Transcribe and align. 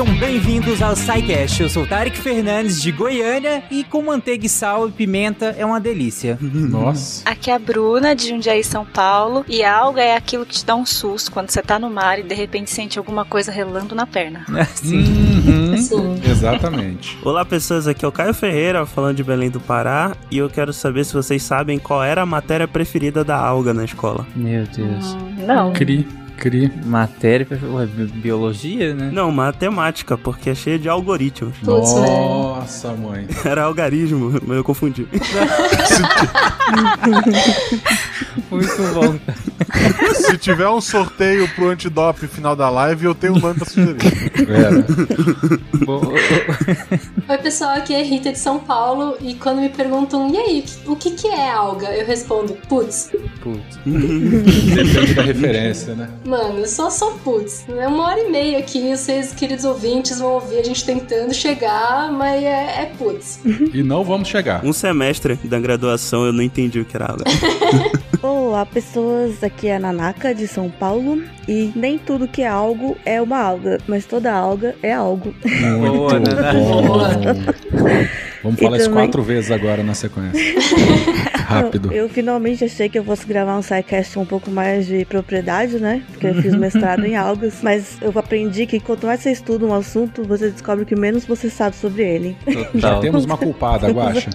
Sejam 0.00 0.16
bem-vindos 0.16 0.80
ao 0.80 0.96
SciCast. 0.96 1.62
Eu 1.62 1.68
sou 1.68 1.86
Tarek 1.86 2.16
Fernandes 2.16 2.80
de 2.80 2.90
Goiânia 2.90 3.62
e 3.70 3.84
com 3.84 4.00
manteiga 4.00 4.46
e 4.46 4.48
sal 4.48 4.88
e 4.88 4.90
pimenta 4.90 5.54
é 5.58 5.66
uma 5.66 5.78
delícia. 5.78 6.38
Nossa. 6.40 7.28
Aqui 7.28 7.50
é 7.50 7.54
a 7.54 7.58
Bruna 7.58 8.16
de 8.16 8.30
Jundiaí, 8.30 8.64
São 8.64 8.86
Paulo. 8.86 9.44
E 9.46 9.62
alga 9.62 10.00
é 10.00 10.16
aquilo 10.16 10.46
que 10.46 10.54
te 10.54 10.64
dá 10.64 10.74
um 10.74 10.86
susto 10.86 11.30
quando 11.30 11.50
você 11.50 11.60
tá 11.60 11.78
no 11.78 11.90
mar 11.90 12.18
e 12.18 12.22
de 12.22 12.34
repente 12.34 12.70
sente 12.70 12.98
alguma 12.98 13.26
coisa 13.26 13.52
relando 13.52 13.94
na 13.94 14.06
perna. 14.06 14.46
Sim. 14.72 15.04
Uhum. 15.46 15.76
Sim. 15.76 16.18
Exatamente. 16.24 17.18
Olá 17.22 17.44
pessoas, 17.44 17.86
aqui 17.86 18.02
é 18.02 18.08
o 18.08 18.12
Caio 18.12 18.32
Ferreira 18.32 18.86
falando 18.86 19.18
de 19.18 19.22
Belém 19.22 19.50
do 19.50 19.60
Pará 19.60 20.16
e 20.30 20.38
eu 20.38 20.48
quero 20.48 20.72
saber 20.72 21.04
se 21.04 21.12
vocês 21.12 21.42
sabem 21.42 21.78
qual 21.78 22.02
era 22.02 22.22
a 22.22 22.26
matéria 22.26 22.66
preferida 22.66 23.22
da 23.22 23.36
Alga 23.36 23.74
na 23.74 23.84
escola. 23.84 24.26
Meu 24.34 24.64
Deus. 24.64 25.12
Hum, 25.12 25.44
não. 25.46 25.74
Cri, 25.74 26.08
cri. 26.40 26.72
Matéria, 26.86 27.46
ué, 27.72 27.86
bi- 27.86 28.06
biologia, 28.06 28.94
né? 28.94 29.10
Não, 29.12 29.30
matemática, 29.30 30.16
porque 30.16 30.50
é 30.50 30.54
cheia 30.54 30.78
de 30.78 30.88
algoritmos. 30.88 31.54
Nossa, 31.62 32.92
mãe. 32.94 33.26
Era 33.44 33.64
algarismo, 33.64 34.40
mas 34.46 34.56
eu 34.56 34.64
confundi. 34.64 35.06
Muito 38.50 38.82
bom. 38.94 39.18
Se 40.14 40.36
tiver 40.38 40.68
um 40.68 40.80
sorteio 40.80 41.48
pro 41.54 41.68
antidop 41.68 42.26
final 42.26 42.54
da 42.56 42.68
live, 42.68 43.04
eu 43.06 43.14
tenho 43.14 43.34
um 43.36 43.38
nome 43.38 43.54
pra 43.54 43.66
sugerir. 43.68 43.96
Bom, 45.84 46.00
Oi, 47.28 47.38
pessoal, 47.38 47.70
aqui 47.76 47.94
é 47.94 48.02
Rita 48.02 48.32
de 48.32 48.38
São 48.38 48.58
Paulo 48.58 49.16
e 49.20 49.34
quando 49.34 49.60
me 49.60 49.68
perguntam, 49.68 50.28
e 50.32 50.36
aí, 50.36 50.64
o 50.86 50.96
que, 50.96 51.10
que 51.12 51.26
é 51.28 51.50
alga? 51.50 51.88
Eu 51.94 52.06
respondo, 52.06 52.54
putz. 52.68 53.10
putz. 53.42 53.78
Depende 53.84 55.14
da 55.14 55.22
referência, 55.22 55.94
né? 55.94 56.08
Mano, 56.30 56.64
só 56.64 56.88
só 56.90 57.10
putz. 57.24 57.64
É 57.68 57.88
uma 57.88 58.04
hora 58.04 58.20
e 58.20 58.30
meia 58.30 58.58
aqui, 58.60 58.96
vocês, 58.96 59.32
queridos 59.32 59.64
ouvintes, 59.64 60.20
vão 60.20 60.34
ouvir 60.34 60.60
a 60.60 60.62
gente 60.62 60.84
tentando 60.84 61.34
chegar, 61.34 62.12
mas 62.12 62.40
é, 62.40 62.82
é 62.82 62.92
putz. 62.96 63.40
E 63.74 63.82
não 63.82 64.04
vamos 64.04 64.28
chegar. 64.28 64.64
Um 64.64 64.72
semestre 64.72 65.34
da 65.42 65.58
graduação 65.58 66.24
eu 66.24 66.32
não 66.32 66.40
entendi 66.40 66.78
o 66.78 66.84
que 66.84 66.96
era 66.96 67.06
alga. 67.06 67.24
Olá, 68.22 68.64
pessoas. 68.64 69.42
Aqui 69.42 69.66
é 69.66 69.74
a 69.74 69.80
Nanaka 69.80 70.32
de 70.32 70.46
São 70.46 70.70
Paulo. 70.70 71.20
E 71.48 71.72
nem 71.74 71.98
tudo 71.98 72.28
que 72.28 72.42
é 72.42 72.46
algo 72.48 72.96
é 73.04 73.20
uma 73.20 73.40
alga, 73.40 73.78
mas 73.88 74.04
toda 74.06 74.32
alga 74.32 74.76
é 74.84 74.92
algo. 74.92 75.34
Muito 75.44 76.30
Boa. 76.52 77.08
Vamos 78.44 78.58
E 78.60 78.62
falar 78.64 78.76
isso 78.76 78.88
também- 78.88 79.04
quatro 79.06 79.22
vezes 79.24 79.50
agora 79.50 79.82
na 79.82 79.94
sequência. 79.94 80.40
Rápido. 81.50 81.92
Eu 81.92 82.08
finalmente 82.08 82.64
achei 82.64 82.88
que 82.88 82.98
eu 82.98 83.04
fosse 83.04 83.26
gravar 83.26 83.58
um 83.58 83.62
sidecast 83.62 84.18
um 84.18 84.24
pouco 84.24 84.50
mais 84.50 84.86
de 84.86 85.04
propriedade, 85.04 85.78
né? 85.78 86.02
Porque 86.10 86.26
eu 86.28 86.34
fiz 86.40 86.54
mestrado 86.54 87.04
em 87.04 87.16
algas. 87.16 87.58
Mas 87.62 87.98
eu 88.00 88.12
aprendi 88.16 88.66
que 88.66 88.78
quanto 88.78 89.06
mais 89.06 89.20
você 89.20 89.32
estuda 89.32 89.66
um 89.66 89.74
assunto, 89.74 90.22
você 90.22 90.50
descobre 90.50 90.84
que 90.84 90.94
menos 90.94 91.24
você 91.24 91.50
sabe 91.50 91.76
sobre 91.76 92.02
ele. 92.02 92.36
Já 92.74 92.98
temos 93.00 93.24
uma 93.24 93.36
culpada, 93.36 93.88
Guaxa. 93.88 94.30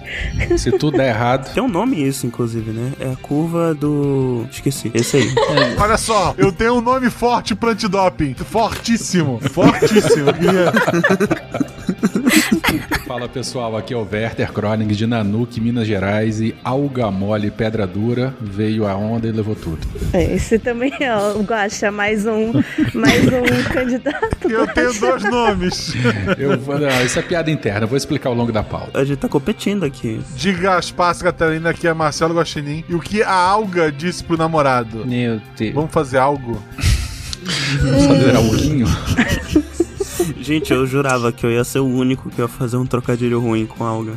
Se 0.58 0.70
tudo 0.72 0.98
der 0.98 1.08
errado. 1.08 1.52
Tem 1.54 1.62
um 1.62 1.68
nome 1.68 2.06
isso, 2.06 2.26
inclusive, 2.26 2.70
né? 2.70 2.92
É 3.00 3.12
a 3.12 3.16
curva 3.16 3.74
do... 3.74 4.46
Esqueci. 4.50 4.90
Esse 4.94 5.16
aí. 5.16 5.34
Olha 5.78 5.96
só, 5.96 6.34
eu 6.36 6.52
tenho 6.52 6.74
um 6.74 6.80
nome 6.80 7.08
forte 7.10 7.54
pro 7.54 7.70
antidoping. 7.70 8.34
Fortíssimo, 8.34 9.40
fortíssimo. 9.40 10.26
Fala 13.06 13.28
pessoal, 13.28 13.76
aqui 13.76 13.94
é 13.94 13.96
o 13.96 14.04
Werther 14.10 14.52
Kroning 14.52 14.88
de 14.88 15.06
Nanuque, 15.06 15.60
Minas 15.60 15.86
Gerais. 15.86 16.40
E 16.40 16.56
alga 16.64 17.08
mole, 17.08 17.52
pedra 17.52 17.86
dura, 17.86 18.34
veio 18.40 18.84
a 18.84 18.96
onda 18.96 19.28
e 19.28 19.30
levou 19.32 19.54
tudo. 19.54 19.78
É, 20.12 20.34
Esse 20.34 20.58
também 20.58 20.92
é 20.98 21.16
o 21.16 21.40
Guaxa, 21.42 21.92
mais 21.92 22.26
um, 22.26 22.52
mais 22.92 23.24
um 23.26 23.62
candidato. 23.72 24.50
Eu 24.50 24.66
tenho 24.66 24.92
dois 24.98 25.22
nomes. 25.22 25.92
Eu 26.36 26.56
não, 26.56 27.04
isso 27.04 27.16
é 27.20 27.22
piada 27.22 27.48
interna, 27.48 27.82
eu 27.84 27.88
vou 27.88 27.96
explicar 27.96 28.28
ao 28.30 28.34
longo 28.34 28.50
da 28.50 28.64
pauta. 28.64 28.98
A 28.98 29.04
gente 29.04 29.18
tá 29.18 29.28
competindo 29.28 29.84
aqui. 29.84 30.20
Diga 30.34 30.74
as 30.76 30.90
passas, 30.90 31.22
Catarina, 31.22 31.72
que 31.72 31.86
é 31.86 31.94
Marcelo 31.94 32.34
Guaxinim. 32.34 32.84
E 32.88 32.94
o 32.94 32.98
que 33.00 33.22
a 33.22 33.32
alga 33.32 33.92
disse 33.92 34.24
pro 34.24 34.36
namorado? 34.36 35.06
Meu 35.06 35.40
Deus. 35.56 35.74
Vamos 35.74 35.92
fazer 35.92 36.18
algo? 36.18 36.60
Vamos 37.80 38.06
fazer 38.06 38.36
alguinho? 38.36 38.86
Gente, 40.46 40.72
eu 40.72 40.86
jurava 40.86 41.32
que 41.32 41.44
eu 41.44 41.50
ia 41.50 41.64
ser 41.64 41.80
o 41.80 41.86
único 41.86 42.30
que 42.30 42.40
ia 42.40 42.46
fazer 42.46 42.76
um 42.76 42.86
trocadilho 42.86 43.40
ruim 43.40 43.66
com 43.66 43.82
alga. 43.82 44.12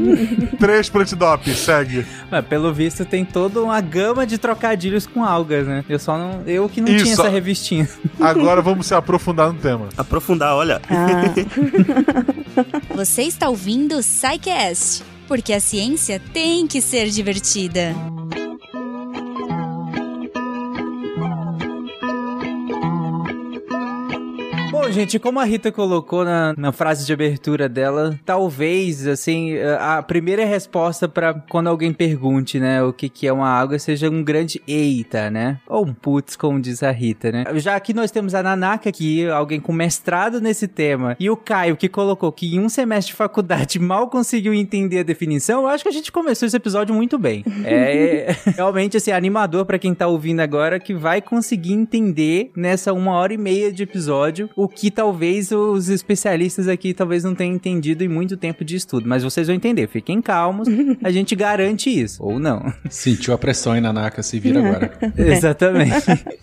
Três 0.58 0.88
pro 0.88 1.02
antidop, 1.02 1.54
segue. 1.54 2.06
Mas 2.30 2.42
pelo 2.46 2.72
visto 2.72 3.04
tem 3.04 3.22
toda 3.22 3.62
uma 3.62 3.78
gama 3.82 4.26
de 4.26 4.38
trocadilhos 4.38 5.06
com 5.06 5.22
algas, 5.22 5.66
né? 5.66 5.84
Eu 5.86 5.98
só 5.98 6.16
não. 6.16 6.40
Eu 6.46 6.70
que 6.70 6.80
não 6.80 6.88
Isso. 6.88 7.04
tinha 7.04 7.12
essa 7.12 7.28
revistinha. 7.28 7.86
Agora 8.18 8.62
vamos 8.62 8.86
se 8.86 8.94
aprofundar 8.94 9.52
no 9.52 9.58
tema. 9.58 9.90
Aprofundar, 9.94 10.54
olha. 10.54 10.80
Ah, 10.88 11.24
Você 12.96 13.24
está 13.24 13.50
ouvindo 13.50 13.96
o 13.96 14.02
SciCast, 14.02 15.04
porque 15.28 15.52
a 15.52 15.60
ciência 15.60 16.18
tem 16.32 16.66
que 16.66 16.80
ser 16.80 17.10
divertida. 17.10 17.94
Bom, 17.94 18.43
gente, 24.94 25.18
como 25.18 25.40
a 25.40 25.44
Rita 25.44 25.72
colocou 25.72 26.24
na, 26.24 26.54
na 26.56 26.72
frase 26.72 27.04
de 27.04 27.12
abertura 27.12 27.68
dela, 27.68 28.18
talvez, 28.24 29.06
assim, 29.06 29.58
a 29.78 30.00
primeira 30.02 30.44
resposta 30.44 31.08
pra 31.08 31.34
quando 31.34 31.66
alguém 31.66 31.92
pergunte, 31.92 32.60
né, 32.60 32.82
o 32.82 32.92
que, 32.92 33.08
que 33.08 33.26
é 33.26 33.32
uma 33.32 33.48
água, 33.48 33.78
seja 33.78 34.08
um 34.08 34.22
grande 34.22 34.62
eita, 34.66 35.30
né? 35.30 35.58
Ou 35.66 35.84
um 35.84 35.92
putz, 35.92 36.36
como 36.36 36.60
diz 36.60 36.82
a 36.82 36.92
Rita, 36.92 37.32
né? 37.32 37.44
Já 37.56 37.78
que 37.80 37.92
nós 37.92 38.10
temos 38.10 38.34
a 38.34 38.42
Nanaka 38.42 38.88
aqui, 38.88 39.28
alguém 39.28 39.58
com 39.58 39.72
mestrado 39.72 40.40
nesse 40.40 40.68
tema, 40.68 41.16
e 41.18 41.28
o 41.28 41.36
Caio, 41.36 41.76
que 41.76 41.88
colocou 41.88 42.30
que 42.30 42.54
em 42.54 42.60
um 42.60 42.68
semestre 42.68 43.12
de 43.12 43.16
faculdade 43.16 43.78
mal 43.80 44.08
conseguiu 44.08 44.54
entender 44.54 45.00
a 45.00 45.02
definição, 45.02 45.62
eu 45.62 45.68
acho 45.68 45.82
que 45.82 45.88
a 45.88 45.92
gente 45.92 46.12
começou 46.12 46.46
esse 46.46 46.56
episódio 46.56 46.94
muito 46.94 47.18
bem. 47.18 47.44
É, 47.64 48.30
é 48.30 48.36
realmente, 48.56 48.96
assim, 48.96 49.10
animador 49.10 49.66
pra 49.66 49.78
quem 49.78 49.92
tá 49.92 50.06
ouvindo 50.06 50.40
agora, 50.40 50.78
que 50.78 50.94
vai 50.94 51.20
conseguir 51.20 51.72
entender 51.72 52.52
nessa 52.56 52.92
uma 52.92 53.12
hora 53.14 53.34
e 53.34 53.38
meia 53.38 53.72
de 53.72 53.82
episódio 53.82 54.48
o 54.54 54.68
que 54.68 54.83
talvez 54.90 55.50
os 55.50 55.88
especialistas 55.88 56.68
aqui 56.68 56.92
talvez 56.92 57.24
não 57.24 57.34
tenham 57.34 57.54
entendido 57.54 58.04
em 58.04 58.08
muito 58.08 58.36
tempo 58.36 58.64
de 58.64 58.76
estudo. 58.76 59.08
Mas 59.08 59.22
vocês 59.22 59.46
vão 59.46 59.56
entender, 59.56 59.88
fiquem 59.88 60.20
calmos, 60.20 60.68
a 61.02 61.10
gente 61.12 61.34
garante 61.34 61.90
isso. 61.90 62.22
Ou 62.22 62.38
não. 62.38 62.72
Sentiu 62.88 63.34
a 63.34 63.38
pressão 63.38 63.72
aí, 63.72 63.80
Nanaka, 63.80 64.22
se 64.22 64.38
vira 64.38 64.60
agora. 64.66 64.92
Exatamente. 65.16 65.94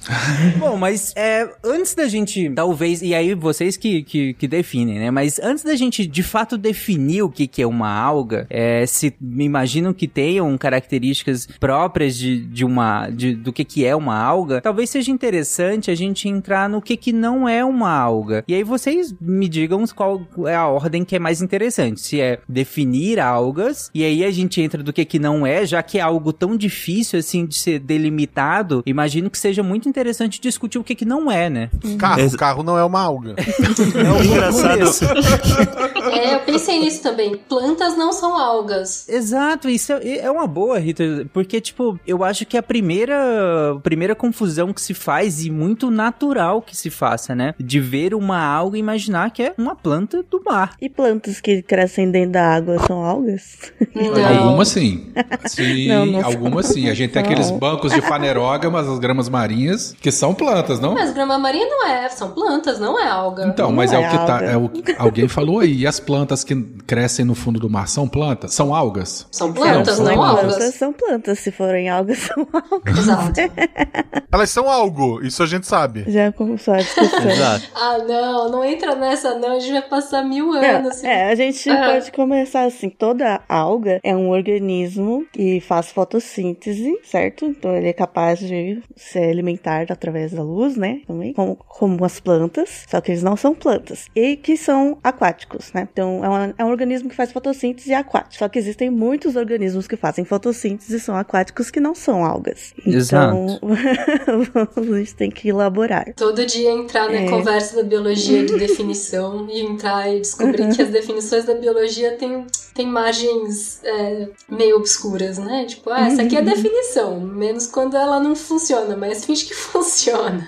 Bom, 0.57 0.77
mas 0.77 1.13
é, 1.15 1.49
antes 1.63 1.95
da 1.95 2.07
gente, 2.07 2.49
talvez, 2.51 3.01
e 3.01 3.13
aí 3.13 3.33
vocês 3.33 3.77
que, 3.77 4.03
que, 4.03 4.33
que 4.33 4.47
definem, 4.47 4.99
né? 4.99 5.11
Mas 5.11 5.39
antes 5.39 5.63
da 5.63 5.75
gente 5.75 6.05
de 6.05 6.23
fato 6.23 6.57
definir 6.57 7.23
o 7.23 7.29
que, 7.29 7.47
que 7.47 7.61
é 7.61 7.67
uma 7.67 7.89
alga, 7.89 8.45
é, 8.49 8.85
se 8.85 9.13
me 9.19 9.45
imaginam 9.45 9.93
que 9.93 10.07
tenham 10.07 10.57
características 10.57 11.47
próprias 11.59 12.15
de, 12.15 12.39
de 12.39 12.65
uma, 12.65 13.09
de, 13.09 13.35
do 13.35 13.51
que, 13.51 13.63
que 13.63 13.85
é 13.85 13.95
uma 13.95 14.17
alga, 14.17 14.61
talvez 14.61 14.89
seja 14.89 15.11
interessante 15.11 15.91
a 15.91 15.95
gente 15.95 16.27
entrar 16.27 16.69
no 16.69 16.81
que, 16.81 16.95
que 16.95 17.11
não 17.11 17.47
é 17.47 17.63
uma 17.63 17.91
alga. 17.91 18.30
E 18.47 18.53
aí 18.55 18.63
vocês 18.63 19.13
me 19.19 19.47
digam 19.47 19.83
qual 19.95 20.21
é 20.45 20.55
a 20.55 20.67
ordem 20.67 21.03
que 21.03 21.15
é 21.15 21.19
mais 21.19 21.41
interessante. 21.41 22.01
Se 22.01 22.19
é 22.21 22.39
definir 22.47 23.19
algas, 23.19 23.89
e 23.93 24.03
aí 24.03 24.23
a 24.23 24.31
gente 24.31 24.61
entra 24.61 24.81
do 24.83 24.93
que, 24.93 25.03
que 25.05 25.19
não 25.19 25.45
é, 25.45 25.65
já 25.65 25.81
que 25.83 25.97
é 25.97 26.01
algo 26.01 26.31
tão 26.33 26.55
difícil 26.55 27.19
assim 27.19 27.45
de 27.45 27.55
ser 27.57 27.79
delimitado, 27.79 28.83
imagino 28.85 29.29
que 29.29 29.37
seja 29.37 29.63
muito 29.63 29.87
interessante 29.89 30.39
discutir 30.39 30.77
o 30.77 30.83
que, 30.83 30.95
que 30.95 31.05
não 31.05 31.31
é, 31.31 31.49
né? 31.49 31.69
Carro, 31.97 32.19
Ex- 32.21 32.35
carro 32.35 32.63
não 32.63 32.77
é 32.77 32.83
uma 32.83 33.01
alga. 33.01 33.35
É 33.91 34.25
Engraçado. 34.25 34.81
É, 36.11 36.35
eu 36.35 36.39
pensei 36.41 36.79
nisso 36.79 37.01
também. 37.03 37.37
Plantas 37.47 37.95
não 37.95 38.11
são 38.11 38.35
algas. 38.37 39.07
Exato, 39.07 39.69
isso 39.69 39.93
é, 39.93 40.17
é 40.19 40.31
uma 40.31 40.47
boa, 40.47 40.79
Rita, 40.79 41.27
porque, 41.31 41.61
tipo, 41.61 41.99
eu 42.07 42.23
acho 42.23 42.45
que 42.45 42.57
a 42.57 42.63
primeira, 42.63 43.77
primeira 43.83 44.15
confusão 44.15 44.73
que 44.73 44.81
se 44.81 44.93
faz, 44.93 45.45
e 45.45 45.49
muito 45.51 45.91
natural 45.91 46.61
que 46.61 46.75
se 46.75 46.89
faça, 46.89 47.35
né? 47.35 47.53
De 47.59 47.79
ver 47.79 48.13
uma 48.21 48.39
alga 48.43 48.77
e 48.77 48.79
imaginar 48.79 49.31
que 49.31 49.43
é 49.43 49.53
uma 49.57 49.75
planta 49.75 50.23
do 50.29 50.41
mar. 50.43 50.75
e 50.81 50.89
plantas 50.89 51.39
que 51.41 51.61
crescem 51.61 52.09
dentro 52.11 52.31
da 52.31 52.55
água 52.55 52.77
são 52.85 53.03
algas? 53.03 53.71
Não. 53.95 54.39
Algumas 54.47 54.67
sim. 54.69 55.11
Sim, 55.45 55.87
Não, 55.89 56.05
não 56.05 56.25
algumas 56.25 56.65
sim. 56.67 56.89
A 56.89 56.93
gente 56.93 57.11
tem 57.11 57.21
aqueles 57.21 57.51
bancos 57.51 57.91
de 57.93 58.01
fanerógamas, 58.01 58.87
as 58.87 58.99
gramas 58.99 59.27
marinhas, 59.29 59.95
que 60.01 60.11
são 60.11 60.33
plantas, 60.33 60.79
não? 60.79 60.93
Mas 60.93 61.11
grama 61.13 61.37
marinha 61.37 61.65
não 61.65 61.87
é, 61.87 62.09
são 62.09 62.31
plantas, 62.31 62.79
não 62.79 62.99
é 62.99 63.07
alga. 63.07 63.45
Então, 63.47 63.69
Não 63.69 63.75
mas 63.75 63.91
é, 63.91 63.95
é 63.95 63.99
o 63.99 64.09
que 64.09 64.17
tá. 64.17 64.33
alga. 64.35 64.45
É 64.45 64.57
o, 64.57 64.71
alguém 64.97 65.27
falou 65.27 65.59
aí. 65.59 65.81
E 65.81 65.87
as 65.87 65.99
plantas 65.99 66.43
que 66.43 66.55
crescem 66.85 67.25
no 67.25 67.33
fundo 67.35 67.59
do 67.59 67.69
mar 67.69 67.87
são 67.87 68.07
plantas? 68.07 68.53
São 68.53 68.73
algas? 68.75 69.27
São 69.31 69.51
plantas, 69.51 69.97
Não, 69.99 70.05
não, 70.05 70.13
são 70.13 70.23
algas. 70.23 70.45
plantas 70.55 70.75
são 70.75 70.93
plantas, 70.93 71.39
se 71.39 71.51
forem 71.51 71.89
algas 71.89 72.17
são 72.19 72.47
algas. 72.53 72.97
Exato. 72.97 73.39
Elas 74.31 74.49
são 74.49 74.69
algo, 74.69 75.21
isso 75.23 75.43
a 75.43 75.45
gente 75.45 75.67
sabe. 75.67 76.05
Já 76.07 76.31
começou 76.31 76.73
a 76.73 76.77
discussão. 76.77 77.29
Exato. 77.29 77.65
Ah, 77.75 77.97
não, 78.11 78.49
não 78.51 78.65
entra 78.65 78.95
nessa 78.95 79.37
não, 79.39 79.53
a 79.55 79.59
gente 79.59 79.71
vai 79.73 79.81
passar 79.81 80.23
mil 80.23 80.53
É, 80.55 80.71
anos. 80.75 81.03
é, 81.03 81.31
a 81.31 81.35
gente 81.35 81.69
Ah. 81.69 81.91
pode 81.93 82.11
começar 82.11 82.63
assim. 82.63 82.89
Toda 82.89 83.41
alga 83.47 83.99
é 84.03 84.15
um 84.15 84.29
organismo 84.29 85.25
que 85.31 85.59
faz 85.61 85.91
fotossíntese, 85.91 86.97
certo? 87.03 87.45
Então 87.45 87.75
ele 87.75 87.87
é 87.87 87.93
capaz 87.93 88.39
de 88.39 88.81
se 88.95 89.17
alimentar 89.17 89.85
através 89.89 90.31
da 90.33 90.41
luz, 90.43 90.75
né? 90.75 91.01
Também, 91.07 91.33
como, 91.33 91.55
como 91.55 92.03
as 92.05 92.19
plantas, 92.19 92.85
só 92.87 92.99
que 93.01 93.11
eles 93.11 93.23
não 93.23 93.35
são 93.35 93.53
plantas. 93.55 94.05
E 94.15 94.35
que 94.35 94.57
são 94.57 94.97
aquáticos, 95.03 95.71
né? 95.73 95.87
Então 95.91 96.23
é, 96.23 96.27
uma- 96.29 96.53
é 96.57 96.65
um 96.65 96.69
organismo 96.69 97.09
que 97.09 97.15
faz 97.15 97.31
fotossíntese 97.31 97.89
e 97.89 97.93
é 97.93 97.97
aquático. 97.97 98.35
Só 98.35 98.49
que 98.49 98.59
existem 98.59 98.89
muitos 98.89 99.35
organismos 99.35 99.87
que 99.87 99.95
fazem 99.95 100.25
fotossíntese 100.25 100.95
e 100.95 100.99
são 100.99 101.15
aquáticos 101.15 101.69
que 101.71 101.79
não 101.79 101.95
são 101.95 102.23
algas. 102.25 102.73
Então 102.85 103.59
a 104.75 104.97
gente 104.97 105.15
tem 105.15 105.29
que 105.29 105.49
elaborar. 105.49 106.13
Todo 106.15 106.45
dia 106.45 106.71
entrar 106.71 107.09
na 107.09 107.21
É. 107.21 107.29
conversa 107.29 107.77
da 107.77 107.87
biologia 107.91 108.45
de 108.45 108.55
definição 108.65 109.47
e 109.49 109.59
entrar 109.61 110.07
e 110.13 110.19
descobrir 110.21 110.63
Uhum. 110.63 110.71
que 110.75 110.81
as 110.81 110.89
definições 110.89 111.45
da 111.45 111.53
biologia 111.53 112.11
têm, 112.17 112.45
têm 112.73 112.87
margens 112.87 113.81
é, 113.83 114.29
meio 114.49 114.77
obscuras, 114.77 115.37
né? 115.37 115.65
Tipo, 115.65 115.89
ah, 115.91 116.07
essa 116.07 116.21
aqui 116.21 116.35
é 116.35 116.39
a 116.39 116.41
Uhum. 116.41 116.49
definição, 116.49 117.19
menos 117.19 117.67
quando 117.67 117.95
ela 117.97 118.19
não 118.19 118.35
funciona, 118.35 118.95
mas 118.95 119.23
finge 119.25 119.45
que 119.45 119.53
funciona. 119.53 120.41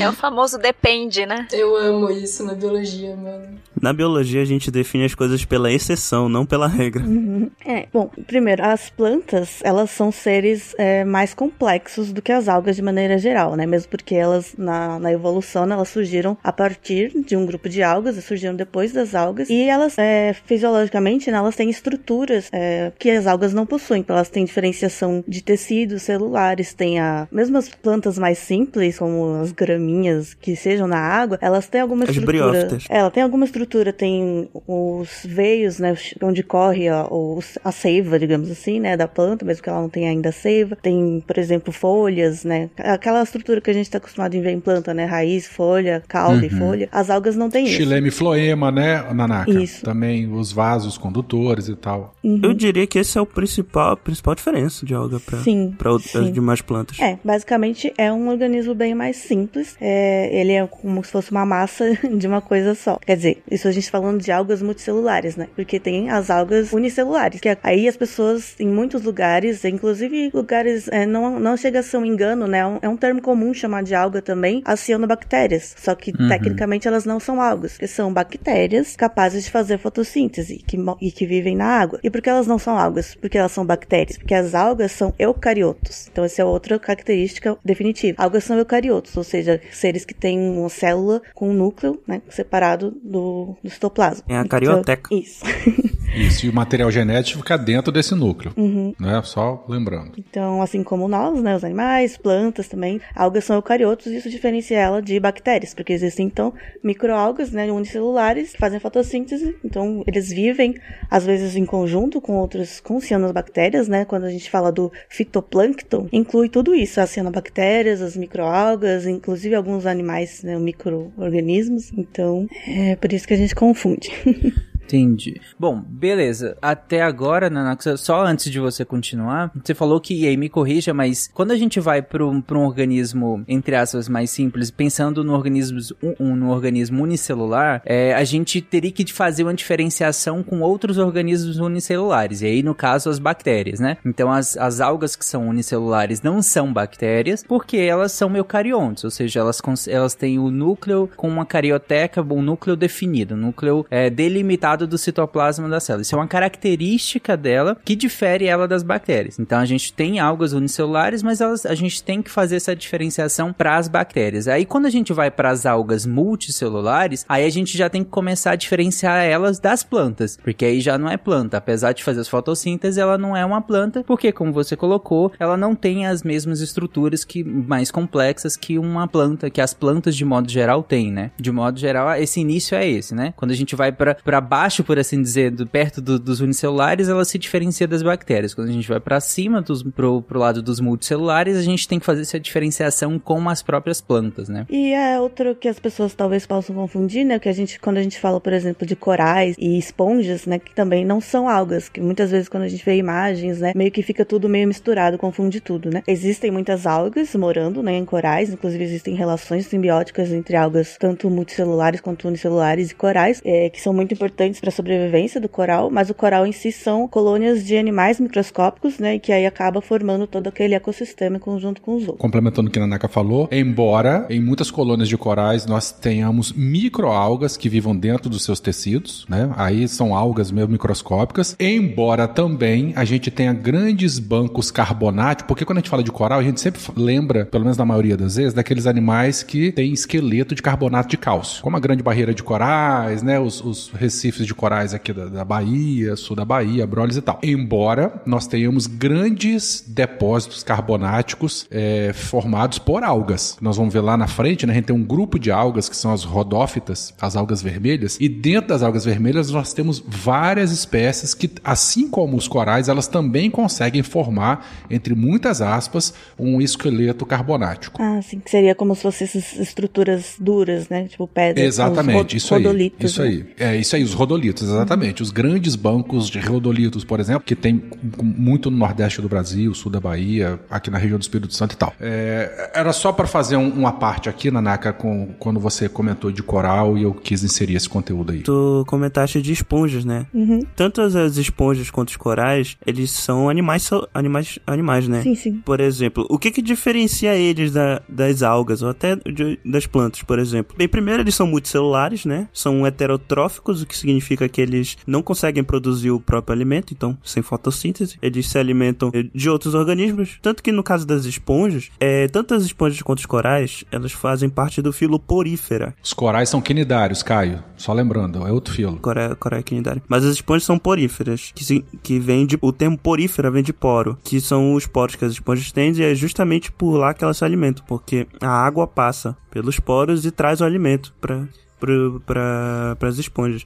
É 0.00 0.08
o 0.08 0.12
famoso 0.12 0.58
depende, 0.58 1.26
né? 1.26 1.46
Eu 1.52 1.76
amo 1.76 2.10
isso 2.10 2.44
na 2.44 2.54
biologia, 2.54 3.16
mano. 3.16 3.58
Na 3.86 3.92
biologia, 3.92 4.42
a 4.42 4.44
gente 4.44 4.68
define 4.68 5.04
as 5.04 5.14
coisas 5.14 5.44
pela 5.44 5.70
exceção, 5.70 6.28
não 6.28 6.44
pela 6.44 6.66
regra. 6.66 7.04
Uhum. 7.04 7.48
É, 7.64 7.88
bom, 7.92 8.08
primeiro, 8.28 8.64
as 8.64 8.90
plantas, 8.90 9.58
elas 9.62 9.90
são 9.90 10.12
seres 10.12 10.72
é, 10.78 11.04
mais 11.04 11.34
complexos 11.34 12.12
do 12.12 12.22
que 12.22 12.30
as 12.30 12.48
algas 12.48 12.76
de 12.76 12.82
maneira 12.82 13.18
geral, 13.18 13.56
né? 13.56 13.66
Mesmo 13.66 13.88
porque 13.88 14.14
elas, 14.14 14.54
na, 14.56 15.00
na 15.00 15.12
evolução, 15.12 15.64
elas 15.64 15.88
surgiram 15.88 16.38
a 16.44 16.52
partir 16.52 17.10
de 17.26 17.36
um 17.36 17.44
grupo 17.44 17.68
de 17.68 17.82
algas, 17.82 18.16
e 18.16 18.22
surgiram 18.22 18.54
depois 18.54 18.92
das 18.92 19.16
algas, 19.16 19.50
e 19.50 19.62
elas, 19.64 19.98
é, 19.98 20.32
fisiologicamente, 20.44 21.28
né, 21.28 21.38
elas 21.38 21.56
têm 21.56 21.68
estruturas 21.68 22.48
é, 22.52 22.92
que 23.00 23.10
as 23.10 23.26
algas 23.26 23.52
não 23.52 23.66
possuem, 23.66 24.00
então 24.00 24.14
elas 24.14 24.28
têm 24.28 24.44
diferenciação 24.44 25.24
de 25.26 25.42
tecidos 25.42 26.02
celulares, 26.02 26.72
tem 26.72 27.00
a... 27.00 27.26
Mesmo 27.32 27.58
as 27.58 27.68
plantas 27.68 28.16
mais 28.16 28.38
simples, 28.38 28.98
como 28.98 29.40
as 29.42 29.50
graminhas 29.50 30.34
que 30.34 30.54
sejam 30.54 30.86
na 30.86 30.98
água, 30.98 31.36
elas 31.40 31.66
têm 31.66 31.80
alguma 31.80 32.04
As 32.04 32.10
estrutura... 32.10 32.38
briófitas. 32.38 32.84
É, 32.88 32.98
Ela 32.98 33.10
tem 33.10 33.24
alguma 33.24 33.44
estrutura, 33.44 33.75
tem 33.92 34.48
os 34.66 35.20
veios, 35.24 35.78
né, 35.78 35.96
onde 36.22 36.42
corre 36.42 36.88
a, 36.88 37.06
os- 37.10 37.58
a 37.64 37.70
seiva, 37.72 38.18
digamos 38.18 38.50
assim, 38.50 38.80
né, 38.80 38.96
da 38.96 39.06
planta, 39.08 39.44
mesmo 39.44 39.62
que 39.62 39.68
ela 39.68 39.80
não 39.80 39.88
tenha 39.88 40.10
ainda 40.10 40.32
seiva. 40.32 40.76
Tem, 40.76 41.22
por 41.26 41.38
exemplo, 41.38 41.72
folhas, 41.72 42.44
né, 42.44 42.70
aquela 42.78 43.22
estrutura 43.22 43.60
que 43.60 43.70
a 43.70 43.74
gente 43.74 43.86
está 43.86 43.98
acostumado 43.98 44.34
em 44.34 44.40
ver 44.40 44.50
em 44.52 44.60
planta, 44.60 44.92
né, 44.94 45.04
raiz, 45.04 45.46
folha, 45.46 46.02
cauda 46.08 46.44
e 46.46 46.48
Uhum. 46.50 46.58
folha. 46.58 46.88
As 46.92 47.10
algas 47.10 47.36
não 47.36 47.48
têm 47.50 47.64
isso. 47.66 47.76
Xileme 47.76 48.10
floema, 48.10 48.70
né, 48.70 49.02
Nanaka? 49.12 49.50
Isso. 49.50 49.84
Também 49.84 50.32
os 50.32 50.52
vasos 50.52 50.96
condutores 50.98 51.68
e 51.68 51.76
tal. 51.76 52.14
Uhum. 52.22 52.40
Eu 52.42 52.52
diria 52.54 52.86
que 52.86 52.98
esse 52.98 53.16
é 53.18 53.20
o 53.20 53.26
principal, 53.26 53.92
a 53.92 53.96
principal 53.96 54.34
diferença 54.34 54.84
de 54.86 54.94
alga 54.94 55.16
outras 55.16 55.42
sim. 55.42 56.32
demais 56.32 56.60
plantas. 56.60 56.98
É, 57.00 57.18
basicamente 57.24 57.92
é 57.96 58.12
um 58.12 58.28
organismo 58.28 58.74
bem 58.74 58.94
mais 58.94 59.16
simples. 59.16 59.76
É, 59.80 60.28
ele 60.38 60.52
é 60.52 60.66
como 60.66 61.02
se 61.04 61.10
fosse 61.12 61.30
uma 61.30 61.44
massa 61.46 61.84
de 62.16 62.26
uma 62.26 62.40
coisa 62.40 62.74
só. 62.74 62.98
Quer 63.04 63.16
dizer, 63.16 63.42
isso 63.56 63.68
a 63.68 63.72
gente 63.72 63.90
falando 63.90 64.20
de 64.20 64.30
algas 64.30 64.62
multicelulares, 64.62 65.36
né? 65.36 65.48
Porque 65.54 65.78
tem 65.80 66.10
as 66.10 66.30
algas 66.30 66.72
unicelulares, 66.72 67.40
que 67.40 67.56
aí 67.62 67.88
as 67.88 67.96
pessoas 67.96 68.54
em 68.58 68.68
muitos 68.68 69.02
lugares, 69.02 69.64
inclusive 69.64 70.30
lugares, 70.32 70.88
é, 70.88 71.04
não, 71.06 71.38
não 71.38 71.56
chega 71.56 71.80
a 71.80 71.82
ser 71.82 71.96
um 71.96 72.04
engano, 72.04 72.46
né? 72.46 72.58
É 72.58 72.88
um, 72.88 72.94
é 72.94 72.96
termo 72.96 73.20
comum 73.20 73.52
chamar 73.52 73.82
de 73.82 73.94
alga 73.94 74.22
também, 74.22 74.62
as 74.64 74.80
cianobactérias. 74.80 75.74
Só 75.78 75.94
que 75.94 76.12
Uhum. 76.18 76.28
tecnicamente 76.28 76.88
elas 76.88 77.04
não 77.04 77.20
são 77.20 77.40
algas, 77.40 77.72
porque 77.72 77.86
são 77.86 78.12
bactérias 78.12 78.96
capazes 78.96 79.44
de 79.44 79.50
fazer 79.50 79.78
fotossíntese 79.78 80.58
que, 80.66 80.78
e 81.00 81.10
que 81.10 81.26
vivem 81.26 81.56
na 81.56 81.66
água. 81.66 81.98
E 82.02 82.10
por 82.10 82.20
que 82.20 82.30
elas 82.30 82.46
não 82.46 82.58
são 82.58 82.78
algas? 82.78 83.14
Porque 83.14 83.38
elas 83.38 83.52
são 83.52 83.64
bactérias. 83.64 84.16
Porque 84.18 84.34
as 84.34 84.54
algas 84.54 84.92
são 84.92 85.14
eucariotos. 85.18 86.08
Então, 86.10 86.24
essa 86.24 86.42
é 86.42 86.44
outra 86.44 86.78
característica 86.78 87.56
definitiva. 87.64 88.22
Algas 88.22 88.44
são 88.44 88.56
eucariotos, 88.56 89.16
ou 89.16 89.24
seja, 89.24 89.60
seres 89.70 90.04
que 90.04 90.14
têm 90.14 90.38
uma 90.38 90.68
célula 90.68 91.22
com 91.34 91.50
um 91.50 91.52
núcleo 91.52 92.00
né, 92.06 92.22
separado 92.28 92.96
do, 93.02 93.45
do 93.62 93.70
citoplasma. 93.70 94.24
É 94.28 94.34
a 94.36 94.40
Então, 94.40 94.48
carioteca. 94.48 95.14
Isso. 95.14 95.44
Isso, 96.16 96.46
e 96.46 96.48
o 96.48 96.54
material 96.54 96.90
genético 96.90 97.38
fica 97.38 97.58
dentro 97.58 97.92
desse 97.92 98.14
núcleo. 98.14 98.52
Uhum. 98.56 98.94
Né? 98.98 99.20
Só 99.22 99.64
lembrando. 99.68 100.12
Então, 100.16 100.62
assim 100.62 100.82
como 100.82 101.06
nós, 101.08 101.40
né, 101.42 101.54
os 101.54 101.64
animais, 101.64 102.16
plantas 102.16 102.68
também, 102.68 103.00
algas 103.14 103.44
são 103.44 103.56
eucariotos 103.56 104.06
e 104.06 104.16
isso 104.16 104.30
diferencia 104.30 104.78
ela 104.78 105.02
de 105.02 105.18
bactérias, 105.20 105.74
porque 105.74 105.92
existem 105.92 106.26
então 106.26 106.54
microalgas, 106.82 107.50
né, 107.50 107.70
unicelulares 107.70 108.52
que 108.52 108.58
fazem 108.58 108.80
fotossíntese. 108.80 109.56
Então, 109.64 110.02
eles 110.06 110.30
vivem 110.30 110.74
às 111.10 111.24
vezes 111.24 111.56
em 111.56 111.66
conjunto 111.66 112.20
com 112.20 112.36
outras 112.36 112.80
com 112.80 113.00
cianobactérias, 113.00 113.88
né? 113.88 114.04
Quando 114.04 114.24
a 114.24 114.30
gente 114.30 114.50
fala 114.50 114.72
do 114.72 114.90
fitoplâncton, 115.08 116.08
inclui 116.12 116.48
tudo 116.48 116.74
isso, 116.74 117.00
as 117.00 117.10
cianobactérias, 117.10 118.00
as 118.00 118.16
microalgas, 118.16 119.06
inclusive 119.06 119.54
alguns 119.54 119.86
animais, 119.86 120.42
né, 120.42 120.56
microorganismos. 120.58 121.92
Então, 121.92 122.46
é 122.66 122.96
por 122.96 123.12
isso 123.12 123.26
que 123.26 123.34
a 123.34 123.36
gente 123.36 123.54
confunde. 123.54 124.10
Entendi. 124.86 125.40
Bom, 125.58 125.82
beleza. 125.86 126.56
Até 126.62 127.02
agora, 127.02 127.50
Nanaxa, 127.50 127.96
só 127.96 128.24
antes 128.24 128.50
de 128.50 128.60
você 128.60 128.84
continuar, 128.84 129.50
você 129.62 129.74
falou 129.74 130.00
que, 130.00 130.14
e 130.14 130.28
aí 130.28 130.36
me 130.36 130.48
corrija, 130.48 130.94
mas 130.94 131.28
quando 131.34 131.50
a 131.50 131.56
gente 131.56 131.80
vai 131.80 132.00
para 132.00 132.24
um, 132.24 132.42
organismo, 132.64 133.44
entre 133.48 133.74
aspas, 133.74 134.08
mais 134.08 134.30
simples, 134.30 134.70
pensando 134.70 135.24
no 135.24 135.32
organismo, 135.32 135.80
um, 136.20 136.36
no 136.36 136.50
organismo 136.50 137.02
unicelular, 137.02 137.82
é, 137.84 138.14
a 138.14 138.22
gente 138.22 138.60
teria 138.60 138.92
que 138.92 139.12
fazer 139.12 139.42
uma 139.42 139.54
diferenciação 139.54 140.42
com 140.42 140.60
outros 140.60 140.98
organismos 140.98 141.58
unicelulares, 141.58 142.42
e 142.42 142.46
aí, 142.46 142.62
no 142.62 142.74
caso, 142.74 143.10
as 143.10 143.18
bactérias, 143.18 143.80
né? 143.80 143.96
Então, 144.04 144.30
as, 144.30 144.56
as 144.56 144.80
algas 144.80 145.16
que 145.16 145.24
são 145.24 145.48
unicelulares 145.48 146.22
não 146.22 146.40
são 146.40 146.72
bactérias, 146.72 147.44
porque 147.46 147.76
elas 147.76 148.12
são 148.12 148.36
eucariontes, 148.36 149.02
ou 149.02 149.10
seja, 149.10 149.40
elas, 149.40 149.60
elas 149.88 150.14
têm 150.14 150.38
o 150.38 150.50
núcleo 150.50 151.10
com 151.16 151.28
uma 151.28 151.44
carioteca, 151.44 152.22
um 152.22 152.42
núcleo 152.42 152.76
definido, 152.76 153.34
um 153.34 153.38
núcleo 153.38 153.84
é, 153.90 154.08
delimitado 154.10 154.75
do 154.84 154.98
citoplasma 154.98 155.68
da 155.68 155.78
célula. 155.78 156.02
Isso 156.02 156.16
é 156.16 156.18
uma 156.18 156.26
característica 156.26 157.36
dela 157.36 157.76
que 157.84 157.94
difere 157.94 158.46
ela 158.46 158.66
das 158.66 158.82
bactérias. 158.82 159.38
Então 159.38 159.60
a 159.60 159.64
gente 159.64 159.92
tem 159.92 160.18
algas 160.18 160.52
unicelulares, 160.52 161.22
mas 161.22 161.40
elas, 161.40 161.64
a 161.64 161.74
gente 161.76 162.02
tem 162.02 162.20
que 162.20 162.30
fazer 162.30 162.56
essa 162.56 162.74
diferenciação 162.74 163.52
para 163.52 163.76
as 163.76 163.86
bactérias. 163.86 164.48
Aí 164.48 164.66
quando 164.66 164.86
a 164.86 164.90
gente 164.90 165.12
vai 165.12 165.30
para 165.30 165.50
as 165.50 165.64
algas 165.64 166.04
multicelulares, 166.04 167.24
aí 167.28 167.44
a 167.44 167.50
gente 167.50 167.78
já 167.78 167.88
tem 167.88 168.02
que 168.02 168.10
começar 168.10 168.52
a 168.52 168.56
diferenciar 168.56 169.24
elas 169.24 169.60
das 169.60 169.84
plantas, 169.84 170.36
porque 170.42 170.64
aí 170.64 170.80
já 170.80 170.98
não 170.98 171.08
é 171.08 171.16
planta. 171.16 171.56
Apesar 171.58 171.92
de 171.92 172.02
fazer 172.02 172.20
as 172.20 172.28
fotossíntese, 172.28 173.00
ela 173.00 173.16
não 173.16 173.36
é 173.36 173.44
uma 173.44 173.60
planta, 173.60 174.02
porque 174.02 174.32
como 174.32 174.52
você 174.52 174.74
colocou, 174.74 175.32
ela 175.38 175.56
não 175.56 175.74
tem 175.74 176.06
as 176.06 176.22
mesmas 176.22 176.60
estruturas 176.60 177.24
que 177.24 177.44
mais 177.44 177.90
complexas 177.90 178.56
que 178.56 178.78
uma 178.78 179.06
planta, 179.06 179.50
que 179.50 179.60
as 179.60 179.72
plantas 179.74 180.16
de 180.16 180.24
modo 180.24 180.50
geral 180.50 180.82
têm, 180.82 181.12
né? 181.12 181.30
De 181.38 181.52
modo 181.52 181.78
geral, 181.78 182.14
esse 182.16 182.40
início 182.40 182.76
é 182.76 182.88
esse, 182.88 183.14
né? 183.14 183.34
Quando 183.36 183.50
a 183.50 183.54
gente 183.54 183.76
vai 183.76 183.92
para 183.92 184.40
baixo, 184.40 184.65
por 184.82 184.98
assim 184.98 185.20
dizer, 185.20 185.50
do, 185.50 185.66
perto 185.66 186.00
do- 186.00 186.18
dos 186.18 186.40
unicelulares, 186.40 187.08
ela 187.08 187.24
se 187.24 187.38
diferencia 187.38 187.86
das 187.86 188.02
bactérias. 188.02 188.54
Quando 188.54 188.68
a 188.68 188.72
gente 188.72 188.88
vai 188.88 189.00
para 189.00 189.20
cima, 189.20 189.60
dos, 189.62 189.82
pro, 189.82 190.22
pro 190.22 190.38
lado 190.38 190.62
dos 190.62 190.80
multicelulares, 190.80 191.56
a 191.56 191.62
gente 191.62 191.86
tem 191.86 191.98
que 191.98 192.06
fazer 192.06 192.22
essa 192.22 192.38
diferenciação 192.40 193.18
com 193.18 193.48
as 193.48 193.62
próprias 193.62 194.00
plantas, 194.00 194.48
né? 194.48 194.66
E 194.68 194.92
é 194.92 195.20
outro 195.20 195.54
que 195.54 195.68
as 195.68 195.78
pessoas 195.78 196.14
talvez 196.14 196.46
possam 196.46 196.74
confundir, 196.74 197.24
né? 197.24 197.38
Que 197.38 197.48
a 197.48 197.52
gente, 197.52 197.78
quando 197.78 197.98
a 197.98 198.02
gente 198.02 198.18
fala, 198.18 198.40
por 198.40 198.52
exemplo, 198.52 198.86
de 198.86 198.96
corais 198.96 199.54
e 199.58 199.78
esponjas, 199.78 200.46
né? 200.46 200.58
Que 200.58 200.74
também 200.74 201.04
não 201.04 201.20
são 201.20 201.48
algas, 201.48 201.88
que 201.88 202.00
muitas 202.00 202.30
vezes 202.30 202.48
quando 202.48 202.64
a 202.64 202.68
gente 202.68 202.84
vê 202.84 202.96
imagens, 202.96 203.60
né? 203.60 203.72
Meio 203.74 203.90
que 203.90 204.02
fica 204.02 204.24
tudo 204.24 204.48
meio 204.48 204.66
misturado, 204.68 205.18
confunde 205.18 205.60
tudo, 205.60 205.90
né? 205.90 206.02
Existem 206.06 206.50
muitas 206.50 206.86
algas 206.86 207.34
morando, 207.34 207.82
né? 207.82 207.96
Em 207.96 208.04
corais, 208.04 208.50
inclusive 208.52 208.82
existem 208.84 209.14
relações 209.14 209.66
simbióticas 209.66 210.32
entre 210.32 210.56
algas, 210.56 210.96
tanto 210.98 211.28
multicelulares 211.30 212.00
quanto 212.00 212.28
unicelulares 212.28 212.90
e 212.90 212.94
corais, 212.94 213.40
é, 213.44 213.68
que 213.70 213.80
são 213.80 213.92
muito 213.92 214.12
importantes 214.14 214.55
para 214.60 214.68
a 214.68 214.72
sobrevivência 214.72 215.40
do 215.40 215.48
coral, 215.48 215.90
mas 215.90 216.10
o 216.10 216.14
coral 216.14 216.46
em 216.46 216.52
si 216.52 216.72
são 216.72 217.08
colônias 217.08 217.64
de 217.64 217.76
animais 217.76 218.20
microscópicos, 218.20 218.98
né? 218.98 219.16
E 219.16 219.20
que 219.20 219.32
aí 219.32 219.46
acaba 219.46 219.80
formando 219.80 220.26
todo 220.26 220.48
aquele 220.48 220.74
ecossistema 220.74 221.36
em 221.36 221.40
conjunto 221.40 221.80
com 221.80 221.94
os 221.94 222.02
outros. 222.02 222.18
Complementando 222.20 222.68
o 222.68 222.72
que 222.72 222.78
a 222.78 222.82
Nanaka 222.82 223.08
falou, 223.08 223.48
embora 223.50 224.26
em 224.30 224.40
muitas 224.40 224.70
colônias 224.70 225.08
de 225.08 225.16
corais 225.16 225.66
nós 225.66 225.90
tenhamos 225.92 226.52
microalgas 226.52 227.56
que 227.56 227.68
vivam 227.68 227.96
dentro 227.96 228.28
dos 228.28 228.44
seus 228.44 228.60
tecidos, 228.60 229.26
né? 229.28 229.50
Aí 229.56 229.88
são 229.88 230.14
algas 230.14 230.50
meio 230.50 230.68
microscópicas. 230.68 231.56
Embora 231.58 232.28
também 232.28 232.92
a 232.96 233.04
gente 233.04 233.30
tenha 233.30 233.52
grandes 233.52 234.18
bancos 234.18 234.70
carbonáticos, 234.70 235.48
porque 235.48 235.64
quando 235.64 235.78
a 235.78 235.80
gente 235.80 235.90
fala 235.90 236.02
de 236.02 236.12
coral, 236.12 236.38
a 236.38 236.42
gente 236.42 236.60
sempre 236.60 236.80
lembra, 236.96 237.44
pelo 237.46 237.64
menos 237.64 237.76
na 237.76 237.84
maioria 237.84 238.16
das 238.16 238.36
vezes, 238.36 238.54
daqueles 238.54 238.86
animais 238.86 239.42
que 239.42 239.72
têm 239.72 239.92
esqueleto 239.92 240.54
de 240.54 240.62
carbonato 240.62 241.08
de 241.08 241.16
cálcio, 241.16 241.62
como 241.62 241.76
a 241.76 241.80
grande 241.80 242.02
barreira 242.02 242.34
de 242.34 242.42
corais, 242.42 243.22
né? 243.22 243.38
Os, 243.38 243.62
os 243.62 243.90
recifes 243.90 244.45
de 244.46 244.54
corais 244.54 244.94
aqui 244.94 245.12
da, 245.12 245.26
da 245.26 245.44
Bahia, 245.44 246.16
sul 246.16 246.36
da 246.36 246.44
Bahia, 246.44 246.86
Brolis 246.86 247.16
e 247.16 247.22
tal. 247.22 247.38
Embora 247.42 248.22
nós 248.24 248.46
tenhamos 248.46 248.86
grandes 248.86 249.84
depósitos 249.86 250.62
carbonáticos 250.62 251.66
é, 251.70 252.12
formados 252.12 252.78
por 252.78 253.02
algas. 253.02 253.56
Nós 253.60 253.76
vamos 253.76 253.92
ver 253.92 254.00
lá 254.00 254.16
na 254.16 254.26
frente, 254.26 254.66
né? 254.66 254.72
A 254.72 254.76
gente 254.76 254.86
tem 254.86 254.96
um 254.96 255.04
grupo 255.04 255.38
de 255.38 255.50
algas 255.50 255.88
que 255.88 255.96
são 255.96 256.12
as 256.12 256.24
rodófitas, 256.24 257.14
as 257.20 257.36
algas 257.36 257.62
vermelhas, 257.62 258.16
e 258.20 258.28
dentro 258.28 258.68
das 258.68 258.82
algas 258.82 259.04
vermelhas 259.04 259.50
nós 259.50 259.72
temos 259.72 260.02
várias 260.06 260.70
espécies 260.70 261.34
que, 261.34 261.50
assim 261.64 262.08
como 262.08 262.36
os 262.36 262.48
corais, 262.48 262.88
elas 262.88 263.06
também 263.06 263.50
conseguem 263.50 264.02
formar, 264.02 264.66
entre 264.90 265.14
muitas 265.14 265.60
aspas, 265.60 266.14
um 266.38 266.60
esqueleto 266.60 267.24
carbonático. 267.26 268.00
Ah, 268.02 268.20
sim, 268.22 268.38
que 268.38 268.50
seria 268.50 268.74
como 268.74 268.94
se 268.94 269.02
fossem 269.02 269.26
essas 269.26 269.58
estruturas 269.58 270.34
duras, 270.38 270.88
né? 270.88 271.04
Tipo 271.04 271.26
pedra. 271.26 271.64
Exatamente, 271.64 272.36
isso 272.36 272.54
aí. 272.54 272.92
Isso 273.00 273.22
né? 273.22 273.28
aí. 273.28 273.46
É 273.58 273.76
isso 273.76 273.96
aí, 273.96 274.02
os 274.02 274.12
rodolitos, 274.12 274.35
exatamente. 274.44 275.22
Os 275.22 275.30
grandes 275.30 275.74
bancos 275.76 276.28
de 276.28 276.38
rodolitos, 276.40 277.04
por 277.04 277.20
exemplo, 277.20 277.42
que 277.44 277.54
tem 277.54 277.82
muito 278.22 278.70
no 278.70 278.76
Nordeste 278.76 279.20
do 279.20 279.28
Brasil, 279.28 279.72
sul 279.74 279.90
da 279.90 280.00
Bahia, 280.00 280.58
aqui 280.70 280.90
na 280.90 280.98
região 280.98 281.18
do 281.18 281.22
Espírito 281.22 281.54
Santo 281.54 281.72
e 281.74 281.76
tal. 281.76 281.92
É, 282.00 282.70
era 282.74 282.92
só 282.92 283.12
para 283.12 283.26
fazer 283.26 283.56
um- 283.56 283.70
uma 283.70 283.92
parte 283.92 284.28
aqui, 284.28 284.50
Nanaka, 284.50 284.92
com, 284.92 285.34
quando 285.38 285.58
você 285.60 285.88
comentou 285.88 286.30
de 286.30 286.42
coral 286.42 286.96
e 286.98 287.02
eu 287.02 287.12
quis 287.14 287.42
inserir 287.44 287.74
esse 287.76 287.88
conteúdo 287.88 288.32
aí. 288.32 288.40
Tu 288.42 288.84
comentaste 288.86 289.40
de 289.40 289.52
esponjas, 289.52 290.04
né? 290.04 290.26
Uhum. 290.32 290.60
Tanto 290.74 291.00
as- 291.00 291.14
as 291.16 291.36
esponjas 291.36 291.90
quanto 291.90 292.08
os 292.10 292.16
corais, 292.16 292.76
eles 292.86 293.10
são 293.10 293.48
animais, 293.48 293.88
animais, 294.14 294.58
animais 294.66 295.08
né? 295.08 295.22
Sim, 295.22 295.34
sim. 295.34 295.52
Por 295.64 295.80
exemplo, 295.80 296.26
o 296.28 296.38
que 296.38 296.50
que 296.50 296.62
diferencia 296.62 297.34
eles 297.34 297.72
da- 297.72 298.00
das 298.08 298.42
algas 298.42 298.82
ou 298.82 298.88
até 298.90 299.16
de- 299.16 299.58
das 299.64 299.86
plantas, 299.86 300.22
por 300.22 300.38
exemplo? 300.38 300.74
Bem, 300.76 300.88
primeiro 300.88 301.22
eles 301.22 301.34
são 301.34 301.46
multicelulares, 301.46 302.24
né? 302.24 302.48
São 302.52 302.86
heterotróficos, 302.86 303.82
o 303.82 303.86
que 303.86 303.96
significa 303.96 304.25
que 304.34 304.60
eles 304.60 304.96
não 305.06 305.22
conseguem 305.22 305.62
produzir 305.62 306.10
o 306.10 306.18
próprio 306.20 306.54
alimento, 306.54 306.92
então 306.94 307.16
sem 307.22 307.42
fotossíntese, 307.42 308.16
eles 308.22 308.48
se 308.48 308.58
alimentam 308.58 309.10
eh, 309.14 309.26
de 309.34 309.50
outros 309.50 309.74
organismos. 309.74 310.38
Tanto 310.40 310.62
que 310.62 310.72
no 310.72 310.82
caso 310.82 311.06
das 311.06 311.24
esponjas, 311.24 311.90
é, 312.00 312.26
tanto 312.28 312.54
as 312.54 312.62
esponjas 312.64 313.02
quanto 313.02 313.18
os 313.18 313.26
corais, 313.26 313.84
elas 313.92 314.12
fazem 314.12 314.48
parte 314.48 314.80
do 314.80 314.92
filo 314.92 315.18
porífera, 315.18 315.94
Os 316.02 316.12
corais 316.12 316.48
são 316.48 316.60
quinidários, 316.60 317.22
Caio. 317.22 317.62
Só 317.76 317.92
lembrando, 317.92 318.46
é 318.46 318.50
outro 318.52 318.72
filo. 318.72 318.96
Coreia, 318.96 319.34
Coreia 319.34 319.62
quinidária. 319.62 320.02
Mas 320.08 320.24
as 320.24 320.34
esponjas 320.34 320.64
são 320.64 320.78
poríferas, 320.78 321.52
que, 321.54 321.64
se- 321.64 321.84
que 322.02 322.18
vem 322.18 322.46
de. 322.46 322.56
O 322.62 322.72
termo 322.72 322.96
porífera 322.96 323.50
vem 323.50 323.62
de 323.62 323.72
poro, 323.72 324.16
que 324.24 324.40
são 324.40 324.74
os 324.74 324.86
poros 324.86 325.14
que 325.16 325.24
as 325.24 325.32
esponjas 325.32 325.70
têm, 325.72 325.92
e 325.92 326.02
é 326.02 326.14
justamente 326.14 326.72
por 326.72 326.96
lá 326.96 327.12
que 327.12 327.22
elas 327.22 327.36
se 327.36 327.44
alimentam, 327.44 327.84
porque 327.86 328.26
a 328.40 328.48
água 328.48 328.86
passa 328.86 329.36
pelos 329.50 329.78
poros 329.78 330.24
e 330.24 330.30
traz 330.30 330.60
o 330.60 330.64
alimento 330.64 331.12
para 331.20 331.46
para 331.78 332.96
as 333.08 333.18
esponjas. 333.18 333.64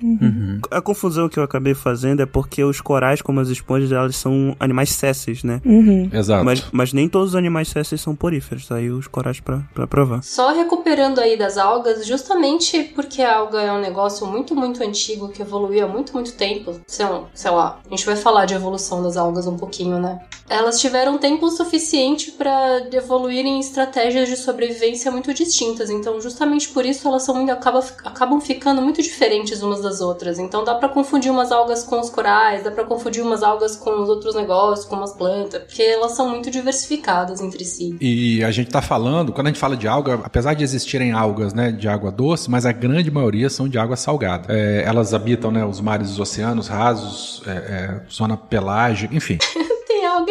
A 0.71 0.81
confusão 0.81 1.29
que 1.29 1.39
eu 1.39 1.43
acabei 1.43 1.75
fazendo 1.75 2.21
é 2.21 2.27
porque 2.27 2.63
os 2.65 2.81
corais, 2.81 3.23
como 3.23 3.41
as 3.41 3.49
esponjas, 3.49 3.93
elas 3.93 4.17
são 4.17 4.57
animais 4.59 4.91
sésseis, 4.91 5.45
né? 5.45 5.61
Uhum. 5.65 6.11
Exato. 6.13 6.45
Mas, 6.45 6.67
mas 6.73 6.93
nem 6.93 7.09
todos 7.09 7.31
os 7.31 7.37
animais 7.37 7.69
sésseis 7.69 8.01
são 8.01 8.15
poríferos. 8.15 8.67
Tá 8.67 8.77
aí 8.77 8.91
os 8.91 9.07
corais 9.07 9.41
pra, 9.41 9.63
pra 9.75 9.87
provar. 9.87 10.23
Só 10.23 10.53
recuperando 10.53 11.19
aí 11.21 11.37
das 11.37 11.57
algas, 11.57 12.07
justamente 12.07 12.83
porque 12.95 13.23
a 13.23 13.37
alga 13.37 13.61
é 13.61 13.73
um 13.73 13.81
negócio 13.81 14.27
muito, 14.27 14.55
muito 14.55 14.83
antigo, 14.83 15.29
que 15.29 15.43
evoluiu 15.43 15.85
há 15.85 15.89
muito, 15.89 16.13
muito 16.13 16.33
tempo. 16.35 16.81
Sei 16.87 17.07
lá, 17.07 17.25
sei 17.35 17.51
lá, 17.51 17.81
a 17.87 17.91
gente 17.91 18.07
vai 18.07 18.17
falar 18.17 18.45
de 18.47 18.55
evolução 18.55 19.03
das 19.03 19.17
algas 19.17 19.47
um 19.47 19.57
pouquinho, 19.57 19.99
né? 19.99 20.21
Elas 20.49 20.81
tiveram 20.81 21.17
tempo 21.19 21.49
suficiente 21.49 22.33
para 22.33 22.89
evoluírem 22.93 23.57
em 23.57 23.61
estratégias 23.61 24.29
de 24.29 24.37
sobrevivência 24.37 25.11
muito 25.11 25.33
distintas. 25.33 25.91
Então, 25.91 26.21
justamente 26.21 26.69
por 26.71 26.85
isso, 26.85 27.07
elas 27.07 27.23
são 27.23 27.35
muito, 27.35 27.51
acaba, 27.51 27.81
acabam 28.05 28.41
ficando 28.41 28.81
muito 28.83 29.03
diferentes 29.03 29.63
umas 29.63 29.83
das 29.83 30.01
outras. 30.01 30.39
Então, 30.39 30.65
dá 30.65 30.75
pra 30.75 30.89
confundir 30.89 31.31
umas 31.31 31.53
algas 31.53 31.83
com 31.83 32.01
os 32.01 32.11
corais, 32.11 32.63
dá 32.63 32.71
pra 32.71 32.85
confundir 32.85 33.23
umas 33.23 33.43
algas 33.43 33.77
com 33.77 34.03
os 34.03 34.09
outros 34.09 34.35
negócios, 34.35 34.87
com 34.87 35.03
as 35.03 35.13
plantas, 35.13 35.63
porque 35.63 35.83
elas 35.83 36.13
são 36.13 36.29
muito 36.29 36.51
diversificadas 36.51 37.41
entre 37.41 37.65
si. 37.65 37.97
E 38.01 38.43
a 38.45 38.51
gente 38.51 38.71
tá 38.71 38.83
falando, 38.83 39.33
quando 39.33 39.49
a 39.49 39.51
gente 39.51 39.61
fala 39.61 39.77
de 39.77 39.87
alga, 39.87 40.21
apesar 40.23 40.55
de 40.55 40.65
existirem 40.65 41.13
algas 41.13 41.53
né, 41.53 41.71
de 41.71 41.89
água 41.89 42.11
doce, 42.11 42.51
mas 42.51 42.67
a 42.67 42.73
grande 42.73 43.11
maioria 43.11 43.49
são 43.49 43.69
de 43.69 43.79
água 43.79 43.97
salgada. 43.97 44.47
É, 44.49 44.83
elas 44.85 45.15
habitam 45.15 45.51
né, 45.51 45.65
os 45.65 45.81
mares 45.81 46.09
e 46.09 46.13
os 46.13 46.21
oceanos 46.21 46.69
rasos, 46.69 47.43
é, 47.47 47.51
é, 47.51 48.01
zona 48.11 48.37
pelágica, 48.37 49.15
enfim. 49.15 49.39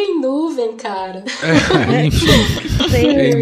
alga 0.00 0.02
em 0.02 0.20
nuvem, 0.20 0.76
cara. 0.76 1.24
É, 1.90 2.06
enfim. 2.06 2.26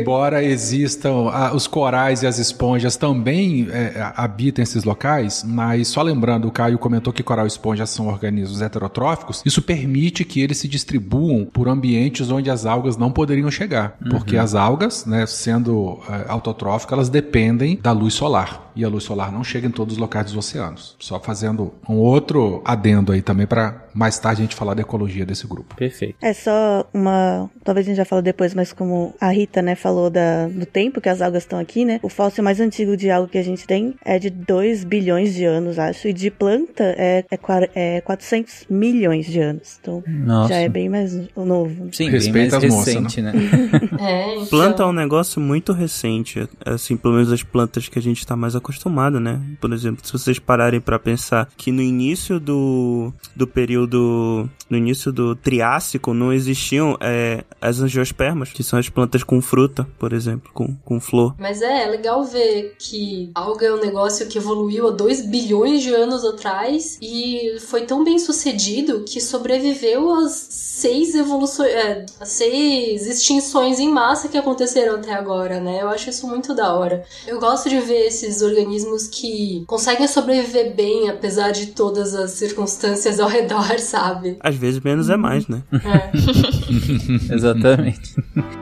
Embora 0.01 0.43
existam 0.43 1.29
ah, 1.31 1.53
os 1.55 1.67
corais 1.67 2.23
e 2.23 2.27
as 2.27 2.39
esponjas 2.39 2.97
também 2.97 3.69
é, 3.71 4.13
habitam 4.17 4.63
esses 4.63 4.85
locais, 4.85 5.45
mas 5.47 5.89
só 5.89 6.03
lembrando, 6.03 6.49
o 6.49 6.51
Caio 6.51 6.79
comentou 6.79 7.13
que 7.13 7.23
coral 7.23 7.45
e 7.45 7.49
esponja 7.49 7.87
são 7.87 8.09
organismos 8.09 8.63
heterotróficos, 8.63 9.43
isso 9.45 9.61
permite 9.61 10.25
que 10.25 10.41
eles 10.41 10.59
se 10.59 10.69
distribuam 10.69 11.45
por 11.45 11.69
ambientes 11.69 12.31
onde 12.31 12.51
as 12.51 12.65
algas 12.67 12.97
não 12.97 13.11
poderiam 13.11 13.51
chegar, 13.51 13.97
porque 14.11 14.37
as 14.37 14.55
algas, 14.55 15.05
né, 15.05 15.27
sendo 15.27 15.99
é, 16.09 16.27
autotróficas, 16.29 16.93
elas 16.93 17.09
dependem 17.09 17.79
da 17.83 17.93
luz 17.93 18.15
solar 18.15 18.69
e 18.79 18.85
a 18.85 18.89
luz 18.89 19.03
solar 19.03 19.33
não 19.33 19.43
chega 19.43 19.67
em 19.67 19.73
todos 19.73 19.95
os 19.95 19.99
locais 19.99 20.27
dos 20.27 20.37
oceanos. 20.37 20.95
Só 21.01 21.19
fazendo 21.19 21.75
um 21.89 21.97
outro 21.97 22.63
adendo 22.65 23.11
aí 23.11 23.21
também 23.21 23.45
para 23.45 23.89
mais 23.93 24.21
tarde 24.21 24.41
a 24.41 24.45
gente 24.45 24.55
falar 24.55 24.75
da 24.75 24.83
ecologia 24.83 25.27
desse 25.27 25.49
grupo. 25.49 25.75
Perfeito. 25.75 26.15
É 26.23 26.33
só 26.49 26.89
uma. 26.95 27.51
Talvez 27.63 27.87
a 27.87 27.89
gente 27.89 27.97
já 27.99 28.05
fale 28.07 28.23
depois, 28.23 28.55
mas 28.55 28.73
como 28.73 29.15
a 29.21 29.29
Rita, 29.29 29.61
né, 29.61 29.75
falou 29.75 30.09
da, 30.09 30.49
do 30.49 30.65
tempo 30.65 31.01
que 31.01 31.09
as 31.09 31.21
algas 31.21 31.43
estão 31.43 31.59
aqui, 31.59 31.85
né? 31.85 32.01
O 32.03 32.09
fóssil 32.09 32.43
mais 32.43 32.59
antigo 32.59 32.97
de 32.97 33.11
alga 33.11 33.29
que 33.29 33.39
a 33.39 33.43
gente 33.43 33.67
tem 33.67 33.95
é 34.03 34.19
de 34.19 34.31
2 34.31 34.85
bilhões 34.85 35.35
de 35.35 35.45
anos, 35.45 35.79
acho. 35.79 36.09
E 36.09 36.13
de 36.15 36.31
planta 36.31 36.85
é, 36.97 37.25
é, 37.31 37.97
é 37.97 38.01
400 38.01 38.65
milhões 38.71 39.27
de 39.27 39.41
anos. 39.41 39.79
Então 39.81 40.03
Nossa. 40.07 40.55
já 40.55 40.61
é 40.61 40.69
bem 40.69 40.89
mais 40.89 41.15
novo. 41.37 41.89
Sim, 41.93 42.09
Respeita 42.09 42.59
bem 42.59 42.71
mais 42.71 42.75
moças, 42.75 42.95
recente, 42.95 43.21
né? 43.21 43.33
É, 44.01 44.35
então. 44.37 44.47
Planta 44.47 44.83
é 44.83 44.87
um 44.87 44.93
negócio 44.93 45.41
muito 45.41 45.73
recente, 45.73 46.49
assim, 46.65 46.97
pelo 46.97 47.15
menos 47.15 47.31
as 47.31 47.43
plantas 47.43 47.89
que 47.89 47.99
a 47.99 48.03
gente 48.03 48.27
tá 48.27 48.37
mais 48.37 48.57
acostumado, 48.57 49.21
né? 49.21 49.41
Por 49.61 49.73
exemplo, 49.73 50.07
se 50.07 50.13
vocês 50.13 50.39
pararem 50.39 50.81
pra 50.81 50.99
pensar 50.99 51.49
que 51.57 51.71
no 51.71 51.83
início 51.83 52.41
do, 52.41 53.13
do 53.37 53.47
período, 53.47 54.49
no 54.69 54.77
início 54.77 55.13
do 55.13 55.35
Triássico, 55.35 56.13
não 56.13 56.33
existiam 56.33 56.97
é, 57.01 57.45
as 57.61 57.81
angiospermas, 57.81 58.51
que 58.51 58.63
são 58.63 58.79
as 58.79 58.89
plantas 58.89 59.23
com 59.23 59.41
fruta, 59.41 59.87
por 59.99 60.13
exemplo, 60.13 60.51
com, 60.53 60.75
com 60.85 61.01
flor. 61.01 61.35
Mas 61.39 61.63
é, 61.63 61.85
é 61.85 61.87
legal 61.87 62.25
ver 62.25 62.75
que 62.79 63.31
alga 63.35 63.67
é 63.67 63.73
um 63.73 63.81
negócio 63.81 64.27
que 64.27 64.39
evoluiu 64.39 64.89
há 64.89 64.91
2 64.91 65.27
bilhões 65.27 65.83
de 65.83 65.95
anos 65.95 66.25
atrás 66.25 66.99
e 67.01 67.57
foi 67.61 67.83
tão 67.83 68.05
bem 68.05 68.19
sucedido 68.19 69.05
que 69.05 69.21
sobreviveu 69.21 70.13
às 70.13 70.33
seis 70.33 71.15
evoluções, 71.15 71.71
é, 71.71 72.07
às 72.21 72.29
seis 72.29 73.07
extinções 73.07 73.81
em 73.81 73.91
massa 73.91 74.29
que 74.29 74.39
aconteceram 74.39 74.97
até 74.97 75.13
agora, 75.13 75.61
né? 75.61 75.83
Eu 75.83 75.89
acho 75.89 76.11
isso 76.11 76.27
muito 76.27 76.55
da 76.55 76.75
hora. 76.75 77.05
Eu 77.27 77.41
gosto 77.41 77.69
de 77.69 77.81
ver 77.81 78.07
esses 78.07 78.43
organismos 78.43 79.07
que 79.07 79.65
conseguem 79.67 80.07
sobreviver 80.07 80.75
bem 80.75 81.09
apesar 81.09 81.51
de 81.51 81.67
todas 81.67 82.15
as 82.15 82.33
circunstâncias 82.33 83.19
ao 83.19 83.29
redor, 83.29 83.79
sabe? 83.81 84.37
Às 84.41 84.55
vezes 84.59 84.81
menos 84.81 85.09
é 85.09 85.17
mais, 85.17 85.47
né? 85.49 85.63
É. 85.73 87.33
Exatamente. 87.35 88.15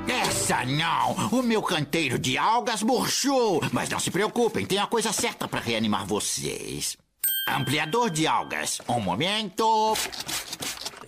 Essa 0.09 0.65
não! 0.65 1.13
O 1.31 1.43
meu 1.43 1.63
canteiro 1.63 2.19
de 2.19 2.39
algas 2.39 2.83
murchou! 2.83 3.61
Mas 3.73 3.89
não 3.89 3.99
se 3.99 4.11
preocupem, 4.11 4.65
tem 4.65 4.79
a 4.79 4.87
coisa 4.87 5.13
certa 5.13 5.49
para 5.49 5.61
reanimar 5.61 6.07
vocês. 6.07 6.97
Ampliador 7.49 8.11
de 8.11 8.27
algas. 8.27 8.81
Um 8.89 9.01
momento. 9.01 9.97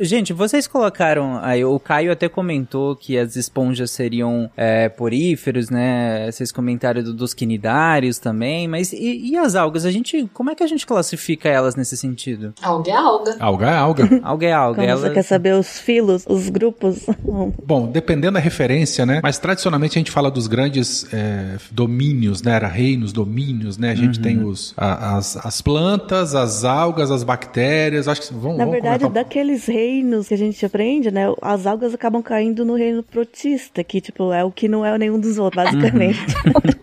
Gente, 0.00 0.32
vocês 0.32 0.66
colocaram 0.66 1.38
aí, 1.42 1.64
o 1.64 1.78
Caio 1.80 2.12
até 2.12 2.28
comentou 2.28 2.94
que 2.94 3.18
as 3.18 3.34
esponjas 3.36 3.90
seriam 3.90 4.48
é, 4.56 4.88
poríferos, 4.88 5.70
né? 5.70 6.30
Vocês 6.30 6.52
comentaram 6.52 7.02
do- 7.02 7.12
dos 7.12 7.34
quinidários 7.34 8.18
também, 8.18 8.68
mas 8.68 8.92
e, 8.92 9.30
e 9.32 9.36
as 9.36 9.54
algas? 9.54 9.84
A 9.84 9.90
gente, 9.90 10.28
como 10.32 10.50
é 10.50 10.54
que 10.54 10.62
a 10.62 10.66
gente 10.66 10.86
classifica 10.86 11.48
elas 11.48 11.74
nesse 11.74 11.96
sentido? 11.96 12.52
Alga 12.62 12.90
é 12.90 12.94
alga. 12.94 13.36
Alga 13.40 13.66
é 13.66 13.74
alga. 13.74 14.20
Alga 14.28 14.46
é 14.46 14.52
alga, 14.52 14.82
Quando 14.82 14.98
você 14.98 15.04
ela... 15.06 15.14
quer 15.14 15.22
saber 15.22 15.54
os 15.54 15.78
filos, 15.80 16.24
os 16.28 16.48
grupos. 16.48 17.06
Bom, 17.64 17.90
dependendo 17.90 18.34
da 18.34 18.40
referência, 18.40 19.04
né? 19.06 19.20
Mas 19.22 19.38
tradicionalmente 19.38 19.98
a 19.98 20.00
gente 20.00 20.10
fala 20.10 20.30
dos 20.30 20.46
grandes 20.46 21.06
é, 21.12 21.56
domínios, 21.70 22.42
né? 22.42 22.52
Era 22.52 22.68
reinos, 22.68 23.12
domínios, 23.12 23.76
né? 23.78 23.90
A 23.90 23.94
gente 23.94 24.20
tem 24.20 24.42
os, 24.44 24.74
a- 24.76 25.16
as, 25.16 25.36
as 25.44 25.60
plantas, 25.60 26.34
as 26.34 26.64
algas, 26.64 27.10
as 27.10 27.22
bactérias. 27.24 28.06
Acho 28.08 28.20
que 28.22 28.32
vamos, 28.34 28.58
Na 28.58 28.64
vamos 28.64 28.72
verdade, 28.72 29.04
comentar 29.04 29.24
daqueles 29.24 29.66
reinos 29.66 29.87
que 30.26 30.34
a 30.34 30.36
gente 30.36 30.64
aprende, 30.64 31.10
né? 31.10 31.24
As 31.40 31.66
algas 31.66 31.94
acabam 31.94 32.22
caindo 32.22 32.64
no 32.64 32.74
reino 32.74 33.02
protista, 33.02 33.82
que, 33.82 34.00
tipo, 34.00 34.32
é 34.32 34.44
o 34.44 34.50
que 34.50 34.68
não 34.68 34.84
é 34.84 34.96
nenhum 34.98 35.18
dos 35.18 35.38
outros, 35.38 35.62
basicamente. 35.64 36.18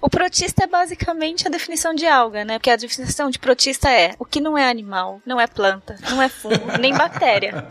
O 0.01 0.09
protista 0.09 0.63
é 0.63 0.67
basicamente 0.67 1.47
a 1.47 1.51
definição 1.51 1.93
de 1.93 2.05
alga, 2.05 2.43
né? 2.45 2.57
Porque 2.57 2.69
a 2.69 2.75
definição 2.75 3.29
de 3.29 3.37
protista 3.39 3.89
é 3.89 4.13
o 4.19 4.25
que 4.25 4.39
não 4.39 4.57
é 4.57 4.69
animal, 4.69 5.19
não 5.25 5.39
é 5.39 5.47
planta, 5.47 5.95
não 6.09 6.21
é 6.21 6.29
fungo, 6.29 6.77
nem 6.79 6.93
bactéria. 6.93 7.53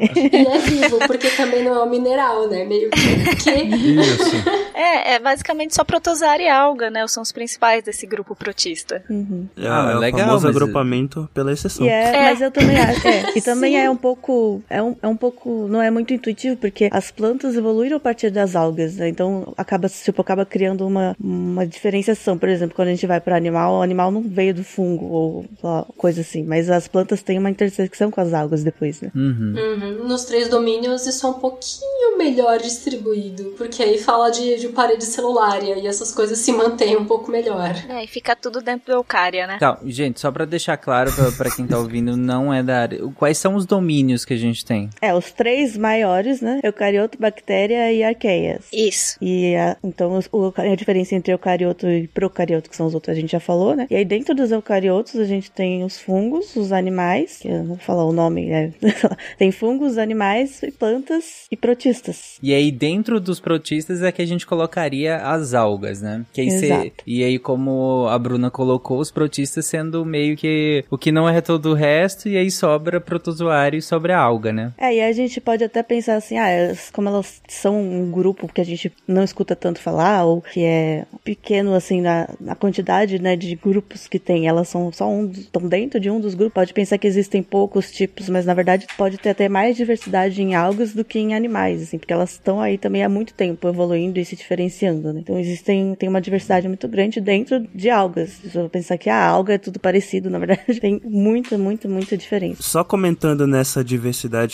E 0.00 0.46
é 0.46 0.58
vivo, 0.58 0.98
porque 1.06 1.28
também 1.30 1.62
não 1.62 1.74
é 1.74 1.84
um 1.84 1.88
mineral, 1.90 2.48
né? 2.48 2.64
Meio 2.64 2.88
que. 2.90 3.36
que... 3.36 3.50
Isso. 3.50 4.30
É, 4.80 5.14
é 5.16 5.18
basicamente 5.18 5.74
só 5.74 5.84
protozoário 5.84 6.42
e 6.46 6.48
alga, 6.48 6.88
né? 6.88 7.06
São 7.06 7.22
os 7.22 7.30
principais 7.32 7.84
desse 7.84 8.06
grupo 8.06 8.34
protista. 8.34 9.04
Uhum. 9.10 9.46
É, 9.54 9.68
Ah, 9.68 9.90
é 9.92 9.96
o 9.96 9.98
legal, 9.98 10.20
famoso 10.28 10.46
mas- 10.46 10.56
agrupamento 10.56 11.28
pela 11.34 11.52
exceção. 11.52 11.84
E 11.84 11.88
é, 11.90 12.14
É. 12.16 12.22
mas 12.30 12.40
eu 12.40 12.50
também 12.50 12.78
acho. 12.78 13.06
É, 13.06 13.24
e 13.36 13.42
também 13.42 13.72
Sim. 13.72 13.78
é 13.78 13.90
um 13.90 13.96
pouco. 13.96 14.49
É 14.68 14.82
um, 14.82 14.96
é 15.02 15.08
um 15.08 15.16
pouco. 15.16 15.68
Não 15.68 15.80
é 15.82 15.90
muito 15.90 16.12
intuitivo, 16.12 16.56
porque 16.56 16.88
as 16.92 17.10
plantas 17.10 17.56
evoluíram 17.56 17.96
a 17.96 18.00
partir 18.00 18.30
das 18.30 18.56
algas, 18.56 18.96
né? 18.96 19.08
Então 19.08 19.52
acaba, 19.56 19.88
tipo, 19.88 20.20
acaba 20.20 20.44
criando 20.44 20.86
uma, 20.86 21.16
uma 21.20 21.66
diferenciação. 21.66 22.38
Por 22.38 22.48
exemplo, 22.48 22.74
quando 22.74 22.88
a 22.88 22.92
gente 22.92 23.06
vai 23.06 23.20
para 23.20 23.36
animal, 23.36 23.78
o 23.78 23.82
animal 23.82 24.10
não 24.10 24.22
veio 24.22 24.54
do 24.54 24.64
fungo 24.64 25.06
ou 25.06 25.44
lá, 25.62 25.86
coisa 25.96 26.20
assim. 26.22 26.42
Mas 26.42 26.70
as 26.70 26.88
plantas 26.88 27.22
têm 27.22 27.38
uma 27.38 27.50
intersecção 27.50 28.10
com 28.10 28.20
as 28.20 28.32
algas 28.32 28.64
depois, 28.64 29.00
né? 29.00 29.10
Uhum. 29.14 29.54
Uhum. 29.56 30.08
Nos 30.08 30.24
três 30.24 30.48
domínios 30.48 31.06
isso 31.06 31.26
é 31.26 31.30
um 31.30 31.34
pouquinho 31.34 32.18
melhor 32.18 32.58
distribuído, 32.58 33.54
porque 33.56 33.82
aí 33.82 33.98
fala 33.98 34.30
de, 34.30 34.58
de 34.58 34.68
parede 34.68 35.04
celular 35.04 35.62
e 35.62 35.72
aí 35.72 35.86
essas 35.86 36.12
coisas 36.12 36.38
se 36.38 36.52
mantêm 36.52 36.96
um 36.96 37.04
pouco 37.04 37.30
melhor. 37.30 37.74
É, 37.88 38.04
e 38.04 38.06
fica 38.06 38.36
tudo 38.36 38.60
dentro 38.60 38.86
do 38.86 38.92
eucária, 38.92 39.46
né? 39.46 39.58
Tá, 39.58 39.78
gente, 39.84 40.20
só 40.20 40.30
pra 40.30 40.44
deixar 40.44 40.76
claro 40.76 41.12
pra, 41.12 41.32
pra 41.32 41.50
quem 41.50 41.66
tá 41.66 41.78
ouvindo, 41.78 42.16
não 42.16 42.52
é 42.52 42.62
da 42.62 42.80
área. 42.80 43.00
Quais 43.16 43.38
são 43.38 43.54
os 43.54 43.64
domínios 43.64 44.24
que 44.24 44.34
a 44.34 44.36
gente 44.40 44.64
tem? 44.64 44.88
É, 45.00 45.14
os 45.14 45.30
três 45.32 45.76
maiores, 45.76 46.40
né? 46.40 46.60
Eucarioto, 46.62 47.18
bactéria 47.18 47.92
e 47.92 48.02
arqueias. 48.02 48.64
Isso. 48.72 49.16
E 49.20 49.54
a, 49.56 49.76
então 49.84 50.18
o- 50.32 50.52
a 50.56 50.74
diferença 50.74 51.14
entre 51.14 51.32
eucarioto 51.32 51.86
e 51.88 52.08
procarioto, 52.08 52.68
que 52.70 52.76
são 52.76 52.86
os 52.86 52.94
outros, 52.94 53.16
a 53.16 53.20
gente 53.20 53.30
já 53.32 53.40
falou, 53.40 53.74
né? 53.74 53.86
E 53.90 53.94
aí 53.96 54.04
dentro 54.04 54.34
dos 54.34 54.50
eucariotos 54.50 55.16
a 55.16 55.24
gente 55.24 55.50
tem 55.50 55.84
os 55.84 55.98
fungos, 55.98 56.56
os 56.56 56.72
animais, 56.72 57.38
que 57.40 57.48
eu 57.48 57.58
não 57.58 57.64
vou 57.66 57.76
falar 57.78 58.04
o 58.04 58.12
nome, 58.12 58.46
né? 58.46 58.72
tem 59.38 59.50
fungos, 59.52 59.98
animais, 59.98 60.62
e 60.62 60.70
plantas 60.70 61.46
e 61.50 61.56
protistas. 61.56 62.38
E 62.42 62.52
aí, 62.54 62.70
dentro 62.70 63.20
dos 63.20 63.40
protistas 63.40 64.02
é 64.02 64.10
que 64.12 64.22
a 64.22 64.26
gente 64.26 64.46
colocaria 64.46 65.16
as 65.16 65.54
algas, 65.54 66.00
né? 66.02 66.24
Que 66.32 66.40
aí 66.42 66.50
cê- 66.50 66.66
Exato. 66.66 66.90
e 67.06 67.22
aí, 67.24 67.38
como 67.38 68.06
a 68.08 68.18
Bruna 68.18 68.50
colocou, 68.50 68.98
os 68.98 69.10
protistas 69.10 69.66
sendo 69.66 70.04
meio 70.04 70.36
que 70.36 70.84
o 70.90 70.96
que 70.98 71.10
não 71.12 71.28
é 71.28 71.40
todo 71.40 71.70
o 71.70 71.74
resto, 71.74 72.28
e 72.28 72.36
aí 72.36 72.50
sobra 72.50 73.00
protozoário 73.00 73.78
e 73.78 73.82
sobra 73.82 74.16
a 74.16 74.20
alga, 74.30 74.52
né? 74.52 74.72
É, 74.78 74.94
e 74.94 75.00
a 75.00 75.12
gente 75.12 75.40
pode 75.40 75.64
até 75.64 75.82
pensar 75.82 76.14
assim, 76.16 76.38
ah, 76.38 76.48
elas- 76.48 76.90
como 76.90 77.08
elas 77.08 77.40
são 77.48 77.80
um 77.80 78.10
grupo 78.10 78.46
que 78.52 78.60
a 78.60 78.64
gente 78.64 78.92
não 79.06 79.22
escuta 79.24 79.54
tanto 79.56 79.80
falar, 79.80 80.24
ou 80.24 80.40
que 80.40 80.62
é 80.64 81.04
pequeno, 81.24 81.74
assim, 81.74 82.00
na, 82.00 82.28
na 82.40 82.54
quantidade, 82.54 83.20
né, 83.20 83.36
de 83.36 83.54
grupos 83.56 84.06
que 84.06 84.18
tem, 84.18 84.46
elas 84.46 84.68
são 84.68 84.92
só 84.92 85.08
um, 85.08 85.30
estão 85.30 85.62
dentro 85.68 85.98
de 86.00 86.10
um 86.10 86.20
dos 86.20 86.34
grupos, 86.34 86.54
pode 86.54 86.72
pensar 86.74 86.98
que 86.98 87.06
existem 87.06 87.42
poucos 87.42 87.90
tipos, 87.90 88.28
mas 88.28 88.44
na 88.46 88.54
verdade 88.54 88.86
pode 88.96 89.18
ter 89.18 89.30
até 89.30 89.48
mais 89.48 89.76
diversidade 89.76 90.42
em 90.42 90.54
algas 90.54 90.92
do 90.92 91.04
que 91.04 91.18
em 91.18 91.34
animais, 91.34 91.82
assim, 91.82 91.98
porque 91.98 92.12
elas 92.12 92.32
estão 92.32 92.60
aí 92.60 92.78
também 92.78 93.02
há 93.02 93.08
muito 93.08 93.34
tempo 93.34 93.68
evoluindo 93.68 94.18
e 94.18 94.24
se 94.24 94.36
diferenciando, 94.36 95.12
né? 95.12 95.20
Então 95.20 95.38
existem, 95.38 95.94
tem 95.94 96.08
uma 96.08 96.20
diversidade 96.20 96.68
muito 96.68 96.86
grande 96.88 97.20
dentro 97.20 97.60
de 97.74 97.90
algas. 97.90 98.30
Se 98.30 98.56
eu 98.56 98.68
pensar 98.68 98.96
que 98.98 99.08
a 99.10 99.22
alga 99.26 99.54
é 99.54 99.58
tudo 99.58 99.78
parecido, 99.80 100.28
na 100.30 100.38
verdade 100.38 100.62
tem 100.80 101.00
muita, 101.04 101.56
muita, 101.58 101.88
muita 101.88 102.16
diferença. 102.16 102.62
Só 102.62 102.84
comentando 102.84 103.46
nessa 103.46 103.82
diversidade 103.84 104.09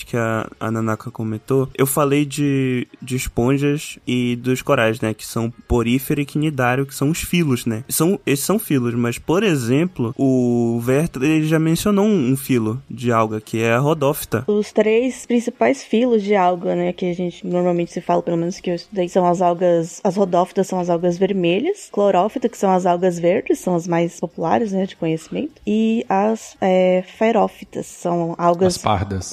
que 0.06 0.16
a, 0.16 0.48
a 0.58 0.70
Nanaka 0.70 1.10
comentou, 1.10 1.68
eu 1.74 1.86
falei 1.86 2.24
de, 2.24 2.86
de 3.00 3.16
esponjas 3.16 3.98
e 4.06 4.36
dos 4.36 4.62
corais, 4.62 5.00
né? 5.00 5.14
Que 5.14 5.26
são 5.26 5.52
porífero 5.68 6.20
e 6.20 6.26
quinidário, 6.26 6.86
que 6.86 6.94
são 6.94 7.10
os 7.10 7.20
filos, 7.20 7.66
né? 7.66 7.84
São, 7.88 8.18
esses 8.26 8.44
são 8.44 8.58
filos, 8.58 8.94
mas, 8.94 9.18
por 9.18 9.42
exemplo, 9.42 10.14
o 10.16 10.82
Werther 10.86 11.22
ele 11.22 11.46
já 11.46 11.58
mencionou 11.58 12.04
um, 12.04 12.32
um 12.32 12.36
filo 12.36 12.82
de 12.90 13.12
alga, 13.12 13.40
que 13.40 13.62
é 13.62 13.72
a 13.72 13.78
rodófita. 13.78 14.44
Os 14.46 14.72
três 14.72 15.26
principais 15.26 15.82
filos 15.82 16.22
de 16.22 16.34
alga, 16.34 16.74
né, 16.74 16.92
que 16.92 17.06
a 17.06 17.14
gente 17.14 17.46
normalmente 17.46 17.92
se 17.92 18.00
fala, 18.00 18.22
pelo 18.22 18.36
menos 18.36 18.60
que 18.60 18.70
eu 18.70 18.74
estudei, 18.74 19.08
são 19.08 19.26
as 19.26 19.40
algas, 19.40 20.00
as 20.02 20.16
rodófitas 20.16 20.66
são 20.66 20.78
as 20.80 20.90
algas 20.90 21.16
vermelhas, 21.18 21.88
clorófita, 21.90 22.48
que 22.48 22.58
são 22.58 22.70
as 22.72 22.86
algas 22.86 23.18
verdes, 23.18 23.58
são 23.58 23.74
as 23.74 23.86
mais 23.86 24.18
populares, 24.20 24.72
né, 24.72 24.86
de 24.86 24.96
conhecimento, 24.96 25.60
e 25.66 26.04
as 26.08 26.56
é, 26.60 27.04
ferófitas, 27.18 27.86
são 27.86 28.34
algas 28.38 28.76
As 28.76 28.82
pardas. 28.82 29.32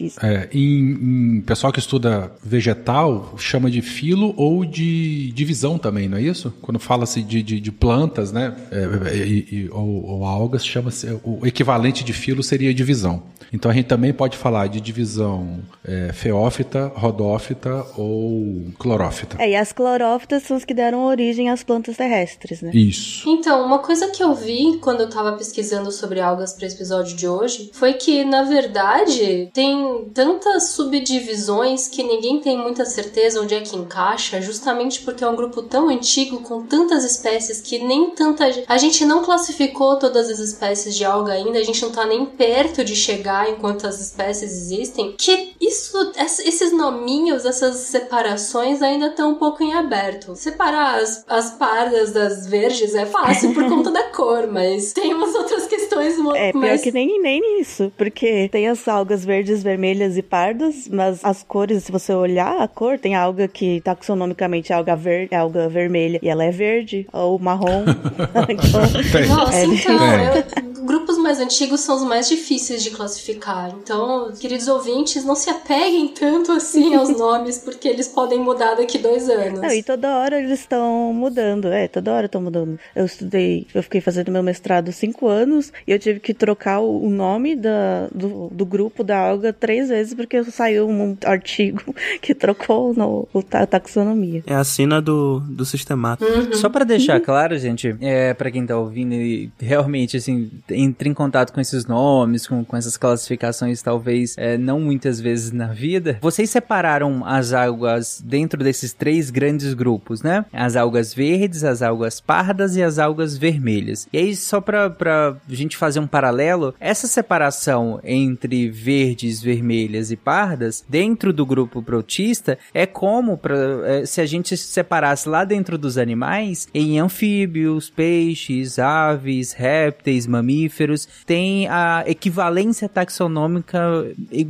isso. 0.00 0.18
É, 0.24 0.48
em, 0.52 1.36
em- 1.36 1.40
pessoal 1.40 1.72
que 1.72 1.78
estuda 1.78 2.32
vegetal 2.42 3.34
chama 3.38 3.70
de 3.70 3.82
filo 3.82 4.34
ou 4.36 4.64
de 4.64 5.32
divisão 5.32 5.78
também, 5.78 6.08
não 6.08 6.18
é 6.18 6.22
isso? 6.22 6.52
Quando 6.60 6.78
fala-se 6.78 7.22
de, 7.22 7.42
de, 7.42 7.60
de 7.60 7.72
plantas, 7.72 8.32
né? 8.32 8.54
É, 8.70 9.16
e- 9.16 9.46
e- 9.64 9.68
ou, 9.70 10.04
ou 10.06 10.24
algas, 10.24 10.64
chama-se 10.64 11.06
o 11.24 11.46
equivalente 11.46 12.04
de 12.04 12.12
filo 12.12 12.42
seria 12.42 12.72
divisão. 12.74 13.22
Então 13.52 13.68
a 13.70 13.74
gente 13.74 13.86
também 13.86 14.12
pode 14.12 14.36
falar 14.36 14.68
de 14.68 14.80
divisão 14.80 15.58
é, 15.84 16.12
feófita, 16.12 16.92
rodófita 16.94 17.84
ou 17.96 18.66
clorófita. 18.78 19.36
É, 19.42 19.50
e 19.50 19.56
as 19.56 19.72
clorófitas 19.72 20.44
são 20.44 20.56
as 20.56 20.64
que 20.64 20.72
deram 20.72 21.04
origem 21.04 21.50
às 21.50 21.64
plantas 21.64 21.96
terrestres, 21.96 22.62
né? 22.62 22.70
Isso. 22.72 23.28
Então, 23.28 23.66
uma 23.66 23.80
coisa 23.80 24.08
que 24.08 24.22
eu 24.22 24.34
vi 24.34 24.78
quando 24.80 25.00
eu 25.00 25.10
tava 25.10 25.32
pesquisando 25.32 25.90
sobre 25.90 26.20
algas 26.20 26.52
para 26.52 26.66
esse 26.66 26.76
episódio 26.76 27.16
de 27.16 27.26
hoje 27.26 27.70
foi 27.72 27.94
que, 27.94 28.24
na 28.24 28.44
verdade, 28.44 29.39
tem 29.52 30.10
tantas 30.14 30.70
subdivisões 30.70 31.88
que 31.88 32.02
ninguém 32.02 32.40
tem 32.40 32.56
muita 32.58 32.84
certeza 32.84 33.40
onde 33.40 33.54
é 33.54 33.60
que 33.60 33.76
encaixa, 33.76 34.40
justamente 34.40 35.02
porque 35.02 35.24
é 35.24 35.28
um 35.28 35.36
grupo 35.36 35.62
tão 35.62 35.88
antigo 35.88 36.40
com 36.40 36.62
tantas 36.66 37.04
espécies 37.04 37.60
que 37.60 37.78
nem 37.78 38.10
tanta. 38.10 38.44
A 38.66 38.78
gente 38.78 39.04
não 39.04 39.22
classificou 39.22 39.96
todas 39.98 40.28
as 40.30 40.38
espécies 40.38 40.96
de 40.96 41.04
alga 41.04 41.32
ainda, 41.32 41.58
a 41.58 41.62
gente 41.64 41.82
não 41.82 41.90
tá 41.90 42.04
nem 42.06 42.24
perto 42.24 42.84
de 42.84 42.94
chegar 42.96 43.50
em 43.50 43.56
quantas 43.56 44.00
espécies 44.00 44.52
existem, 44.52 45.14
que 45.18 45.52
isso, 45.60 45.96
ess- 46.16 46.40
esses 46.40 46.72
nominhos, 46.72 47.44
essas 47.44 47.76
separações 47.76 48.82
ainda 48.82 49.06
estão 49.06 49.30
um 49.32 49.34
pouco 49.36 49.62
em 49.62 49.72
aberto. 49.74 50.34
Separar 50.36 50.98
as, 51.00 51.24
as 51.28 51.50
pardas 51.52 52.12
das 52.12 52.46
verdes 52.46 52.94
é 52.94 53.06
fácil 53.06 53.52
por 53.54 53.64
conta 53.68 53.90
da 53.90 54.04
cor, 54.04 54.46
mas 54.46 54.92
tem 54.92 55.14
umas 55.14 55.34
outras 55.34 55.66
questões 55.66 56.14
É, 56.34 56.52
pior 56.52 56.60
mais 56.60 56.80
que 56.82 56.92
nem, 56.92 57.20
nem 57.20 57.60
isso, 57.60 57.92
porque 57.96 58.48
tem 58.50 58.68
as 58.68 58.86
algas 58.88 59.24
verdes, 59.30 59.62
vermelhas 59.62 60.16
e 60.16 60.22
pardas, 60.22 60.88
mas 60.90 61.20
as 61.24 61.42
cores, 61.42 61.84
se 61.84 61.92
você 61.92 62.12
olhar 62.12 62.60
a 62.60 62.66
cor, 62.66 62.98
tem 62.98 63.14
alga 63.14 63.46
que 63.46 63.80
taxonomicamente 63.82 64.72
é 64.72 64.74
alga 64.76 64.96
verde, 64.96 65.28
é 65.32 65.36
alga 65.36 65.68
vermelha 65.68 66.18
e 66.20 66.28
ela 66.28 66.42
é 66.44 66.50
verde, 66.50 67.06
ou 67.12 67.38
marrom. 67.38 67.84
então. 68.48 69.36
Nossa, 69.36 69.54
É, 69.56 69.64
então, 69.64 69.96
eu- 70.34 70.70
grupos 70.84 71.18
mais 71.18 71.38
antigos 71.38 71.80
são 71.80 71.94
os 71.96 72.02
mais 72.02 72.28
difíceis 72.28 72.82
de 72.82 72.90
classificar. 72.90 73.72
Então, 73.80 74.32
queridos 74.40 74.66
ouvintes, 74.66 75.24
não 75.24 75.36
se 75.36 75.48
apeguem 75.48 76.08
tanto 76.08 76.50
assim 76.50 76.94
aos 76.96 77.10
nomes, 77.16 77.58
porque 77.58 77.86
eles 77.86 78.08
podem 78.08 78.40
mudar 78.40 78.74
daqui 78.74 78.98
dois 78.98 79.28
anos. 79.28 79.60
Não, 79.60 79.70
e 79.70 79.82
toda 79.82 80.16
hora 80.16 80.38
eles 80.40 80.58
estão 80.58 81.12
mudando. 81.12 81.68
É, 81.68 81.86
toda 81.86 82.12
hora 82.12 82.26
estão 82.26 82.42
mudando. 82.42 82.78
Eu 82.96 83.04
estudei, 83.06 83.66
eu 83.72 83.82
fiquei 83.82 84.00
fazendo 84.00 84.32
meu 84.32 84.42
mestrado 84.42 84.90
cinco 84.90 85.28
anos 85.28 85.72
e 85.86 85.92
eu 85.92 85.98
tive 85.98 86.18
que 86.18 86.34
trocar 86.34 86.80
o 86.80 86.90
o 87.00 87.08
nome 87.08 87.54
da, 87.56 88.08
do, 88.12 88.48
do 88.50 88.64
grupo 88.66 89.02
da 89.04 89.19
alga 89.20 89.52
três 89.52 89.88
vezes 89.88 90.14
porque 90.14 90.42
saiu 90.44 90.88
um 90.88 91.16
artigo 91.24 91.94
que 92.20 92.34
trocou 92.34 92.94
no, 92.94 93.28
o, 93.32 93.42
ta- 93.42 93.66
taxonomia. 93.66 94.42
É 94.46 94.54
a 94.54 94.64
sina 94.64 95.00
do, 95.00 95.40
do 95.40 95.64
sistemato. 95.64 96.24
Só 96.54 96.68
pra 96.68 96.84
deixar 96.84 97.20
claro, 97.20 97.56
gente, 97.58 97.94
é, 98.00 98.34
para 98.34 98.50
quem 98.50 98.64
tá 98.66 98.76
ouvindo 98.76 99.14
e 99.14 99.50
realmente, 99.60 100.16
assim, 100.16 100.50
entre 100.70 101.08
em 101.08 101.14
contato 101.14 101.52
com 101.52 101.60
esses 101.60 101.86
nomes, 101.86 102.46
com, 102.46 102.64
com 102.64 102.76
essas 102.76 102.96
classificações, 102.96 103.82
talvez 103.82 104.34
é, 104.38 104.56
não 104.56 104.80
muitas 104.80 105.20
vezes 105.20 105.52
na 105.52 105.68
vida, 105.68 106.18
vocês 106.20 106.50
separaram 106.50 107.22
as 107.24 107.52
algas 107.52 108.22
dentro 108.24 108.62
desses 108.62 108.92
três 108.92 109.30
grandes 109.30 109.74
grupos, 109.74 110.22
né? 110.22 110.44
As 110.52 110.76
algas 110.76 111.12
verdes, 111.14 111.64
as 111.64 111.82
algas 111.82 112.20
pardas 112.20 112.76
e 112.76 112.82
as 112.82 112.98
algas 112.98 113.36
vermelhas. 113.36 114.08
E 114.12 114.18
aí, 114.18 114.36
só 114.36 114.60
pra, 114.60 114.88
pra 114.90 115.36
gente 115.48 115.76
fazer 115.76 116.00
um 116.00 116.06
paralelo, 116.06 116.74
essa 116.80 117.06
separação 117.06 118.00
entre 118.04 118.68
verdes, 119.10 119.42
vermelhas 119.42 120.10
e 120.10 120.16
pardas, 120.16 120.84
dentro 120.88 121.32
do 121.32 121.44
grupo 121.44 121.82
protista, 121.82 122.58
é 122.72 122.86
como 122.86 123.36
pra, 123.36 123.56
é, 123.86 124.06
se 124.06 124.20
a 124.20 124.26
gente 124.26 124.56
separasse 124.56 125.28
lá 125.28 125.44
dentro 125.44 125.76
dos 125.76 125.98
animais, 125.98 126.68
em 126.72 126.98
anfíbios, 126.98 127.90
peixes, 127.90 128.78
aves, 128.78 129.52
répteis, 129.52 130.26
mamíferos, 130.26 131.08
tem 131.26 131.66
a 131.68 132.04
equivalência 132.06 132.88
taxonômica 132.88 133.80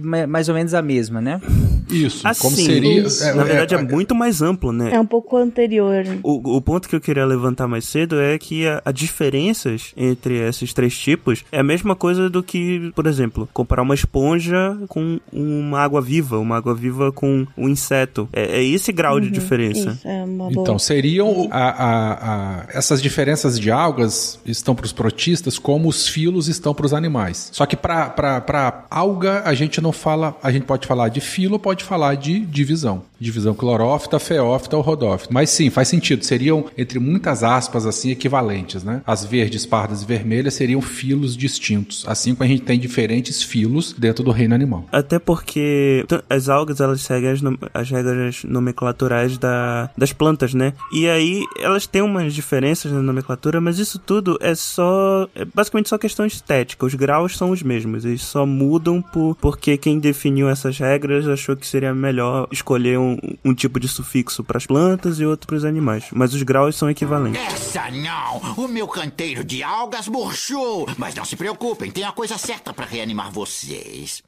ma- 0.02 0.26
mais 0.26 0.48
ou 0.48 0.54
menos 0.54 0.74
a 0.74 0.82
mesma, 0.82 1.20
né? 1.20 1.40
Isso. 1.88 2.26
Assim, 2.26 2.42
como 2.42 2.56
seria. 2.56 3.00
isso. 3.02 3.24
é, 3.24 3.34
Na 3.34 3.42
verdade, 3.44 3.74
é, 3.74 3.78
é, 3.78 3.82
muito 3.82 4.14
mais 4.14 4.40
amplo, 4.42 4.70
né? 4.72 4.90
É 4.92 5.00
um 5.00 5.06
pouco 5.06 5.36
anterior. 5.36 6.04
O, 6.22 6.56
o 6.56 6.60
ponto 6.60 6.88
que 6.88 6.94
eu 6.94 7.00
queria 7.00 7.24
levantar 7.24 7.66
mais 7.66 7.84
cedo 7.84 8.20
é 8.20 8.38
que 8.38 8.66
a, 8.66 8.80
a 8.84 8.92
diferenças 8.92 9.92
entre 9.96 10.34
esses 10.38 10.72
três 10.72 10.96
tipos 10.96 11.44
é 11.50 11.58
a 11.58 11.64
mesma 11.64 11.96
coisa 11.96 12.30
do 12.30 12.42
que, 12.42 12.92
por 12.94 13.06
exemplo, 13.06 13.48
comparar 13.52 13.82
uma 13.82 13.94
esponja 13.94 14.49
com 14.88 15.18
uma 15.32 15.80
água 15.80 16.00
viva, 16.00 16.38
uma 16.38 16.56
água 16.56 16.74
viva 16.74 17.10
com 17.12 17.46
um 17.56 17.68
inseto. 17.68 18.28
É, 18.32 18.58
é 18.60 18.64
esse 18.64 18.92
grau 18.92 19.18
de 19.20 19.30
diferença. 19.30 19.90
Isso, 19.90 20.08
é 20.08 20.22
uma 20.24 20.50
boa. 20.50 20.62
Então, 20.62 20.78
seriam 20.78 21.48
a- 21.50 21.68
a- 21.68 22.12
a- 22.60 22.66
essas 22.72 23.02
diferenças 23.02 23.58
de 23.58 23.70
algas 23.70 24.38
estão 24.46 24.74
para 24.74 24.86
os 24.86 24.92
protistas 24.92 25.58
como 25.58 25.88
os 25.88 26.06
filos 26.06 26.20
filos 26.20 26.48
estão 26.48 26.74
para 26.74 26.84
os 26.84 26.92
animais. 26.92 27.48
Só 27.50 27.64
que 27.64 27.74
para 27.74 28.84
alga 28.90 29.42
a 29.44 29.54
gente 29.54 29.80
não 29.80 29.90
fala, 29.90 30.36
a 30.42 30.50
gente 30.52 30.64
pode 30.66 30.86
falar 30.86 31.08
de 31.08 31.20
filo, 31.20 31.58
pode 31.58 31.82
falar 31.82 32.14
de 32.14 32.40
divisão. 32.40 33.02
Divisão 33.18 33.54
clorófita, 33.54 34.18
feófita 34.18 34.76
ou 34.76 34.82
rodófita. 34.82 35.32
Mas 35.32 35.50
sim, 35.50 35.70
faz 35.70 35.88
sentido. 35.88 36.24
Seriam, 36.24 36.64
entre 36.76 36.98
muitas 36.98 37.42
aspas, 37.42 37.84
assim, 37.86 38.10
equivalentes, 38.10 38.82
né? 38.82 39.02
As 39.06 39.24
verdes, 39.24 39.66
pardas 39.66 40.02
e 40.02 40.06
vermelhas 40.06 40.54
seriam 40.54 40.80
filos 40.80 41.36
distintos. 41.36 42.04
Assim 42.06 42.34
como 42.34 42.44
a 42.44 42.48
gente 42.48 42.62
tem 42.62 42.78
diferentes 42.78 43.42
filos 43.42 43.94
dentro 43.96 44.22
do 44.24 44.30
reino 44.40 44.54
animal. 44.54 44.84
Até 44.90 45.18
porque 45.18 46.04
as 46.28 46.48
algas, 46.48 46.80
elas 46.80 47.00
seguem 47.02 47.30
as, 47.30 47.40
as 47.74 47.90
regras 47.90 48.44
nomenclaturais 48.44 49.38
da, 49.38 49.90
das 49.96 50.12
plantas, 50.12 50.54
né? 50.54 50.72
E 50.92 51.08
aí, 51.08 51.44
elas 51.58 51.86
têm 51.86 52.02
umas 52.02 52.34
diferenças 52.34 52.90
na 52.90 53.02
nomenclatura, 53.02 53.60
mas 53.60 53.78
isso 53.78 53.98
tudo 53.98 54.38
é 54.40 54.54
só... 54.54 55.28
É 55.34 55.44
basicamente 55.44 55.88
só 55.88 55.98
questão 55.98 56.26
estética. 56.26 56.86
Os 56.86 56.94
graus 56.94 57.36
são 57.36 57.50
os 57.50 57.62
mesmos. 57.62 58.04
Eles 58.04 58.22
só 58.22 58.46
mudam 58.46 59.02
por, 59.02 59.36
porque 59.36 59.76
quem 59.76 59.98
definiu 59.98 60.48
essas 60.48 60.78
regras 60.78 61.28
achou 61.28 61.56
que 61.56 61.66
seria 61.66 61.94
melhor 61.94 62.48
escolher 62.50 62.98
um, 62.98 63.18
um 63.44 63.54
tipo 63.54 63.78
de 63.78 63.88
sufixo 63.88 64.42
para 64.42 64.58
as 64.58 64.66
plantas 64.66 65.20
e 65.20 65.26
outro 65.26 65.46
para 65.46 65.56
os 65.56 65.64
animais. 65.64 66.06
Mas 66.12 66.34
os 66.34 66.42
graus 66.42 66.76
são 66.76 66.90
equivalentes. 66.90 67.40
Essa 67.40 67.90
não! 67.90 68.40
O 68.56 68.68
meu 68.68 68.88
canteiro 68.88 69.44
de 69.44 69.62
algas 69.62 70.08
murchou! 70.08 70.88
Mas 70.96 71.14
não 71.14 71.24
se 71.24 71.36
preocupem, 71.36 71.90
tem 71.90 72.04
a 72.04 72.12
coisa 72.12 72.38
certa 72.38 72.72
para 72.72 72.86
reanimar 72.86 73.30
vocês. 73.30 74.22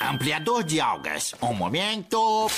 Ampliador 0.00 0.62
de 0.62 0.80
algas. 0.80 1.34
Um 1.42 1.52
momento. 1.52 2.48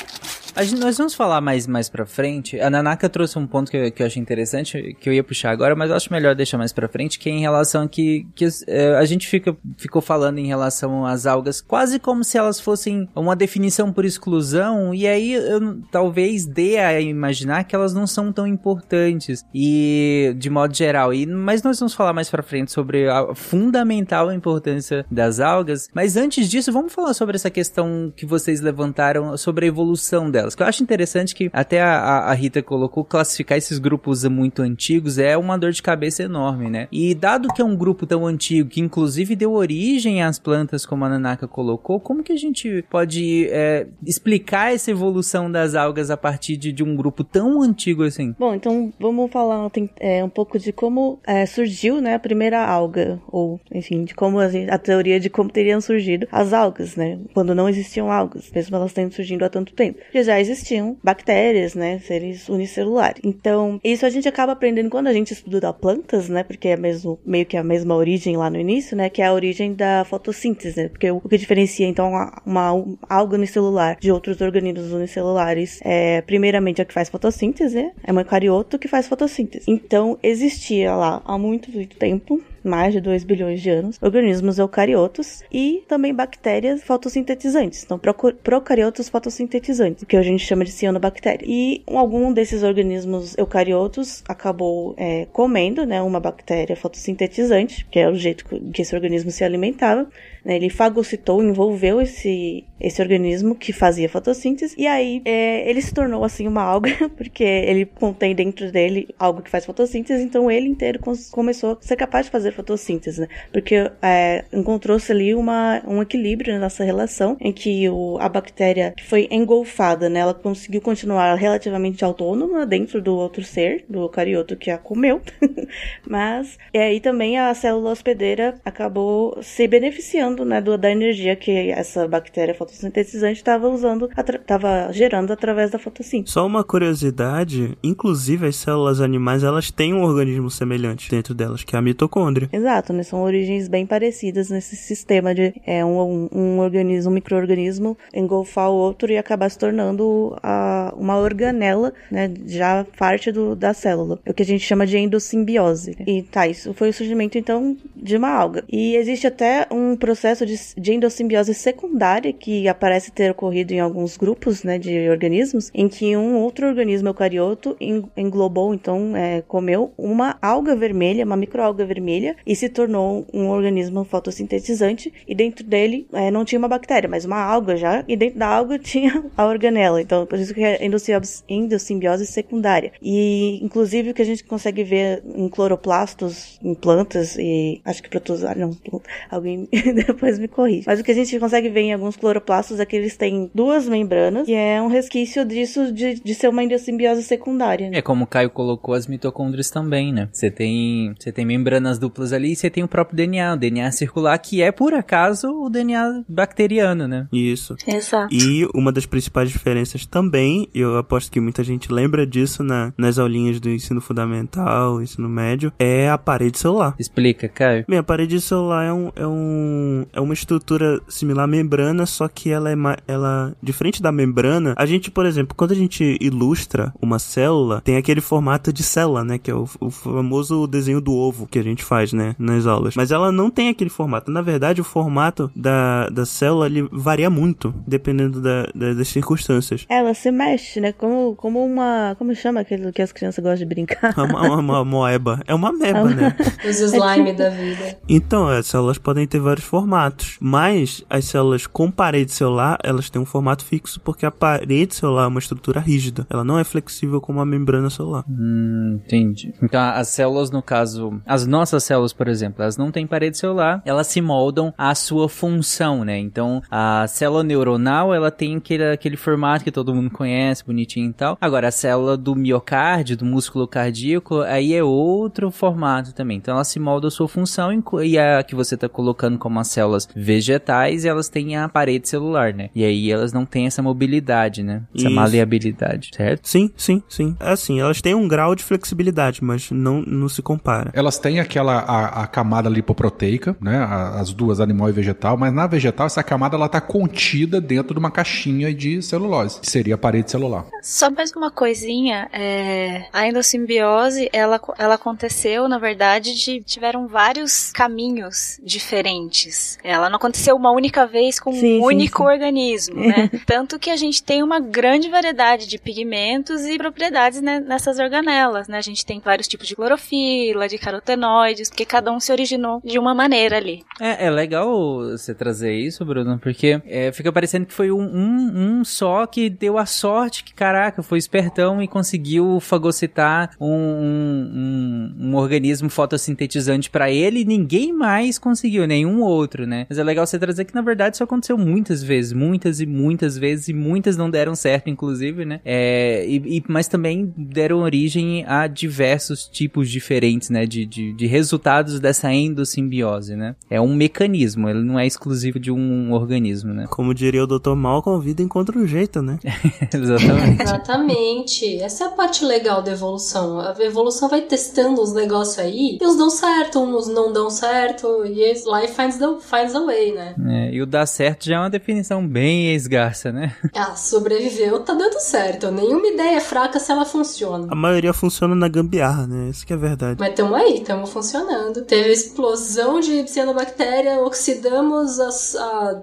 Gente, 0.59 0.81
nós 0.81 0.99
vamos 0.99 1.15
falar 1.15 1.41
mais, 1.41 1.67
mais 1.67 1.89
pra 1.89 2.05
frente. 2.05 2.61
A 2.61 2.69
Nanaka 2.69 3.09
trouxe 3.09 3.39
um 3.39 3.47
ponto 3.47 3.71
que 3.71 3.77
eu, 3.79 3.91
que 3.91 4.03
eu 4.03 4.07
achei 4.07 4.21
interessante, 4.21 4.95
que 5.01 5.09
eu 5.09 5.13
ia 5.15 5.25
puxar 5.25 5.51
agora, 5.51 5.75
mas 5.75 5.89
eu 5.89 5.97
acho 5.97 6.13
melhor 6.13 6.35
deixar 6.35 6.59
mais 6.59 6.71
pra 6.71 6.87
frente, 6.87 7.19
que 7.19 7.31
é 7.31 7.33
em 7.33 7.41
relação 7.41 7.85
a 7.85 7.89
que, 7.89 8.27
que 8.35 8.47
é, 8.67 8.95
a 8.97 9.05
gente 9.07 9.27
fica, 9.27 9.57
ficou 9.79 10.03
falando 10.03 10.39
em 10.39 10.47
relação 10.47 11.07
às 11.07 11.25
algas, 11.25 11.63
quase 11.63 11.99
como 11.99 12.25
se 12.25 12.37
elas 12.37 12.61
fossem 12.61 13.09
uma 13.15 13.35
definição 13.35 13.91
por 13.91 14.05
exclusão, 14.05 14.93
e 14.93 15.07
aí 15.07 15.33
eu 15.33 15.81
talvez 15.91 16.45
dê 16.45 16.77
a 16.77 17.01
imaginar 17.01 17.65
que 17.65 17.75
elas 17.75 17.95
não 17.95 18.07
são 18.07 18.33
tão 18.33 18.47
importantes, 18.47 19.47
e 19.55 20.35
de 20.37 20.51
modo 20.51 20.77
geral. 20.77 21.15
E, 21.15 21.25
mas 21.25 21.63
nós 21.63 21.79
vamos 21.79 21.95
falar 21.95 22.13
mais 22.13 22.29
pra 22.29 22.43
frente 22.43 22.71
sobre 22.71 23.09
a 23.09 23.35
fundamental 23.35 24.31
importância 24.31 25.07
das 25.11 25.41
algas. 25.41 25.89
Mas 25.95 26.17
antes 26.17 26.51
disso, 26.51 26.71
vamos 26.71 26.93
falar 26.93 27.15
sobre 27.15 27.30
sobre 27.31 27.37
essa 27.37 27.51
questão 27.51 28.13
que 28.17 28.27
vocês 28.27 28.61
levantaram 28.61 29.37
sobre 29.37 29.65
a 29.65 29.69
evolução 29.69 30.31
delas. 30.31 30.55
Que 30.55 30.63
eu 30.63 30.67
acho 30.67 30.83
interessante 30.83 31.35
que 31.35 31.49
até 31.53 31.81
a, 31.81 32.19
a 32.25 32.33
Rita 32.35 32.63
colocou 32.63 33.05
classificar 33.05 33.57
esses 33.57 33.79
grupos 33.79 34.25
muito 34.25 34.63
antigos 34.63 35.19
é 35.19 35.37
uma 35.37 35.57
dor 35.57 35.71
de 35.71 35.83
cabeça 35.83 36.25
enorme, 36.25 36.69
né? 36.69 36.89
E 36.91 37.15
dado 37.15 37.53
que 37.53 37.63
é 37.63 37.65
um 37.65 37.77
grupo 37.77 38.07
tão 38.07 38.27
antigo, 38.27 38.69
que 38.69 38.81
inclusive 38.81 39.37
deu 39.37 39.53
origem 39.53 40.23
às 40.23 40.39
plantas, 40.39 40.85
como 40.85 41.05
a 41.05 41.09
Nanaka 41.09 41.47
colocou, 41.47 42.01
como 42.01 42.23
que 42.23 42.33
a 42.33 42.37
gente 42.37 42.85
pode 42.91 43.47
é, 43.51 43.87
explicar 44.05 44.75
essa 44.75 44.91
evolução 44.91 45.51
das 45.51 45.75
algas 45.75 46.11
a 46.11 46.17
partir 46.17 46.57
de, 46.57 46.73
de, 46.73 46.83
um 46.83 46.97
grupo 46.97 47.23
tão 47.23 47.63
antigo 47.63 48.03
assim? 48.03 48.35
Bom, 48.39 48.55
então 48.55 48.93
vamos 48.99 49.31
falar 49.31 49.71
é, 50.01 50.25
um 50.25 50.29
pouco 50.29 50.59
de 50.59 50.73
como 50.73 51.21
é, 51.25 51.47
surgiu 51.47 52.01
né, 52.01 52.15
a 52.15 52.19
primeira 52.19 52.65
alga, 52.65 53.21
ou 53.29 53.61
enfim, 53.73 54.05
de 54.05 54.15
como 54.15 54.41
a, 54.41 54.47
a 54.71 54.79
teoria 54.79 55.21
de 55.21 55.31
como 55.31 55.51
teriam 55.51 55.81
surgido 55.81 56.27
as 56.33 56.53
algas, 56.53 56.97
né? 56.97 57.20
Quando 57.33 57.55
não 57.55 57.69
existiam 57.69 58.11
algas, 58.11 58.51
mesmo 58.53 58.77
elas 58.77 58.93
tendo 58.93 59.13
surgindo 59.13 59.45
há 59.45 59.49
tanto 59.49 59.73
tempo. 59.73 59.99
Porque 59.99 60.23
já 60.23 60.41
existiam 60.41 60.97
bactérias, 61.03 61.75
né, 61.75 61.99
seres 62.01 62.49
unicelulares. 62.49 63.21
Então, 63.25 63.81
isso 63.83 64.07
a 64.07 64.11
gente 64.11 64.29
acaba 64.29 64.53
aprendendo 64.53 64.91
quando 64.91 65.09
a 65.09 65.13
gente 65.13 65.33
estuda 65.33 65.73
plantas, 65.73 66.29
né, 66.29 66.43
porque 66.43 66.69
é 66.69 66.77
mesmo, 66.77 67.19
meio 67.25 67.47
que 67.47 67.57
a 67.57 67.63
mesma 67.63 67.95
origem 67.95 68.37
lá 68.37 68.51
no 68.51 68.59
início, 68.59 68.97
né, 68.97 69.09
que 69.09 69.23
é 69.23 69.27
a 69.27 69.33
origem 69.33 69.75
da 69.75 70.05
fotossíntese, 70.05 70.83
né, 70.83 70.89
porque 70.89 71.11
o 71.11 71.21
que 71.21 71.39
diferencia, 71.39 71.87
então, 71.87 72.11
uma, 72.45 72.73
alga 73.09 73.37
unicelular 73.37 73.97
de 74.01 74.11
outros 74.11 74.41
organismos 74.41 74.93
unicelulares 74.93 75.81
é, 75.83 76.21
primeiramente, 76.23 76.83
a 76.83 76.85
que 76.85 76.95
faz 76.95 77.09
fotossíntese, 77.09 77.91
é 78.03 78.13
um 78.13 78.19
eucarioto 78.19 78.79
que 78.79 78.89
faz 78.89 79.07
fotossíntese. 79.07 79.65
Então, 79.69 80.19
existia 80.23 80.95
lá 80.95 81.23
há 81.25 81.39
muito, 81.39 81.71
muito 81.71 81.97
tempo 81.97 82.41
mais 82.63 82.93
de 82.93 83.01
2 83.01 83.25
bilhões 83.25 83.61
de 83.61 83.71
anos, 83.71 83.99
organismos 84.01 84.59
eucariotos 84.59 85.43
e 85.53 85.83
também 85.89 86.15
bactérias 86.15 86.83
fotossintetizantes, 86.83 87.85
então 87.85 88.01
procariotos 88.43 89.09
fotossintetizantes, 89.09 90.05
que 90.05 90.17
a 90.17 90.23
gente 90.23 90.45
chama 90.45 90.65
de 90.65 90.71
cianobactéria. 90.71 91.45
E 91.49 91.83
algum 91.87 92.33
desses 92.33 92.63
organismos 92.63 93.37
eucariotos 93.37 94.23
acabou 94.29 94.95
é, 94.97 95.27
comendo 95.33 95.85
né, 95.85 96.01
uma 96.03 96.21
bactéria 96.21 96.77
fotossintetizante, 96.77 97.87
que 97.91 97.99
é 97.99 98.09
o 98.09 98.15
jeito 98.15 98.45
que 98.73 98.83
esse 98.83 98.95
organismo 98.95 99.31
se 99.31 99.45
alimentava, 99.45 100.09
né? 100.45 100.57
Ele 100.57 100.71
fagocitou, 100.71 101.43
envolveu 101.43 102.01
esse, 102.01 102.65
esse 102.81 103.01
organismo 103.01 103.55
que 103.55 103.73
fazia 103.73 104.09
fotossíntese, 104.09 104.75
e 104.79 104.87
aí 104.87 105.23
é, 105.25 105.69
ele 105.69 105.81
se 105.83 105.93
tornou 105.93 106.25
assim 106.25 106.47
uma 106.47 106.63
alga, 106.63 106.91
porque 107.17 107.45
ele 107.45 107.85
contém 107.87 108.35
dentro 108.35 108.71
dele 108.71 109.09
algo 109.19 109.43
que 109.43 109.51
faz 109.51 109.65
fotossíntese, 109.65 110.23
então 110.23 110.51
ele 110.51 110.69
inteiro 110.69 111.01
começou 111.31 111.73
a 111.73 111.79
ser 111.81 111.97
capaz 111.97 112.27
de 112.27 112.33
fazer 112.33 112.50
fotossíntese, 112.53 113.21
né? 113.23 113.29
Porque 113.53 113.91
é, 114.03 114.45
encontrou-se 114.53 115.11
ali 115.11 115.35
uma, 115.35 115.83
um 115.87 116.03
equilíbrio 116.03 116.59
nessa 116.59 116.85
relação 116.85 117.37
em 117.41 117.53
que 117.53 117.89
o, 117.89 118.19
a 118.21 118.29
bactéria 118.29 118.93
que 118.97 119.05
foi 119.05 119.29
engolfada, 119.31 120.09
né? 120.09 120.21
Ela 120.21 120.35
conseguiu 120.35 120.81
continuar 120.81 121.35
relativamente 121.35 122.05
autônoma 122.05 122.67
dentro 122.67 123.01
do 123.01 123.15
outro 123.15 123.43
ser, 123.43 123.85
do 123.89 124.01
eucarioto 124.01 124.57
que 124.57 124.71
a 124.71 124.79
comeu, 124.79 125.21
mas 126.09 126.59
e 126.73 126.79
aí 126.79 127.01
também 127.01 127.39
a 127.39 127.53
célula 127.55 127.91
hospedeira 127.91 128.55
acabou 128.65 129.39
se 129.43 129.67
beneficiando 129.67 130.45
né, 130.45 130.61
do, 130.61 130.77
da 130.77 130.91
energia 130.91 131.37
que 131.37 131.71
essa 131.71 132.07
bactéria 132.07 132.55
fotossintetizante 132.55 133.39
estava 133.39 133.69
usando, 133.69 134.09
estava 134.17 134.93
gerando 134.93 135.33
através 135.33 135.71
da 135.71 135.79
fotossíntese. 135.79 136.33
Só 136.33 136.47
uma 136.47 136.65
curiosidade, 136.65 137.77
inclusive 137.83 138.47
as 138.47 138.57
células 138.57 139.01
animais, 139.01 139.43
elas 139.43 139.71
têm 139.71 139.95
um 139.95 140.03
organismo 140.03 140.51
semelhante 140.51 141.11
dentro 141.11 141.35
delas, 141.35 141.65
que 141.65 141.75
é 141.75 141.79
a 141.79 141.83
mitocôndria. 141.83 142.40
Exato, 142.53 142.93
né, 142.93 143.03
são 143.03 143.23
origens 143.23 143.69
bem 143.69 143.87
parecidas 143.87 144.51
nesse 144.51 144.77
sistema 144.77 145.35
de 145.35 145.55
é, 145.67 145.85
um, 145.85 146.29
um, 146.33 146.59
organismo, 146.59 147.11
um 147.11 147.15
microorganismo 147.15 147.97
engolfar 148.15 148.71
o 148.71 148.75
outro 148.75 149.11
e 149.11 149.19
acabar 149.19 149.49
se 149.51 149.59
tornando 149.59 150.37
a, 150.43 150.95
uma 150.97 151.19
organela, 151.19 151.93
né, 152.11 152.33
já 152.47 152.87
parte 152.97 153.33
do, 153.33 153.55
da 153.57 153.75
célula. 153.75 154.19
É 154.25 154.31
o 154.31 154.35
que 154.35 154.43
a 154.43 154.47
gente 154.47 154.65
chama 154.65 154.87
de 154.87 154.99
endossimbiose. 154.99 155.97
E 156.07 156.23
tá, 156.23 156.47
isso 156.47 156.73
foi 156.75 156.91
o 156.91 156.93
surgimento 156.93 157.39
então 157.39 157.77
de 157.97 158.17
uma 158.17 158.31
alga. 158.31 158.65
E 158.69 158.97
existe 158.97 159.27
até 159.27 159.67
um 159.71 159.97
processo 159.97 160.47
de, 160.47 160.57
de 160.77 160.93
endossimbiose 160.95 161.55
secundária 161.55 162.33
que 162.33 162.69
aparece 162.69 163.11
ter 163.11 163.31
ocorrido 163.31 163.73
em 163.73 163.81
alguns 163.81 164.17
grupos 164.17 164.63
né, 164.65 164.79
de 164.79 165.09
organismos, 165.09 165.71
em 165.75 165.89
que 165.89 166.17
um 166.17 166.37
outro 166.37 166.67
organismo 166.67 167.09
eucarioto 167.09 167.77
englobou, 168.17 168.75
então, 168.75 169.17
é, 169.17 169.43
comeu 169.43 169.93
uma 169.97 170.39
alga 170.41 170.75
vermelha, 170.77 171.25
uma 171.25 171.37
microalga 171.37 171.85
vermelha, 171.85 172.30
e 172.47 172.55
se 172.55 172.69
tornou 172.69 173.27
um 173.33 173.49
organismo 173.49 174.05
fotossintetizante, 174.05 175.13
e 175.27 175.35
dentro 175.35 175.65
dele 175.65 176.07
é, 176.13 176.31
não 176.31 176.45
tinha 176.45 176.59
uma 176.59 176.69
bactéria, 176.69 177.09
mas 177.09 177.25
uma 177.25 177.41
alga 177.41 177.77
já, 177.77 178.05
e 178.07 178.17
dentro 178.17 178.39
da 178.39 178.49
alga 178.49 178.79
tinha 178.81 179.25
a 179.37 179.47
organela, 179.47 180.01
então 180.01 180.27
por 180.27 180.39
isso 180.39 180.55
que 180.55 180.63
é 180.63 180.85
endossimbiose 180.85 182.27
secundária. 182.27 182.93
E, 183.03 183.61
inclusive, 183.63 184.11
o 184.11 184.15
que 184.15 184.23
a 184.23 184.25
gente 184.25 184.45
consegue 184.45 184.85
ver 184.85 185.23
em 185.35 185.49
cloroplastos, 185.49 186.59
em 186.63 186.75
plantas, 186.75 187.37
e 187.39 187.81
acho 187.85 188.03
que 188.03 188.09
protozoário, 188.09 188.61
não, 188.61 189.01
alguém 189.31 189.69
depois 189.95 190.39
me 190.39 190.49
corrige. 190.49 190.85
Mas 190.87 191.01
o 191.01 191.05
que 191.05 191.11
a 191.11 191.15
gente 191.15 191.39
consegue 191.39 191.69
ver 191.69 191.81
em 191.81 191.93
alguns 191.93 192.17
cloroplastos 192.17 192.81
é 192.81 192.87
que 192.87 192.97
eles 192.97 193.17
têm 193.17 193.51
duas 193.55 193.89
membranas, 193.89 194.49
e 194.49 194.55
é 194.55 194.81
um 194.81 194.89
resquício 194.89 195.45
disso 195.45 195.93
de, 195.93 196.21
de 196.21 196.35
ser 196.35 196.49
uma 196.49 196.63
endossimbiose 196.63 197.23
secundária. 197.23 197.91
É 197.93 198.03
como 198.03 198.25
o 198.25 198.27
Caio 198.27 198.51
colocou 198.51 198.95
as 198.95 199.07
mitocôndrias 199.07 199.71
também, 199.71 200.13
né? 200.13 200.29
Você 200.33 200.51
tem, 200.51 201.15
você 201.19 201.33
tem 201.33 201.45
membranas 201.45 201.99
duplas 201.99 202.20
ali 202.33 202.53
e 202.53 202.57
você 202.57 202.71
tem 202.71 202.83
o 202.83 202.89
próprio 202.89 203.17
DNA, 203.17 203.55
o 203.55 203.57
DNA 203.57 203.91
circular, 203.93 204.39
que 204.39 204.63
é 204.63 204.71
por 204.71 204.95
acaso 204.95 205.49
o 205.49 205.69
DNA 205.69 206.25
bacteriano, 206.29 207.09
né? 207.09 207.27
Isso. 207.33 207.77
Exato. 207.87 208.33
E 208.35 208.69
uma 208.75 208.93
das 208.93 209.07
principais 209.07 209.51
diferenças 209.51 210.07
também, 210.07 210.69
eu 210.75 210.97
aposto 210.97 211.31
que 211.31 211.41
muita 211.41 211.65
gente 211.65 211.93
lembra 211.93 212.27
disso 212.27 212.63
na, 212.63 212.93
nas 212.97 213.19
aulinhas 213.19 213.61
do 213.61 213.71
ensino 213.71 214.01
fundamental, 214.01 215.03
ensino 215.03 215.29
médio, 215.29 215.73
é 215.79 216.09
a 216.09 216.19
parede 216.19 216.59
celular. 216.59 216.95
Explica, 216.99 217.49
Caio. 217.49 217.85
Bem, 217.89 217.99
a 217.99 218.03
parede 218.03 218.41
celular 218.41 218.85
é 218.85 218.93
um, 218.93 219.13
é 219.17 219.27
um 219.27 220.07
é 220.13 220.21
uma 220.21 220.35
estrutura 220.35 221.01
similar 221.09 221.45
à 221.45 221.47
membrana, 221.47 222.07
só 222.07 222.29
que 222.29 222.51
ela 222.51 222.71
é 222.71 222.77
ela 223.07 223.55
diferente 223.63 224.03
da 224.03 224.13
membrana. 224.13 224.75
A 224.77 224.87
gente, 224.87 225.11
por 225.11 225.27
exemplo, 225.27 225.55
quando 225.57 225.73
a 225.73 225.77
gente 225.77 226.17
ilustra 226.21 226.93
uma 227.01 227.19
célula, 227.19 227.81
tem 227.81 227.97
aquele 227.97 228.21
formato 228.21 228.73
de 228.73 228.83
célula, 228.83 229.25
né, 229.25 229.39
que 229.39 229.51
é 229.51 229.55
o, 229.55 229.69
o 229.81 229.91
famoso 229.91 230.67
desenho 230.67 231.01
do 231.01 231.13
ovo 231.13 231.47
que 231.47 231.59
a 231.59 231.63
gente 231.63 231.83
faz, 231.85 232.10
né, 232.13 232.35
nas 232.39 232.67
aulas. 232.67 232.95
Mas 232.95 233.11
ela 233.11 233.31
não 233.31 233.51
tem 233.51 233.69
aquele 233.69 233.91
formato. 233.91 234.31
Na 234.31 234.43
verdade, 234.43 234.81
o 234.81 234.85
formato 234.85 235.51
da, 235.55 236.09
da 236.09 236.27
célula 236.27 236.67
ele 236.67 236.89
varia 236.93 237.31
muito 237.31 237.75
dependendo 237.87 238.41
da, 238.41 238.69
da, 238.75 238.95
das 238.95 239.09
circunstâncias. 239.09 239.87
Ela 239.89 240.15
se 240.15 240.31
mexe 240.31 240.71
né? 240.79 240.93
Como, 240.93 241.35
como 241.37 241.65
uma. 241.65 242.15
Como 242.19 242.35
chama 242.35 242.61
aquilo 242.61 242.93
que 242.93 243.03
as 243.03 243.13
crianças 243.13 243.43
gostam 243.43 243.59
de 243.59 243.67
brincar? 243.67 244.15
Uma, 244.17 244.43
uma, 244.43 244.57
uma 244.59 244.85
moeba. 244.85 245.41
É 245.47 245.55
uma 245.55 245.73
meba, 245.73 246.05
né? 246.05 246.37
Os 246.69 246.79
slime 246.81 247.33
da 247.33 247.49
vida. 247.49 247.99
Então, 248.09 248.47
as 248.47 248.67
células 248.67 248.99
podem 248.99 249.27
ter 249.27 249.41
vários 249.41 249.65
formatos, 249.65 250.37
mas 250.41 251.05
as 251.09 251.25
células 251.25 251.67
com 251.67 251.91
parede 251.91 252.33
celular, 252.33 252.79
elas 252.83 253.09
têm 253.09 253.21
um 253.21 253.25
formato 253.25 253.65
fixo 253.65 254.01
porque 254.01 254.27
a 254.27 254.31
parede 254.31 254.95
celular 254.95 255.25
é 255.25 255.29
uma 255.29 255.39
estrutura 255.39 255.81
rígida. 255.81 256.27
Ela 256.29 256.45
não 256.45 256.59
é 256.59 256.65
flexível 256.65 257.21
como 257.21 257.41
a 257.41 257.47
membrana 257.47 257.89
celular. 257.89 258.25
Hum, 258.29 259.01
entendi. 259.05 259.55
Então, 259.63 259.81
as 259.81 260.09
células, 260.09 260.51
no 260.51 260.63
caso, 260.63 261.21
as 261.25 261.47
nossas 261.47 261.85
células, 261.85 262.00
por 262.09 262.29
exemplo, 262.29 262.63
elas 262.63 262.77
não 262.77 262.91
têm 262.91 263.07
parede 263.07 263.39
celular, 263.39 263.83
elas 263.85 264.07
se 264.07 264.21
moldam 264.21 264.73
à 264.77 264.95
sua 264.95 265.29
função, 265.29 266.05
né? 266.05 266.19
Então, 266.19 266.63
a 266.71 267.07
célula 267.07 267.43
neuronal, 267.43 268.15
ela 268.15 268.31
tem 268.31 268.57
aquele, 268.57 268.91
aquele 268.91 269.17
formato 269.17 269.65
que 269.65 269.71
todo 269.71 269.95
mundo 269.95 270.11
conhece, 270.11 270.65
bonitinho 270.65 271.11
e 271.11 271.13
tal. 271.13 271.39
Agora, 271.41 271.69
a 271.69 271.73
célula 271.73 272.17
do 272.17 272.35
miocárdio, 272.35 273.17
do 273.17 273.25
músculo 273.25 273.67
cardíaco, 273.67 274.41
aí 274.41 274.75
é 274.75 274.83
outro 274.83 275.51
formato 275.51 276.15
também. 276.15 276.37
Então, 276.37 276.55
ela 276.55 276.65
se 276.65 276.79
molda 276.79 277.09
à 277.09 277.11
sua 277.11 277.29
função 277.29 277.71
e 278.03 278.19
a 278.19 278.43
que 278.43 278.55
você 278.55 278.77
tá 278.77 278.89
colocando 278.89 279.39
como 279.39 279.59
as 279.59 279.69
células 279.69 280.09
vegetais, 280.15 281.05
elas 281.05 281.29
têm 281.29 281.57
a 281.57 281.69
parede 281.69 282.09
celular, 282.09 282.53
né? 282.53 282.71
E 282.75 282.85
aí 282.85 283.11
elas 283.11 283.33
não 283.33 283.45
têm 283.45 283.67
essa 283.67 283.83
mobilidade, 283.83 284.63
né? 284.63 284.83
Essa 284.95 285.07
Isso. 285.07 285.15
maleabilidade, 285.15 286.11
certo? 286.15 286.49
Sim, 286.49 286.71
sim, 286.77 287.03
sim. 287.09 287.37
É 287.41 287.51
assim, 287.51 287.81
elas 287.81 288.01
têm 288.01 288.15
um 288.15 288.29
grau 288.29 288.55
de 288.55 288.63
flexibilidade, 288.63 289.43
mas 289.43 289.71
não, 289.71 290.03
não 290.03 290.29
se 290.29 290.43
compara. 290.43 290.91
Elas 290.95 291.19
têm 291.19 291.41
aquela 291.41 291.81
a, 291.91 292.23
a 292.23 292.27
camada 292.27 292.69
lipoproteica, 292.69 293.57
né? 293.61 293.79
a- 293.79 294.21
As 294.21 294.33
duas, 294.33 294.61
animal 294.61 294.89
e 294.89 294.93
vegetal, 294.93 295.37
mas 295.37 295.53
na 295.53 295.67
vegetal 295.67 296.07
essa 296.07 296.23
camada 296.23 296.57
ela 296.57 296.69
tá 296.69 296.81
contida 296.81 297.61
dentro 297.61 297.95
de 297.95 297.99
uma 298.01 298.11
caixinha 298.11 298.73
de 298.75 299.01
celulose, 299.03 299.61
que 299.61 299.71
seria 299.71 299.95
a 299.95 299.99
parede 299.99 300.31
celular. 300.31 300.65
Só 300.83 301.11
mais 301.11 301.33
uma 301.33 301.51
coisinha, 301.51 302.29
é, 302.33 303.07
a 303.13 303.27
endossimbiose, 303.27 304.29
ela, 304.33 304.61
ela 304.79 304.95
aconteceu, 304.95 305.69
na 305.69 305.79
verdade, 305.79 306.35
de, 306.35 306.61
tiveram 306.63 307.07
vários 307.07 307.71
caminhos 307.73 308.59
diferentes. 308.63 309.79
Ela 309.83 310.09
não 310.11 310.17
aconteceu 310.17 310.57
uma 310.57 310.71
única 310.73 311.07
vez 311.07 311.39
com 311.41 311.53
Sim, 311.53 311.59
um 311.59 311.61
sim, 311.61 311.81
único 311.81 312.23
sim. 312.23 312.29
organismo, 312.29 312.97
né? 313.01 313.31
Tanto 313.47 313.79
que 313.79 313.91
a 313.91 313.97
gente 313.97 314.23
tem 314.23 314.43
uma 314.43 314.61
grande 314.61 315.09
variedade 315.09 315.67
de 315.67 315.79
pigmentos 315.79 316.63
e 316.65 316.77
propriedades 316.77 317.41
né, 317.41 317.61
nessas 317.61 317.99
organelas, 317.99 318.69
né? 318.69 318.79
A 318.79 318.83
gente 318.83 319.05
tem 319.07 319.21
vários 319.21 319.49
tipos 319.49 319.67
de 319.67 319.75
clorofila, 319.77 320.69
de 320.69 320.79
carotenoides, 320.79 321.70
porque 321.71 321.85
cada 321.85 322.13
um 322.13 322.21
se 322.21 322.31
originou 322.33 322.81
de 322.85 322.99
uma 322.99 323.15
maneira 323.15 323.57
ali. 323.57 323.83
É, 324.01 324.27
é 324.27 324.31
legal 324.31 324.69
você 325.11 325.35
trazer 325.35 325.73
isso, 325.75 326.05
Bruno, 326.05 326.39
porque 326.39 326.81
é, 326.87 327.11
fica 327.13 327.33
parecendo 327.33 327.67
que 327.67 327.73
foi 327.73 327.91
um, 327.91 328.01
um, 328.03 328.51
um 328.81 328.85
só 328.85 329.27
que 329.27 329.49
deu 329.49 329.79
a 329.79 329.87
sorte 329.87 330.45
que, 330.45 330.53
caraca, 330.53 331.03
foi 331.03 331.19
espertão 331.19 331.83
e 331.83 331.89
conseguiu 331.89 332.59
fagocitar 332.61 333.51
um, 333.61 333.67
um, 333.71 335.15
um- 335.21 335.35
organismo 335.37 335.89
fotossintetizante 335.89 336.91
pra 336.91 337.11
ele 337.11 337.41
e 337.41 337.45
ninguém 337.45 337.93
mais 337.93 338.39
conseguiu, 338.39 338.87
nenhum 338.87 339.21
outro, 339.23 339.67
né? 339.67 339.87
Mas 339.89 339.99
é 339.99 340.05
legal 340.05 340.27
você 340.27 340.39
trazer 340.39 340.65
que, 340.65 340.75
na 340.75 340.83
verdade, 340.83 341.17
isso 341.17 341.25
aconteceu 341.25 341.57
muitas 341.57 342.03
vezes, 342.03 342.33
muitas 342.33 342.81
e 342.81 342.87
muitas 342.87 343.39
vezes, 343.39 343.69
e 343.69 343.73
muitas 343.73 344.17
não 344.17 344.29
deram 344.31 344.55
certo, 344.55 344.91
inclusive, 344.91 345.45
né? 345.45 345.61
É, 345.65 346.25
e, 346.27 346.59
e- 346.59 346.65
mas 346.69 346.89
também 346.89 347.33
deram 347.37 347.79
origem 347.79 348.45
a 348.47 348.67
diversos 348.67 349.47
tipos 349.47 349.89
diferentes, 349.91 350.51
né? 350.51 350.67
De, 350.67 350.85
de, 350.85 351.13
de 351.13 351.27
resultados 351.27 351.60
dessa 352.01 352.33
endossimbiose, 352.33 353.37
né? 353.37 353.55
É 353.69 353.81
um 353.81 353.95
mecanismo, 353.95 354.69
ele 354.69 354.83
não 354.83 354.99
é 354.99 355.07
exclusivo 355.07 355.59
de 355.59 355.71
um 355.71 356.13
organismo, 356.13 356.73
né? 356.73 356.87
Como 356.91 357.15
diria 357.15 357.45
o 357.45 357.47
Dr. 357.47 357.75
Malcolm, 357.75 358.19
a 358.19 358.23
vida 358.23 358.43
encontra 358.43 358.79
um 358.79 358.87
jeito, 358.87 359.23
né? 359.23 359.39
Exatamente. 359.93 360.63
Exatamente. 360.63 361.83
Essa 361.83 362.05
é 362.05 362.07
a 362.09 362.11
parte 362.11 362.45
legal 362.45 362.83
da 362.83 362.93
evolução. 362.93 363.61
A 363.61 363.75
evolução 363.81 364.29
vai 364.29 364.43
testando 364.43 365.01
uns 365.03 365.13
negócios 365.13 365.59
aí, 365.59 365.99
e 366.01 366.07
uns 366.07 366.17
dão 366.17 366.31
certo, 366.31 366.81
uns 366.81 367.09
não 367.09 367.33
dão 367.33 367.51
certo, 367.51 368.25
e 368.25 368.53
life 368.53 368.95
finds, 368.95 369.19
the, 369.19 369.27
finds 369.41 369.75
a 369.75 369.85
way, 369.85 370.13
né? 370.13 370.35
É, 370.49 370.75
e 370.75 370.83
o 370.83 370.87
dar 370.87 371.07
certo 371.07 371.47
já 371.47 371.57
é 371.57 371.59
uma 371.59 371.71
definição 371.71 372.27
bem 372.27 372.75
esgarça, 372.75 373.33
né? 373.33 373.55
Ah, 373.75 373.95
sobreviveu, 373.95 374.81
tá 374.81 374.95
dando 374.95 375.19
certo. 375.21 375.71
Nenhuma 375.71 376.07
ideia 376.07 376.37
é 376.37 376.41
fraca 376.41 376.79
se 376.79 376.91
ela 376.91 377.05
funciona. 377.05 377.67
A 377.71 377.75
maioria 377.75 378.13
funciona 378.13 378.55
na 378.55 378.69
gambiarra, 378.69 379.27
né? 379.27 379.51
Isso 379.51 379.67
que 379.67 379.73
é 379.73 379.77
verdade. 379.77 380.17
Mas 380.19 380.35
tamo 380.35 380.55
aí, 380.55 380.81
tamo 380.81 381.07
funcionando. 381.07 381.50
Teve 381.87 382.13
explosão 382.13 383.01
de 383.01 383.27
cianobactéria, 383.29 384.21
oxidamos 384.21 385.19
a, 385.19 385.29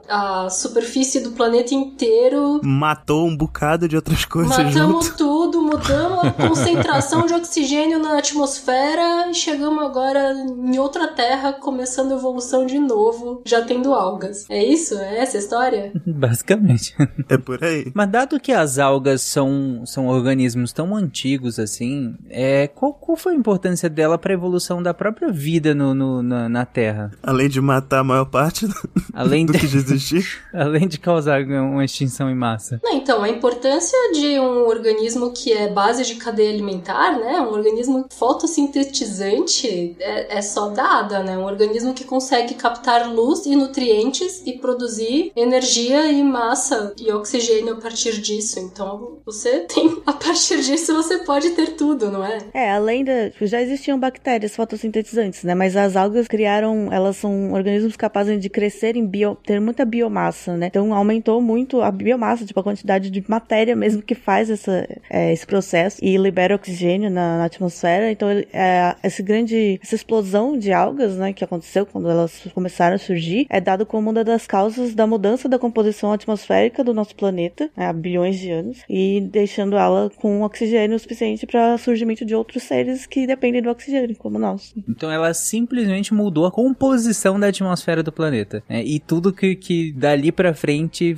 a, 0.10 0.46
a 0.46 0.50
superfície 0.50 1.22
do 1.22 1.32
planeta 1.32 1.74
inteiro. 1.74 2.60
Matou 2.64 3.28
um 3.28 3.36
bocado 3.36 3.88
de 3.88 3.96
outras 3.96 4.26
coisas 4.26 4.58
Matamos 4.58 5.06
junto. 5.06 5.18
tudo, 5.18 5.62
mudamos 5.62 6.26
a 6.26 6.32
concentração 6.32 7.26
de 7.26 7.34
oxigênio 7.34 8.00
na 8.00 8.18
atmosfera 8.18 9.30
e 9.30 9.34
chegamos 9.34 9.84
agora 9.84 10.34
em 10.34 10.78
outra 10.78 11.08
terra, 11.08 11.54
começando 11.54 12.12
a 12.14 12.16
evolução 12.16 12.66
de 12.66 12.80
novo, 12.80 13.42
já 13.46 13.62
tendo 13.62 13.94
algas. 13.94 14.46
É 14.50 14.64
isso? 14.64 14.98
É 14.98 15.20
essa 15.20 15.38
a 15.38 15.40
história? 15.40 15.92
Basicamente. 16.06 16.96
É 17.30 17.38
por 17.38 17.64
aí. 17.64 17.92
Mas 17.94 18.10
dado 18.10 18.40
que 18.40 18.52
as 18.52 18.80
algas 18.80 19.22
são, 19.22 19.84
são 19.86 20.08
organismos 20.08 20.74
tão 20.74 20.96
antigos 20.96 21.60
assim, 21.60 22.16
é, 22.30 22.68
qual, 22.68 22.94
qual 22.94 23.16
foi 23.16 23.34
a 23.34 23.38
importância 23.38 23.90
dela 23.90 24.18
para 24.18 24.34
a 24.34 24.36
evolução 24.36 24.82
da 24.82 24.94
própria 24.94 25.32
vida 25.38 25.74
no, 25.74 25.94
no- 25.94 26.22
na, 26.24 26.50
na 26.50 26.66
Terra? 26.66 27.12
Além 27.24 27.48
de 27.48 27.62
matar 27.62 28.00
a 28.00 28.04
maior 28.04 28.26
parte 28.26 28.68
do, 28.68 28.74
Além 29.14 29.46
do 29.46 29.54
de, 29.54 29.60
que 29.60 29.68
já 29.68 29.78
existia. 29.78 30.22
além 30.54 30.88
de 30.88 31.00
causar 31.00 31.42
uma 31.44 31.86
extinção 31.86 32.30
em 32.30 32.36
massa. 32.36 32.80
Não, 32.84 32.94
então, 32.96 33.24
a 33.24 33.30
importância 33.30 33.98
de 34.14 34.40
um 34.40 34.66
organismo 34.68 35.32
que 35.32 35.54
é 35.54 35.68
base 35.72 36.04
de 36.04 36.16
cadeia 36.16 36.50
alimentar, 36.52 37.18
né? 37.20 37.40
Um 37.42 37.52
organismo 37.54 38.06
fotossintetizante 38.18 39.96
é, 40.00 40.38
é 40.38 40.42
só 40.42 40.70
dada, 40.70 41.24
né? 41.24 41.38
Um 41.38 41.44
organismo 41.46 41.94
que 41.94 42.04
consegue 42.04 42.56
captar 42.56 43.10
luz 43.12 43.46
e 43.46 43.56
nutrientes 43.56 44.42
e 44.46 44.54
produzir 44.54 45.32
energia 45.36 46.12
e 46.12 46.24
massa 46.24 46.94
e 47.00 47.12
oxigênio 47.12 47.74
a 47.74 47.78
partir 47.78 48.20
disso. 48.22 48.60
Então, 48.60 49.20
você 49.26 49.60
tem, 49.62 50.02
a 50.06 50.14
partir 50.14 50.62
disso, 50.62 50.94
você 50.94 51.20
pode 51.20 51.52
ter 51.52 51.76
tudo, 51.76 52.10
não 52.12 52.24
é? 52.24 52.40
É, 52.54 52.72
além 52.74 53.04
da. 53.04 53.32
Já 53.42 53.62
existiam 53.62 54.00
bactérias 54.00 54.56
fotossintetizantes, 54.56 55.27
né? 55.44 55.54
Mas 55.56 55.76
as 55.76 55.96
algas 55.96 56.28
criaram. 56.28 56.92
Elas 56.92 57.18
são 57.18 57.52
organismos 57.54 57.96
capazes 57.96 58.40
de 58.40 58.50
crescer 58.50 58.96
em 58.96 59.06
bio, 59.06 59.36
ter 59.36 59.60
muita 59.60 59.86
biomassa, 59.86 60.56
né? 60.56 60.68
Então 60.68 60.94
aumentou 60.94 61.42
muito 61.42 61.82
a 61.82 61.92
biomassa, 61.92 62.46
tipo, 62.46 62.60
a 62.60 62.64
quantidade 62.64 63.10
de 63.10 63.24
matéria 63.28 63.76
mesmo 63.76 64.02
que 64.02 64.16
faz 64.16 64.50
essa, 64.50 64.88
é, 65.10 65.32
esse 65.34 65.46
processo 65.46 65.98
e 66.04 66.18
libera 66.18 66.56
oxigênio 66.56 67.10
na, 67.10 67.38
na 67.40 67.46
atmosfera. 67.46 68.12
Então, 68.12 68.30
ele- 68.32 68.48
é, 68.54 68.96
esse 69.04 69.22
grande. 69.24 69.80
Essa 69.84 69.96
explosão 69.96 70.58
de 70.58 70.72
algas, 70.72 71.16
né? 71.18 71.34
Que 71.34 71.44
aconteceu 71.44 71.86
quando 71.86 72.10
elas 72.10 72.42
começaram 72.54 72.96
a 72.96 73.00
surgir, 73.00 73.46
é 73.50 73.60
dado 73.60 73.86
como 73.86 74.10
uma 74.10 74.24
das 74.24 74.48
causas 74.48 74.94
da 74.94 75.06
mudança 75.08 75.50
da 75.50 75.60
composição 75.60 76.12
atmosférica 76.12 76.84
do 76.84 76.94
nosso 76.94 77.16
planeta, 77.16 77.70
né, 77.76 77.88
há 77.88 77.94
bilhões 77.94 78.38
de 78.38 78.50
anos, 78.52 78.78
e 78.90 79.22
deixando 79.22 79.76
ela 79.78 80.10
com 80.16 80.42
oxigênio 80.44 80.98
suficiente 81.00 81.46
para 81.46 81.78
surgimento 81.78 82.26
de 82.26 82.36
outros 82.36 82.64
seres 82.64 83.06
que 83.06 83.26
dependem 83.28 83.62
do 83.62 83.70
oxigênio, 83.70 84.16
como 84.16 84.38
nós. 84.40 84.74
Então 84.88 85.12
ela 85.18 85.34
simplesmente 85.34 86.14
mudou 86.14 86.46
a 86.46 86.52
composição 86.52 87.40
da 87.40 87.48
atmosfera 87.48 88.02
do 88.02 88.12
planeta. 88.12 88.64
né? 88.70 88.84
E 88.84 89.00
tudo 89.00 89.34
que, 89.34 89.56
que 89.56 89.92
dali 89.92 90.32
pra 90.32 90.54
frente 90.54 91.18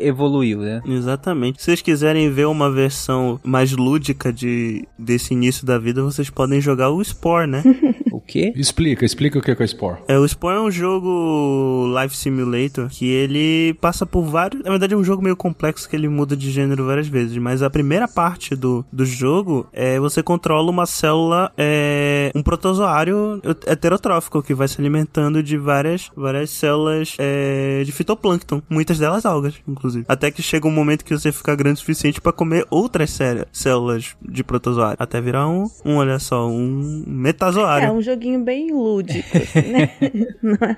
evoluiu, 0.00 0.58
né? 0.60 0.82
Exatamente. 0.86 1.58
Se 1.58 1.66
vocês 1.66 1.82
quiserem 1.82 2.30
ver 2.30 2.46
uma 2.46 2.70
versão 2.70 3.40
mais 3.44 3.72
lúdica 3.72 4.32
de, 4.32 4.86
desse 4.98 5.34
início 5.34 5.66
da 5.66 5.78
vida, 5.78 6.02
vocês 6.02 6.30
podem 6.30 6.60
jogar 6.60 6.90
o 6.90 7.02
Spore, 7.02 7.46
né? 7.46 7.62
O 8.14 8.20
quê? 8.20 8.52
Explica, 8.54 9.04
explica 9.04 9.40
o 9.40 9.42
que 9.42 9.50
é 9.50 9.54
o 9.54 9.66
Spore. 9.68 9.98
É, 10.06 10.16
o 10.16 10.26
Spore 10.26 10.56
é 10.56 10.60
um 10.60 10.70
jogo 10.70 11.92
Life 12.00 12.16
Simulator 12.16 12.88
que 12.88 13.06
ele 13.08 13.74
passa 13.80 14.06
por 14.06 14.22
vários. 14.22 14.62
Na 14.62 14.70
verdade, 14.70 14.94
é 14.94 14.96
um 14.96 15.02
jogo 15.02 15.20
meio 15.20 15.34
complexo 15.36 15.88
que 15.88 15.96
ele 15.96 16.08
muda 16.08 16.36
de 16.36 16.48
gênero 16.50 16.86
várias 16.86 17.08
vezes. 17.08 17.36
Mas 17.38 17.60
a 17.60 17.68
primeira 17.68 18.06
parte 18.06 18.54
do, 18.54 18.84
do 18.92 19.04
jogo 19.04 19.66
é 19.72 19.98
você 19.98 20.22
controla 20.22 20.70
uma 20.70 20.86
célula, 20.86 21.52
é, 21.58 22.30
um 22.36 22.42
protozoário 22.42 23.33
heterotrófico 23.66 24.42
que 24.42 24.54
vai 24.54 24.68
se 24.68 24.80
alimentando 24.80 25.42
de 25.42 25.56
várias, 25.56 26.10
várias 26.16 26.50
células 26.50 27.14
é, 27.18 27.82
de 27.84 27.92
fitoplâncton. 27.92 28.62
Muitas 28.68 28.98
delas 28.98 29.24
algas, 29.26 29.54
inclusive. 29.66 30.04
Até 30.08 30.30
que 30.30 30.42
chega 30.42 30.66
um 30.66 30.70
momento 30.70 31.04
que 31.04 31.16
você 31.16 31.32
fica 31.32 31.54
grande 31.54 31.74
o 31.74 31.80
suficiente 31.80 32.20
para 32.20 32.32
comer 32.32 32.66
outras 32.70 33.10
cé- 33.10 33.46
células 33.52 34.16
de 34.22 34.44
protozoário. 34.44 34.96
Até 34.98 35.20
virar 35.20 35.48
um, 35.48 35.66
um 35.84 35.96
olha 35.96 36.18
só, 36.18 36.48
um 36.48 37.04
metazoário. 37.06 37.88
É 37.88 37.92
um 37.92 38.02
joguinho 38.02 38.40
bem 38.42 38.72
lúdico, 38.72 39.36
assim, 39.36 39.72
né? 39.72 39.90
não, 40.42 40.54
é, 40.54 40.76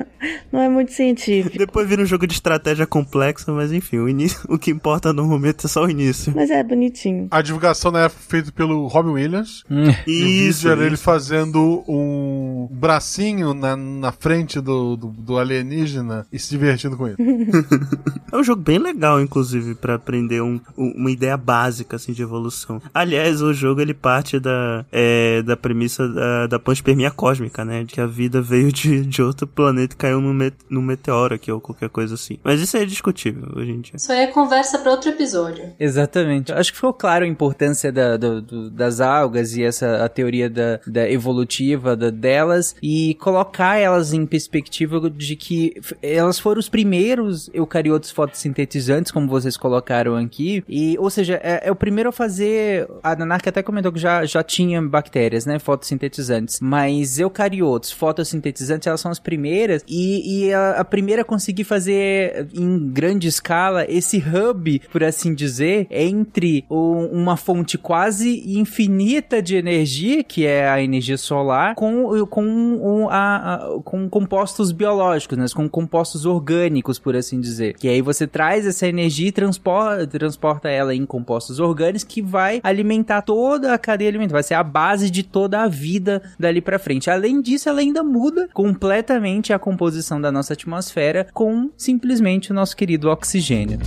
não 0.53 0.61
é 0.61 0.69
muito 0.69 0.93
científico. 0.93 1.57
Depois 1.59 1.89
vira 1.89 2.03
um 2.03 2.07
jogo 2.07 2.27
de 2.27 2.35
estratégia 2.35 2.87
complexa, 2.87 3.53
mas 3.53 3.73
enfim, 3.73 3.99
o, 3.99 4.09
início, 4.09 4.41
o 4.49 4.59
que 4.59 4.71
importa 4.71 5.13
no 5.13 5.25
momento 5.25 5.67
é 5.67 5.69
só 5.69 5.85
o 5.85 5.91
início. 5.91 6.33
Mas 6.35 6.51
é 6.51 6.63
bonitinho. 6.63 7.29
A 7.31 7.43
divulgação 7.43 7.91
na 7.91 8.05
época 8.05 8.21
foi 8.21 8.41
feita 8.41 8.53
pelo 8.53 8.87
Robin 8.87 9.11
Williams. 9.11 9.63
Hum. 9.71 9.85
E 10.07 10.23
o 10.23 10.27
vídeo 10.27 10.49
Isso, 10.49 10.69
era 10.69 10.85
ele 10.85 10.97
fazendo 10.97 11.85
um 11.89 12.46
bracinho 12.71 13.53
na, 13.55 13.77
na 13.77 14.13
frente 14.13 14.61
do, 14.61 14.97
do, 14.97 15.09
do 15.09 15.39
alienígena 15.39 16.27
e 16.33 16.39
se 16.39 16.51
divertindo 16.51 16.97
com 16.97 17.07
ele. 17.09 17.17
É 18.33 18.37
um 18.37 18.43
jogo 18.43 18.61
bem 18.61 18.77
legal, 18.79 19.21
inclusive, 19.21 19.77
pra 19.77 19.95
aprender 19.95 20.43
um- 20.43 20.61
um- 20.77 20.93
uma 20.97 21.11
ideia 21.13 21.37
básica, 21.37 21.95
assim, 21.95 22.13
de 22.13 22.23
evolução. 22.23 22.83
Aliás, 22.93 23.41
o 23.41 23.55
jogo, 23.55 23.81
ele 23.81 23.95
parte 23.95 24.41
da, 24.41 24.85
é, 24.91 25.43
da 25.43 25.57
premissa 25.57 26.09
da, 26.09 26.47
da 26.49 26.59
panspermia 26.59 27.11
cósmica, 27.11 27.65
né? 27.65 27.85
De 27.85 27.95
que 27.95 28.01
a 28.01 28.07
vida 28.07 28.43
veio 28.43 28.73
de, 28.73 29.07
de 29.07 29.23
outro 29.23 29.47
planeta 29.47 29.95
e 29.95 29.97
caiu 29.97 30.21
num, 30.21 30.35
me, 30.35 30.53
num 30.69 30.83
meteoro 30.83 31.37
aqui, 31.37 31.53
ou 31.53 31.61
qualquer 31.61 31.89
coisa 31.89 32.15
assim. 32.15 32.37
Mas 32.43 32.61
isso 32.61 32.77
aí 32.77 32.83
é 32.83 32.87
discutível, 32.87 33.49
hoje 33.55 33.71
em 33.71 33.81
dia. 33.81 33.93
Isso 33.95 34.11
aí 34.11 34.19
é 34.23 34.27
conversa 34.27 34.81
pra 34.81 34.91
outro 34.91 35.09
episódio. 35.09 35.65
Exatamente. 35.79 36.53
Acho 36.53 36.73
que 36.73 36.77
ficou 36.77 36.93
claro 36.93 37.25
a 37.25 37.29
importância 37.29 37.93
da- 37.93 38.17
do- 38.17 38.43
do- 38.43 38.71
das 38.71 39.01
algas 39.01 39.57
e 39.57 39.63
essa 39.63 40.05
a 40.05 40.09
teoria 40.09 40.51
da, 40.51 40.81
da 40.85 41.09
evolutiva 41.09 41.97
da- 41.97 42.11
delas 42.27 42.75
e 42.83 43.15
colocar 43.21 43.77
elas 43.79 44.13
em 44.13 44.27
perspectiva 44.27 45.09
de 45.09 45.37
que 45.37 45.81
elas 46.03 46.41
foram 46.41 46.59
os 46.59 46.69
primeiros 46.69 47.49
eucariotos 47.55 48.11
fotossintetizantes, 48.11 49.13
como 49.13 49.29
vocês 49.29 49.57
colocaram 49.57 50.17
aqui, 50.17 50.65
e 50.69 50.97
ou 50.99 51.09
seja, 51.09 51.41
é, 51.41 51.69
é 51.69 51.71
o 51.71 51.77
primeiro 51.77 52.09
a 52.09 52.13
fazer. 52.13 52.89
A 53.01 53.15
Nanark 53.15 53.49
até 53.49 53.63
comentou 53.63 53.93
que 53.93 54.01
já, 54.01 54.25
já 54.25 54.43
tinha 54.43 54.83
bactérias, 54.83 55.47
né, 55.47 55.61
fotossintetizantes, 55.61 56.59
mas 56.61 57.21
eucariotos 57.21 57.93
fotossintetizantes 57.93 58.89
elas 58.89 59.01
são 59.01 59.13
as 59.13 59.21
primeiras 59.21 59.85
e, 59.87 60.47
e 60.47 60.53
a, 60.53 60.81
a 60.81 60.85
primeira 60.85 61.23
a 61.23 61.25
conseguir 61.25 61.65
fazer 61.65 62.49
em 62.53 62.91
grande 62.91 63.29
escala 63.29 63.87
esse 63.89 64.19
hub, 64.19 64.81
por 64.91 65.05
assim 65.05 65.33
dizer, 65.33 65.87
entre 65.91 66.65
uma 66.69 67.37
fonte 67.37 67.79
quase 67.79 68.43
infinita 68.59 69.41
de 69.41 69.55
energia, 69.55 70.25
que 70.25 70.45
é 70.45 70.69
a 70.69 70.83
energia 70.83 71.17
solar, 71.17 71.75
com, 71.75 72.16
com, 72.25 73.09
a- 73.11 73.55
a- 73.55 73.81
com 73.85 74.09
compostos 74.09 74.71
biológicos, 74.71 75.37
né? 75.37 75.47
com 75.55 75.69
compostos 75.69 76.25
orgânicos, 76.25 76.99
por 76.99 77.17
assim 77.17 77.41
dizer. 77.41 77.75
Que 77.77 77.89
aí 77.89 78.01
você 78.01 78.27
traz 78.27 78.67
essa 78.67 78.87
energia 78.87 79.29
e 79.29 79.33
transporta, 79.33 80.07
transporta 80.07 80.69
ela 80.69 80.95
em 80.95 81.05
compostos 81.05 81.59
orgânicos 81.59 82.05
que 82.05 82.23
vai 82.23 82.61
alimentar 82.63 83.23
toda 83.23 83.75
a 83.75 83.79
cadeia 83.79 84.09
alimentar, 84.11 84.35
vai 84.35 84.43
ser 84.43 84.55
a 84.55 84.63
base 84.63 85.11
de 85.11 85.23
toda 85.23 85.63
a 85.63 85.69
vida 85.69 86.23
dali 86.39 86.61
pra 86.61 86.79
frente. 86.79 87.11
Além 87.11 87.41
disso, 87.41 87.69
ela 87.69 87.81
ainda 87.81 88.05
muda 88.05 88.49
completamente 88.55 89.53
a 89.53 89.59
composição 89.59 90.21
da 90.21 90.31
nossa 90.31 90.53
atmosfera 90.53 91.27
com 91.33 91.71
simplesmente 91.77 92.51
o 92.53 92.55
nosso 92.55 92.77
querido 92.77 93.09
oxigênio. 93.11 93.79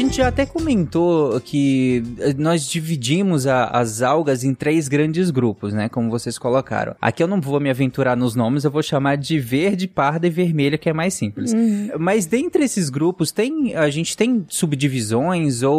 Gente 0.00 0.16
já 0.16 0.28
até 0.28 0.46
comentou 0.46 1.40
que 1.40 2.02
eh, 2.20 2.34
nós 2.36 2.66
dividimos 2.68 3.46
a- 3.46 3.66
as 3.66 4.00
algas 4.02 4.44
em 4.44 4.54
três 4.54 4.88
grandes 4.88 5.30
grupos, 5.30 5.72
né? 5.74 5.88
Como 5.88 6.08
vocês 6.10 6.38
colocaram. 6.38 6.94
Aqui 7.00 7.22
eu 7.22 7.26
não 7.26 7.40
vou 7.40 7.58
me 7.60 7.68
aventurar 7.70 8.16
nos 8.16 8.34
nomes, 8.34 8.64
eu 8.64 8.70
vou 8.70 8.82
chamar 8.82 9.16
de 9.16 9.38
verde, 9.38 9.86
parda 9.88 10.26
e 10.26 10.30
vermelha, 10.30 10.78
que 10.78 10.88
é 10.88 10.92
mais 10.92 11.14
simples. 11.14 11.52
Mas 11.98 12.26
dentre 12.26 12.64
esses 12.64 12.88
grupos, 12.90 13.32
tem 13.32 13.74
a 13.74 13.88
gente 13.90 14.16
tem 14.16 14.44
subdivisões 14.48 15.62
ou, 15.62 15.74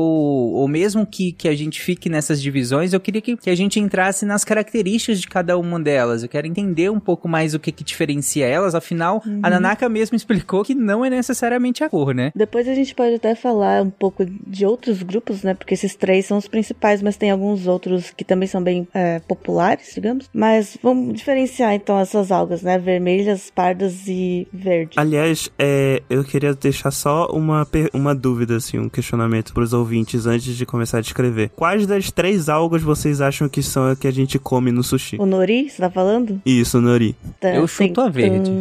ou 0.54 0.68
mesmo 0.68 1.06
que, 1.06 1.32
que 1.32 1.48
a 1.48 1.56
gente 1.56 1.82
fique 1.82 2.10
nessas 2.10 2.42
divisões, 2.42 2.94
eu 2.94 3.00
queria 3.00 3.22
que, 3.22 3.38
que 3.38 3.50
a 3.50 3.56
gente 3.56 3.80
entrasse 3.80 4.26
nas 4.26 4.44
características 4.44 5.20
de 5.22 5.28
cada 5.28 5.58
uma 5.58 5.80
delas. 5.80 6.24
Eu 6.24 6.30
quero 6.30 6.48
entender 6.48 6.90
um 6.92 7.00
pouco 7.00 7.28
mais 7.28 7.54
o 7.54 7.60
que, 7.60 7.72
que 7.72 7.84
diferencia 7.84 8.46
elas. 8.46 8.76
Afinal, 8.76 9.24
a 9.44 9.50
Nanaka 9.50 9.88
mesmo 9.88 10.16
explicou 10.16 10.64
que 10.64 10.76
não 10.76 11.04
é 11.06 11.10
necessariamente 11.10 11.84
a 11.84 11.90
cor, 11.90 12.14
né? 12.14 12.32
Depois 12.36 12.68
a 12.68 12.74
gente 12.76 12.94
pode 12.94 13.16
até 13.16 13.34
falar 13.36 13.82
um 13.84 13.90
pouco 13.90 14.09
de 14.46 14.66
outros 14.66 15.04
grupos, 15.04 15.44
né? 15.44 15.54
Porque 15.54 15.74
esses 15.74 15.96
três 15.96 16.26
são 16.26 16.38
os 16.38 16.48
principais, 16.48 17.02
mas 17.02 17.18
tem 17.18 17.32
alguns 17.32 17.68
outros 17.68 18.12
que 18.12 18.24
também 18.24 18.48
são 18.48 18.62
bem 18.62 18.88
é, 18.94 19.20
populares, 19.20 19.92
digamos. 19.94 20.30
Mas 20.34 20.78
vamos 20.82 21.16
diferenciar 21.16 21.74
então 21.74 22.00
essas 22.00 22.32
algas, 22.32 22.62
né? 22.62 22.78
Vermelhas, 22.78 23.52
pardas 23.54 24.08
e 24.08 24.48
verdes. 24.52 24.98
Aliás, 24.98 25.50
é, 25.58 26.02
eu 26.10 26.24
queria 26.24 26.54
deixar 26.54 26.92
só 26.92 27.28
uma, 27.28 27.68
uma 27.94 28.16
dúvida, 28.16 28.58
assim, 28.58 28.80
um 28.80 28.90
questionamento 28.90 29.54
pros 29.54 29.74
ouvintes 29.74 30.26
antes 30.26 30.56
de 30.56 30.66
começar 30.66 31.00
a 31.00 31.02
descrever. 31.02 31.52
Quais 31.56 31.86
das 31.86 32.12
três 32.12 32.50
algas 32.50 32.82
vocês 32.82 33.22
acham 33.22 33.48
que 33.48 33.62
são 33.62 33.92
a 33.92 33.96
que 33.96 34.08
a 34.08 34.12
gente 34.12 34.40
come 34.40 34.72
no 34.72 34.84
sushi? 34.84 35.18
O 35.20 35.26
nori, 35.26 35.70
você 35.70 35.78
tá 35.78 35.90
falando? 35.90 36.42
Isso, 36.46 36.80
Nori. 36.82 37.16
Tá, 37.40 37.56
Eu 37.56 37.68
chuto 37.68 38.02
a 38.02 38.10
verde. 38.10 38.52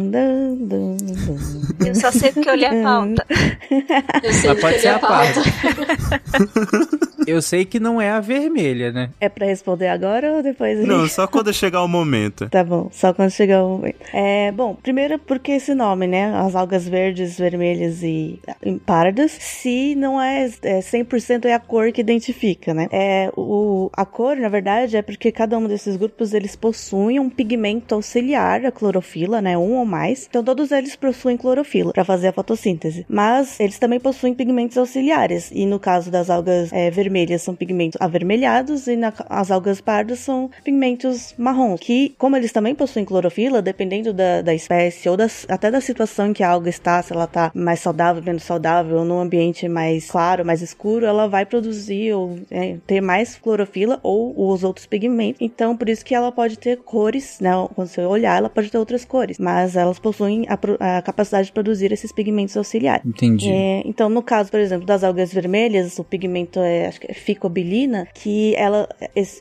Eu 1.85 1.95
só 1.95 2.11
sei 2.11 2.31
porque 2.31 2.49
eu 2.49 2.55
li 2.55 2.65
a 2.65 2.83
pauta. 2.83 3.25
Eu 4.23 4.33
sei 4.33 4.49
Mas 4.49 4.61
pode 4.61 4.79
ser 4.79 4.87
é 4.87 4.91
a 4.91 4.99
parda. 4.99 5.38
Eu 7.27 7.41
sei 7.41 7.63
que 7.63 7.79
não 7.79 8.01
é 8.01 8.09
a 8.09 8.19
vermelha, 8.19 8.91
né? 8.91 9.11
É 9.19 9.29
pra 9.29 9.45
responder 9.45 9.87
agora 9.87 10.37
ou 10.37 10.43
depois? 10.43 10.79
a 10.79 10.83
Não, 10.83 11.07
só 11.07 11.27
quando 11.27 11.53
chegar 11.53 11.83
o 11.83 11.87
momento. 11.87 12.49
Tá 12.49 12.63
bom, 12.63 12.89
só 12.91 13.13
quando 13.13 13.29
chegar 13.29 13.63
o 13.63 13.69
momento. 13.69 13.97
É, 14.11 14.51
bom, 14.51 14.73
primeiro 14.73 15.19
porque 15.19 15.51
esse 15.51 15.75
nome, 15.75 16.07
né? 16.07 16.33
As 16.35 16.55
algas 16.55 16.87
verdes, 16.87 17.37
vermelhas 17.37 18.01
e 18.01 18.39
pardas, 18.85 19.31
se 19.31 19.93
não 19.95 20.19
é, 20.19 20.45
é 20.63 20.79
100% 20.79 21.45
é 21.45 21.53
a 21.53 21.59
cor 21.59 21.91
que 21.91 22.01
identifica, 22.01 22.73
né? 22.73 22.87
É, 22.91 23.31
o, 23.35 23.91
a 23.93 24.05
cor, 24.05 24.35
na 24.35 24.49
verdade, 24.49 24.97
é 24.97 25.01
porque 25.01 25.31
cada 25.31 25.57
um 25.57 25.67
desses 25.67 25.95
grupos, 25.97 26.33
eles 26.33 26.55
possuem 26.55 27.19
um 27.19 27.29
pigmento 27.29 27.93
auxiliar 27.93 28.65
à 28.65 28.71
clorofila, 28.71 29.41
né? 29.41 29.57
Um 29.57 29.77
ou 29.77 29.85
mais. 29.85 30.25
Então, 30.27 30.43
todos 30.43 30.71
eles 30.71 30.95
possuem 30.95 31.37
clorofila 31.37 31.93
para 31.93 32.03
fazer 32.03 32.29
a 32.29 32.33
fotossíntese. 32.33 33.05
Mas, 33.07 33.59
eles 33.59 33.77
também 33.77 33.99
possuem 33.99 34.33
pigmentos 34.33 34.77
auxiliares. 34.77 35.28
E 35.51 35.65
no 35.65 35.79
caso 35.79 36.09
das 36.11 36.29
algas 36.29 36.71
é, 36.73 36.89
vermelhas, 36.89 37.41
são 37.41 37.55
pigmentos 37.55 37.97
avermelhados 38.01 38.87
e 38.87 38.95
na- 38.95 39.13
as 39.29 39.51
algas 39.51 39.81
pardas 39.81 40.19
são 40.19 40.49
pigmentos 40.63 41.33
marrons. 41.37 41.79
Que, 41.79 42.13
como 42.17 42.35
eles 42.35 42.51
também 42.51 42.73
possuem 42.75 43.05
clorofila, 43.05 43.61
dependendo 43.61 44.13
da, 44.13 44.41
da 44.41 44.53
espécie 44.53 45.09
ou 45.09 45.17
das- 45.17 45.45
até 45.49 45.69
da 45.71 45.81
situação 45.81 46.27
em 46.27 46.33
que 46.33 46.43
a 46.43 46.49
alga 46.49 46.69
está, 46.69 47.01
se 47.01 47.13
ela 47.13 47.25
está 47.25 47.51
mais 47.53 47.79
saudável, 47.79 48.21
menos 48.23 48.43
saudável, 48.43 48.97
ou 48.99 49.05
num 49.05 49.19
ambiente 49.19 49.67
mais 49.67 50.09
claro, 50.09 50.45
mais 50.45 50.61
escuro, 50.61 51.05
ela 51.05 51.27
vai 51.27 51.45
produzir 51.45 52.13
ou 52.13 52.39
é, 52.49 52.77
ter 52.87 53.01
mais 53.01 53.35
clorofila 53.35 53.99
ou 54.03 54.33
os 54.51 54.63
outros 54.63 54.85
pigmentos. 54.85 55.41
Então, 55.41 55.75
por 55.75 55.89
isso 55.89 56.05
que 56.05 56.15
ela 56.15 56.31
pode 56.31 56.57
ter 56.57 56.77
cores, 56.77 57.39
né? 57.39 57.51
Quando 57.75 57.87
você 57.87 58.01
olhar, 58.01 58.37
ela 58.37 58.49
pode 58.49 58.69
ter 58.69 58.77
outras 58.77 59.03
cores. 59.05 59.37
Mas 59.37 59.75
elas 59.75 59.99
possuem 59.99 60.45
a, 60.47 60.97
a 60.97 61.01
capacidade 61.01 61.47
de 61.47 61.51
produzir 61.51 61.91
esses 61.91 62.11
pigmentos 62.11 62.55
auxiliares. 62.55 63.05
Entendi. 63.05 63.49
É, 63.49 63.81
então, 63.85 64.09
no 64.09 64.21
caso, 64.21 64.49
por 64.51 64.59
exemplo, 64.59 64.85
das 64.85 65.03
algas 65.03 65.18
vermelhas, 65.33 65.99
o 65.99 66.03
pigmento 66.03 66.59
é, 66.59 66.87
acho 66.87 66.99
que 67.01 67.11
é 67.11 67.13
ficobilina, 67.13 68.07
que 68.13 68.55
ela, 68.55 68.87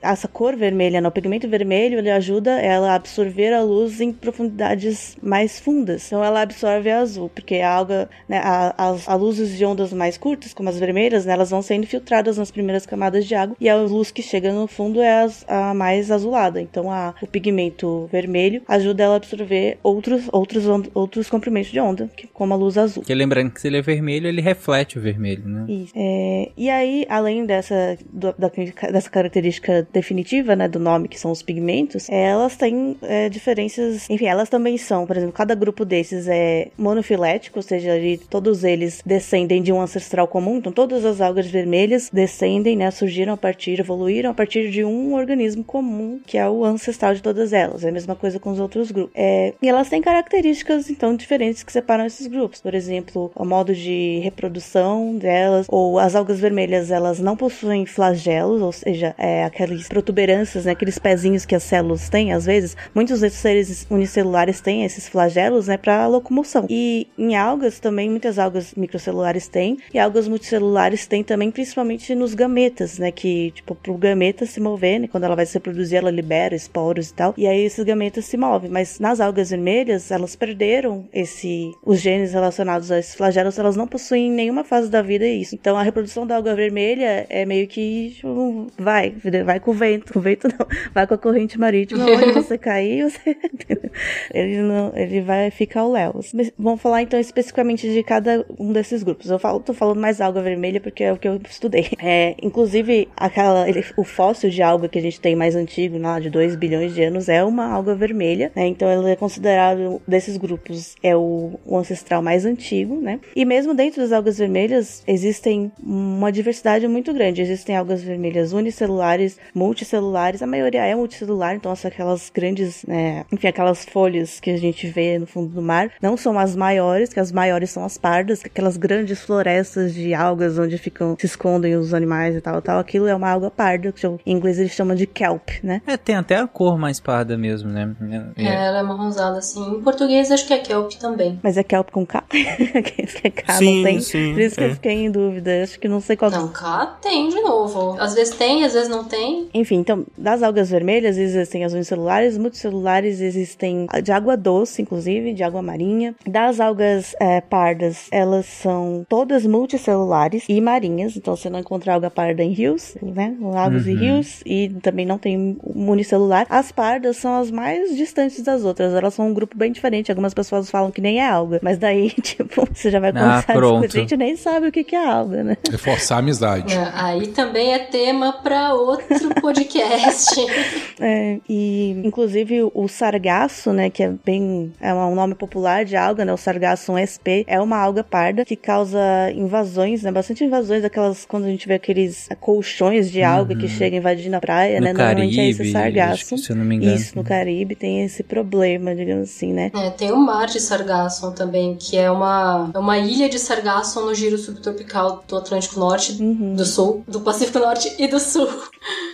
essa 0.03 0.29
cor 0.29 0.57
vermelha, 0.57 1.01
né, 1.01 1.09
o 1.09 1.13
pigmento 1.13 1.49
vermelho, 1.49 1.99
ele 1.99 2.11
ajuda 2.11 2.61
ela 2.61 2.93
a 2.93 2.95
absorver 2.95 3.53
a 3.53 3.63
luz 3.63 4.01
em 4.01 4.13
profundidades 4.13 5.17
mais 5.23 5.59
fundas. 5.61 6.07
Então, 6.07 6.23
ela 6.25 6.43
absorve 6.43 6.91
a 6.91 7.01
azul, 7.01 7.31
porque 7.35 7.57
a 7.57 7.71
alga, 7.73 8.09
né, 8.29 8.39
a, 8.43 8.75
a 9.07 9.15
luzes 9.15 9.57
de 9.57 9.65
ondas 9.65 9.93
mais 9.93 10.17
curtas, 10.19 10.53
como 10.55 10.69
as 10.69 10.79
vermelhas, 10.79 11.25
né, 11.27 11.33
elas 11.33 11.51
vão 11.51 11.63
sendo 11.63 11.87
filtradas 11.87 12.39
nas 12.39 12.51
primeiras 12.51 12.87
camadas 12.87 13.27
de 13.27 13.35
água, 13.35 13.57
e 13.61 13.69
a 13.69 13.77
luz 13.77 14.11
que 14.11 14.23
chega 14.23 14.53
no 14.53 14.67
fundo 14.67 15.01
é 15.01 15.23
as- 15.23 15.45
a 15.49 15.75
mais 15.75 16.11
azulada. 16.11 16.61
Então, 16.61 16.91
a, 16.91 17.15
o 17.23 17.27
pigmento 17.27 18.09
vermelho 18.13 18.63
ajuda 18.69 19.05
ela 19.05 19.15
a 19.15 19.17
absorver 19.17 19.79
outros, 19.83 20.29
outros, 20.33 20.65
outros 20.95 21.29
comprimentos 21.31 21.71
de 21.71 21.81
onda, 21.81 22.11
como 22.33 22.55
a 22.55 22.57
luz 22.57 22.77
azul. 22.79 23.03
Porque 23.03 23.15
lembrando 23.15 23.51
que 23.51 23.61
se 23.61 23.67
ele 23.69 23.79
é 23.79 23.83
vermelho, 23.83 24.27
ele 24.29 24.41
reflete 24.41 24.99
o 24.99 25.01
vermelho, 25.01 25.47
né? 25.47 25.58
Isso. 25.69 25.93
É, 25.97 26.51
e 26.57 26.69
aí, 26.71 27.07
além 27.09 27.45
dessa, 27.47 27.97
do- 28.13 28.35
da- 28.39 28.51
dessa 28.91 29.11
característica 29.11 29.87
definitiva, 29.93 30.55
né, 30.55 30.69
do 30.69 30.79
nome, 30.79 31.09
que 31.09 31.19
são 31.19 31.31
os 31.31 31.43
pigmentos, 31.43 32.09
elas 32.09 32.57
têm 32.57 32.97
é, 33.03 33.29
diferenças. 33.29 34.09
Enfim, 34.11 34.27
elas 34.27 34.49
também 34.49 34.77
são, 34.77 35.07
por 35.07 35.17
exemplo, 35.17 35.33
cada 35.33 35.55
grupo 35.55 35.85
desses 35.85 36.29
é 36.29 36.69
monofilético, 36.77 37.59
ou 37.59 37.63
seja, 37.63 37.97
ele- 37.97 38.19
todos 38.19 38.65
eles 38.65 39.03
descendem 39.05 39.63
de 39.63 39.73
um 39.73 39.81
ancestral 39.81 40.27
comum. 40.29 40.57
Então, 40.57 40.73
todas 40.73 41.05
as 41.05 41.21
algas 41.21 41.47
vermelhas 41.47 42.11
descendem, 42.13 42.77
né, 42.77 42.91
surgiram 42.91 43.33
a 43.35 43.37
partir, 43.37 43.79
evoluíram 43.81 44.31
a 44.31 44.35
partir 44.35 44.71
de 44.71 44.85
um 44.85 45.15
organismo 45.15 45.65
comum, 45.65 46.21
que 46.27 46.37
é 46.37 46.49
o 46.49 46.65
ancestral 46.65 47.15
de 47.15 47.23
todas 47.23 47.53
elas. 47.53 47.85
É 47.85 47.89
a 47.89 47.93
mesma 47.93 48.15
coisa 48.15 48.39
com 48.39 48.51
os 48.51 48.61
outros 48.61 48.91
grupos. 48.91 49.13
É, 49.15 49.55
e 49.63 49.69
elas 49.69 49.89
têm 49.89 50.01
características, 50.03 50.91
então, 50.91 51.15
diferentes 51.17 51.63
que 51.63 51.73
separam 51.73 52.05
esses 52.05 52.27
grupos. 52.27 52.61
Por 52.61 52.75
exemplo, 52.75 53.31
o 53.35 53.45
modo 53.45 53.75
de 53.75 54.21
reprodução 54.23 55.17
delas, 55.17 55.48
ou 55.69 55.99
as 55.99 56.15
algas 56.15 56.41
vermelhas, 56.41 56.91
elas 56.91 57.19
não 57.21 57.37
possuem 57.37 57.87
flagelos, 57.87 58.63
ou 58.63 58.73
seja, 58.73 59.15
é, 59.19 59.45
aquelas 59.45 59.89
protuberâncias, 59.89 60.65
né, 60.65 60.73
aqueles 60.73 60.99
pezinhos 60.99 61.45
que 61.45 61.55
as 61.55 61.63
células 61.63 62.09
têm, 62.09 62.33
às 62.33 62.45
vezes. 62.47 62.77
Muitos 62.95 63.21
desses 63.21 63.39
seres 63.39 63.87
unicelulares 63.91 64.61
têm 64.61 64.85
esses 64.85 65.09
flagelos, 65.09 65.69
né, 65.69 65.77
para 65.77 66.07
locomoção. 66.07 66.67
E 66.69 67.07
em 67.17 67.37
algas 67.37 67.81
também, 67.81 68.09
muitas 68.09 68.39
algas 68.39 68.75
microcelulares 68.75 69.49
têm, 69.49 69.79
e 69.93 69.99
algas 69.99 70.29
multicelulares 70.29 71.07
têm 71.07 71.25
também, 71.25 71.51
principalmente 71.51 72.15
nos 72.15 72.35
gametas, 72.35 72.99
né, 72.99 73.11
que, 73.11 73.51
tipo, 73.53 73.75
pro 73.75 73.95
gameta 73.97 74.47
se 74.47 74.61
mover, 74.61 75.01
né, 75.01 75.09
quando 75.09 75.25
ela 75.25 75.37
vai 75.37 75.47
se 75.47 75.55
reproduzir, 75.55 75.99
ela 75.99 76.11
libera 76.11 76.55
esporos 76.55 77.11
e 77.11 77.15
tal, 77.15 77.35
e 77.37 77.47
aí 77.47 77.65
esses 77.65 77.85
gametas 77.85 78.25
se 78.25 78.37
movem. 78.37 78.71
Mas 78.71 78.99
nas 78.99 79.21
algas 79.21 79.51
vermelhas, 79.51 80.11
elas 80.11 80.37
perderam 80.37 81.09
esse, 81.13 81.73
os 81.85 82.01
genes 82.01 82.33
relacionados 82.33 82.91
a 82.91 82.99
esses 82.99 83.15
flagelos, 83.15 83.59
elas 83.59 83.77
não 83.77 83.87
possuem 83.87 84.29
em 84.29 84.33
nenhuma 84.33 84.65
fase 84.65 84.89
da 84.91 85.03
vida 85.03 85.27
isso. 85.41 85.55
Então 85.55 85.77
a 85.77 85.83
reprodução 85.83 86.27
da 86.27 86.37
alga 86.37 86.55
vermelha 86.55 87.27
é 87.29 87.45
meio 87.45 87.67
que 87.67 88.13
tipo, 88.17 88.67
vai, 88.79 89.15
vai 89.45 89.61
com 89.61 89.71
o 89.71 89.75
vento, 89.75 90.13
com 90.13 90.19
o 90.19 90.23
vento 90.23 90.49
não, 90.49 90.67
vai 90.95 91.07
com 91.07 91.15
a 91.15 91.19
corrente 91.19 91.59
marítima, 91.59 92.05
onde 92.05 92.33
você 92.33 92.59
cair, 92.59 93.11
você 93.11 93.37
ele 94.33 94.63
não, 94.63 94.93
ele 94.95 95.21
vai 95.21 95.51
ficar 95.51 95.85
o. 95.85 95.93
Mas 96.35 96.53
Vamos 96.59 96.81
falar 96.81 97.03
então 97.03 97.19
especificamente 97.19 97.89
de 97.91 98.03
cada 98.03 98.45
um 98.59 98.73
desses 98.73 99.03
grupos. 99.03 99.31
Eu 99.31 99.39
falo, 99.39 99.61
tô 99.61 99.73
falando 99.73 100.01
mais 100.01 100.21
alga 100.21 100.43
vermelha 100.43 100.81
porque 100.81 101.05
é 101.05 101.13
o 101.13 101.17
que 101.17 101.29
eu 101.29 101.41
estudei. 101.49 101.89
É, 101.99 102.35
inclusive 102.43 103.09
aquela 103.17 103.69
ele, 103.69 103.85
o 103.97 104.05
fóssil 104.05 104.51
de 104.51 104.63
alga 104.63 104.89
que 104.89 104.99
a 104.99 105.03
gente 105.03 105.21
tem 105.21 105.35
mais 105.35 105.55
antigo, 105.55 105.99
lá 105.99 106.19
de 106.19 106.31
2 106.31 106.57
bilhões 106.57 106.95
de 106.95 107.03
anos, 107.03 107.29
é 107.29 107.43
uma 107.45 107.67
alga 107.67 107.95
vermelha, 107.95 108.53
né? 108.55 108.67
Então 108.67 108.91
ele 108.91 109.11
é 109.11 109.17
considerado 109.17 110.01
desses 110.07 110.37
grupos 110.37 110.95
é 111.03 111.17
o, 111.17 111.59
o 111.65 111.77
ancestral 111.77 112.23
mais 112.23 112.45
antigo, 112.45 113.01
né? 113.01 113.21
E 113.35 113.45
mesmo 113.45 113.75
dentro 113.75 114.01
das 114.01 114.13
algas 114.13 114.39
vermelhas 114.39 115.03
existem 115.29 115.71
uma 115.83 116.33
diversidade 116.33 116.89
muito 116.89 117.13
grande. 117.13 117.43
Existem 117.43 117.77
algas 117.77 118.03
vermelhas 118.03 118.53
unicelulares, 118.53 119.39
multicelulares, 119.55 120.43
a 120.43 120.47
maioria 120.47 120.85
é 120.85 120.95
multicelular, 120.95 121.55
então 121.55 121.75
são 121.77 121.89
aquelas 121.91 122.31
grandes, 122.35 122.85
né, 122.87 123.25
enfim, 123.31 123.47
aquelas 123.47 123.85
folhas 123.85 124.41
que 124.41 124.51
a 124.51 124.57
gente 124.57 124.87
vê 124.87 125.19
no 125.19 125.27
fundo 125.27 125.49
do 125.49 125.63
mar, 125.63 125.91
não 126.01 126.17
são 126.17 126.39
as 126.39 126.57
maiores, 126.57 127.13
que 127.13 127.21
as 127.21 127.31
maiores 127.31 127.71
são 127.71 127.85
as 127.85 127.99
pardas, 127.99 128.43
aquelas 128.45 128.77
grandes 128.77 129.23
florestas 129.23 129.95
de 129.95 130.15
algas 130.15 130.59
onde 130.59 130.79
ficam, 130.79 131.17
se 131.19 131.27
escondem 131.27 131.77
os 131.77 131.93
animais 131.93 132.35
e 132.35 132.41
tal, 132.41 132.61
tal. 132.63 132.79
Aquilo 132.79 133.07
é 133.07 133.15
uma 133.15 133.31
alga 133.31 133.51
parda, 133.51 133.93
que 133.93 134.07
em 134.07 134.19
inglês 134.27 134.59
eles 134.59 134.73
chamam 134.73 134.95
de 134.95 135.07
kelp, 135.07 135.49
né? 135.63 135.83
É, 135.87 135.97
tem 135.97 136.15
até 136.15 136.37
a 136.37 136.47
cor 136.47 136.79
mais 136.79 137.01
parda 137.01 137.37
mesmo, 137.37 137.71
né? 137.71 137.95
É, 138.37 138.67
ela 138.67 138.81
é 138.81 138.83
marronzada, 138.83 139.39
assim. 139.39 139.77
Em 139.77 139.83
português 139.83 140.31
acho 140.31 140.47
que 140.47 140.55
é 140.55 140.59
kelp 140.59 140.93
também. 140.93 141.39
Mas 141.43 141.57
é 141.57 141.63
kelp 141.63 141.91
com 141.91 142.07
K? 142.07 142.23
que 142.31 143.27
é 143.27 143.31
K, 143.31 143.53
Sim, 143.55 143.77
não 143.77 143.85
tem? 143.85 144.01
sim, 144.01 144.33
Por 144.33 144.41
isso 144.41 144.57
que 144.57 144.65
é. 144.65 144.67
eu 144.69 144.75
fiquei 144.75 144.93
em 144.93 145.11
dúvida. 145.19 145.63
Acho 145.63 145.79
que 145.79 145.89
não 145.89 146.01
sei 146.01 146.17
qual 146.17 146.31
Não, 146.31 146.49
cá 146.49 146.99
tem 147.01 147.29
de 147.29 147.41
novo. 147.41 147.97
Às 148.01 148.15
vezes 148.15 148.35
tem, 148.37 148.65
às 148.65 148.73
vezes 148.73 148.89
não 148.89 149.05
tem. 149.05 149.49
Enfim, 149.53 149.77
então, 149.77 150.05
das 150.17 150.43
algas 150.43 150.71
vermelhas 150.71 151.19
existem 151.19 151.65
as 151.65 151.73
unicelulares, 151.73 152.39
multicelulares, 152.39 153.21
existem 153.21 153.87
de 154.03 154.13
água 154.13 154.37
doce, 154.37 154.83
inclusive, 154.83 155.33
de 155.33 155.43
água 155.43 155.61
marinha. 155.61 156.15
Das 156.27 156.61
algas 156.61 157.15
é, 157.21 157.41
pardas, 157.41 158.07
elas 158.13 158.47
são 158.47 159.05
todas 159.09 159.45
multicelulares 159.45 160.45
e 160.49 160.61
marinhas, 160.61 161.17
então 161.17 161.35
você 161.35 161.51
não 161.51 161.59
encontra 161.59 161.95
alga 161.95 162.11
parda 162.11 162.43
em 162.43 162.53
rios, 162.53 162.97
né? 163.03 163.37
Lagos 163.41 163.87
e 163.87 163.95
rios, 163.95 164.43
e 164.47 164.69
também 164.83 165.07
não 165.07 165.19
tem 165.19 165.59
unicelular. 165.65 166.47
As 166.49 166.71
pardas 166.71 167.17
são 167.17 167.41
as 167.41 167.51
mais 167.51 167.97
distantes 167.97 168.43
das 168.43 168.65
outras, 168.65 168.95
elas 168.95 169.15
são 169.15 169.29
um 169.29 169.35
grupo 169.35 169.57
bem 169.57 169.73
diferente. 169.73 170.11
Algumas 170.11 170.35
pessoas 170.35 170.71
falam 170.71 170.91
que 170.91 171.01
nem 171.01 171.21
é 171.21 171.29
alga, 171.29 171.59
mas 171.63 171.79
daí, 171.79 172.11
tipo, 172.21 172.67
você 172.73 172.91
já 172.91 173.01
vai 173.01 173.13
começar 173.13 173.53
a 173.53 173.55
pronto. 173.55 173.81
discutir, 173.81 173.99
a 173.99 174.01
gente 174.03 174.17
nem 174.17 174.37
sabe 174.37 174.69
o 174.69 174.73
que 174.73 174.85
que 174.85 174.95
é 174.97 175.08
alga, 175.09 175.43
né? 175.45 175.57
Reforçar 175.71 176.17
a 176.17 176.19
amizade. 176.19 176.73
É, 176.75 176.91
aí 176.95 177.29
também 177.29 177.73
é 177.73 177.79
tema 177.79 178.33
pra 178.33 178.75
outro 178.75 179.35
podcast. 179.41 180.35
É, 181.01 181.39
e 181.49 181.91
inclusive 182.05 182.69
o 182.75 182.89
sargaço, 182.89 183.73
né, 183.73 183.89
que 183.89 184.03
é 184.03 184.13
bem 184.25 184.73
é 184.81 184.93
um 184.93 185.15
nome 185.15 185.37
popular 185.37 185.85
de 185.85 185.95
alga, 185.95 186.25
né, 186.25 186.33
o 186.33 186.37
sargassum 186.37 186.99
sp, 186.99 187.45
é 187.47 187.61
uma 187.61 187.79
alga 187.79 188.03
parda 188.03 188.45
que 188.45 188.57
causa 188.57 188.99
invasões, 189.33 190.03
né, 190.03 190.11
bastante 190.11 190.43
invasões, 190.43 190.83
aquelas 190.83 191.25
quando 191.25 191.45
a 191.45 191.49
gente 191.49 191.69
vê 191.69 191.75
aqueles 191.75 192.29
colchões 192.41 193.13
de 193.13 193.23
alga 193.23 193.55
que 193.55 193.69
chegam 193.69 194.01
invadindo 194.01 194.35
a 194.35 194.41
praia, 194.41 194.81
No 194.81 194.87
né, 194.87 194.93
normalmente 194.93 195.39
é 195.39 195.49
esse 195.49 195.59
Caribe, 195.71 195.99
sargasso. 196.01 196.35
que, 196.35 196.39
se 196.41 196.51
eu 196.51 196.57
não 196.57 196.65
me 196.65 196.75
engano. 196.75 196.97
Isso, 196.97 197.17
no 197.17 197.23
Caribe 197.23 197.77
tem 197.77 198.03
esse 198.03 198.25
problema, 198.25 198.93
digamos 198.93 199.31
assim, 199.31 199.53
né? 199.53 199.71
É, 199.77 199.91
tem 199.91 200.11
o 200.11 200.17
mar 200.17 200.47
de 200.47 200.59
Sargassum 200.59 201.31
também, 201.31 201.77
que 201.77 201.97
é 201.97 202.11
uma, 202.11 202.73
é 202.75 202.79
uma 202.79 202.99
ilha 202.99 203.29
de 203.29 203.39
Sargassum 203.39 204.07
no 204.07 204.15
giro 204.17 204.37
subtropical 204.37 204.98
do 205.29 205.37
Atlântico 205.37 205.79
Norte, 205.81 206.13
do 206.15 206.65
Sul, 206.65 207.05
do 207.09 207.21
Pacífico 207.21 207.59
Norte 207.59 207.91
e 207.99 208.07
do 208.09 208.19
Sul. 208.19 208.49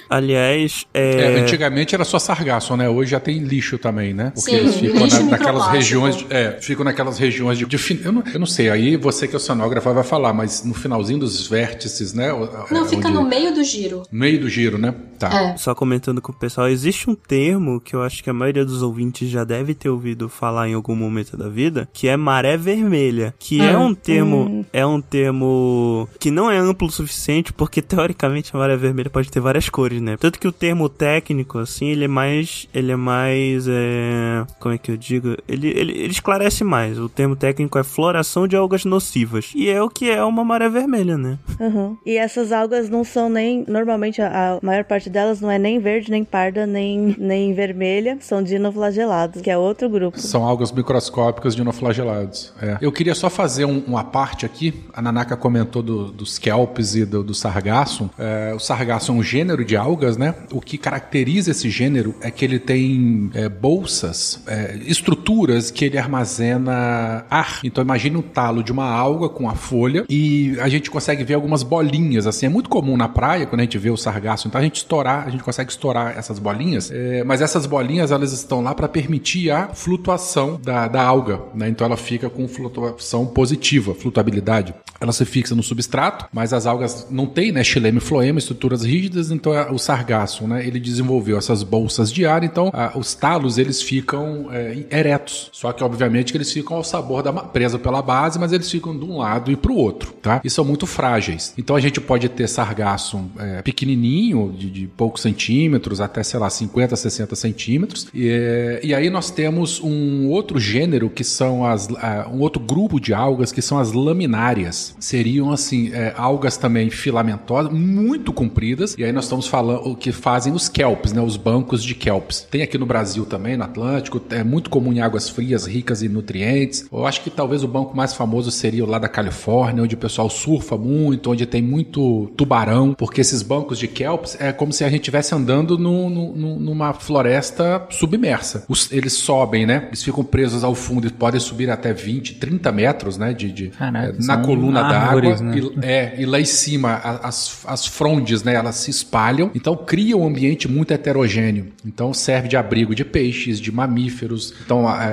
Aliás, 0.08 0.86
é... 0.92 1.34
É, 1.34 1.40
antigamente 1.40 1.94
era 1.94 2.04
só 2.04 2.18
sargaço, 2.18 2.76
né? 2.76 2.88
Hoje 2.88 3.12
já 3.12 3.20
tem 3.20 3.38
lixo 3.38 3.78
também, 3.78 4.12
né? 4.12 4.32
Porque 4.34 4.50
Sim, 4.50 4.56
eles 4.56 4.74
ficam 4.76 5.04
lixo 5.04 5.22
na- 5.24 5.30
naquelas 5.30 5.66
regiões. 5.68 6.16
de- 6.16 6.26
é, 6.30 6.58
ficam 6.60 6.84
naquelas 6.84 7.18
regiões 7.18 7.58
de. 7.58 7.64
de 7.64 8.00
eu, 8.04 8.12
não, 8.12 8.22
eu 8.32 8.38
não 8.38 8.46
sei, 8.46 8.68
aí 8.68 8.96
você 8.96 9.26
que 9.26 9.34
é 9.34 9.36
oceanógrafa 9.36 9.92
vai 9.92 10.04
falar, 10.04 10.32
mas 10.32 10.62
no 10.64 10.74
finalzinho 10.74 11.18
dos 11.20 11.46
vértices, 11.48 12.12
né? 12.12 12.32
o- 12.32 12.48
Não, 12.70 12.84
é, 12.84 12.88
fica 12.88 13.08
no 13.08 13.24
meio 13.26 13.54
do 13.54 13.64
giro. 13.64 14.02
meio 14.12 14.40
do 14.40 14.48
giro, 14.48 14.78
né? 14.78 14.94
Tá. 15.18 15.52
É. 15.52 15.56
Só 15.56 15.74
comentando 15.74 16.20
com 16.20 16.32
o 16.32 16.34
pessoal, 16.34 16.68
existe 16.68 17.08
um 17.08 17.14
termo 17.14 17.80
que 17.80 17.94
eu 17.94 18.02
acho 18.02 18.22
que 18.22 18.28
a 18.28 18.34
maioria 18.34 18.64
dos 18.64 18.82
ouvintes 18.82 19.28
já 19.30 19.42
deve 19.44 19.74
ter 19.74 19.88
ouvido 19.88 20.28
falar 20.28 20.68
em 20.68 20.74
algum 20.74 20.94
momento 20.94 21.36
da 21.36 21.48
vida, 21.48 21.88
que 21.92 22.08
é 22.08 22.16
maré 22.16 22.56
vermelha, 22.56 23.34
que 23.38 23.60
é 23.60 23.76
um 23.78 23.94
termo, 23.94 24.66
é 24.72 24.84
um 24.84 25.00
termo 25.00 25.73
que 26.18 26.30
não 26.30 26.50
é 26.50 26.58
amplo 26.58 26.88
o 26.88 26.90
suficiente, 26.90 27.52
porque 27.52 27.82
teoricamente 27.82 28.50
a 28.54 28.58
maré 28.58 28.76
vermelha 28.76 29.10
pode 29.10 29.30
ter 29.30 29.40
várias 29.40 29.68
cores, 29.68 30.00
né? 30.00 30.16
Tanto 30.16 30.38
que 30.38 30.48
o 30.48 30.52
termo 30.52 30.88
técnico, 30.88 31.58
assim, 31.58 31.86
ele 31.86 32.04
é 32.04 32.08
mais, 32.08 32.68
ele 32.74 32.92
é 32.92 32.96
mais, 32.96 33.66
é, 33.68 34.44
como 34.58 34.74
é 34.74 34.78
que 34.78 34.90
eu 34.90 34.96
digo? 34.96 35.36
Ele, 35.48 35.68
ele, 35.68 35.92
ele 35.92 36.10
esclarece 36.10 36.64
mais. 36.64 36.98
O 36.98 37.08
termo 37.08 37.36
técnico 37.36 37.78
é 37.78 37.84
floração 37.84 38.46
de 38.46 38.56
algas 38.56 38.84
nocivas. 38.84 39.52
E 39.54 39.68
é 39.68 39.82
o 39.82 39.88
que 39.88 40.10
é 40.10 40.22
uma 40.24 40.44
maré 40.44 40.68
vermelha, 40.68 41.16
né? 41.16 41.38
Uhum. 41.58 41.96
E 42.04 42.16
essas 42.16 42.52
algas 42.52 42.88
não 42.88 43.04
são 43.04 43.28
nem. 43.28 43.64
Normalmente 43.68 44.20
a, 44.20 44.54
a 44.54 44.58
maior 44.62 44.84
parte 44.84 45.08
delas 45.10 45.40
não 45.40 45.50
é 45.50 45.58
nem 45.58 45.78
verde, 45.78 46.10
nem 46.10 46.24
parda, 46.24 46.66
nem, 46.66 47.14
nem 47.18 47.54
vermelha. 47.54 48.18
São 48.20 48.42
dinoflagelados, 48.42 49.42
que 49.42 49.50
é 49.50 49.56
outro 49.56 49.88
grupo. 49.88 50.18
São 50.18 50.44
algas 50.44 50.72
microscópicas 50.72 51.54
dinoflagelados. 51.54 52.52
É. 52.60 52.78
Eu 52.80 52.92
queria 52.92 53.14
só 53.14 53.30
fazer 53.30 53.64
um, 53.64 53.78
uma 53.86 54.04
parte 54.04 54.46
aqui. 54.46 54.84
A 54.92 55.02
Nanaka 55.02 55.36
comentou 55.36 55.53
do- 55.62 56.10
dos 56.10 56.38
kelps 56.38 56.94
e 56.96 57.04
do, 57.04 57.22
do 57.22 57.34
sargassum. 57.34 58.08
É, 58.18 58.52
o 58.54 58.58
sargassum 58.58 59.14
é 59.14 59.18
um 59.18 59.22
gênero 59.22 59.64
de 59.64 59.76
algas, 59.76 60.16
né? 60.16 60.34
O 60.50 60.60
que 60.60 60.76
caracteriza 60.78 61.50
esse 61.50 61.68
gênero 61.70 62.14
é 62.20 62.30
que 62.30 62.44
ele 62.44 62.58
tem 62.58 63.30
é, 63.34 63.48
bolsas, 63.48 64.40
é, 64.46 64.76
estruturas 64.86 65.70
que 65.70 65.84
ele 65.84 65.98
armazena 65.98 67.24
ar. 67.30 67.60
Então 67.62 67.82
imagine 67.84 68.16
um 68.16 68.22
talo 68.22 68.62
de 68.62 68.72
uma 68.72 68.88
alga 68.88 69.28
com 69.28 69.48
a 69.48 69.54
folha 69.54 70.04
e 70.08 70.56
a 70.60 70.68
gente 70.68 70.90
consegue 70.90 71.22
ver 71.24 71.34
algumas 71.34 71.62
bolinhas, 71.62 72.26
assim. 72.26 72.46
É 72.46 72.48
muito 72.48 72.68
comum 72.68 72.96
na 72.96 73.08
praia, 73.08 73.46
quando 73.46 73.60
a 73.60 73.64
gente 73.64 73.78
vê 73.78 73.90
o 73.90 73.96
sargassum, 73.96 74.48
então 74.48 74.60
a 74.60 74.64
gente 74.64 74.76
estourar, 74.76 75.26
a 75.26 75.30
gente 75.30 75.44
consegue 75.44 75.70
estourar 75.70 76.16
essas 76.16 76.38
bolinhas, 76.38 76.90
é, 76.90 77.22
mas 77.24 77.40
essas 77.40 77.66
bolinhas, 77.66 78.10
elas 78.10 78.32
estão 78.32 78.60
lá 78.62 78.74
para 78.74 78.88
permitir 78.88 79.50
a 79.50 79.68
flutuação 79.68 80.58
da, 80.62 80.88
da 80.88 81.02
alga, 81.02 81.40
né? 81.54 81.68
Então 81.68 81.86
ela 81.86 81.96
fica 81.96 82.30
com 82.30 82.46
flutuação 82.48 83.26
positiva, 83.26 83.94
flutuabilidade. 83.94 84.74
Ela 85.00 85.12
se 85.12 85.24
fixa 85.44 85.54
no 85.54 85.62
substrato, 85.62 86.26
mas 86.32 86.52
as 86.52 86.66
algas 86.66 87.06
não 87.10 87.26
têm, 87.26 87.52
né, 87.52 87.62
e 87.62 88.00
floema, 88.00 88.38
estruturas 88.38 88.82
rígidas, 88.82 89.30
então 89.30 89.54
é, 89.54 89.70
o 89.70 89.78
sargassum, 89.78 90.46
né, 90.46 90.66
ele 90.66 90.80
desenvolveu 90.80 91.36
essas 91.36 91.62
bolsas 91.62 92.10
de 92.10 92.24
ar, 92.24 92.42
então 92.42 92.70
ah, 92.72 92.92
os 92.94 93.14
talos, 93.14 93.58
eles 93.58 93.82
ficam 93.82 94.48
é, 94.50 94.84
eretos. 94.90 95.50
Só 95.52 95.72
que, 95.72 95.84
obviamente, 95.84 96.32
que 96.32 96.38
eles 96.38 96.52
ficam 96.52 96.76
ao 96.76 96.84
sabor 96.84 97.22
da 97.22 97.32
presa 97.32 97.78
pela 97.78 98.00
base, 98.00 98.38
mas 98.38 98.52
eles 98.52 98.70
ficam 98.70 98.96
de 98.96 99.04
um 99.04 99.18
lado 99.18 99.50
e 99.50 99.56
para 99.56 99.72
o 99.72 99.76
outro, 99.76 100.12
tá? 100.22 100.40
E 100.42 100.48
são 100.50 100.64
muito 100.64 100.86
frágeis. 100.86 101.52
Então 101.58 101.76
a 101.76 101.80
gente 101.80 102.00
pode 102.00 102.28
ter 102.28 102.48
sargassum 102.48 103.28
é, 103.38 103.62
pequenininho, 103.62 104.54
de, 104.56 104.70
de 104.70 104.86
poucos 104.86 105.22
centímetros, 105.22 106.00
até, 106.00 106.22
sei 106.22 106.40
lá, 106.40 106.48
50, 106.48 106.96
60 106.96 107.36
centímetros. 107.36 108.08
E, 108.14 108.28
é, 108.28 108.80
e 108.82 108.94
aí 108.94 109.10
nós 109.10 109.30
temos 109.30 109.80
um 109.82 110.28
outro 110.28 110.58
gênero 110.58 111.10
que 111.10 111.24
são 111.24 111.66
as, 111.66 111.88
ah, 111.96 112.28
um 112.32 112.40
outro 112.40 112.60
grupo 112.60 113.00
de 113.00 113.12
algas 113.12 113.52
que 113.52 113.62
são 113.62 113.78
as 113.78 113.92
laminárias. 113.92 114.94
Seriam, 115.34 115.50
assim, 115.50 115.90
é, 115.92 116.14
algas 116.16 116.56
também 116.56 116.90
filamentosas, 116.90 117.72
muito 117.72 118.32
compridas. 118.32 118.94
E 118.96 119.02
aí 119.02 119.10
nós 119.10 119.24
estamos 119.24 119.48
falando 119.48 119.88
o 119.88 119.96
que 119.96 120.12
fazem 120.12 120.52
os 120.52 120.68
kelps, 120.68 121.12
né? 121.12 121.20
Os 121.20 121.36
bancos 121.36 121.82
de 121.82 121.92
kelps. 121.94 122.46
Tem 122.48 122.62
aqui 122.62 122.78
no 122.78 122.86
Brasil 122.86 123.26
também, 123.26 123.56
no 123.56 123.64
Atlântico, 123.64 124.22
é 124.30 124.44
muito 124.44 124.70
comum 124.70 124.92
em 124.92 125.00
águas 125.00 125.28
frias, 125.28 125.66
ricas 125.66 126.02
em 126.02 126.08
nutrientes. 126.08 126.86
Eu 126.92 127.04
acho 127.04 127.20
que 127.22 127.30
talvez 127.30 127.64
o 127.64 127.68
banco 127.68 127.96
mais 127.96 128.14
famoso 128.14 128.50
seria 128.52 128.84
o 128.84 128.88
lá 128.88 128.98
da 128.98 129.08
Califórnia, 129.08 129.82
onde 129.82 129.96
o 129.96 129.98
pessoal 129.98 130.30
surfa 130.30 130.76
muito, 130.76 131.32
onde 131.32 131.46
tem 131.46 131.60
muito 131.62 132.30
tubarão, 132.36 132.94
porque 132.94 133.20
esses 133.20 133.42
bancos 133.42 133.78
de 133.78 133.88
kelps 133.88 134.36
é 134.38 134.52
como 134.52 134.72
se 134.72 134.84
a 134.84 134.88
gente 134.88 135.00
estivesse 135.00 135.34
andando 135.34 135.76
no, 135.76 136.08
no, 136.08 136.60
numa 136.60 136.92
floresta 136.92 137.86
submersa. 137.90 138.64
Os, 138.68 138.92
eles 138.92 139.14
sobem, 139.14 139.66
né? 139.66 139.84
Eles 139.88 140.02
ficam 140.02 140.22
presos 140.22 140.62
ao 140.62 140.76
fundo 140.76 141.08
e 141.08 141.10
podem 141.10 141.40
subir 141.40 141.70
até 141.70 141.92
20, 141.92 142.34
30 142.34 142.70
metros, 142.70 143.18
né? 143.18 143.32
De, 143.32 143.50
de 143.50 143.68
Caraca, 143.68 144.16
na 144.20 144.36
coluna 144.36 144.82
d'água. 144.82 145.23
Árvores, 145.32 145.40
né? 145.40 145.80
E, 145.82 145.86
é, 145.86 146.14
e 146.18 146.26
lá 146.26 146.40
em 146.40 146.44
cima 146.44 146.90
a- 146.94 147.28
as, 147.28 147.60
as 147.66 147.86
frondes, 147.86 148.42
né? 148.42 148.54
Elas 148.54 148.76
se 148.76 148.90
espalham. 148.90 149.50
Então 149.54 149.76
cria 149.76 150.16
um 150.16 150.26
ambiente 150.26 150.68
muito 150.68 150.92
heterogêneo. 150.92 151.68
Então 151.84 152.12
serve 152.14 152.48
de 152.48 152.56
abrigo 152.56 152.94
de 152.94 153.04
peixes, 153.04 153.60
de 153.60 153.70
mamíferos. 153.72 154.54
Então 154.64 154.88
é, 154.90 155.04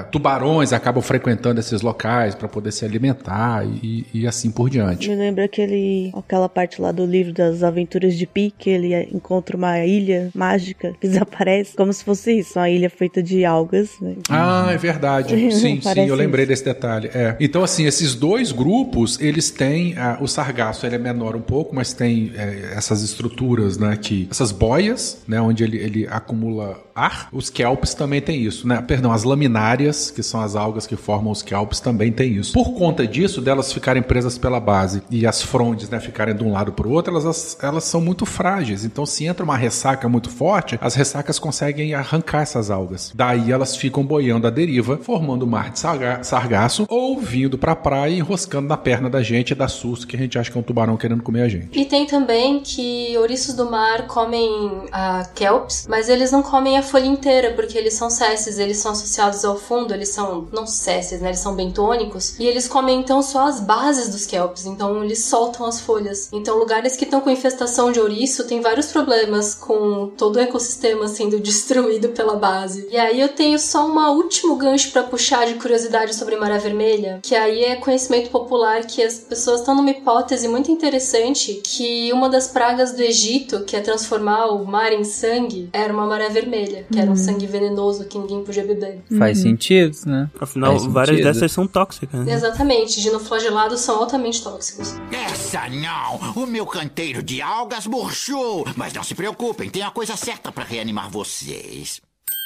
é, 0.00 0.02
tubarões 0.10 0.72
acabam 0.72 1.02
frequentando 1.02 1.60
esses 1.60 1.80
locais 1.82 2.34
para 2.34 2.48
poder 2.48 2.72
se 2.72 2.84
alimentar 2.84 3.64
e, 3.66 4.06
e 4.12 4.26
assim 4.26 4.50
por 4.50 4.68
diante. 4.70 5.08
Me 5.08 5.16
lembra 5.16 5.44
aquele, 5.44 6.10
aquela 6.14 6.48
parte 6.48 6.80
lá 6.80 6.92
do 6.92 7.04
livro 7.04 7.32
das 7.32 7.62
aventuras 7.62 8.16
de 8.16 8.26
Pi, 8.26 8.52
que 8.56 8.70
ele 8.70 8.94
encontra 9.12 9.56
uma 9.56 9.84
ilha 9.84 10.30
mágica 10.34 10.92
que 11.00 11.06
desaparece, 11.08 11.74
como 11.76 11.92
se 11.92 12.04
fosse 12.04 12.38
isso, 12.38 12.58
uma 12.58 12.68
ilha 12.70 12.90
feita 12.90 13.22
de 13.22 13.44
algas. 13.44 13.90
Né? 14.00 14.16
Ah, 14.28 14.68
é 14.72 14.76
verdade. 14.76 15.30
Sim, 15.52 15.80
sim, 15.80 16.06
eu 16.06 16.14
lembrei 16.14 16.44
isso. 16.44 16.50
desse 16.50 16.64
detalhe. 16.64 17.10
É. 17.14 17.36
Então, 17.40 17.62
assim, 17.62 17.84
esses 17.86 18.14
dois 18.14 18.52
grupos, 18.52 19.20
eles 19.20 19.50
têm. 19.60 19.94
ah, 19.98 20.16
o 20.20 20.26
sargaço 20.26 20.86
ele 20.86 20.94
é 20.94 20.98
menor 20.98 21.36
um 21.36 21.40
pouco, 21.40 21.74
mas 21.74 21.92
tem 21.92 22.32
é, 22.34 22.72
essas 22.74 23.02
estruturas, 23.02 23.76
né? 23.76 23.96
Que, 23.96 24.26
essas 24.30 24.50
boias, 24.52 25.22
né? 25.28 25.40
Onde 25.40 25.62
ele, 25.64 25.76
ele 25.76 26.06
acumula 26.08 26.80
ar. 26.94 27.28
Os 27.32 27.50
kelps 27.50 27.92
também 27.94 28.20
tem 28.20 28.40
isso, 28.42 28.66
né? 28.66 28.80
Perdão, 28.80 29.12
as 29.12 29.22
laminárias, 29.22 30.10
que 30.10 30.22
são 30.22 30.40
as 30.40 30.56
algas 30.56 30.86
que 30.86 30.96
formam 30.96 31.30
os 31.30 31.42
kelps, 31.42 31.80
também 31.80 32.10
tem 32.10 32.34
isso. 32.36 32.52
Por 32.52 32.72
conta 32.74 33.06
disso, 33.06 33.40
delas 33.40 33.72
ficarem 33.72 34.02
presas 34.02 34.38
pela 34.38 34.58
base 34.60 35.02
e 35.10 35.26
as 35.26 35.42
frondes, 35.42 35.88
né? 35.90 36.00
Ficarem 36.00 36.34
de 36.34 36.42
um 36.42 36.52
lado 36.52 36.72
para 36.72 36.86
o 36.86 36.90
outro, 36.92 37.12
elas, 37.14 37.58
elas 37.62 37.84
são 37.84 38.00
muito 38.00 38.24
frágeis. 38.24 38.84
Então, 38.84 39.04
se 39.04 39.24
entra 39.26 39.44
uma 39.44 39.56
ressaca 39.56 40.08
muito 40.08 40.30
forte, 40.30 40.78
as 40.80 40.94
ressacas 40.94 41.38
conseguem 41.38 41.94
arrancar 41.94 42.42
essas 42.42 42.70
algas. 42.70 43.12
Daí 43.14 43.52
elas 43.52 43.76
ficam 43.76 44.04
boiando 44.04 44.46
à 44.46 44.50
deriva, 44.50 44.98
formando 45.02 45.44
um 45.44 45.48
mar 45.48 45.70
de 45.70 45.78
sarga- 45.78 46.22
sargaço 46.22 46.86
ou 46.88 47.20
vindo 47.20 47.58
pra 47.58 47.76
praia 47.76 48.10
e 48.12 48.18
enroscando 48.18 48.68
na 48.68 48.76
perna 48.76 49.08
da 49.10 49.22
gente 49.22 49.49
e 49.52 49.56
dá 49.56 49.68
susto 49.68 50.06
que 50.06 50.16
a 50.16 50.18
gente 50.18 50.38
acha 50.38 50.50
que 50.50 50.56
é 50.56 50.60
um 50.60 50.64
tubarão 50.64 50.96
querendo 50.96 51.22
comer 51.22 51.42
a 51.42 51.48
gente. 51.48 51.78
E 51.78 51.84
tem 51.84 52.06
também 52.06 52.60
que 52.60 53.16
ouriços 53.18 53.54
do 53.54 53.70
mar 53.70 54.06
comem 54.06 54.84
a 54.92 55.24
kelps, 55.34 55.86
mas 55.88 56.08
eles 56.08 56.30
não 56.32 56.42
comem 56.42 56.78
a 56.78 56.82
folha 56.82 57.06
inteira, 57.06 57.52
porque 57.52 57.76
eles 57.76 57.94
são 57.94 58.10
cesses, 58.10 58.58
eles 58.58 58.78
são 58.78 58.92
associados 58.92 59.44
ao 59.44 59.56
fundo, 59.56 59.92
eles 59.92 60.08
são, 60.10 60.48
não 60.52 60.66
cesses, 60.66 61.20
né? 61.20 61.28
Eles 61.28 61.40
são 61.40 61.54
bentônicos, 61.54 62.38
e 62.38 62.46
eles 62.46 62.68
comem 62.68 63.00
então 63.00 63.22
só 63.22 63.46
as 63.46 63.60
bases 63.60 64.08
dos 64.08 64.26
kelps, 64.26 64.66
então 64.66 65.02
eles 65.04 65.24
soltam 65.24 65.66
as 65.66 65.80
folhas. 65.80 66.28
Então 66.32 66.58
lugares 66.58 66.96
que 66.96 67.04
estão 67.04 67.20
com 67.20 67.30
infestação 67.30 67.92
de 67.92 68.00
ouriço 68.00 68.46
tem 68.46 68.60
vários 68.60 68.86
problemas 68.86 69.54
com 69.54 70.08
todo 70.16 70.36
o 70.36 70.40
ecossistema 70.40 71.08
sendo 71.08 71.38
destruído 71.40 72.10
pela 72.10 72.36
base. 72.36 72.88
E 72.90 72.96
aí 72.96 73.20
eu 73.20 73.28
tenho 73.28 73.58
só 73.58 73.86
um 73.86 74.00
último 74.10 74.56
gancho 74.56 74.90
pra 74.92 75.02
puxar 75.02 75.46
de 75.46 75.54
curiosidade 75.54 76.14
sobre 76.14 76.36
Maré 76.36 76.58
Vermelha, 76.58 77.20
que 77.22 77.34
aí 77.34 77.64
é 77.64 77.76
conhecimento 77.76 78.30
popular 78.30 78.84
que 78.84 79.02
as 79.02 79.18
pessoas 79.18 79.39
estão 79.48 79.74
numa 79.74 79.90
hipótese 79.90 80.46
muito 80.48 80.70
interessante 80.70 81.60
que 81.64 82.12
uma 82.12 82.28
das 82.28 82.48
pragas 82.48 82.92
do 82.92 83.02
Egito, 83.02 83.64
que 83.64 83.74
é 83.76 83.80
transformar 83.80 84.46
o 84.46 84.64
mar 84.66 84.92
em 84.92 85.04
sangue, 85.04 85.68
era 85.72 85.92
uma 85.92 86.06
maré 86.06 86.28
vermelha, 86.28 86.86
que 86.90 86.98
era 86.98 87.10
um 87.10 87.16
sangue 87.16 87.46
venenoso 87.46 88.04
que 88.04 88.18
ninguém 88.18 88.42
podia 88.44 88.64
beber. 88.64 89.02
Faz 89.18 89.38
sentido, 89.38 89.96
né? 90.06 90.28
Afinal, 90.40 90.72
Faz 90.72 90.84
várias 90.86 91.16
sentido. 91.16 91.32
dessas 91.32 91.52
são 91.52 91.66
tóxicas. 91.66 92.24
né? 92.26 92.32
Exatamente, 92.32 93.00
dinoflagelados 93.00 93.80
são 93.80 93.96
altamente 93.96 94.42
tóxicos. 94.42 94.94
Essa 95.12 95.68
não! 95.68 96.42
O 96.42 96.46
meu 96.46 96.66
canteiro 96.66 97.22
de 97.22 97.40
algas 97.42 97.86
murchou! 97.86 98.64
Mas 98.76 98.92
não 98.92 99.02
se 99.02 99.14
preocupem, 99.14 99.68
tem 99.70 99.82
a 99.82 99.90
coisa 99.90 100.16
certa 100.16 100.50
para 100.52 100.64
reanimar 100.64 101.10
vocês. 101.10 102.00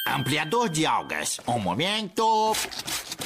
Ampliador 0.07 0.69
de 0.69 0.85
algas. 0.85 1.39
Um 1.47 1.57
momento. 1.57 2.53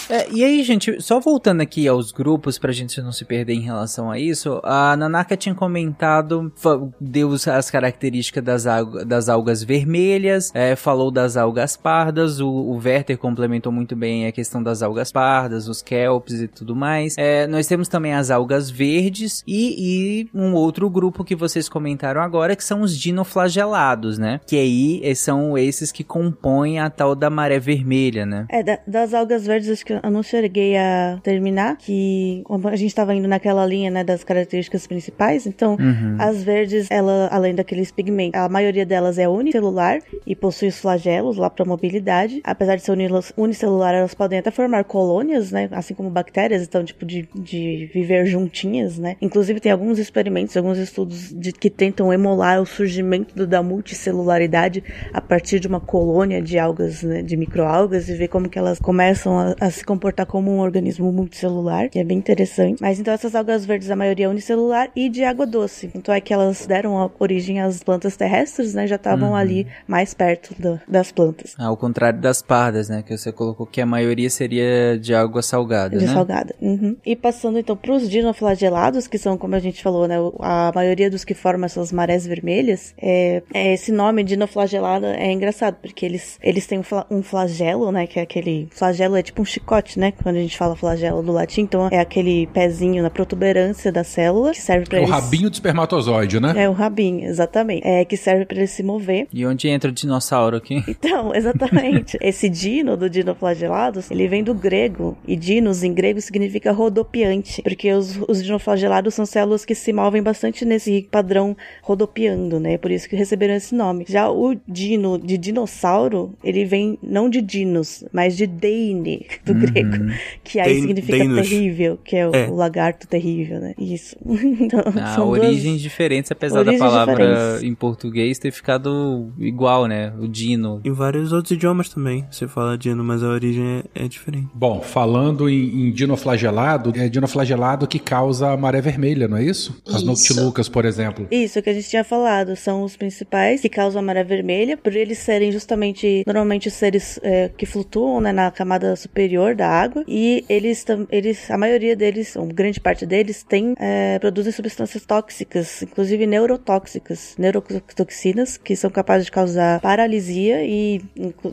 É, 0.10 0.32
e 0.32 0.44
aí, 0.44 0.64
gente, 0.64 1.02
só 1.02 1.20
voltando 1.20 1.62
aqui 1.62 1.88
aos 1.88 2.12
grupos 2.12 2.58
pra 2.58 2.72
gente 2.72 3.02
não 3.02 3.12
se 3.12 3.26
perder 3.26 3.54
em 3.54 3.62
relação 3.62 4.10
a 4.10 4.18
isso, 4.18 4.62
a 4.64 4.96
Nanaka 4.96 5.36
tinha 5.36 5.54
comentado, 5.54 6.52
deu 7.00 7.34
as 7.34 7.70
características 7.70 8.44
das, 8.44 8.64
das 9.06 9.30
algas 9.30 9.62
vermelhas, 9.62 10.52
é, 10.56 10.76
falou 10.76 11.12
das 11.12 11.36
algas 11.36 11.76
pardas, 11.76 12.40
o, 12.40 12.50
o 12.50 12.78
Werther 12.78 13.18
complementou 13.18 13.72
muito 13.72 13.96
bem 13.96 14.26
a 14.26 14.32
questão 14.32 14.64
das 14.64 14.82
algas 14.82 15.12
pardas, 15.12 15.68
os 15.68 15.82
kelps 15.82 16.42
e 16.42 16.48
tudo 16.48 16.76
mais. 16.76 17.16
É, 17.18 17.46
nós 17.46 17.68
temos 17.68 17.88
também 17.88 18.14
as 18.14 18.32
algas 18.32 18.70
verdes 18.70 19.44
e, 19.46 20.24
e 20.24 20.30
um 20.34 20.54
outro 20.54 20.90
grupo 20.90 21.26
que 21.26 21.36
vocês 21.36 21.68
comentaram 21.68 22.22
agora, 22.22 22.56
que 22.56 22.64
são 22.64 22.82
os 22.82 22.98
dinoflagelados, 22.98 24.18
né? 24.18 24.40
Que 24.48 24.56
aí 24.56 25.16
são 25.16 25.58
esses 25.58 25.92
que 25.92 26.04
compõem 26.04 26.69
a 26.78 26.90
tal 26.90 27.16
da 27.16 27.30
maré 27.30 27.58
vermelha, 27.60 28.26
né? 28.26 28.46
É, 28.50 28.62
da- 28.62 28.80
das 28.86 29.14
algas 29.14 29.46
verdes, 29.46 29.70
acho 29.70 29.86
que 29.86 29.94
eu 29.94 30.12
não 30.12 30.22
cheguei 30.22 30.78
a 30.78 31.18
terminar, 31.24 31.78
que 31.78 32.44
a 32.72 32.76
gente 32.76 32.94
tava 32.94 33.16
indo 33.16 33.28
naquela 33.28 33.66
linha, 33.66 33.90
né, 33.90 34.04
das 34.04 34.24
características 34.24 34.86
principais, 34.86 35.48
então, 35.48 35.78
Uhum. 35.80 36.18
as 36.20 36.44
verdes, 36.44 36.88
ela, 36.92 37.28
além 37.32 37.56
daqueles 37.56 37.92
pigmentos, 37.92 38.40
a 38.40 38.48
maioria 38.50 38.86
delas 38.86 39.18
é 39.18 39.28
unicelular 39.28 40.00
e 40.28 40.36
possui 40.36 40.68
os 40.68 40.80
flagelos 40.80 41.38
lá 41.38 41.50
para 41.50 41.64
mobilidade. 41.66 42.42
Apesar 42.44 42.76
de 42.76 42.82
ser 42.84 42.92
uni- 42.92 43.08
unicelular, 43.38 43.94
elas 43.96 44.14
podem 44.14 44.38
até 44.40 44.52
formar 44.52 44.84
colônias, 44.84 45.52
né, 45.52 45.70
assim 45.72 45.94
como 45.94 46.10
bactérias, 46.10 46.64
então, 46.64 46.84
tipo, 46.84 47.06
de, 47.06 47.28
de 47.36 47.90
viver 47.94 48.26
juntinhas, 48.26 49.00
né. 49.00 49.16
Inclusive, 49.22 49.60
tem 49.60 49.72
alguns 49.72 49.98
experimentos, 49.98 50.56
alguns 50.58 50.78
estudos 50.78 51.34
de, 51.34 51.52
que 51.54 51.70
tentam 51.70 52.12
emular 52.12 52.62
o 52.62 52.66
surgimento 52.66 53.34
do- 53.34 53.48
da 53.48 53.64
multicelularidade 53.64 54.84
a 55.14 55.22
partir 55.22 55.60
de 55.60 55.68
uma 55.68 55.80
colônia 55.80 56.42
de 56.42 56.59
algas, 56.60 57.02
né, 57.04 57.22
de 57.22 57.36
microalgas 57.38 58.10
e 58.10 58.16
ver 58.16 58.28
como 58.28 58.50
que 58.50 58.60
elas 58.60 58.80
começam 58.80 59.40
a, 59.40 59.56
a 59.60 59.72
se 59.72 59.84
comportar 59.84 60.26
como 60.26 60.52
um 60.52 60.60
organismo 60.60 61.12
multicelular, 61.12 61.90
que 61.90 62.00
é 62.00 62.04
bem 62.04 62.18
interessante. 62.18 62.82
Mas 62.82 63.00
então 63.00 63.14
essas 63.14 63.34
algas 63.36 63.66
verdes, 63.66 63.90
a 63.90 63.96
maioria 63.96 64.26
é 64.26 64.30
unicelular 64.30 64.90
e 64.96 65.10
de 65.10 65.24
água 65.24 65.46
doce. 65.46 65.90
Então 65.96 66.14
é 66.14 66.20
que 66.22 66.34
elas 66.34 66.66
deram 66.66 67.10
origem 67.20 67.62
às 67.62 67.82
plantas 67.84 68.16
terrestres, 68.18 68.74
né, 68.74 68.86
já 68.88 68.96
estavam 68.96 69.36
ali 69.36 69.66
mais 69.88 70.14
perto 70.14 70.54
do- 70.60 70.80
das 70.88 71.12
plantas. 71.12 71.56
Ao 71.58 71.76
contrário 71.78 72.20
das 72.20 72.42
pardas, 72.42 72.90
né? 72.90 73.04
Que 73.06 73.18
você 73.18 73.32
colocou 73.32 73.66
que 73.66 73.80
a 73.82 73.86
maioria 73.86 74.30
seria 74.30 74.98
de 75.00 75.14
água 75.14 75.42
salgada, 75.42 75.98
De 75.98 76.06
né? 76.06 76.14
salgada. 76.14 76.54
Uhum. 76.62 76.96
E 77.06 77.16
passando 77.16 77.58
então 77.60 77.76
para 77.76 77.94
os 77.94 78.10
dinoflagelados, 78.10 79.08
que 79.08 79.18
são, 79.18 79.38
como 79.38 79.56
a 79.56 79.60
gente 79.60 79.82
falou, 79.82 80.08
né, 80.08 80.16
a 80.40 80.72
maioria 80.74 81.10
dos 81.10 81.24
que 81.24 81.34
formam 81.34 81.66
essas 81.66 81.92
marés 81.92 82.26
vermelhas, 82.26 82.94
é, 83.02 83.42
é 83.54 83.74
esse 83.74 83.92
nome 83.92 84.24
dinoflagelado 84.24 85.06
é 85.06 85.32
engraçado, 85.32 85.78
porque 85.82 86.06
eles, 86.06 86.38
eles 86.50 86.66
têm 86.68 86.80
um, 86.80 86.84
fla- 86.84 87.06
um 87.10 87.22
flagelo, 87.22 87.92
né, 87.92 88.08
que 88.08 88.20
é 88.20 88.22
aquele 88.24 88.68
flagelo 88.72 89.16
é 89.16 89.22
tipo 89.24 89.42
um 89.42 89.46
chicote, 89.46 90.00
né, 90.00 90.12
quando 90.24 90.36
a 90.38 90.40
gente 90.42 90.58
fala 90.58 90.76
flagelo 90.76 91.22
do 91.22 91.32
latim, 91.32 91.62
então 91.62 91.88
é 91.92 92.00
aquele 92.00 92.48
pezinho 92.48 93.02
na 93.04 93.10
protuberância 93.10 93.92
da 93.92 94.04
célula 94.04 94.52
que 94.52 94.62
serve 94.62 94.86
para 94.88 94.98
É 94.98 95.02
o 95.02 95.04
eles 95.04 95.12
rabinho 95.12 95.50
do 95.50 95.54
espermatozoide, 95.54 96.40
né? 96.40 96.54
É 96.56 96.70
o 96.70 96.72
rabinho, 96.74 97.26
exatamente. 97.28 97.86
É 97.88 98.04
que 98.04 98.18
serve 98.18 98.46
para 98.46 98.58
ele 98.58 98.68
se 98.68 98.82
mover. 98.84 99.28
E 99.34 99.46
onde 99.46 99.68
entra 99.70 99.90
o 99.90 99.94
dinossauro 99.94 100.58
aqui? 100.58 100.84
Então, 100.90 101.34
exatamente. 101.34 102.18
Esse 102.22 102.50
dino 102.50 102.98
do 102.98 103.10
dinoflagelados, 103.10 104.10
ele 104.12 104.28
vem 104.28 104.44
do 104.44 104.54
grego. 104.54 105.18
E 105.28 105.36
dinos 105.36 105.84
em 105.84 105.94
grego 105.94 106.20
significa 106.22 106.72
rodopiante. 106.72 107.62
Porque 107.62 107.92
os, 107.94 108.20
os 108.28 108.44
dinoflagelados 108.44 109.14
são 109.14 109.26
células 109.26 109.64
que 109.66 109.74
se 109.76 109.94
movem 109.94 110.22
bastante 110.22 110.66
nesse 110.66 111.08
padrão 111.12 111.56
rodopiando, 111.82 112.60
né? 112.60 112.78
Por 112.78 112.92
isso 112.92 113.08
que 113.10 113.16
receberam 113.16 113.54
esse 113.56 113.74
nome. 113.76 114.06
Já 114.08 114.30
o 114.30 114.56
dino 114.68 115.18
de 115.18 115.38
dinossauro, 115.38 116.34
ele 116.44 116.66
vem 116.66 116.98
não 117.02 117.30
de 117.30 117.42
dinos, 117.42 118.04
mas 118.12 118.36
de 118.38 118.46
deine, 118.48 119.26
do 119.46 119.54
grego. 119.54 120.12
Que 120.44 120.60
aí 120.60 120.74
Dein- 120.74 120.82
significa 120.82 121.18
deinos. 121.18 121.50
terrível, 121.50 122.00
que 122.04 122.16
é 122.16 122.28
o, 122.28 122.36
É. 122.36 122.48
o 122.48 122.56
lagarto 122.56 123.08
terrível, 123.08 123.60
né? 123.60 123.74
Isso. 123.78 124.16
Então, 124.70 124.82
Ah, 124.96 125.16
são 125.16 125.28
duas- 125.28 125.40
origens 125.40 125.82
diferentes, 125.82 126.32
apesar 126.32 126.60
Origens 126.60 126.80
da 126.80 126.86
palavra 126.90 127.16
diferentes. 127.16 127.64
em 127.64 127.74
português 127.74 128.38
ter 128.40 128.52
ficado 128.52 129.32
igual, 129.40 129.86
né? 129.86 130.14
O 130.20 130.28
dino. 130.28 130.82
Em 130.84 130.92
vários 130.92 131.32
outros 131.32 131.52
idiomas 131.52 131.90
também. 131.90 132.26
Você 132.30 132.48
fala 132.48 132.78
dino, 132.78 133.04
mas 133.04 133.24
a 133.24 133.28
origem 133.30 133.84
é, 133.96 134.06
é 134.06 134.08
diferente. 134.08 134.48
Bom, 134.54 134.82
falando 134.82 135.50
em, 135.50 135.88
em 135.88 135.92
dinoflagelado, 135.92 136.94
é 136.96 137.08
dinoflagelado 137.10 137.88
que 137.88 138.00
causa 138.00 138.50
a 138.52 138.58
maré 138.58 138.82
vermelha, 138.82 139.28
não 139.28 139.38
é 139.38 139.44
isso? 139.44 139.82
As 139.88 139.98
Isso. 139.98 140.06
noctilucas, 140.06 140.70
por 140.70 140.86
exemplo. 140.86 141.28
Isso 141.32 141.62
que 141.62 141.70
a 141.70 141.74
gente 141.74 141.90
tinha 141.90 142.04
falado, 142.04 142.56
são 142.56 142.84
os 142.84 142.96
principais 142.96 143.62
que 143.62 143.70
causam 143.70 144.02
a 144.02 144.06
maré 144.06 144.24
vermelha, 144.24 144.78
por 144.78 144.96
eles 144.96 145.18
serem 145.20 145.52
justamente, 145.52 146.24
normalmente, 146.34 146.68
os 146.68 146.74
seres 146.74 147.20
é, 147.24 147.50
que 147.50 147.66
flutuam 147.66 148.22
né, 148.22 148.32
na 148.32 148.52
camada 148.52 148.96
superior 148.96 149.56
da 149.56 149.68
água 149.68 150.04
e 150.08 150.46
eles, 150.48 150.86
eles 151.12 151.50
a 151.50 151.58
maioria 151.58 151.96
deles, 151.96 152.36
ou 152.36 152.46
grande 152.46 152.80
parte 152.80 153.06
deles, 153.06 153.44
tem, 153.44 153.74
é, 153.80 154.20
produzem 154.20 154.52
substâncias 154.52 155.06
tóxicas, 155.06 155.82
inclusive 155.82 156.26
neurotóxicas, 156.26 157.36
neurotoxinas, 157.38 158.58
que 158.58 158.76
são 158.76 158.90
capazes 158.90 159.26
de 159.26 159.32
causar 159.32 159.80
paralisia 159.80 160.64
e 160.64 161.02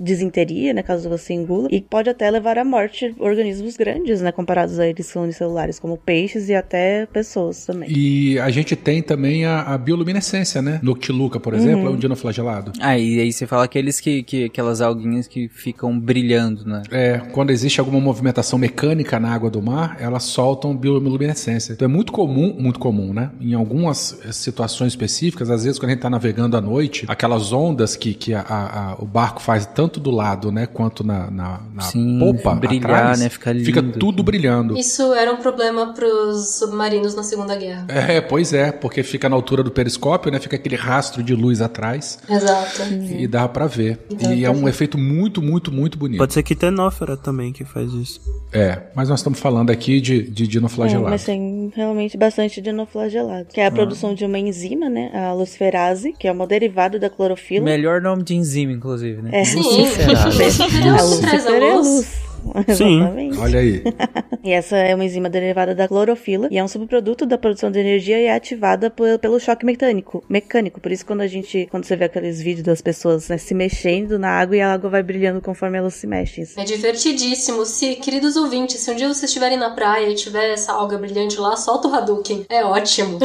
desinteria, 0.00 0.72
né, 0.72 0.82
caso 0.82 1.08
você 1.08 1.32
engula, 1.32 1.68
e 1.70 1.80
pode 1.80 2.10
até 2.10 2.30
levar 2.30 2.58
à 2.58 2.64
morte 2.64 3.14
organismos 3.18 3.76
grandes, 3.76 4.20
né, 4.20 4.32
comparados 4.32 4.78
a 4.78 4.86
eles 4.86 5.06
são 5.06 5.22
unicelulares, 5.22 5.78
como 5.78 5.96
peixes 5.96 6.48
e 6.48 6.54
até 6.54 7.06
pessoas 7.06 7.64
também. 7.64 7.90
E 7.90 8.38
a 8.38 8.50
gente 8.50 8.76
tem 8.76 9.02
também 9.02 9.44
a, 9.44 9.62
a 9.62 9.78
bioluminescência, 9.78 10.60
né? 10.60 10.80
Noctiluca, 10.82 11.40
por 11.40 11.54
exemplo, 11.54 11.82
uhum. 11.82 11.86
é 11.86 11.90
um 11.90 11.96
dinoflagelado. 11.96 12.72
Ah, 12.80 12.98
e 12.98 13.20
aí 13.20 13.32
você 13.32 13.46
fala 13.46 13.64
aqueles 13.64 14.00
que, 14.00 14.22
que 14.22 14.55
aquelas 14.56 14.80
alguinhas 14.80 15.28
que 15.28 15.48
ficam 15.48 15.98
brilhando, 16.00 16.64
né? 16.64 16.82
É, 16.90 17.18
quando 17.32 17.50
existe 17.50 17.78
alguma 17.78 18.00
movimentação 18.00 18.58
mecânica 18.58 19.20
na 19.20 19.30
água 19.30 19.50
do 19.50 19.60
mar, 19.60 19.98
elas 20.00 20.24
soltam 20.24 20.74
bioluminescência. 20.74 21.74
Então 21.74 21.84
é 21.84 21.88
muito 21.88 22.10
comum, 22.10 22.56
muito 22.58 22.78
comum, 22.78 23.12
né? 23.12 23.30
Em 23.38 23.52
algumas 23.52 24.18
situações 24.32 24.92
específicas, 24.92 25.50
às 25.50 25.64
vezes 25.64 25.78
quando 25.78 25.90
a 25.90 25.92
gente 25.92 26.00
tá 26.00 26.08
navegando 26.08 26.56
à 26.56 26.60
noite, 26.60 27.04
aquelas 27.06 27.52
ondas 27.52 27.96
que, 27.96 28.14
que 28.14 28.32
a, 28.32 28.40
a, 28.40 28.96
o 28.98 29.04
barco 29.04 29.42
faz 29.42 29.66
tanto 29.66 30.00
do 30.00 30.10
lado, 30.10 30.50
né, 30.50 30.66
quanto 30.66 31.04
na, 31.04 31.30
na, 31.30 31.60
na 31.74 31.82
Sim, 31.82 32.18
popa, 32.18 32.54
brilhar, 32.54 32.84
atrás, 32.84 33.20
né? 33.20 33.28
Fica, 33.28 33.52
lindo, 33.52 33.66
fica 33.66 33.82
tudo 33.82 34.22
brilhando. 34.22 34.74
Isso 34.78 35.12
era 35.12 35.30
um 35.30 35.36
problema 35.36 35.92
pros 35.92 36.56
submarinos 36.56 37.14
na 37.14 37.22
Segunda 37.22 37.54
Guerra. 37.56 37.86
É, 37.88 38.22
pois 38.22 38.54
é, 38.54 38.72
porque 38.72 39.02
fica 39.02 39.28
na 39.28 39.36
altura 39.36 39.62
do 39.62 39.70
periscópio, 39.70 40.32
né? 40.32 40.38
Fica 40.38 40.56
aquele 40.56 40.76
rastro 40.76 41.22
de 41.22 41.34
luz 41.34 41.60
atrás. 41.60 42.18
Exato. 42.26 42.82
E 43.18 43.26
dá 43.26 43.46
para 43.46 43.66
ver. 43.66 43.98
Então, 44.10 44.32
e 44.32 44.45
é 44.46 44.50
um 44.50 44.68
efeito 44.68 44.96
muito, 44.96 45.42
muito, 45.42 45.72
muito 45.72 45.98
bonito. 45.98 46.18
Pode 46.18 46.32
ser 46.32 46.42
que 46.42 46.54
tenófera 46.54 47.16
também 47.16 47.52
que 47.52 47.64
faz 47.64 47.92
isso. 47.92 48.20
É, 48.52 48.82
mas 48.94 49.08
nós 49.08 49.20
estamos 49.20 49.38
falando 49.38 49.70
aqui 49.70 50.00
de, 50.00 50.22
de 50.22 50.46
dinoflagelado. 50.46 51.08
É, 51.08 51.10
mas 51.10 51.24
tem 51.24 51.72
realmente 51.74 52.16
bastante 52.16 52.60
dinoflagelado. 52.60 53.48
Que 53.52 53.60
é 53.60 53.64
a 53.64 53.68
ah. 53.68 53.72
produção 53.72 54.14
de 54.14 54.24
uma 54.24 54.38
enzima, 54.38 54.88
né? 54.88 55.10
A 55.14 55.32
luciferase, 55.32 56.12
que 56.12 56.26
é 56.26 56.32
uma 56.32 56.46
derivada 56.46 56.98
da 56.98 57.10
clorofila. 57.10 57.64
Melhor 57.64 58.00
nome 58.00 58.22
de 58.22 58.34
enzima, 58.34 58.72
inclusive, 58.72 59.22
né? 59.22 59.30
É. 59.32 59.44
Sim. 59.44 59.58
Luciferase. 59.58 60.62
a 60.88 61.02
lucifer 61.02 61.62
é 61.62 61.74
luz. 61.74 62.26
Sim. 62.74 63.02
Olha 63.38 63.60
aí. 63.60 63.82
e 64.42 64.52
essa 64.52 64.76
é 64.76 64.94
uma 64.94 65.04
enzima 65.04 65.28
derivada 65.28 65.74
da 65.74 65.88
clorofila 65.88 66.48
e 66.50 66.58
é 66.58 66.64
um 66.64 66.68
subproduto 66.68 67.26
da 67.26 67.38
produção 67.38 67.70
de 67.70 67.78
energia 67.78 68.20
e 68.20 68.24
é 68.24 68.34
ativada 68.34 68.90
pelo 68.90 69.38
choque 69.40 69.64
mecânico. 69.64 70.24
Mecânico. 70.28 70.80
Por 70.80 70.92
isso, 70.92 71.06
quando 71.06 71.20
a 71.20 71.26
gente, 71.26 71.68
quando 71.70 71.84
você 71.84 71.96
vê 71.96 72.04
aqueles 72.04 72.40
vídeos 72.40 72.64
das 72.64 72.80
pessoas 72.80 73.28
né, 73.28 73.38
se 73.38 73.54
mexendo 73.54 74.18
na 74.18 74.30
água 74.30 74.56
e 74.56 74.60
a 74.60 74.72
água 74.72 74.90
vai 74.90 75.02
brilhando 75.02 75.40
conforme 75.40 75.78
elas 75.78 75.94
se 75.94 76.06
mexem. 76.06 76.46
É 76.56 76.64
divertidíssimo. 76.64 77.64
Se, 77.64 77.96
queridos 77.96 78.36
ouvintes, 78.36 78.80
se 78.80 78.90
um 78.90 78.94
dia 78.94 79.08
vocês 79.08 79.24
estiverem 79.24 79.58
na 79.58 79.70
praia 79.70 80.08
e 80.10 80.14
tiver 80.14 80.52
essa 80.52 80.72
alga 80.72 80.98
brilhante 80.98 81.38
lá, 81.38 81.56
solta 81.56 81.88
o 81.88 81.94
Hadouken. 81.94 82.46
É 82.48 82.64
ótimo. 82.64 83.18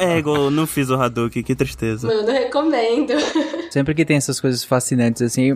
é, 0.00 0.18
igual 0.18 0.50
não 0.50 0.66
fiz 0.66 0.90
o 0.90 0.94
Hadouken, 0.94 1.42
que 1.42 1.54
tristeza. 1.54 2.06
Mano, 2.06 2.30
recomendo. 2.30 3.12
Sempre 3.72 3.94
que 3.94 4.04
tem 4.04 4.18
essas 4.18 4.38
coisas 4.38 4.62
fascinantes, 4.62 5.22
assim, 5.22 5.54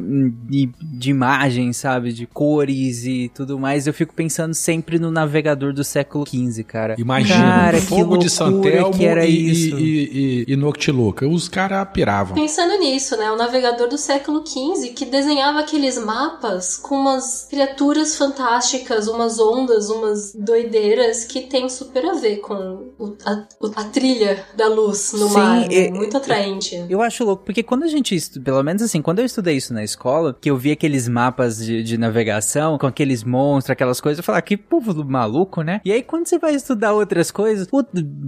de, 0.49 0.71
de 0.81 1.11
imagem 1.11 1.67
sabe? 1.73 2.13
De 2.13 2.27
cores 2.27 3.05
e 3.05 3.31
tudo 3.35 3.59
mais. 3.59 3.87
Eu 3.87 3.93
fico 3.93 4.15
pensando 4.15 4.55
sempre 4.55 4.99
no 4.99 5.11
navegador 5.11 5.73
do 5.73 5.85
século 5.85 6.25
XV, 6.27 6.65
cara. 6.65 6.95
Imagina, 6.99 7.39
cara, 7.39 7.81
fogo 7.81 8.17
de 8.17 8.31
Santelmo 8.31 8.97
que 8.97 9.05
era 9.05 9.25
e, 9.27 9.51
isso. 9.51 9.79
E, 9.79 10.45
e, 10.49 10.53
e, 10.53 10.57
Noctiluca. 10.57 11.27
Os 11.27 11.49
caras 11.49 11.87
piravam. 11.93 12.35
Pensando 12.35 12.79
nisso, 12.79 13.17
né? 13.17 13.31
O 13.31 13.37
navegador 13.37 13.89
do 13.89 13.99
século 13.99 14.45
XV 14.47 14.89
que 14.91 15.05
desenhava 15.05 15.61
aqueles 15.61 15.99
mapas 15.99 16.77
com 16.77 16.97
umas 16.97 17.47
criaturas 17.49 18.17
fantásticas, 18.17 19.09
umas 19.09 19.39
ondas, 19.39 19.89
umas 19.91 20.33
doideiras 20.35 21.25
que 21.25 21.43
tem 21.43 21.69
super 21.69 22.05
a 22.07 22.15
ver 22.15 22.39
com 22.39 22.55
o, 22.99 23.17
a, 23.25 23.45
a, 23.77 23.85
trilha 23.85 24.45
da 24.57 24.69
luz 24.69 25.13
no 25.13 25.29
Sim, 25.29 25.35
mar. 25.35 25.61
Né? 25.61 25.67
É, 25.71 25.91
Muito 25.91 26.17
atraente. 26.17 26.85
Eu 26.89 27.03
acho 27.03 27.25
louco, 27.25 27.45
porque 27.45 27.63
quando 27.63 27.85
a 27.85 27.89
gente, 27.89 28.06
pelo 28.45 28.63
menos 28.63 28.83
assim, 28.83 29.03
quando 29.03 29.21
eu 29.21 29.25
estudei 29.25 29.57
isso 29.57 29.73
na 29.73 29.83
escola, 29.83 30.37
que 30.39 30.51
eu 30.51 30.57
vi 30.57 30.71
aqueles 30.71 31.09
mapas 31.09 31.59
de, 31.59 31.83
de 31.83 31.99
navegação, 31.99 32.79
com 32.79 32.87
aqueles 32.87 33.25
monstros, 33.25 33.71
aquelas 33.71 34.01
coisas. 34.01 34.19
Eu 34.19 34.25
falei, 34.25 34.39
ah, 34.39 34.43
que 34.43 34.57
povo 34.57 35.05
maluco, 35.05 35.63
né? 35.63 35.81
E 35.85 35.93
aí, 35.93 36.03
quando 36.03 36.27
você 36.27 36.39
vai 36.39 36.55
estudar 36.55 36.93
outras 36.93 37.31
coisas, 37.31 37.69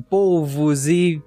polvos 0.09 0.87
e 0.87 1.23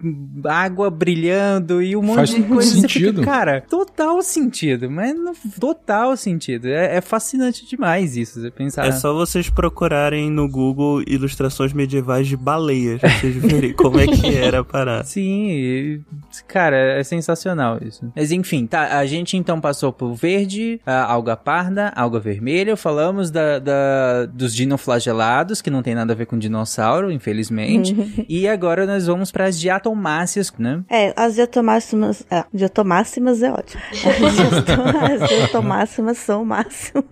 água 0.46 0.90
brilhando 0.90 1.82
e 1.82 1.96
um 1.96 2.02
monte 2.02 2.16
Faz 2.16 2.30
de 2.30 2.44
coisa, 2.44 2.70
sentido. 2.70 3.06
você 3.06 3.22
fica, 3.22 3.24
cara, 3.24 3.62
total 3.62 4.22
sentido, 4.22 4.90
mas 4.90 5.16
no, 5.16 5.34
total 5.60 6.16
sentido. 6.18 6.68
É, 6.68 6.98
é, 6.98 7.02
fascinante 7.02 7.68
demais 7.68 8.16
isso, 8.16 8.42
você 8.42 8.52
pensar. 8.52 8.86
É 8.86 8.92
só 8.92 9.14
vocês 9.14 9.50
procurarem 9.50 10.30
no 10.30 10.50
Google 10.50 11.04
ilustrações 11.08 11.74
medievais 11.74 12.28
de 12.28 12.38
baleias, 12.38 13.00
pra 13.00 13.10
vocês 13.10 13.36
verem 13.36 13.74
como 13.74 14.00
é 14.00 14.08
que 14.08 14.34
era 14.36 14.60
a 14.60 14.64
parada. 14.64 15.04
Sim, 15.04 16.04
cara, 16.48 17.00
é 17.00 17.04
sensacional 17.04 17.80
isso. 17.82 18.12
Mas 18.16 18.32
enfim, 18.42 18.66
tá, 18.66 18.98
a 18.98 19.06
gente 19.06 19.38
então 19.38 19.62
passou 19.62 19.94
por 19.94 20.14
verde, 20.16 20.82
a 20.84 21.04
alga 21.04 21.38
parda, 21.38 21.94
alga 21.96 22.20
vermelha, 22.20 22.76
falamos 22.76 23.30
da, 23.30 23.60
da, 23.60 24.26
dos 24.26 24.54
dinoflagelados, 24.56 25.62
que 25.62 25.70
não 25.70 25.84
tem 25.84 25.94
nada 25.94 26.14
a 26.14 26.16
ver 26.16 26.26
com 26.26 26.40
dinossauro, 26.40 27.12
infelizmente. 27.12 27.96
e 28.28 28.48
agora 28.48 28.88
nós 28.88 29.06
vamos 29.06 29.32
para 29.32 29.46
as 29.46 29.60
diatomáceas, 29.60 30.52
né? 30.58 30.84
É, 30.90 31.14
as 31.16 31.36
diatomáceas. 31.36 32.26
É, 32.32 32.44
diatomáceas 32.52 33.44
é 33.44 33.52
ótimo. 33.52 33.82
As 35.22 35.30
diatomáceas 35.30 36.18
são 36.18 36.42
o 36.42 36.46
máximo. 36.46 37.04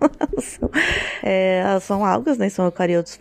é, 1.22 1.60
elas 1.60 1.84
são 1.84 2.04
algas, 2.04 2.38
né? 2.38 2.50
São 2.50 2.66
eucariotos 2.66 3.18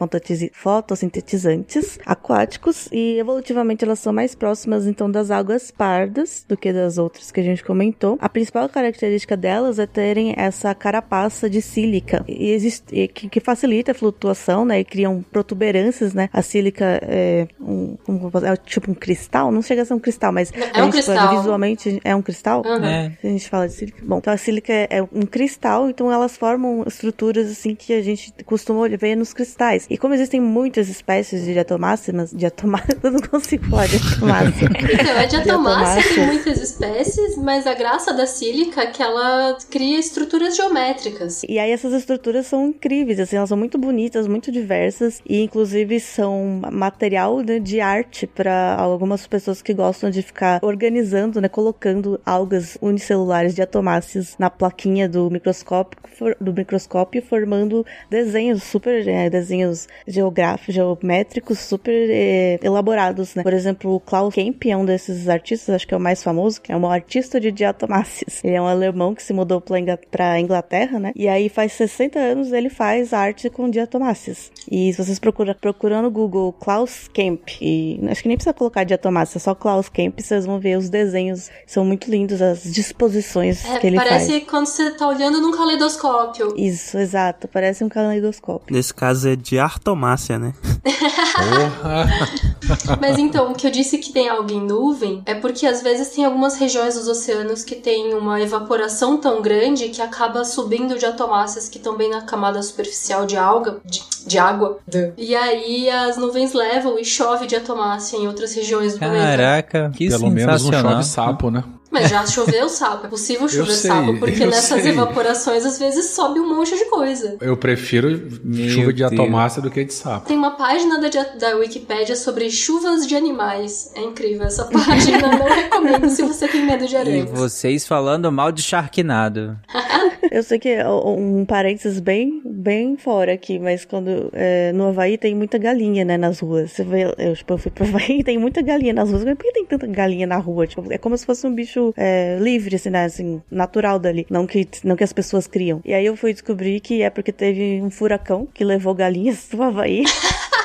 fotossintetizantes, 0.52 1.98
aquáticos, 2.06 2.88
e 2.90 3.18
evolutivamente 3.18 3.84
elas 3.84 3.98
são 3.98 4.12
mais 4.12 4.34
próximas, 4.34 4.86
então, 4.86 5.11
das 5.11 5.30
algas 5.30 5.70
pardas 5.70 6.44
do 6.48 6.56
que 6.56 6.72
das 6.72 6.96
outras 6.96 7.30
que 7.30 7.40
a 7.40 7.42
gente 7.42 7.62
comentou. 7.62 7.97
A 8.20 8.28
principal 8.28 8.68
característica 8.68 9.36
delas 9.36 9.78
é 9.78 9.86
terem 9.86 10.34
essa 10.36 10.74
carapaça 10.74 11.49
de 11.49 11.61
sílica 11.61 12.24
e 12.28 12.51
existe, 12.51 13.09
que, 13.09 13.28
que, 13.28 13.40
facilita 13.40 13.92
a 13.92 13.94
flutuação, 13.94 14.64
né? 14.64 14.80
E 14.80 14.84
criam 14.84 15.24
protuberâncias, 15.32 16.14
né? 16.14 16.28
A 16.32 16.42
sílica 16.42 17.01
é, 17.03 17.46
um, 17.61 17.96
um, 18.09 18.30
é 18.44 18.57
tipo 18.57 18.90
um 18.90 18.94
cristal, 18.94 19.51
não 19.51 19.62
chega 19.62 19.82
a 19.82 19.84
ser 19.84 19.94
um 19.94 19.99
cristal, 19.99 20.32
mas 20.32 20.53
é 20.74 20.82
um 20.82 20.90
cristal. 20.90 21.36
visualmente 21.36 22.01
é 22.05 22.14
um 22.14 22.22
cristal. 22.22 22.62
Uhum. 22.64 22.84
É. 22.84 23.12
A 23.22 23.26
gente 23.26 23.49
fala 23.49 23.66
de 23.68 23.74
sílica. 23.74 24.03
Bom, 24.05 24.18
então 24.18 24.32
a 24.32 24.36
sílica 24.36 24.72
é, 24.72 24.86
é 24.90 25.03
um 25.03 25.22
cristal, 25.22 25.88
então 25.88 26.12
elas 26.12 26.36
formam 26.36 26.84
estruturas 26.86 27.51
assim 27.51 27.74
que 27.74 27.92
a 27.92 28.03
gente 28.03 28.32
costuma 28.44 28.86
ver 28.88 29.16
nos 29.16 29.32
cristais. 29.32 29.86
E 29.90 29.99
como 29.99 30.14
existem 30.14 30.40
muitas 30.40 30.88
espécies 30.88 31.44
de 31.44 31.53
diatomáceas, 31.53 32.30
diatomáceas, 32.32 32.99
eu 33.03 33.11
não 33.11 33.20
consigo 33.20 33.68
falar 33.68 33.86
diatomácea. 33.86 34.68
então, 35.01 35.18
a 35.18 35.24
diatomácea 35.24 36.14
tem 36.14 36.26
muitas 36.26 36.61
espécies, 36.61 37.36
mas 37.36 37.66
a 37.66 37.74
graça 37.89 38.12
da 38.12 38.26
sílica 38.26 38.82
é 38.82 38.86
que 38.86 39.03
ela 39.03 39.57
cria 39.70 39.99
estruturas 39.99 40.55
geométricas. 40.55 41.43
E 41.49 41.59
aí 41.59 41.70
essas 41.70 41.95
estruturas 41.95 42.47
são 42.47 42.66
incríveis, 42.66 43.18
assim, 43.18 43.36
elas 43.36 43.49
são 43.49 43.57
muito 43.57 43.78
bonitas, 43.78 44.26
muito 44.28 44.53
diversas 44.53 45.22
e 45.26 45.41
inclusive 45.41 45.99
são 45.99 46.61
material 46.70 47.39
né, 47.41 47.59
de 47.59 47.80
arte 47.80 48.26
para 48.26 48.74
algumas 48.74 49.26
pessoas 49.26 49.62
que 49.62 49.72
gostam 49.72 50.11
de 50.11 50.20
ficar 50.20 50.61
organizando, 50.62 51.41
né, 51.41 51.49
colocando 51.49 52.20
algas 52.26 52.76
unicelulares 52.82 53.55
de 53.55 53.62
atomáceas 53.62 54.36
na 54.39 54.51
plaquinha 54.51 55.09
do 55.09 55.30
microscópio, 55.30 55.99
do 56.39 56.53
microscópio 56.53 57.22
formando 57.22 57.86
desenhos 58.11 58.64
super 58.64 59.09
é, 59.09 59.30
desenhos 59.30 59.89
geográficos, 60.07 60.74
geométricos 60.74 61.59
super 61.59 62.11
é, 62.11 62.59
elaborados, 62.62 63.34
né? 63.34 63.43
Por 63.43 63.55
exemplo, 63.55 63.95
o 63.95 64.01
Klaus 64.01 64.34
Kemp 64.34 64.66
é 64.66 64.76
um 64.76 64.84
desses 64.84 65.26
artistas, 65.26 65.74
acho 65.74 65.89
que 65.89 65.95
é 65.95 65.97
o 65.97 66.01
mais 66.01 66.22
famoso, 66.22 66.61
que 66.61 66.70
é 66.70 66.76
um 66.76 66.86
artista 66.91 67.41
de 67.41 67.51
diatomáceas. 67.68 68.42
Ele 68.42 68.54
é 68.54 68.62
um 68.62 68.66
alemão 68.66 69.14
que 69.14 69.22
se 69.22 69.32
mudou 69.32 69.62
para 70.10 70.40
Inglaterra, 70.40 70.98
né? 70.98 71.12
E 71.14 71.28
aí 71.28 71.48
faz 71.48 71.72
60 71.72 72.18
anos 72.18 72.52
ele 72.52 72.70
faz 72.70 73.12
arte 73.12 73.50
com 73.50 73.68
diatomáceas. 73.68 74.50
E 74.70 74.92
se 74.92 75.04
vocês 75.04 75.18
procuram, 75.18 75.54
procuram 75.54 76.02
no 76.02 76.10
Google 76.10 76.52
Klaus 76.52 77.08
Kemp, 77.12 77.48
e 77.60 78.00
acho 78.08 78.22
que 78.22 78.28
nem 78.28 78.36
precisa 78.36 78.54
colocar 78.54 78.84
diatomácea, 78.84 79.38
é 79.38 79.40
só 79.40 79.54
Klaus 79.54 79.88
Kemp, 79.88 80.20
vocês 80.20 80.46
vão 80.46 80.58
ver 80.58 80.78
os 80.78 80.88
desenhos. 80.88 81.50
São 81.66 81.84
muito 81.84 82.10
lindos 82.10 82.40
as 82.40 82.62
disposições 82.62 83.64
é, 83.64 83.78
que 83.78 83.86
ele 83.86 83.96
parece 83.96 84.14
faz. 84.14 84.28
Parece 84.28 84.46
quando 84.46 84.66
você 84.66 84.90
tá 84.92 85.08
olhando 85.08 85.40
num 85.40 85.52
caleidoscópio. 85.52 86.54
Isso, 86.56 86.98
exato. 86.98 87.48
Parece 87.48 87.84
um 87.84 87.88
caleidoscópio. 87.88 88.74
Nesse 88.74 88.94
caso 88.94 89.28
é 89.28 89.36
de 89.36 89.58
artomácia, 89.58 90.38
né? 90.38 90.52
Mas 93.00 93.18
então, 93.18 93.52
o 93.52 93.54
que 93.54 93.66
eu 93.66 93.70
disse 93.70 93.98
que 93.98 94.12
tem 94.12 94.28
algo 94.28 94.50
em 94.50 94.60
nuvem 94.60 95.22
é 95.26 95.34
porque 95.34 95.66
às 95.66 95.82
vezes 95.82 96.08
tem 96.08 96.24
algumas 96.24 96.56
regiões 96.56 96.94
dos 96.94 97.08
oceanos 97.08 97.57
que 97.64 97.74
tem 97.74 98.14
uma 98.14 98.40
evaporação 98.40 99.16
tão 99.16 99.42
grande 99.42 99.88
que 99.88 100.00
acaba 100.00 100.44
subindo 100.44 100.94
de 100.94 101.00
diatomáceas 101.00 101.68
que 101.68 101.78
estão 101.78 101.96
bem 101.96 102.11
na 102.11 102.22
camada 102.22 102.62
superficial 102.62 103.24
de 103.26 103.36
alga, 103.36 103.78
de, 103.84 104.02
de 104.26 104.38
água. 104.38 104.78
E 105.16 105.34
aí 105.34 105.88
as 105.90 106.16
nuvens 106.16 106.52
levam 106.52 106.98
e 106.98 107.04
chove 107.04 107.46
diatomácea 107.46 108.18
em 108.18 108.26
outras 108.26 108.54
regiões 108.54 108.94
do 108.94 109.00
Caraca, 109.00 109.70
planeta. 109.70 109.96
que 109.96 110.09
Pelo 110.09 110.30
menos 110.30 110.64
não 110.64 110.80
chove 110.80 111.04
sapo, 111.04 111.50
né? 111.50 111.64
Mas 111.91 112.11
já 112.11 112.26
choveu 112.26 112.68
sapo, 112.68 113.07
é 113.07 113.09
possível 113.09 113.49
chover 113.49 113.72
sei, 113.72 113.91
sapo, 113.91 114.18
porque 114.18 114.43
eu 114.43 114.49
nessas 114.51 114.82
sei. 114.82 114.93
evaporações 114.93 115.64
às 115.64 115.78
vezes 115.78 116.11
sobe 116.11 116.39
um 116.39 116.55
monte 116.55 116.76
de 116.76 116.84
coisa. 116.86 117.36
Eu 117.41 117.57
prefiro 117.57 118.09
Meu 118.45 118.68
chuva 118.68 118.93
de 118.93 119.03
atomácia 119.05 119.62
do 119.62 119.70
que 119.70 119.84
de 119.84 119.95
sapo. 119.95 120.26
Tem 120.28 120.36
uma 120.36 120.51
página 120.53 121.01
da, 121.01 121.09
da 121.39 121.57
Wikipédia 121.57 122.14
sobre 122.14 122.51
chuvas 122.51 123.07
de 123.07 123.14
animais. 123.16 123.91
É 123.95 124.03
incrível 124.03 124.47
essa 124.47 124.64
página, 124.70 125.18
não 125.39 125.47
recomendo 125.47 126.09
se 126.11 126.22
você 126.22 126.47
tem 126.47 126.64
medo 126.66 126.86
de 126.86 126.95
E 126.95 126.99
aranhas. 126.99 127.30
vocês 127.30 127.86
falando 127.86 128.30
mal 128.30 128.53
de 128.53 128.62
Sharknado. 128.62 129.59
Eu 130.30 130.43
sei 130.43 130.59
que 130.59 130.68
é 130.68 130.86
um 130.89 131.45
parênteses 131.47 132.01
bem, 132.01 132.43
bem 132.45 132.97
fora 132.97 133.32
aqui, 133.32 133.59
mas 133.59 133.84
quando 133.84 134.28
é, 134.32 134.72
no 134.72 134.89
Havaí 134.89 135.16
tem 135.16 135.34
muita 135.34 135.57
galinha, 135.57 136.05
né, 136.05 136.18
nas 136.18 136.41
ruas. 136.41 136.72
Você 136.72 136.84
vê, 136.84 137.05
eu, 137.16 137.34
tipo, 137.34 137.55
eu 137.55 137.59
fui 137.59 137.70
pro 137.70 137.84
Havaí 137.84 138.20
e 138.20 138.24
tem 138.24 138.36
muita 138.36 138.61
galinha 138.61 138.93
nas 138.93 139.11
ruas. 139.11 139.24
Mas 139.24 139.34
por 139.34 139.45
que 139.45 139.53
tem 139.53 139.64
tanta 139.64 139.86
galinha 139.86 140.26
na 140.26 140.36
rua? 140.36 140.66
Tipo, 140.66 140.93
é 140.93 140.99
como 140.99 141.16
se 141.16 141.24
fosse 141.24 141.47
um 141.47 141.55
bicho 141.55 141.78
é, 141.97 142.39
livre, 142.41 142.76
assim, 142.76 142.91
né, 142.91 143.05
assim, 143.05 143.43
natural 143.51 143.99
dali. 143.99 144.26
Não 144.31 144.47
que, 144.47 144.66
não 144.85 144.97
que 144.97 145.05
as 145.05 145.12
pessoas 145.12 145.47
criam. 145.47 145.81
E 145.85 145.95
aí 145.95 146.07
eu 146.07 146.16
fui 146.16 146.33
descobrir 146.33 146.81
que 146.81 147.03
é 147.03 147.11
porque 147.11 147.33
teve 147.33 147.81
um 147.83 147.91
furacão 147.91 148.47
que 148.53 148.64
levou 148.64 148.95
galinhas 148.95 149.49
do 149.51 149.62
Havaí. 149.62 150.05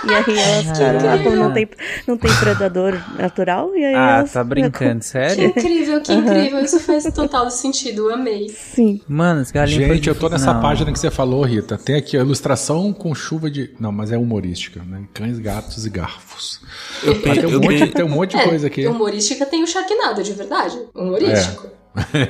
E 0.05 0.13
aí 0.13 0.39
elas, 0.39 0.77
Caraca. 0.77 1.23
como 1.23 1.35
não 1.35 1.53
tem, 1.53 1.67
não 2.07 2.17
tem 2.17 2.31
predador 2.35 2.99
natural, 3.17 3.75
e 3.75 3.85
aí 3.85 3.95
Ah, 3.95 4.17
elas... 4.19 4.33
tá 4.33 4.43
brincando, 4.43 4.99
Que 4.99 5.05
sério? 5.05 5.45
incrível, 5.45 6.01
que 6.01 6.11
incrível. 6.13 6.59
Isso 6.59 6.79
faz 6.79 7.03
total 7.13 7.49
sentido, 7.49 8.09
eu 8.09 8.13
amei. 8.15 8.49
Sim. 8.49 9.01
Mano, 9.07 9.41
as 9.41 9.51
galinhas 9.51 9.89
Gente, 9.95 10.09
eu 10.09 10.15
tô 10.15 10.27
nessa 10.29 10.53
Não. 10.53 10.61
página 10.61 10.91
que 10.91 10.99
você 10.99 11.09
falou, 11.11 11.43
Rita. 11.43 11.77
Tem 11.77 11.95
aqui 11.95 12.17
a 12.17 12.21
ilustração 12.21 12.91
com 12.91 13.13
chuva 13.15 13.49
de. 13.49 13.71
Não, 13.79 13.91
mas 13.91 14.11
é 14.11 14.17
humorística, 14.17 14.81
né? 14.85 15.03
Cães, 15.13 15.39
gatos 15.39 15.85
e 15.85 15.89
garfos. 15.89 16.59
Eu, 17.03 17.15
pe- 17.21 17.33
tem, 17.33 17.45
um 17.45 17.49
eu 17.51 17.61
monte, 17.61 17.87
tem 17.87 18.05
um 18.05 18.09
monte 18.09 18.37
de 18.37 18.43
coisa 18.43 18.67
aqui. 18.67 18.85
Humorística 18.87 19.45
tem 19.45 19.63
o 19.63 19.67
Sharknado, 19.67 20.21
de 20.23 20.33
verdade. 20.33 20.77
Humorístico. 20.93 21.67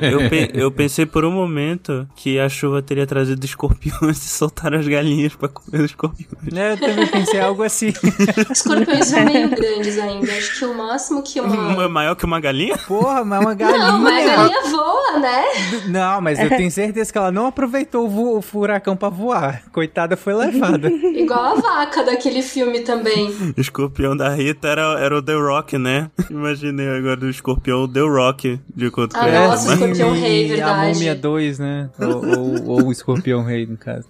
Eu, 0.02 0.30
pe- 0.30 0.52
eu 0.54 0.72
pensei 0.72 1.06
por 1.06 1.24
um 1.26 1.32
momento 1.32 2.08
que 2.16 2.40
a 2.40 2.50
chuva 2.50 2.82
teria 2.82 3.06
trazido 3.08 3.44
escorpiões 3.46 4.18
e 4.26 4.28
soltaram 4.30 4.78
as 4.78 4.88
galinhas 4.88 5.36
pra 5.36 5.48
comer 5.48 5.80
os 5.80 5.86
escorpiões. 5.92 6.54
É, 6.54 6.74
eu 6.74 6.78
também 6.78 7.08
pensei 7.08 7.40
algo 7.40 7.64
assim. 7.64 7.94
Escorpiões 8.52 9.06
são 9.08 9.24
meio 9.26 9.50
grandes 9.50 9.98
ainda. 9.98 10.32
Acho 10.32 10.60
que 10.60 10.66
o 10.66 10.74
máximo 10.78 11.24
que 11.24 11.40
É 11.40 11.42
uma. 11.42 11.90
maior 11.90 12.16
que 12.16 12.26
uma 12.26 12.40
galinha? 12.40 12.78
Porra, 12.78 13.24
mas 13.24 13.40
é 13.42 13.46
uma 13.46 13.54
galinha. 13.56 13.88
Não, 13.88 14.00
mas 14.00 14.28
a 14.30 14.36
galinha 14.36 14.62
voa, 14.64 15.20
né? 15.20 15.44
Não, 15.88 16.22
mas 16.22 16.40
eu 16.40 16.50
tenho 16.50 16.72
certeza 16.72 17.12
que 17.12 17.18
ela 17.18 17.32
não 17.32 17.48
aproveitou 17.48 18.08
o, 18.10 18.38
o 18.38 18.42
furacão 18.42 18.96
pra 18.96 19.10
voar. 19.10 19.64
Coitada, 19.72 20.16
foi 20.18 20.34
levada. 20.34 20.90
Igual 20.90 21.58
a 21.58 21.62
vaca 21.62 22.04
daquele 22.04 22.42
filme 22.42 22.82
também. 22.82 23.30
O 23.58 23.60
escorpião 23.62 24.16
da 24.16 24.30
Rita 24.30 24.68
era, 24.68 25.00
era 25.00 25.18
o 25.18 25.22
The 25.22 25.34
Rock, 25.36 25.78
né? 25.78 26.10
Imaginei 26.30 26.90
agora 26.90 27.22
o 27.26 27.30
escorpião 27.30 27.88
The 27.88 28.02
Rock, 28.02 28.60
de 28.76 28.90
com 28.92 29.08
Ah, 29.14 29.28
ela. 29.28 29.53
Nossa, 29.56 29.70
o 29.70 29.74
Escorpião 29.74 30.14
Rei, 30.14 30.42
e 30.48 30.52
A 30.54 30.56
verdade. 30.56 30.94
Múmia 30.94 31.16
2, 31.16 31.60
né? 31.60 31.90
Ou, 32.00 32.40
ou- 32.40 32.70
ou 32.70 32.84
o 32.88 32.92
Escorpião 32.92 33.44
Rei, 33.44 33.66
no 33.66 33.78
caso. 33.78 34.08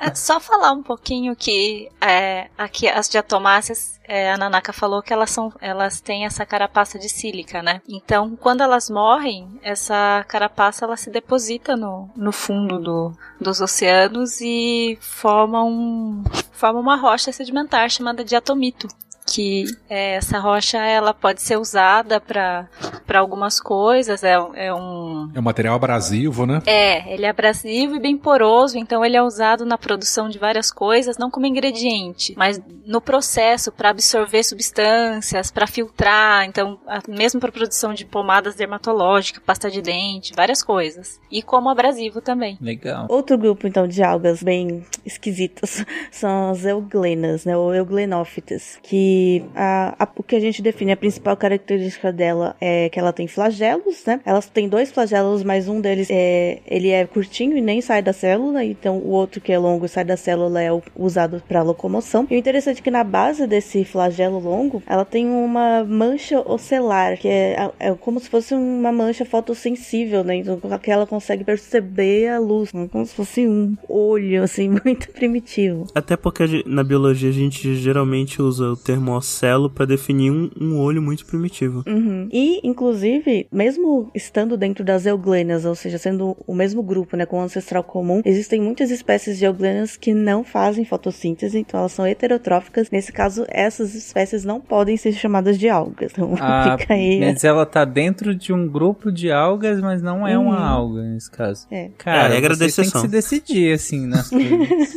É, 0.00 0.14
só 0.14 0.38
falar 0.40 0.72
um 0.72 0.82
pouquinho 0.82 1.34
que 1.36 1.88
é, 2.00 2.48
aqui 2.56 2.88
as 2.88 3.08
diatomáceas, 3.08 4.00
é, 4.06 4.32
a 4.32 4.36
Nanaka 4.36 4.72
falou 4.72 5.02
que 5.02 5.12
elas 5.12 5.30
são, 5.30 5.52
elas 5.60 6.00
têm 6.00 6.24
essa 6.24 6.44
carapaça 6.44 6.98
de 6.98 7.08
sílica, 7.08 7.62
né? 7.62 7.80
Então, 7.88 8.36
quando 8.36 8.62
elas 8.62 8.90
morrem, 8.90 9.48
essa 9.62 10.24
carapaça 10.28 10.84
ela 10.84 10.96
se 10.96 11.10
deposita 11.10 11.76
no, 11.76 12.10
no 12.16 12.32
fundo 12.32 12.78
do, 12.78 13.12
dos 13.40 13.60
oceanos 13.60 14.40
e 14.40 14.98
forma 15.00 15.62
um 15.64 16.22
forma 16.52 16.78
uma 16.78 16.96
rocha 16.96 17.32
sedimentar 17.32 17.88
chamada 17.90 18.24
diatomito. 18.24 18.86
Que 19.34 19.64
é, 19.88 20.14
essa 20.16 20.38
rocha 20.38 20.78
ela 20.78 21.14
pode 21.14 21.40
ser 21.40 21.56
usada 21.56 22.20
para 22.20 22.68
algumas 23.14 23.58
coisas, 23.60 24.22
é, 24.22 24.32
é 24.54 24.74
um 24.74 25.30
É 25.34 25.38
um 25.38 25.42
material 25.42 25.74
abrasivo, 25.76 26.44
né? 26.46 26.60
é, 26.66 27.12
ele 27.12 27.24
é 27.24 27.30
abrasivo 27.30 27.94
e 27.96 28.00
bem 28.00 28.16
poroso, 28.16 28.76
então 28.76 29.04
ele 29.04 29.16
é 29.16 29.22
usado 29.22 29.64
na 29.64 29.78
produção 29.78 30.28
de 30.28 30.38
várias 30.38 30.70
coisas, 30.70 31.16
não 31.16 31.30
como 31.30 31.46
ingrediente, 31.46 32.34
mas 32.36 32.60
no 32.86 33.00
processo 33.00 33.70
para 33.72 33.90
absorver 33.90 34.42
substâncias, 34.42 35.50
para 35.50 35.66
filtrar, 35.66 36.44
então 36.44 36.78
a- 36.86 37.00
mesmo 37.08 37.40
para 37.40 37.52
produção 37.52 37.94
de 37.94 38.04
pomadas 38.04 38.54
dermatológicas, 38.54 39.42
pasta 39.44 39.70
de 39.70 39.80
dente, 39.80 40.32
várias 40.36 40.62
coisas. 40.62 41.20
E 41.30 41.42
como 41.42 41.70
abrasivo 41.70 42.20
também. 42.20 42.58
Legal. 42.60 43.06
Outro 43.08 43.38
grupo, 43.38 43.66
então, 43.66 43.86
de 43.88 44.02
algas 44.02 44.42
bem 44.42 44.84
esquisitas 45.06 45.84
são 46.10 46.50
as 46.50 46.64
euglenas, 46.64 47.44
né? 47.44 47.56
Ou 47.56 47.74
euglenófitas. 47.74 48.78
Que 48.82 49.21
a, 49.54 49.94
a- 50.04 50.08
o 50.16 50.22
que 50.22 50.36
a 50.36 50.40
gente 50.40 50.62
define, 50.62 50.92
a 50.92 50.96
principal 50.96 51.36
característica 51.36 52.12
dela 52.12 52.54
é 52.60 52.88
que 52.88 52.98
ela 52.98 53.12
tem 53.12 53.26
flagelos, 53.26 54.04
né? 54.06 54.20
Elas 54.24 54.46
têm 54.46 54.68
dois 54.68 54.90
flagelos, 54.90 55.42
mas 55.42 55.68
um 55.68 55.80
deles 55.80 56.08
é, 56.10 56.58
ele 56.66 56.88
é 56.90 57.04
curtinho 57.06 57.56
e 57.56 57.60
nem 57.60 57.80
sai 57.80 58.02
da 58.02 58.12
célula. 58.12 58.64
Então, 58.64 58.98
o 58.98 59.10
outro 59.10 59.40
que 59.40 59.52
é 59.52 59.58
longo 59.58 59.84
e 59.86 59.88
sai 59.88 60.04
da 60.04 60.16
célula 60.16 60.60
é 60.62 60.72
o- 60.72 60.82
usado 60.96 61.42
para 61.48 61.62
locomoção. 61.62 62.26
E 62.30 62.34
o 62.34 62.38
interessante 62.38 62.80
é 62.80 62.82
que 62.82 62.90
na 62.90 63.04
base 63.04 63.46
desse 63.46 63.84
flagelo 63.84 64.38
longo, 64.38 64.82
ela 64.86 65.04
tem 65.04 65.26
uma 65.28 65.84
mancha 65.84 66.40
ocelar, 66.48 67.16
que 67.18 67.28
é, 67.28 67.70
é 67.78 67.92
como 67.94 68.18
se 68.20 68.28
fosse 68.28 68.54
uma 68.54 68.92
mancha 68.92 69.24
fotossensível, 69.24 70.24
né? 70.24 70.36
Então, 70.36 70.58
que 70.78 70.90
ela 70.90 71.06
consegue 71.06 71.44
perceber 71.44 72.28
a 72.28 72.38
luz, 72.38 72.70
como 72.90 73.06
se 73.06 73.14
fosse 73.14 73.46
um 73.46 73.76
olho, 73.88 74.42
assim, 74.42 74.68
muito 74.84 75.08
primitivo. 75.12 75.86
Até 75.94 76.16
porque 76.16 76.62
na 76.66 76.82
biologia 76.82 77.28
a 77.28 77.32
gente 77.32 77.74
geralmente 77.76 78.40
usa 78.40 78.70
o 78.70 78.76
termo 78.76 79.11
ocelo 79.12 79.70
pra 79.70 79.84
definir 79.86 80.30
um, 80.30 80.50
um 80.60 80.78
olho 80.78 81.00
muito 81.02 81.24
primitivo. 81.26 81.82
Uhum. 81.86 82.28
E, 82.32 82.60
inclusive, 82.66 83.46
mesmo 83.52 84.10
estando 84.14 84.56
dentro 84.56 84.84
das 84.84 85.06
euglenas, 85.06 85.64
ou 85.64 85.74
seja, 85.74 85.98
sendo 85.98 86.36
o 86.46 86.54
mesmo 86.54 86.82
grupo, 86.82 87.16
né, 87.16 87.26
com 87.26 87.38
o 87.38 87.42
ancestral 87.42 87.82
comum, 87.84 88.22
existem 88.24 88.60
muitas 88.60 88.90
espécies 88.90 89.38
de 89.38 89.44
euglenas 89.44 89.96
que 89.96 90.12
não 90.14 90.42
fazem 90.44 90.84
fotossíntese, 90.84 91.58
então 91.58 91.80
elas 91.80 91.92
são 91.92 92.06
heterotróficas. 92.06 92.90
Nesse 92.90 93.12
caso, 93.12 93.44
essas 93.48 93.94
espécies 93.94 94.44
não 94.44 94.60
podem 94.60 94.96
ser 94.96 95.12
chamadas 95.12 95.58
de 95.58 95.68
algas. 95.68 96.12
Então, 96.12 96.34
Ah, 96.40 96.76
fica 96.78 96.94
aí. 96.94 97.20
mas 97.20 97.44
ela 97.44 97.64
tá 97.66 97.84
dentro 97.84 98.34
de 98.34 98.52
um 98.52 98.66
grupo 98.68 99.10
de 99.12 99.30
algas, 99.30 99.80
mas 99.80 100.02
não 100.02 100.26
é 100.26 100.36
uma 100.38 100.56
Uhum. 100.56 100.64
alga 100.64 101.02
nesse 101.02 101.30
caso. 101.30 101.66
É. 101.70 101.90
Cara, 101.98 102.22
É 102.22 102.26
a 102.26 102.28
regra 102.28 102.56
da 102.56 102.66
têm 102.66 102.84
que 102.90 102.98
se 102.98 103.08
decidir, 103.08 103.72
assim, 103.74 104.06
nas 104.06 104.28
coisas. 104.30 104.96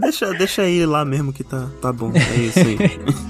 deixa, 0.00 0.32
deixa 0.34 0.62
aí 0.62 0.84
lá 0.86 1.04
mesmo 1.04 1.32
que 1.32 1.44
tá, 1.44 1.68
tá 1.82 1.92
bom. 1.92 2.12
É 2.14 2.40
isso 2.40 2.58
aí. 2.60 2.78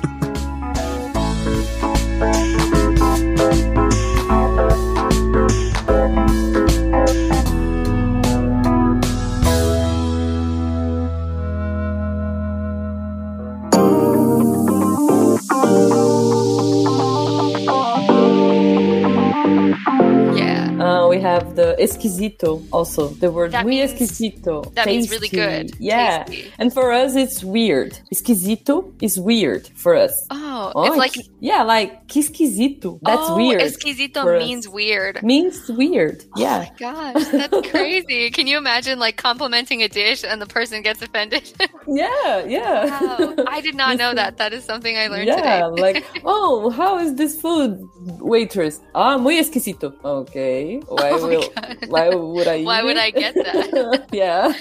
Uh, 20.81 21.07
we 21.07 21.19
have 21.19 21.55
the 21.55 21.75
esquisito 21.79 22.61
also. 22.71 23.09
The 23.09 23.31
word 23.31 23.51
That 23.51 23.65
muy 23.65 23.77
means- 23.79 23.91
esquisito. 23.93 24.63
that 24.75 24.85
means 24.87 25.09
really 25.11 25.29
good. 25.29 25.71
Yeah. 25.79 26.23
Tasty. 26.23 26.51
And 26.59 26.73
for 26.73 26.91
us, 26.91 27.15
it's 27.15 27.43
weird. 27.43 27.97
Esquisito 28.11 28.91
is 29.01 29.19
weird 29.19 29.67
for 29.75 29.95
us. 29.95 30.13
Oh, 30.29 30.71
Oh, 30.75 30.83
it's 30.85 30.97
like 30.97 31.15
yeah, 31.39 31.63
like 31.63 32.07
que 32.07 32.21
esquisito. 32.21 32.99
That's 33.01 33.29
oh, 33.29 33.35
weird. 33.37 33.61
Esquisito 33.61 34.21
for 34.23 34.35
us. 34.35 34.43
means 34.43 34.67
weird. 34.69 35.23
Means 35.23 35.57
weird. 35.69 36.23
Yeah. 36.37 36.69
Gosh, 36.77 37.25
that's 37.31 37.69
crazy. 37.71 38.29
Can 38.29 38.47
you 38.47 38.57
imagine 38.57 38.99
like 38.99 39.17
complimenting 39.17 39.81
a 39.81 39.87
dish 39.87 40.23
and 40.23 40.39
the 40.41 40.45
person 40.45 40.81
gets 40.83 41.01
offended? 41.01 41.43
Yeah, 41.87 42.45
yeah. 42.45 42.85
wow, 43.01 43.33
I 43.47 43.59
did 43.59 43.73
not 43.75 43.97
know 44.01 44.13
that. 44.13 44.37
That 44.37 44.53
is 44.53 44.63
something 44.63 44.95
I 44.95 45.07
learned 45.07 45.27
yeah, 45.27 45.65
today. 45.67 45.81
like, 45.81 46.05
oh, 46.23 46.69
how 46.69 46.99
is 46.99 47.15
this 47.15 47.41
food, 47.41 47.81
waitress? 48.21 48.79
Ah, 48.93 49.17
muy 49.17 49.39
esquisito. 49.39 49.91
Okay. 50.05 50.70
Why 50.79 51.15
Oh 51.19 51.19
will, 51.19 51.53
why 51.83 52.09
would 52.09 52.47
I 52.47 52.63
Why 52.63 52.83
would 52.83 52.97
it? 52.97 52.97
I 52.97 53.11
get 53.11 53.41
that? 53.43 53.71
yeah. 54.11 54.53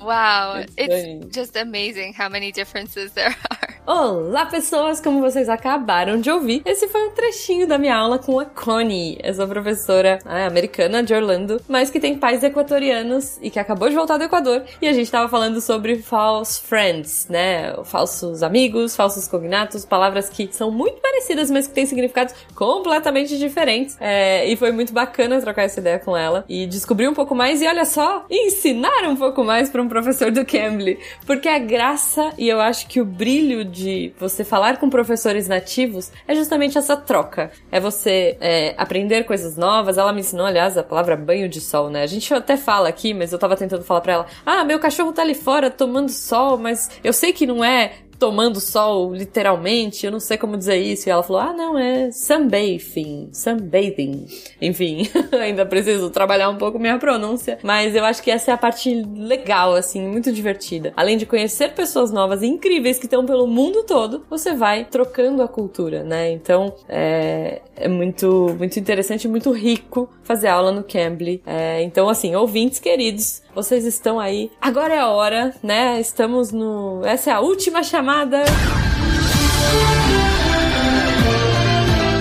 wow, 0.00 0.64
It's 0.76 0.76
it's 0.76 1.06
just 1.30 1.56
amazing 1.56 2.14
how 2.14 2.28
many 2.28 2.52
differences 2.52 3.12
there 3.14 3.36
are. 3.50 3.75
Olá, 3.88 4.44
pessoas! 4.46 5.00
Como 5.00 5.20
vocês 5.20 5.48
acabaram 5.48 6.20
de 6.20 6.28
ouvir, 6.28 6.60
esse 6.64 6.88
foi 6.88 7.06
um 7.06 7.12
trechinho 7.12 7.68
da 7.68 7.78
minha 7.78 7.94
aula 7.94 8.18
com 8.18 8.40
a 8.40 8.44
Connie, 8.44 9.16
essa 9.22 9.46
professora 9.46 10.18
ah, 10.24 10.44
americana 10.44 11.04
de 11.04 11.14
Orlando, 11.14 11.60
mas 11.68 11.88
que 11.88 12.00
tem 12.00 12.18
pais 12.18 12.42
equatorianos 12.42 13.38
e 13.40 13.48
que 13.48 13.60
acabou 13.60 13.88
de 13.88 13.94
voltar 13.94 14.18
do 14.18 14.24
Equador. 14.24 14.64
E 14.82 14.88
a 14.88 14.92
gente 14.92 15.08
tava 15.08 15.28
falando 15.28 15.60
sobre 15.60 16.02
false 16.02 16.60
friends, 16.62 17.28
né? 17.30 17.76
Falsos 17.84 18.42
amigos, 18.42 18.96
falsos 18.96 19.28
cognatos, 19.28 19.84
palavras 19.84 20.28
que 20.28 20.48
são 20.50 20.68
muito 20.68 21.00
parecidas, 21.00 21.48
mas 21.48 21.68
que 21.68 21.74
têm 21.74 21.86
significados 21.86 22.34
completamente 22.56 23.38
diferentes. 23.38 23.96
É, 24.00 24.48
e 24.48 24.56
foi 24.56 24.72
muito 24.72 24.92
bacana 24.92 25.40
trocar 25.40 25.62
essa 25.62 25.78
ideia 25.78 26.00
com 26.00 26.16
ela 26.16 26.44
e 26.48 26.66
descobrir 26.66 27.06
um 27.06 27.14
pouco 27.14 27.36
mais 27.36 27.62
e 27.62 27.68
olha 27.68 27.84
só, 27.84 28.26
ensinar 28.28 29.04
um 29.08 29.14
pouco 29.14 29.44
mais 29.44 29.70
para 29.70 29.80
um 29.80 29.86
professor 29.86 30.32
do 30.32 30.44
Cambly. 30.44 30.98
Porque 31.24 31.48
a 31.48 31.60
graça 31.60 32.32
e 32.36 32.48
eu 32.48 32.60
acho 32.60 32.88
que 32.88 33.00
o 33.00 33.04
brilho 33.04 33.75
de 33.76 34.12
você 34.18 34.42
falar 34.42 34.78
com 34.78 34.88
professores 34.88 35.46
nativos 35.46 36.10
é 36.26 36.34
justamente 36.34 36.78
essa 36.78 36.96
troca. 36.96 37.50
É 37.70 37.78
você 37.78 38.36
é, 38.40 38.74
aprender 38.78 39.24
coisas 39.24 39.56
novas. 39.56 39.98
Ela 39.98 40.12
me 40.12 40.20
ensinou, 40.20 40.46
aliás, 40.46 40.78
a 40.78 40.82
palavra 40.82 41.14
banho 41.16 41.48
de 41.48 41.60
sol, 41.60 41.90
né? 41.90 42.02
A 42.02 42.06
gente 42.06 42.32
até 42.32 42.56
fala 42.56 42.88
aqui, 42.88 43.12
mas 43.12 43.32
eu 43.32 43.38
tava 43.38 43.56
tentando 43.56 43.84
falar 43.84 44.00
pra 44.00 44.12
ela: 44.14 44.26
ah, 44.44 44.64
meu 44.64 44.78
cachorro 44.78 45.12
tá 45.12 45.22
ali 45.22 45.34
fora 45.34 45.70
tomando 45.70 46.10
sol, 46.10 46.56
mas 46.56 46.90
eu 47.04 47.12
sei 47.12 47.32
que 47.32 47.46
não 47.46 47.62
é 47.62 47.92
tomando 48.18 48.60
sol, 48.60 49.14
literalmente, 49.14 50.06
eu 50.06 50.12
não 50.12 50.20
sei 50.20 50.36
como 50.36 50.56
dizer 50.56 50.76
isso. 50.76 51.08
E 51.08 51.10
ela 51.10 51.22
falou: 51.22 51.42
ah, 51.42 51.52
não, 51.52 51.78
é 51.78 52.10
sunbathing, 52.10 53.30
sunbathing. 53.32 54.26
Enfim, 54.60 55.08
ainda 55.40 55.64
preciso 55.64 56.10
trabalhar 56.10 56.48
um 56.48 56.56
pouco 56.56 56.78
minha 56.78 56.98
pronúncia, 56.98 57.58
mas 57.62 57.94
eu 57.94 58.04
acho 58.04 58.22
que 58.22 58.30
essa 58.30 58.50
é 58.50 58.54
a 58.54 58.58
parte 58.58 58.94
legal, 59.16 59.74
assim, 59.74 60.02
muito 60.06 60.32
divertida. 60.32 60.92
Além 60.96 61.16
de 61.16 61.26
conhecer 61.26 61.74
pessoas 61.74 62.10
novas 62.10 62.42
e 62.42 62.46
incríveis 62.46 62.98
que 62.98 63.06
estão 63.06 63.24
pelo 63.24 63.46
mundo 63.46 63.82
todo, 63.84 64.24
você 64.28 64.54
vai 64.54 64.84
trocando 64.84 65.42
a 65.42 65.48
cultura, 65.48 66.02
né? 66.02 66.30
Então, 66.32 66.74
é, 66.88 67.60
é 67.76 67.88
muito, 67.88 68.54
muito 68.58 68.78
interessante 68.78 69.28
muito 69.28 69.50
rico 69.52 70.08
fazer 70.22 70.48
aula 70.48 70.72
no 70.72 70.82
Cambly. 70.82 71.42
É, 71.46 71.82
então, 71.82 72.08
assim, 72.08 72.34
ouvintes 72.34 72.78
queridos, 72.78 73.42
vocês 73.56 73.86
estão 73.86 74.20
aí. 74.20 74.50
Agora 74.60 74.94
é 74.94 74.98
a 74.98 75.08
hora, 75.08 75.54
né? 75.62 75.98
Estamos 75.98 76.52
no. 76.52 77.00
Essa 77.06 77.30
é 77.30 77.32
a 77.32 77.40
última 77.40 77.82
chamada. 77.82 78.44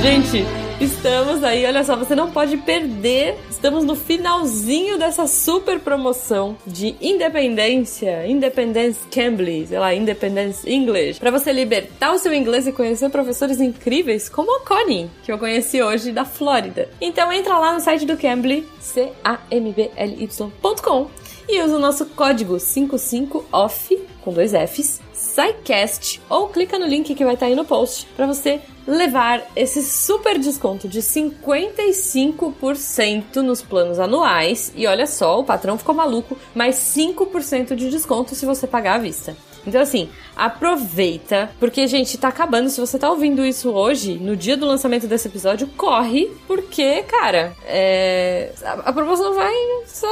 Gente, 0.01 0.45
estamos 0.79 1.43
aí, 1.43 1.65
olha 1.65 1.83
só, 1.83 1.97
você 1.97 2.15
não 2.15 2.31
pode 2.31 2.55
perder. 2.57 3.35
Estamos 3.49 3.83
no 3.83 3.95
finalzinho 3.95 4.97
dessa 4.97 5.27
super 5.27 5.79
promoção 5.79 6.55
de 6.65 6.95
independência, 7.01 8.25
Independence 8.27 8.99
Cambly, 9.11 9.67
sei 9.67 9.79
lá, 9.79 9.93
Independence 9.93 10.69
English, 10.71 11.19
para 11.19 11.31
você 11.31 11.51
libertar 11.51 12.13
o 12.13 12.19
seu 12.19 12.33
inglês 12.33 12.67
e 12.67 12.71
conhecer 12.71 13.09
professores 13.09 13.59
incríveis 13.59 14.29
como 14.29 14.55
a 14.55 14.59
Connie, 14.61 15.09
que 15.23 15.31
eu 15.31 15.39
conheci 15.39 15.81
hoje 15.81 16.11
da 16.11 16.23
Flórida. 16.23 16.87
Então 17.01 17.33
entra 17.33 17.57
lá 17.57 17.73
no 17.73 17.81
site 17.81 18.05
do 18.05 18.15
Cambly, 18.15 18.65
c 18.79 19.11
a 19.23 19.39
m 19.49 19.73
b 19.73 19.91
l 19.97 20.23
y.com 20.23 21.09
e 21.47 21.61
usa 21.61 21.75
o 21.75 21.79
nosso 21.79 22.07
código 22.07 22.55
55OFF 22.55 23.99
com 24.21 24.33
dois 24.33 24.51
Fs, 24.51 24.99
SciCast, 25.13 26.19
ou 26.27 26.49
clica 26.49 26.79
no 26.79 26.87
link 26.87 27.13
que 27.13 27.23
vai 27.23 27.35
estar 27.35 27.45
aí 27.45 27.55
no 27.55 27.63
post 27.63 28.07
para 28.15 28.25
você 28.25 28.59
levar 28.87 29.43
esse 29.55 29.83
super 29.83 30.39
desconto 30.39 30.87
de 30.87 30.99
55% 30.99 33.35
nos 33.37 33.61
planos 33.61 33.99
anuais. 33.99 34.73
E 34.75 34.87
olha 34.87 35.05
só, 35.05 35.39
o 35.39 35.43
patrão 35.43 35.77
ficou 35.77 35.93
maluco, 35.93 36.35
mais 36.55 36.75
5% 36.75 37.75
de 37.75 37.91
desconto 37.91 38.33
se 38.33 38.45
você 38.45 38.65
pagar 38.65 38.95
à 38.95 38.99
vista. 38.99 39.37
Então, 39.65 39.81
assim, 39.81 40.09
aproveita, 40.35 41.49
porque, 41.59 41.87
gente, 41.87 42.17
tá 42.17 42.27
acabando. 42.27 42.69
Se 42.69 42.79
você 42.79 42.99
tá 42.99 43.09
ouvindo 43.09 43.45
isso 43.45 43.71
hoje, 43.71 44.15
no 44.15 44.35
dia 44.35 44.57
do 44.57 44.65
lançamento 44.65 45.07
desse 45.07 45.27
episódio, 45.27 45.67
corre, 45.75 46.31
porque, 46.47 47.03
cara, 47.03 47.55
é... 47.65 48.51
a, 48.63 48.93
promoção 48.93 49.33
vai, 49.33 49.53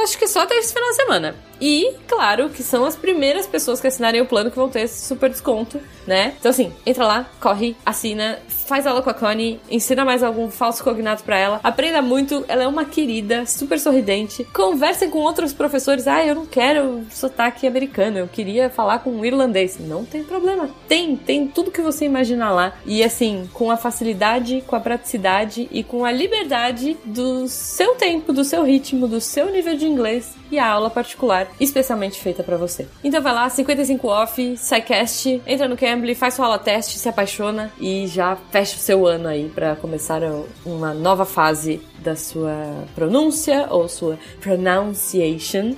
acho 0.02 0.18
que 0.18 0.26
só 0.26 0.42
até 0.42 0.56
esse 0.56 0.72
final 0.72 0.90
de 0.90 0.96
semana. 0.96 1.36
E, 1.60 1.94
claro, 2.08 2.50
que 2.50 2.62
são 2.62 2.84
as 2.84 2.96
primeiras 2.96 3.46
pessoas 3.46 3.80
que 3.80 3.86
assinarem 3.86 4.20
o 4.20 4.26
plano 4.26 4.50
que 4.50 4.56
vão 4.56 4.68
ter 4.68 4.82
esse 4.82 5.06
super 5.06 5.30
desconto, 5.30 5.80
né? 6.06 6.34
Então, 6.38 6.50
assim, 6.50 6.72
entra 6.84 7.06
lá, 7.06 7.30
corre, 7.40 7.76
assina, 7.86 8.38
faz 8.66 8.86
aula 8.86 9.02
com 9.02 9.10
a 9.10 9.14
Connie, 9.14 9.60
ensina 9.70 10.04
mais 10.04 10.22
algum 10.22 10.50
falso 10.50 10.82
cognato 10.82 11.22
pra 11.22 11.38
ela, 11.38 11.60
aprenda 11.62 12.00
muito, 12.02 12.44
ela 12.48 12.62
é 12.62 12.66
uma 12.66 12.84
querida, 12.84 13.46
super 13.46 13.78
sorridente. 13.78 14.44
Conversem 14.52 15.10
com 15.10 15.18
outros 15.18 15.52
professores. 15.52 16.06
Ah, 16.06 16.24
eu 16.24 16.34
não 16.34 16.46
quero 16.46 17.04
sotaque 17.10 17.66
americano, 17.66 18.18
eu 18.18 18.28
queria 18.28 18.70
falar 18.70 19.00
com 19.00 19.10
um 19.10 19.24
irlandês. 19.24 19.78
Não 19.78 20.04
tem 20.04 20.24
problema. 20.24 20.68
Tem, 20.88 21.16
tem 21.16 21.46
tudo 21.46 21.70
que 21.70 21.80
você 21.80 22.04
imaginar 22.04 22.50
lá. 22.52 22.72
E 22.86 23.02
assim, 23.02 23.48
com 23.52 23.70
a 23.70 23.76
facilidade, 23.76 24.62
com 24.66 24.76
a 24.76 24.80
praticidade 24.80 25.68
e 25.70 25.82
com 25.82 26.04
a 26.04 26.12
liberdade 26.12 26.96
do 27.04 27.46
seu 27.48 27.94
tempo, 27.94 28.32
do 28.32 28.44
seu 28.44 28.64
ritmo, 28.64 29.06
do 29.06 29.20
seu 29.20 29.50
nível 29.50 29.76
de 29.76 29.86
inglês 29.86 30.34
e 30.54 30.58
a 30.58 30.66
aula 30.66 30.88
particular 30.88 31.48
especialmente 31.60 32.20
feita 32.20 32.42
para 32.42 32.56
você. 32.56 32.86
Então 33.02 33.20
vai 33.20 33.34
lá, 33.34 33.48
55 33.48 34.08
off, 34.08 34.56
SciCast, 34.56 35.42
entra 35.46 35.68
no 35.68 35.76
Cambly, 35.76 36.14
faz 36.14 36.34
sua 36.34 36.46
aula 36.46 36.58
teste, 36.58 36.98
se 36.98 37.08
apaixona 37.08 37.72
e 37.80 38.06
já 38.06 38.36
fecha 38.50 38.76
o 38.76 38.78
seu 38.78 39.06
ano 39.06 39.28
aí 39.28 39.48
para 39.48 39.76
começar 39.76 40.22
uma 40.64 40.94
nova 40.94 41.24
fase 41.24 41.80
da 41.98 42.14
sua 42.14 42.84
pronúncia 42.94 43.66
ou 43.70 43.88
sua 43.88 44.18
pronunciation. 44.40 45.74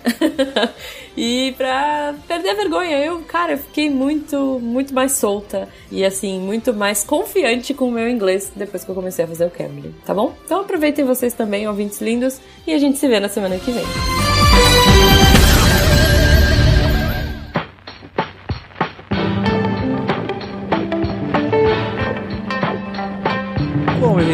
e 1.16 1.54
pra 1.56 2.14
perder 2.26 2.50
a 2.50 2.54
vergonha, 2.54 2.98
eu, 2.98 3.20
cara, 3.20 3.56
fiquei 3.56 3.88
muito, 3.88 4.58
muito 4.60 4.92
mais 4.92 5.12
solta 5.12 5.68
e 5.90 6.04
assim, 6.04 6.40
muito 6.40 6.74
mais 6.74 7.04
confiante 7.04 7.72
com 7.72 7.88
o 7.88 7.92
meu 7.92 8.08
inglês 8.08 8.52
depois 8.54 8.84
que 8.84 8.90
eu 8.90 8.94
comecei 8.94 9.24
a 9.24 9.28
fazer 9.28 9.46
o 9.46 9.50
Cambly, 9.50 9.94
tá 10.04 10.12
bom? 10.12 10.34
Então 10.44 10.60
aproveitem 10.60 11.04
vocês 11.04 11.32
também, 11.32 11.68
ouvintes 11.68 12.00
lindos, 12.00 12.40
e 12.66 12.74
a 12.74 12.78
gente 12.78 12.98
se 12.98 13.06
vê 13.06 13.20
na 13.20 13.28
semana 13.28 13.56
que 13.58 13.70
vem. 13.70 13.84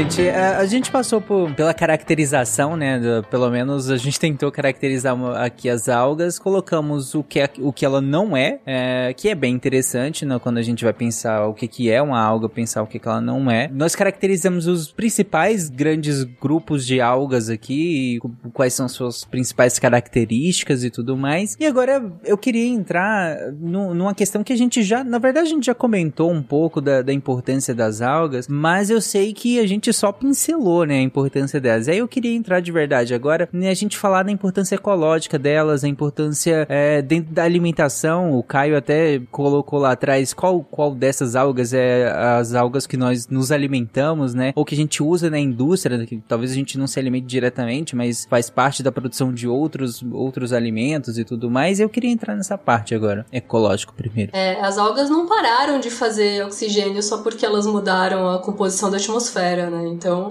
Gente, 0.02 0.28
a, 0.28 0.58
a 0.58 0.66
gente 0.66 0.90
passou 0.90 1.20
por, 1.20 1.54
pela 1.54 1.72
caracterização, 1.72 2.76
né? 2.76 2.98
do- 2.98 3.22
pelo 3.28 3.48
menos 3.50 3.88
a 3.90 3.96
gente 3.96 4.18
tentou 4.18 4.50
caracterizar 4.50 5.16
aqui 5.36 5.68
as 5.70 5.88
algas, 5.88 6.38
colocamos 6.38 7.14
o 7.14 7.22
que, 7.22 7.38
é- 7.40 7.48
o 7.60 7.72
que 7.72 7.84
ela 7.84 8.00
não 8.00 8.36
é, 8.36 8.58
é, 8.66 9.14
que 9.14 9.28
é 9.28 9.34
bem 9.34 9.54
interessante, 9.54 10.24
né? 10.26 10.38
Quando 10.42 10.58
a 10.58 10.62
gente 10.62 10.82
vai 10.82 10.92
pensar 10.92 11.46
o 11.46 11.54
que, 11.54 11.68
que 11.68 11.90
é 11.90 12.02
uma 12.02 12.20
alga, 12.20 12.48
pensar 12.48 12.82
o 12.82 12.86
que, 12.86 12.98
que 12.98 13.06
ela 13.06 13.20
não 13.20 13.50
é. 13.50 13.68
Nós 13.72 13.94
caracterizamos 13.94 14.66
os 14.66 14.90
principais 14.90 15.68
grandes 15.70 16.24
grupos 16.24 16.84
de 16.84 17.00
algas 17.00 17.48
aqui, 17.48 18.18
quais 18.52 18.74
são 18.74 18.88
suas 18.88 19.24
principais 19.24 19.78
características 19.78 20.82
e 20.84 20.90
tudo 20.90 21.16
mais. 21.16 21.56
E 21.60 21.66
agora 21.66 22.02
eu 22.24 22.36
queria 22.36 22.66
entrar 22.66 23.36
nu- 23.52 23.94
numa 23.94 24.14
questão 24.14 24.42
que 24.42 24.52
a 24.52 24.56
gente 24.56 24.82
já, 24.82 25.04
na 25.04 25.18
verdade, 25.18 25.46
a 25.46 25.50
gente 25.50 25.66
já 25.66 25.74
comentou 25.74 26.30
um 26.32 26.42
pouco 26.42 26.80
da, 26.80 27.02
da 27.02 27.12
importância 27.12 27.74
das 27.74 28.00
algas, 28.02 28.48
mas 28.48 28.90
eu 28.90 29.00
sei 29.00 29.32
que 29.32 29.60
a 29.60 29.66
gente 29.66 29.91
só 29.92 30.12
pincelou, 30.12 30.84
né, 30.84 30.98
a 30.98 31.02
importância 31.02 31.60
delas. 31.60 31.88
Aí 31.88 31.98
eu 31.98 32.08
queria 32.08 32.34
entrar 32.34 32.60
de 32.60 32.72
verdade 32.72 33.14
agora, 33.14 33.48
né, 33.52 33.70
a 33.70 33.74
gente 33.74 33.96
falar 33.96 34.22
da 34.22 34.30
importância 34.30 34.74
ecológica 34.74 35.38
delas, 35.38 35.84
a 35.84 35.88
importância 35.88 36.66
é, 36.68 37.02
dentro 37.02 37.32
da 37.32 37.44
alimentação. 37.44 38.32
O 38.32 38.42
Caio 38.42 38.76
até 38.76 39.20
colocou 39.30 39.78
lá 39.78 39.92
atrás 39.92 40.32
qual, 40.32 40.62
qual 40.62 40.94
dessas 40.94 41.36
algas 41.36 41.72
é 41.72 42.10
as 42.12 42.54
algas 42.54 42.86
que 42.86 42.96
nós 42.96 43.28
nos 43.28 43.52
alimentamos, 43.52 44.34
né, 44.34 44.52
ou 44.54 44.64
que 44.64 44.74
a 44.74 44.78
gente 44.78 45.02
usa 45.02 45.30
na 45.30 45.38
indústria, 45.38 46.06
que 46.06 46.22
talvez 46.26 46.52
a 46.52 46.54
gente 46.54 46.78
não 46.78 46.86
se 46.86 46.98
alimente 46.98 47.26
diretamente, 47.26 47.94
mas 47.96 48.26
faz 48.28 48.50
parte 48.50 48.82
da 48.82 48.92
produção 48.92 49.32
de 49.32 49.48
outros, 49.48 50.02
outros 50.12 50.52
alimentos 50.52 51.18
e 51.18 51.24
tudo 51.24 51.50
mais. 51.50 51.80
Eu 51.80 51.88
queria 51.88 52.10
entrar 52.10 52.34
nessa 52.34 52.56
parte 52.56 52.94
agora, 52.94 53.26
ecológico 53.32 53.94
primeiro. 53.94 54.30
É, 54.34 54.60
as 54.60 54.78
algas 54.78 55.10
não 55.10 55.26
pararam 55.26 55.80
de 55.80 55.90
fazer 55.90 56.44
oxigênio 56.44 57.02
só 57.02 57.18
porque 57.18 57.44
elas 57.44 57.66
mudaram 57.66 58.28
a 58.28 58.38
composição 58.38 58.90
da 58.90 58.96
atmosfera, 58.96 59.70
né? 59.70 59.81
Então, 59.88 60.28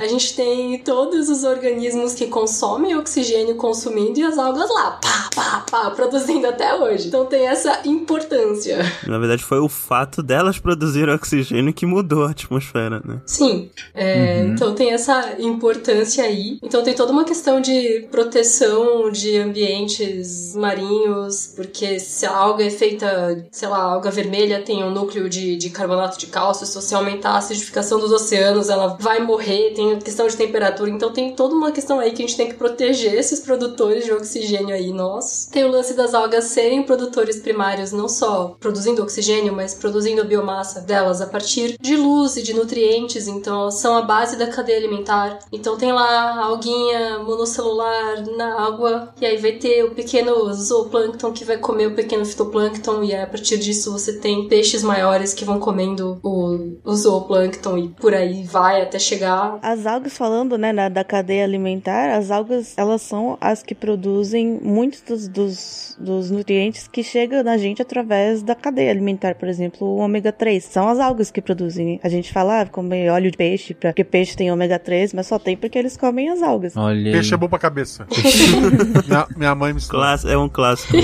a 0.00 0.06
gente 0.06 0.34
tem 0.34 0.78
todos 0.78 1.28
os 1.28 1.44
organismos 1.44 2.14
que 2.14 2.26
consomem 2.26 2.96
oxigênio 2.96 3.54
consumindo 3.56 4.18
e 4.18 4.22
as 4.22 4.38
algas 4.38 4.68
lá, 4.70 4.92
pá, 4.92 5.30
pá, 5.34 5.64
pá, 5.70 5.90
produzindo 5.90 6.46
até 6.46 6.74
hoje. 6.74 7.08
Então 7.08 7.26
tem 7.26 7.46
essa 7.46 7.80
importância. 7.86 8.78
Na 9.06 9.18
verdade, 9.18 9.42
foi 9.44 9.58
o 9.58 9.68
fato 9.68 10.22
delas 10.22 10.58
produzirem 10.58 11.14
oxigênio 11.14 11.72
que 11.72 11.86
mudou 11.86 12.24
a 12.24 12.30
atmosfera, 12.30 13.00
né? 13.04 13.20
Sim, 13.26 13.70
é, 13.94 14.14
Uhum. 14.44 14.52
então 14.52 14.74
tem 14.74 14.92
essa 14.92 15.34
importância 15.38 16.24
aí. 16.24 16.58
Então 16.62 16.82
tem 16.82 16.94
toda 16.94 17.12
uma 17.12 17.24
questão 17.24 17.60
de 17.60 18.06
proteção 18.10 19.10
de 19.10 19.36
ambientes 19.38 20.54
marinhos, 20.56 21.52
porque 21.56 21.98
se 21.98 22.26
a 22.26 22.34
alga 22.34 22.64
é 22.64 22.70
feita, 22.70 23.46
sei 23.50 23.68
lá, 23.68 23.78
a 23.78 23.92
alga 23.94 24.10
vermelha 24.10 24.62
tem 24.62 24.82
um 24.84 24.90
núcleo 24.90 25.28
de, 25.28 25.56
de 25.56 25.70
carbonato 25.70 26.18
de 26.18 26.26
cálcio, 26.26 26.66
se 26.66 26.74
você 26.74 26.94
aumentar 26.94 27.30
a 27.30 27.38
acidificação 27.38 27.98
dos 27.98 28.10
oceanos, 28.12 28.68
ela 28.68 28.83
vai 28.88 29.20
morrer, 29.20 29.72
tem 29.74 29.98
questão 29.98 30.26
de 30.26 30.36
temperatura, 30.36 30.90
então 30.90 31.12
tem 31.12 31.34
toda 31.34 31.54
uma 31.54 31.72
questão 31.72 31.98
aí 31.98 32.12
que 32.12 32.22
a 32.22 32.26
gente 32.26 32.36
tem 32.36 32.48
que 32.48 32.54
proteger 32.54 33.14
esses 33.14 33.40
produtores 33.40 34.04
de 34.04 34.12
oxigênio 34.12 34.74
aí, 34.74 34.92
nós. 34.92 35.48
Tem 35.50 35.64
o 35.64 35.70
lance 35.70 35.94
das 35.94 36.14
algas 36.14 36.44
serem 36.44 36.82
produtores 36.82 37.38
primários, 37.40 37.92
não 37.92 38.08
só 38.08 38.56
produzindo 38.60 39.02
oxigênio, 39.02 39.52
mas 39.52 39.74
produzindo 39.74 40.20
a 40.20 40.24
biomassa 40.24 40.80
delas 40.80 41.20
a 41.20 41.26
partir 41.26 41.76
de 41.80 41.96
luz 41.96 42.36
e 42.36 42.42
de 42.42 42.54
nutrientes, 42.54 43.28
então 43.28 43.62
elas 43.62 43.74
são 43.74 43.96
a 43.96 44.02
base 44.02 44.36
da 44.36 44.46
cadeia 44.46 44.78
alimentar. 44.78 45.38
Então 45.52 45.76
tem 45.76 45.92
lá 45.92 46.04
a 46.04 46.44
alguinha 46.44 47.18
monocelular 47.20 48.24
na 48.36 48.66
água, 48.66 49.12
e 49.20 49.26
aí 49.26 49.36
vai 49.36 49.52
ter 49.52 49.84
o 49.84 49.94
pequeno 49.94 50.52
zooplâncton 50.52 51.32
que 51.32 51.44
vai 51.44 51.58
comer 51.58 51.88
o 51.88 51.94
pequeno 51.94 52.24
fitoplâncton, 52.24 53.02
e 53.04 53.14
aí 53.14 53.22
a 53.22 53.26
partir 53.26 53.58
disso 53.58 53.92
você 53.92 54.14
tem 54.18 54.48
peixes 54.48 54.82
maiores 54.82 55.34
que 55.34 55.44
vão 55.44 55.58
comendo 55.58 56.18
o, 56.22 56.78
o 56.84 56.94
zooplâncton 56.94 57.78
e 57.78 57.88
por 57.88 58.14
aí 58.14 58.44
vai 58.44 58.63
até 58.82 58.98
chegar. 58.98 59.58
As 59.62 59.86
algas, 59.86 60.16
falando, 60.16 60.56
né, 60.58 60.72
da, 60.72 60.88
da 60.88 61.04
cadeia 61.04 61.44
alimentar, 61.44 62.16
as 62.16 62.30
algas, 62.30 62.74
elas 62.76 63.02
são 63.02 63.36
as 63.40 63.62
que 63.62 63.74
produzem 63.74 64.58
muitos 64.62 65.02
dos, 65.02 65.28
dos, 65.28 65.96
dos 65.98 66.30
nutrientes 66.30 66.88
que 66.88 67.02
chegam 67.02 67.42
na 67.42 67.56
gente 67.56 67.82
através 67.82 68.42
da 68.42 68.54
cadeia 68.54 68.90
alimentar, 68.90 69.34
por 69.34 69.48
exemplo, 69.48 69.86
o 69.86 69.96
ômega 69.98 70.32
3. 70.32 70.64
São 70.64 70.88
as 70.88 70.98
algas 70.98 71.30
que 71.30 71.40
produzem. 71.40 72.00
A 72.02 72.08
gente 72.08 72.32
fala, 72.32 72.62
ah, 72.62 72.66
comer 72.66 73.10
óleo 73.10 73.30
de 73.30 73.36
peixe, 73.36 73.74
pra, 73.74 73.90
porque 73.90 74.04
peixe 74.04 74.36
tem 74.36 74.50
ômega 74.50 74.78
3, 74.78 75.12
mas 75.14 75.26
só 75.26 75.38
tem 75.38 75.56
porque 75.56 75.78
eles 75.78 75.96
comem 75.96 76.28
as 76.30 76.42
algas. 76.42 76.76
Olha. 76.76 77.12
Peixe 77.12 77.34
é 77.34 77.36
bom 77.36 77.48
pra 77.48 77.58
cabeça. 77.58 78.06
minha, 79.06 79.26
minha 79.36 79.54
mãe 79.54 79.72
me. 79.72 79.80
Class- 79.80 80.24
é 80.24 80.36
um 80.36 80.48
clássico. 80.48 80.94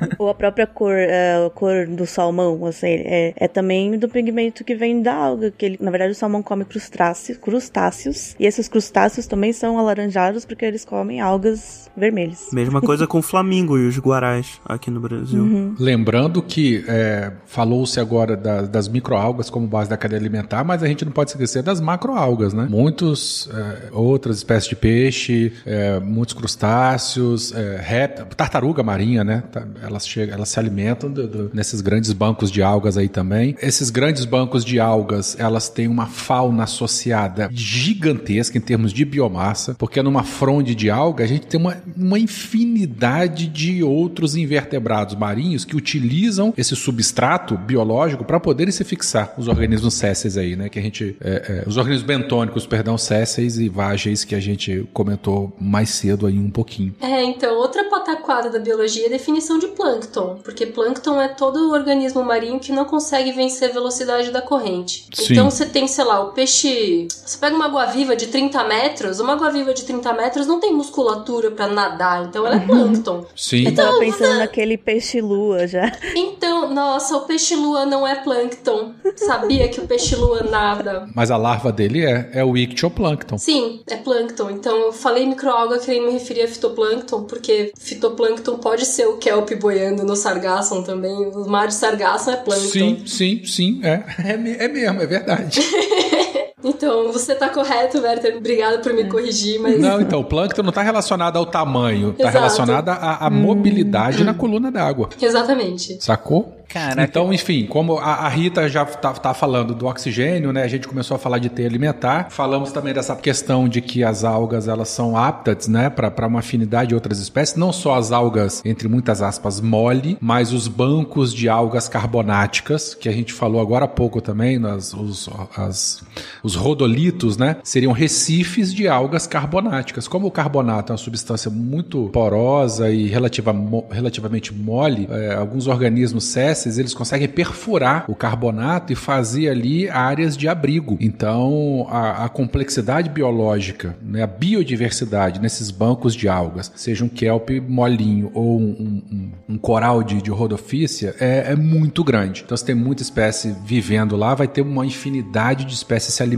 Ou 0.18 0.28
a 0.28 0.34
própria 0.34 0.66
cor, 0.66 0.94
é, 0.94 1.44
a 1.46 1.50
cor 1.50 1.86
do 1.86 2.06
salmão, 2.06 2.64
assim, 2.66 2.86
é, 2.88 3.32
é 3.36 3.48
também 3.48 3.98
do 3.98 4.08
pigmento 4.08 4.64
que 4.64 4.74
vem 4.74 5.02
da 5.02 5.14
alga, 5.14 5.50
que 5.56 5.64
ele, 5.66 5.78
na 5.80 5.90
verdade 5.90 6.12
o 6.12 6.14
salmão 6.14 6.42
come 6.42 6.64
crustáceos, 6.64 7.38
crustáceos, 7.38 8.34
e 8.38 8.46
esses 8.46 8.68
crustáceos 8.68 9.26
também 9.26 9.52
são 9.52 9.78
alaranjados 9.78 10.44
porque 10.44 10.64
eles 10.64 10.84
comem 10.84 11.20
algas 11.20 11.90
vermelhas. 11.96 12.48
Mesma 12.52 12.80
coisa 12.80 13.06
com 13.06 13.18
o 13.18 13.22
Flamingo 13.22 13.78
e 13.78 13.86
os 13.88 13.98
Guarás 13.98 14.60
aqui 14.64 14.90
no 14.90 15.00
Brasil. 15.00 15.74
Lembrando 15.78 16.42
que 16.42 16.84
é, 16.88 17.32
falou-se 17.46 17.98
agora 17.98 18.36
da- 18.36 18.62
das 18.62 18.88
microalgas 18.88 19.48
como 19.50 19.66
base 19.66 19.88
da 19.88 19.96
cadeia 19.96 20.20
alimentar, 20.20 20.62
mas 20.64 20.82
a 20.82 20.86
gente 20.86 21.04
não 21.04 21.12
pode 21.12 21.30
esquecer 21.30 21.62
das 21.62 21.80
macroalgas, 21.80 22.52
né? 22.52 22.66
Muitos 22.68 23.48
é, 23.52 23.88
outras 23.92 24.36
espécies 24.38 24.68
de 24.68 24.76
peixe, 24.76 25.52
é, 25.64 25.98
muitos 26.00 26.34
crustáceos, 26.34 27.52
é, 27.54 28.06
tartaruga 28.36 28.82
marinha, 28.82 29.24
né? 29.24 29.42
Elas 29.86 30.06
chegam, 30.06 30.34
elas 30.34 30.48
se 30.48 30.58
alimentam 30.58 31.10
do- 31.10 31.26
do- 31.28 31.50
nesses 31.54 31.80
grandes 31.80 32.12
bancos 32.12 32.50
de 32.50 32.62
algas 32.62 32.96
aí 32.96 33.08
também. 33.08 33.56
Esses 33.62 33.90
grandes 33.90 34.24
bancos 34.24 34.64
de 34.64 34.78
algas, 34.80 35.36
elas 35.38 35.68
têm 35.68 35.88
uma 35.88 36.06
fauna 36.06 36.64
associada 36.64 37.48
gigantesca 37.52 38.58
em 38.58 38.60
termos 38.60 38.92
de 38.92 39.04
biomassa, 39.04 39.74
porque 39.78 40.02
numa 40.02 40.24
fronde 40.24 40.74
de 40.74 40.90
alga 40.90 41.24
a 41.24 41.26
gente 41.26 41.46
tem 41.46 41.58
uma, 41.60 41.76
uma 41.96 42.18
infinidade 42.18 43.46
de 43.46 43.82
outros 43.82 44.34
invertebrados 44.36 45.14
marinhos 45.14 45.64
que 45.64 45.76
utilizam 45.76 46.52
esse 46.56 46.74
substrato 46.74 47.56
biológico 47.56 48.24
para 48.24 48.40
poderem 48.40 48.72
se 48.72 48.84
fixar 48.84 49.34
os 49.38 49.48
organismos 49.48 49.94
sésseis 49.94 50.36
aí, 50.36 50.56
né? 50.56 50.68
Que 50.68 50.78
a 50.78 50.82
gente. 50.82 51.16
é, 51.20 51.62
é, 51.64 51.68
os 51.68 51.76
organismos 51.76 52.06
bentônicos, 52.06 52.66
perdão, 52.66 52.98
sésseis 52.98 53.58
e 53.58 53.68
vágeis 53.68 54.24
que 54.24 54.34
a 54.34 54.40
gente 54.40 54.86
comentou 54.92 55.54
mais 55.60 55.90
cedo 55.90 56.26
aí 56.26 56.38
um 56.38 56.50
pouquinho. 56.50 56.94
É, 57.00 57.22
então, 57.24 57.56
outra 57.56 57.84
pataquada 57.84 58.50
da 58.50 58.58
biologia 58.58 59.04
é 59.04 59.06
a 59.06 59.10
definição 59.10 59.58
de 59.58 59.68
plâncton, 59.76 60.38
porque 60.42 60.66
plâncton 60.66 61.20
é 61.20 61.28
todo 61.28 61.70
organismo 61.70 62.22
marinho 62.24 62.58
que 62.58 62.72
não 62.72 62.84
consegue 62.84 63.32
vencer 63.32 63.70
a 63.70 63.72
velocidade 63.72 64.30
da 64.30 64.40
corrente. 64.40 65.06
Sim. 65.12 65.32
Então 65.32 65.50
você 65.50 65.66
tem, 65.66 65.86
sei 65.86 66.04
lá, 66.04 66.20
o 66.20 66.32
peixe. 66.32 67.06
Você 67.10 67.38
pega 67.38 67.54
uma 67.54 67.66
água-viva 67.66 68.16
de 68.16 68.26
30 68.26 68.64
metros, 68.64 69.20
uma 69.20 69.34
água-viva 69.34 69.74
de 69.74 69.84
30 69.84 70.12
metros 70.14 70.46
não 70.46 70.58
tem 70.58 70.72
musculatura 70.72 71.50
pra 71.50 71.68
nadar, 71.68 72.26
então 72.26 72.46
ela 72.46 72.56
é 72.56 72.60
plâncton. 72.60 73.24
Sim. 73.36 73.66
Eu 73.66 73.74
tava 73.74 73.98
pensando 73.98 74.38
naquele 74.38 74.76
peixe-lua 74.76 75.66
já. 75.66 75.92
Então, 76.14 76.72
nossa, 76.72 77.16
o 77.16 77.20
peixe-lua 77.20 77.84
não 77.84 78.06
é 78.06 78.14
plâncton. 78.16 78.94
Sabia 79.16 79.68
que 79.68 79.80
o 79.80 79.86
peixe-lua 79.86 80.42
nada. 80.42 81.08
Mas 81.14 81.30
a 81.30 81.36
larva 81.36 81.70
dele 81.70 82.04
é, 82.04 82.30
é 82.32 82.44
o 82.44 82.56
ictioplâncton. 82.56 83.38
Sim, 83.38 83.82
é 83.88 83.96
plâncton. 83.96 84.50
Então 84.50 84.76
eu 84.76 84.92
falei 84.92 85.26
microalga 85.26 85.78
querendo 85.78 86.06
me 86.06 86.12
referir 86.12 86.42
a 86.42 86.48
fitoplâncton, 86.48 87.24
porque 87.24 87.72
fitoplâncton 87.78 88.58
pode 88.58 88.86
ser 88.86 89.06
o 89.06 89.16
kelp 89.16 89.50
boiando 89.66 90.04
no 90.04 90.14
sargassum 90.14 90.82
também. 90.82 91.12
O 91.12 91.48
mar 91.48 91.66
de 91.66 91.74
sargassum 91.74 92.30
é 92.30 92.36
plâncton. 92.36 92.68
Sim, 92.68 93.02
sim, 93.04 93.44
sim, 93.44 93.80
é. 93.82 94.04
É, 94.24 94.64
é 94.64 94.68
mesmo, 94.68 95.02
é 95.02 95.06
verdade. 95.06 95.60
Então, 96.66 97.12
você 97.12 97.34
tá 97.34 97.48
correto, 97.48 97.98
Werther. 97.98 98.36
Obrigada 98.36 98.78
por 98.78 98.92
me 98.92 99.04
corrigir, 99.04 99.60
mas. 99.60 99.78
Não, 99.78 100.00
então, 100.00 100.20
o 100.20 100.24
plâncton 100.24 100.62
não 100.62 100.70
está 100.70 100.82
relacionado 100.82 101.36
ao 101.36 101.46
tamanho, 101.46 102.10
está 102.10 102.24
Exato. 102.24 102.36
relacionado 102.38 102.88
à, 102.88 103.26
à 103.26 103.30
mobilidade 103.30 104.24
na 104.24 104.34
coluna 104.34 104.70
d'água. 104.70 105.08
Exatamente. 105.20 106.02
Sacou? 106.02 106.56
Caraca. 106.68 107.02
Então, 107.02 107.32
enfim, 107.32 107.64
como 107.66 107.98
a, 107.98 108.26
a 108.26 108.28
Rita 108.28 108.68
já 108.68 108.84
tá, 108.84 109.12
tá 109.12 109.32
falando 109.32 109.74
do 109.74 109.86
oxigênio, 109.86 110.52
né? 110.52 110.62
A 110.64 110.68
gente 110.68 110.88
começou 110.88 111.14
a 111.14 111.18
falar 111.18 111.38
de 111.38 111.48
teia 111.48 111.68
alimentar. 111.68 112.26
Falamos 112.30 112.72
também 112.72 112.92
dessa 112.92 113.14
questão 113.14 113.68
de 113.68 113.80
que 113.80 114.02
as 114.02 114.24
algas 114.24 114.66
elas 114.66 114.88
são 114.88 115.16
aptas, 115.16 115.68
né, 115.68 115.88
para 115.88 116.26
uma 116.26 116.40
afinidade 116.40 116.88
de 116.88 116.94
outras 116.94 117.18
espécies. 117.18 117.56
Não 117.56 117.72
só 117.72 117.94
as 117.94 118.10
algas, 118.10 118.62
entre 118.64 118.88
muitas 118.88 119.22
aspas, 119.22 119.60
mole, 119.60 120.18
mas 120.20 120.52
os 120.52 120.66
bancos 120.66 121.32
de 121.32 121.48
algas 121.48 121.88
carbonáticas, 121.88 122.94
que 122.94 123.08
a 123.08 123.12
gente 123.12 123.32
falou 123.32 123.60
agora 123.60 123.84
há 123.84 123.88
pouco 123.88 124.20
também, 124.20 124.58
nas, 124.58 124.92
os, 124.92 125.28
as, 125.56 126.02
os 126.42 126.55
rodolitos, 126.56 127.36
né? 127.36 127.56
Seriam 127.62 127.92
recifes 127.92 128.72
de 128.74 128.88
algas 128.88 129.26
carbonáticas. 129.26 130.08
Como 130.08 130.26
o 130.26 130.30
carbonato 130.30 130.92
é 130.92 130.94
uma 130.94 130.98
substância 130.98 131.50
muito 131.50 132.08
porosa 132.12 132.90
e 132.90 133.06
relativa, 133.06 133.54
relativamente 133.90 134.52
mole, 134.54 135.06
é, 135.10 135.34
alguns 135.34 135.66
organismos 135.66 136.24
sésseis 136.24 136.78
eles 136.78 136.94
conseguem 136.94 137.28
perfurar 137.28 138.04
o 138.08 138.14
carbonato 138.14 138.92
e 138.92 138.96
fazer 138.96 139.48
ali 139.48 139.88
áreas 139.88 140.36
de 140.36 140.48
abrigo. 140.48 140.96
Então, 141.00 141.86
a, 141.90 142.24
a 142.24 142.28
complexidade 142.28 143.08
biológica, 143.10 143.96
né, 144.02 144.22
a 144.22 144.26
biodiversidade 144.26 145.40
nesses 145.40 145.70
bancos 145.70 146.14
de 146.14 146.28
algas, 146.28 146.72
seja 146.74 147.04
um 147.04 147.08
kelp 147.08 147.50
molinho 147.68 148.30
ou 148.34 148.58
um, 148.60 149.02
um- 149.10 149.32
um 149.48 149.58
coral 149.58 150.02
de, 150.02 150.20
de 150.20 150.30
rodofícia, 150.30 151.14
é, 151.20 151.52
é 151.52 151.56
muito 151.56 152.02
grande. 152.02 152.42
Então, 152.44 152.56
se 152.56 152.64
tem 152.64 152.74
muita 152.74 153.02
espécie 153.02 153.54
vivendo 153.64 154.16
lá, 154.16 154.34
vai 154.34 154.48
ter 154.48 154.62
uma 154.62 154.84
infinidade 154.84 155.64
de 155.64 155.74
espécies 155.74 156.14
se 156.14 156.22
alimentando, 156.22 156.35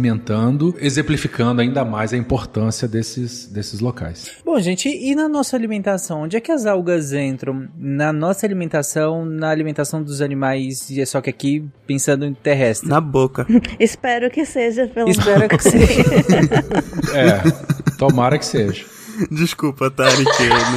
exemplificando 0.81 1.61
ainda 1.61 1.85
mais 1.85 2.13
a 2.13 2.17
importância 2.17 2.87
desses, 2.87 3.47
desses 3.47 3.81
locais. 3.81 4.31
Bom, 4.45 4.59
gente, 4.61 4.89
e 4.89 5.15
na 5.15 5.29
nossa 5.29 5.57
alimentação? 5.57 6.23
Onde 6.23 6.37
é 6.37 6.41
que 6.41 6.53
as 6.53 6.67
algas 6.67 7.13
entram? 7.13 7.69
Na 7.77 8.13
nossa 8.13 8.47
alimentação, 8.47 9.25
na 9.25 9.51
alimentação 9.51 10.03
dos 10.03 10.21
animais, 10.21 10.91
e 10.91 11.01
é 11.01 11.07
só 11.07 11.21
que 11.21 11.31
aqui 11.31 11.65
pensando 11.87 12.25
em 12.25 12.35
terrestre. 12.35 12.89
Na 12.89 13.01
boca. 13.01 13.47
Espero 13.79 14.31
que 14.31 14.45
seja, 14.45 14.87
pelo 14.89 15.09
Espero 15.09 15.49
que 15.49 15.63
seja. 15.63 16.03
É, 17.15 17.97
tomara 17.97 18.39
que 18.39 18.45
seja. 18.45 18.85
Desculpa, 19.31 19.87
eu 19.87 19.91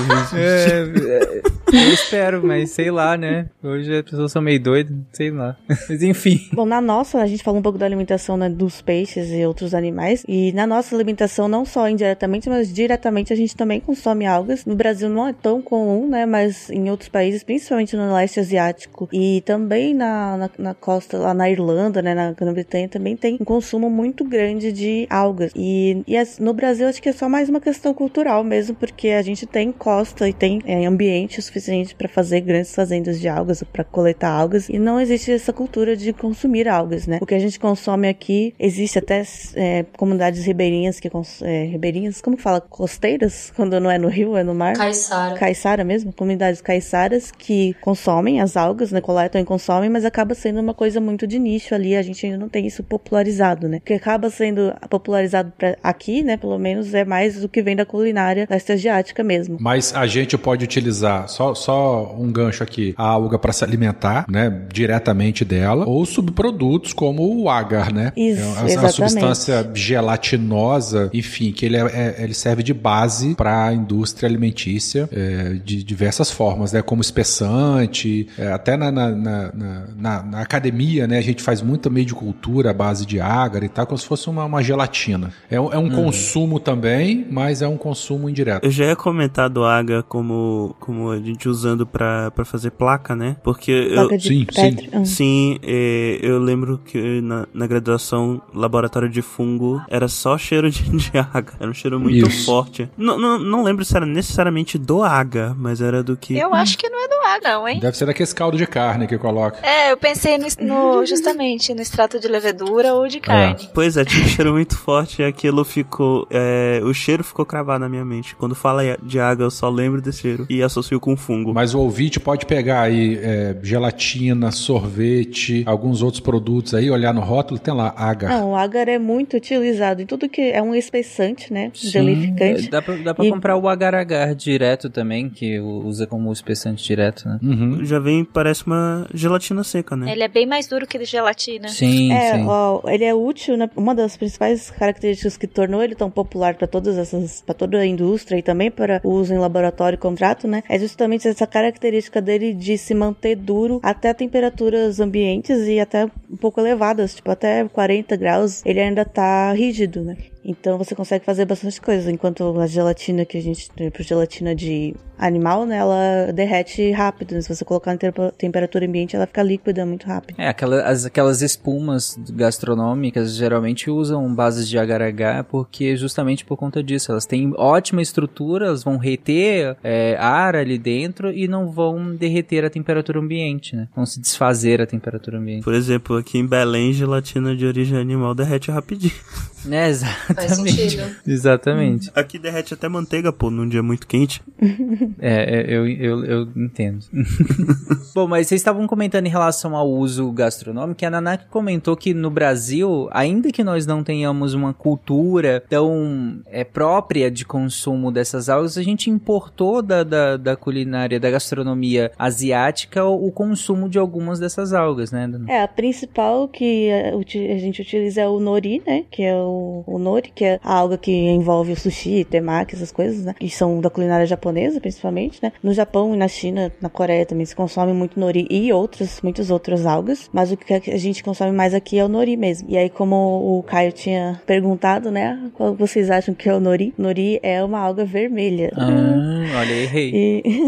não 0.07 0.37
É, 0.37 0.81
é, 0.81 1.41
eu 1.73 1.93
espero, 1.93 2.45
mas 2.45 2.71
sei 2.71 2.91
lá, 2.91 3.15
né? 3.17 3.47
Hoje 3.63 3.93
as 3.95 4.01
pessoas 4.03 4.31
são 4.31 4.41
meio 4.41 4.59
doidas, 4.61 4.95
sei 5.13 5.31
lá. 5.31 5.55
Mas 5.89 6.01
enfim. 6.03 6.39
Bom, 6.53 6.65
na 6.65 6.79
nossa, 6.81 7.19
a 7.21 7.25
gente 7.27 7.43
falou 7.43 7.59
um 7.59 7.63
pouco 7.63 7.77
da 7.77 7.85
alimentação 7.85 8.35
né, 8.37 8.49
dos 8.49 8.81
peixes 8.81 9.29
e 9.31 9.45
outros 9.45 9.73
animais. 9.73 10.23
E 10.27 10.51
na 10.53 10.65
nossa 10.67 10.95
alimentação, 10.95 11.47
não 11.47 11.65
só 11.65 11.87
indiretamente, 11.89 12.49
mas 12.49 12.71
diretamente, 12.73 13.31
a 13.31 13.35
gente 13.35 13.55
também 13.55 13.79
consome 13.79 14.25
algas. 14.25 14.65
No 14.65 14.75
Brasil 14.75 15.09
não 15.09 15.27
é 15.27 15.33
tão 15.33 15.61
comum, 15.61 16.07
né? 16.09 16.25
Mas 16.25 16.69
em 16.69 16.89
outros 16.89 17.09
países, 17.09 17.43
principalmente 17.43 17.95
no 17.95 18.13
leste 18.13 18.39
asiático 18.39 19.07
e 19.11 19.41
também 19.45 19.93
na, 19.93 20.37
na, 20.37 20.49
na 20.57 20.73
costa, 20.73 21.17
lá 21.17 21.33
na 21.33 21.49
Irlanda, 21.49 22.01
né? 22.01 22.13
Na 22.13 22.31
Grã-Bretanha, 22.33 22.89
também 22.89 23.15
tem 23.15 23.37
um 23.39 23.45
consumo 23.45 23.89
muito 23.89 24.23
grande 24.23 24.71
de 24.71 25.07
algas. 25.09 25.51
E, 25.55 26.03
e 26.07 26.17
as- 26.17 26.39
no 26.39 26.53
Brasil, 26.53 26.87
acho 26.87 27.01
que 27.01 27.09
é 27.09 27.13
só 27.13 27.27
mais 27.29 27.49
uma 27.49 27.59
questão 27.61 27.93
cultural 27.93 28.43
mesmo, 28.43 28.75
porque 28.75 29.09
a 29.09 29.21
gente 29.21 29.45
tem 29.45 29.71
costa 29.71 30.27
e 30.27 30.33
tem 30.33 30.61
é, 30.65 30.85
ambiente 30.85 31.41
suficiente 31.41 31.60
para 31.95 32.07
fazer 32.07 32.41
grandes 32.41 32.73
fazendas 32.73 33.19
de 33.19 33.27
algas, 33.27 33.63
para 33.63 33.83
coletar 33.83 34.29
algas. 34.29 34.69
E 34.69 34.79
não 34.79 34.99
existe 34.99 35.31
essa 35.31 35.53
cultura 35.53 35.95
de 35.95 36.13
consumir 36.13 36.67
algas, 36.67 37.07
né? 37.07 37.19
O 37.21 37.25
que 37.25 37.35
a 37.35 37.39
gente 37.39 37.59
consome 37.59 38.07
aqui, 38.07 38.53
existe 38.59 38.99
até 38.99 39.23
é, 39.55 39.85
comunidades 39.97 40.45
ribeirinhas 40.45 40.99
que 40.99 41.09
é, 41.41 41.63
ribeirinhas, 41.65 42.21
como 42.21 42.37
que 42.37 42.43
fala? 42.43 42.61
Costeiras? 42.61 43.51
Quando 43.55 43.79
não 43.79 43.89
é 43.89 43.97
no 43.97 44.07
rio, 44.07 44.35
é 44.37 44.43
no 44.43 44.53
mar? 44.53 44.75
Caiçara. 44.75 45.35
Caiçara 45.35 45.83
mesmo, 45.83 46.13
comunidades 46.13 46.61
caiçaras 46.61 47.31
que 47.31 47.75
consomem 47.81 48.41
as 48.41 48.55
algas, 48.57 48.91
né, 48.91 49.01
coletam 49.01 49.41
e 49.41 49.45
consomem, 49.45 49.89
mas 49.89 50.05
acaba 50.05 50.33
sendo 50.33 50.59
uma 50.59 50.73
coisa 50.73 50.99
muito 50.99 51.27
de 51.27 51.39
nicho 51.39 51.75
ali, 51.75 51.95
a 51.95 52.01
gente 52.01 52.25
ainda 52.25 52.37
não 52.37 52.49
tem 52.49 52.65
isso 52.65 52.83
popularizado, 52.83 53.67
né? 53.67 53.77
O 53.77 53.81
que 53.81 53.93
acaba 53.93 54.29
sendo 54.29 54.73
popularizado 54.89 55.51
pra 55.57 55.77
aqui, 55.83 56.23
né, 56.23 56.37
pelo 56.37 56.57
menos 56.57 56.93
é 56.93 57.03
mais 57.03 57.41
do 57.41 57.49
que 57.49 57.61
vem 57.61 57.75
da 57.75 57.85
culinária 57.85 58.47
leste 58.49 58.71
asiática 58.71 59.23
mesmo. 59.23 59.57
Mas 59.59 59.93
a 59.95 60.05
gente 60.07 60.37
pode 60.37 60.63
utilizar 60.63 61.27
só, 61.27 61.50
só 61.55 62.15
um 62.17 62.31
gancho 62.31 62.63
aqui, 62.63 62.93
a 62.97 63.03
alga 63.03 63.37
para 63.39 63.51
se 63.53 63.63
alimentar, 63.63 64.25
né, 64.29 64.49
diretamente 64.71 65.43
dela, 65.45 65.85
ou 65.87 66.05
subprodutos 66.05 66.93
como 66.93 67.41
o 67.41 67.49
agar, 67.49 67.91
né? 67.91 68.11
Isso, 68.15 68.41
é 68.41 68.45
uma, 68.45 68.51
é 68.57 68.59
uma 68.61 68.69
exatamente. 68.69 68.93
substância 69.11 69.71
gelatinosa, 69.73 71.09
enfim, 71.13 71.51
que 71.51 71.65
ele, 71.65 71.77
é- 71.77 71.81
é- 72.19 72.23
ele 72.23 72.33
serve 72.33 72.63
de 72.63 72.73
base 72.73 73.35
para 73.35 73.65
a 73.67 73.73
indústria 73.73 74.27
alimentícia 74.27 75.09
é, 75.11 75.53
de 75.63 75.83
diversas 75.83 76.31
formas, 76.31 76.71
né? 76.71 76.81
Como 76.81 77.01
espessante, 77.01 78.27
é, 78.37 78.51
até 78.51 78.77
na, 78.77 78.91
na, 78.91 79.09
na, 79.11 79.51
na- 79.95 80.23
na- 80.23 80.41
academia, 80.41 81.07
né? 81.07 81.17
A 81.17 81.21
gente 81.21 81.41
faz 81.41 81.61
muita 81.61 81.89
meio 81.89 82.05
de 82.05 82.13
cultura 82.13 82.71
à 82.71 82.73
base 82.73 83.05
de 83.05 83.19
agar 83.19 83.63
e 83.63 83.69
tal, 83.69 83.85
como 83.85 83.97
se 83.97 84.05
fosse 84.05 84.29
uma, 84.29 84.45
uma 84.45 84.61
gelatina. 84.63 85.31
É, 85.49 85.59
um- 85.59 85.71
é 85.71 85.77
um 85.77 85.89
consumo 85.89 86.59
também, 86.59 87.25
mas 87.29 87.61
é 87.61 87.67
um 87.67 87.77
consumo 87.77 88.29
indireto. 88.29 88.63
Eu 88.63 88.71
já 88.71 88.85
ia 88.85 88.95
comentar 88.95 89.49
do 89.49 89.63
Aga 89.63 90.03
como, 90.03 90.75
como 90.79 91.09
a 91.11 91.19
gente 91.19 91.40
gente 91.41 91.49
usando 91.49 91.85
pra, 91.87 92.29
pra 92.31 92.45
fazer 92.45 92.69
placa, 92.71 93.15
né? 93.15 93.35
Porque 93.43 93.71
eu, 93.71 93.93
Placa 93.95 94.17
de 94.17 94.27
sim, 94.27 94.45
Petri. 94.45 94.89
Ah. 94.93 95.03
Sim, 95.05 95.57
é, 95.63 96.19
eu 96.21 96.37
lembro 96.39 96.77
que 96.85 97.19
na, 97.21 97.47
na 97.53 97.65
graduação, 97.65 98.41
laboratório 98.53 99.09
de 99.09 99.21
fungo 99.21 99.81
era 99.89 100.07
só 100.07 100.37
cheiro 100.37 100.69
de, 100.69 100.83
de 100.95 101.11
água. 101.17 101.53
Era 101.59 101.69
um 101.69 101.73
cheiro 101.73 101.99
muito 101.99 102.27
Isso. 102.27 102.45
forte. 102.45 102.89
Não, 102.95 103.17
não, 103.17 103.39
não 103.39 103.63
lembro 103.63 103.83
se 103.83 103.95
era 103.95 104.05
necessariamente 104.05 104.77
do 104.77 105.03
água, 105.03 105.55
mas 105.57 105.81
era 105.81 106.03
do 106.03 106.15
que. 106.15 106.37
Eu 106.37 106.53
acho 106.53 106.77
que 106.77 106.87
não 106.89 107.03
é 107.03 107.07
do 107.07 107.27
ar, 107.27 107.39
não, 107.43 107.67
hein? 107.67 107.79
Deve 107.79 107.97
ser 107.97 108.05
daquele 108.05 108.31
caldo 108.33 108.57
de 108.57 108.67
carne 108.67 109.07
que 109.07 109.17
coloca. 109.17 109.57
É, 109.65 109.91
eu 109.91 109.97
pensei 109.97 110.37
no, 110.37 110.45
no- 110.61 111.05
justamente 111.05 111.73
no 111.73 111.81
extrato 111.81 112.19
de 112.19 112.27
levedura 112.27 112.93
ou 112.93 113.07
de 113.07 113.19
carne. 113.19 113.67
Pois 113.73 113.97
é, 113.97 114.05
tinha 114.05 114.23
um 114.23 114.27
cheiro 114.27 114.51
muito 114.53 114.77
forte 114.77 115.21
e 115.21 115.25
aquilo 115.25 115.63
ficou. 115.63 116.27
é, 116.29 116.79
o 116.83 116.93
cheiro 116.93 117.23
ficou 117.23 117.45
cravado 117.45 117.79
na 117.79 117.89
minha 117.89 118.05
mente. 118.05 118.35
Quando 118.35 118.53
fala 118.53 118.81
de 119.01 119.19
água, 119.19 119.45
eu 119.45 119.51
só 119.51 119.69
lembro 119.69 120.01
desse 120.01 120.21
cheiro 120.21 120.45
e 120.49 120.61
associo 120.61 120.99
com 120.99 121.17
fungo. 121.17 121.30
Mas 121.53 121.73
o 121.73 121.79
ouvinte 121.79 122.19
pode 122.19 122.45
pegar 122.45 122.81
aí 122.81 123.17
é, 123.21 123.55
gelatina, 123.61 124.51
sorvete, 124.51 125.63
alguns 125.65 126.01
outros 126.01 126.19
produtos 126.19 126.73
aí, 126.73 126.89
olhar 126.89 127.13
no 127.13 127.21
rótulo, 127.21 127.59
tem 127.59 127.73
lá 127.73 127.93
agar. 127.95 128.29
Não, 128.29 128.51
o 128.51 128.55
agar 128.55 128.87
é 128.87 128.99
muito 128.99 129.37
utilizado 129.37 130.01
em 130.01 130.05
tudo 130.05 130.27
que 130.27 130.41
é 130.41 130.61
um 130.61 130.73
espessante, 130.75 131.51
né? 131.51 131.71
Sim, 131.73 131.89
Gelificante. 131.89 132.69
Dá 132.69 132.81
pra, 132.81 132.95
dá 132.95 133.13
pra 133.13 133.25
E- 133.25 133.29
comprar 133.29 133.57
o 133.57 133.67
agar-agar 133.67 134.35
direto 134.35 134.89
também, 134.89 135.29
que 135.29 135.59
usa 135.59 136.05
como 136.07 136.31
espessante 136.31 136.83
direto, 136.83 137.27
né? 137.27 137.39
Uhum. 137.41 137.83
Já 137.85 137.99
vem, 137.99 138.23
parece 138.23 138.65
uma 138.65 139.07
gelatina 139.13 139.63
seca, 139.63 139.95
né? 139.95 140.11
Ele 140.11 140.23
é 140.23 140.27
bem 140.27 140.45
mais 140.45 140.67
duro 140.67 140.85
que 140.87 140.97
de 140.97 141.05
gelatina. 141.05 141.67
Sim, 141.67 142.11
É, 142.11 142.35
sim. 142.35 142.45
ó, 142.47 142.81
ele 142.87 143.03
é 143.03 143.13
útil, 143.13 143.57
né? 143.57 143.69
Uma 143.75 143.93
das 143.95 144.17
principais 144.17 144.69
características 144.71 145.37
que 145.37 145.47
tornou 145.47 145.83
ele 145.83 145.95
tão 145.95 146.09
popular 146.09 146.55
para 146.55 146.67
todas 146.67 146.97
essas, 146.97 147.41
para 147.41 147.53
toda 147.55 147.77
a 147.77 147.85
indústria 147.85 148.37
e 148.37 148.41
também 148.41 148.69
para 148.71 148.99
o 149.03 149.09
uso 149.11 149.33
em 149.33 149.37
laboratório 149.37 149.95
e 149.95 149.99
contrato, 149.99 150.47
né? 150.47 150.63
É 150.69 150.77
justamente 150.79 151.10
essa 151.15 151.47
característica 151.47 152.21
dele 152.21 152.53
de 152.53 152.77
se 152.77 152.93
manter 152.93 153.35
duro 153.35 153.79
até 153.83 154.13
temperaturas 154.13 154.99
ambientes 154.99 155.67
e 155.67 155.79
até 155.79 156.05
um 156.05 156.37
pouco 156.37 156.59
elevadas, 156.59 157.15
tipo 157.15 157.31
até 157.31 157.67
40 157.67 158.15
graus, 158.15 158.61
ele 158.65 158.79
ainda 158.79 159.05
tá 159.05 159.51
rígido, 159.53 160.03
né? 160.03 160.17
Então 160.43 160.77
você 160.77 160.95
consegue 160.95 161.23
fazer 161.23 161.45
bastante 161.45 161.79
coisa, 161.79 162.11
enquanto 162.11 162.59
a 162.59 162.65
gelatina 162.67 163.25
que 163.25 163.37
a 163.37 163.41
gente 163.41 163.69
tem 163.71 163.91
por 163.91 164.01
gelatina 164.03 164.55
de 164.55 164.95
animal, 165.17 165.65
né, 165.67 165.77
ela 165.77 166.31
derrete 166.33 166.91
rápido. 166.91 167.35
né? 167.35 167.41
Se 167.41 167.53
você 167.53 167.63
colocar 167.63 167.93
em 167.93 167.97
temper- 167.97 168.31
temperatura 168.31 168.85
ambiente, 168.85 169.15
ela 169.15 169.27
fica 169.27 169.43
líquida 169.43 169.85
muito 169.85 170.07
rápido. 170.07 170.39
É, 170.39 170.47
aquela, 170.47 170.81
as, 170.81 171.05
aquelas 171.05 171.41
espumas 171.43 172.17
gastronômicas 172.31 173.35
geralmente 173.35 173.89
usam 173.89 174.33
bases 174.33 174.67
de 174.67 174.77
agar-agar 174.77 175.43
porque 175.43 175.95
justamente 175.95 176.43
por 176.43 176.57
conta 176.57 176.81
disso. 176.83 177.11
Elas 177.11 177.25
têm 177.25 177.53
ótima 177.57 178.01
estrutura, 178.01 178.67
elas 178.67 178.83
vão 178.83 178.97
reter 178.97 179.75
é, 179.83 180.15
ar 180.19 180.55
ali 180.55 180.77
dentro 180.77 181.31
e 181.31 181.47
não 181.47 181.69
vão 181.69 182.15
derreter 182.15 182.65
a 182.65 182.69
temperatura 182.69 183.19
ambiente, 183.19 183.75
né? 183.75 183.87
Vão 183.95 184.05
se 184.05 184.19
desfazer 184.19 184.81
a 184.81 184.87
temperatura 184.87 185.37
ambiente. 185.37 185.63
Por 185.63 185.73
exemplo, 185.73 186.17
aqui 186.17 186.37
em 186.39 186.47
Belém, 186.47 186.93
gelatina 186.93 187.55
de 187.55 187.65
origem 187.65 187.97
animal 187.97 188.33
derrete 188.33 188.71
rapidinho. 188.71 189.13
Né, 189.63 189.91
exatamente. 190.31 190.75
sentido. 190.91 191.15
Exatamente. 191.27 192.11
Aqui 192.15 192.39
derrete 192.39 192.73
até 192.73 192.87
manteiga, 192.89 193.31
pô, 193.33 193.49
num 193.49 193.67
dia 193.67 193.83
muito 193.83 194.07
quente. 194.07 194.41
É, 195.19 195.61
é, 195.61 195.65
eu, 195.75 195.87
eu, 195.87 196.25
eu 196.25 196.47
entendo. 196.55 197.05
Bom, 198.15 198.27
mas 198.27 198.47
vocês 198.47 198.59
estavam 198.61 198.87
comentando 198.87 199.25
em 199.25 199.29
relação 199.29 199.75
ao 199.75 199.89
uso 199.89 200.31
gastronômico, 200.31 201.03
e 201.03 201.05
a 201.05 201.09
Nanak 201.09 201.45
comentou 201.47 201.95
que 201.95 202.13
no 202.13 202.29
Brasil, 202.29 203.07
ainda 203.11 203.51
que 203.51 203.63
nós 203.63 203.85
não 203.85 204.03
tenhamos 204.03 204.53
uma 204.53 204.73
cultura 204.73 205.63
tão 205.69 206.39
é, 206.47 206.63
própria 206.63 207.29
de 207.29 207.45
consumo 207.45 208.11
dessas 208.11 208.49
algas, 208.49 208.77
a 208.77 208.83
gente 208.83 209.09
importou 209.09 209.81
da, 209.81 210.03
da, 210.03 210.37
da 210.37 210.55
culinária, 210.55 211.19
da 211.19 211.29
gastronomia 211.29 212.11
asiática, 212.17 213.03
o, 213.05 213.27
o 213.27 213.31
consumo 213.31 213.87
de 213.89 213.97
algumas 213.99 214.39
dessas 214.39 214.73
algas, 214.73 215.11
né? 215.11 215.29
É, 215.47 215.61
a 215.63 215.67
principal 215.67 216.47
que 216.47 216.87
é, 216.89 217.15
uti- 217.15 217.47
a 217.51 217.57
gente 217.57 217.81
utiliza 217.81 218.21
é 218.21 218.27
o 218.27 218.39
nori, 218.39 218.81
né? 218.85 219.03
Que 219.11 219.23
é 219.23 219.35
o, 219.35 219.83
o 219.85 219.97
nori, 219.99 220.20
que 220.29 220.45
é 220.45 220.59
a 220.63 220.73
alga 220.73 220.97
que 220.97 221.11
envolve 221.11 221.71
o 221.71 221.75
sushi, 221.75 222.23
temaki, 222.23 222.75
essas 222.75 222.91
coisas, 222.91 223.25
né? 223.25 223.33
Que 223.39 223.49
são 223.49 223.79
da 223.81 223.89
culinária 223.89 224.25
japonesa, 224.25 224.79
principalmente, 224.79 225.39
né? 225.41 225.51
No 225.63 225.73
Japão 225.73 226.13
e 226.13 226.17
na 226.17 226.27
China, 226.27 226.71
na 226.81 226.89
Coreia 226.89 227.25
também 227.25 227.45
se 227.45 227.55
consome 227.55 227.93
muito 227.93 228.19
nori 228.19 228.47
e 228.49 228.71
outras, 228.71 229.21
muitas 229.21 229.49
outras 229.49 229.85
algas. 229.85 230.29
Mas 230.33 230.51
o 230.51 230.57
que 230.57 230.73
a 230.73 230.97
gente 230.97 231.23
consome 231.23 231.51
mais 231.51 231.73
aqui 231.73 231.97
é 231.97 232.05
o 232.05 232.07
nori 232.07 232.37
mesmo. 232.37 232.69
E 232.69 232.77
aí, 232.77 232.89
como 232.89 233.15
o 233.57 233.63
Caio 233.63 233.91
tinha 233.91 234.41
perguntado, 234.45 235.09
né? 235.09 235.49
Qual 235.53 235.73
vocês 235.75 236.09
acham 236.09 236.33
que 236.33 236.49
é 236.49 236.53
o 236.53 236.59
nori? 236.59 236.93
Nori 236.97 237.39
é 237.41 237.63
uma 237.63 237.79
alga 237.79 238.05
vermelha. 238.05 238.71
Ah, 238.75 239.59
olha, 239.59 239.73
errei. 239.73 240.11
E... 240.13 240.43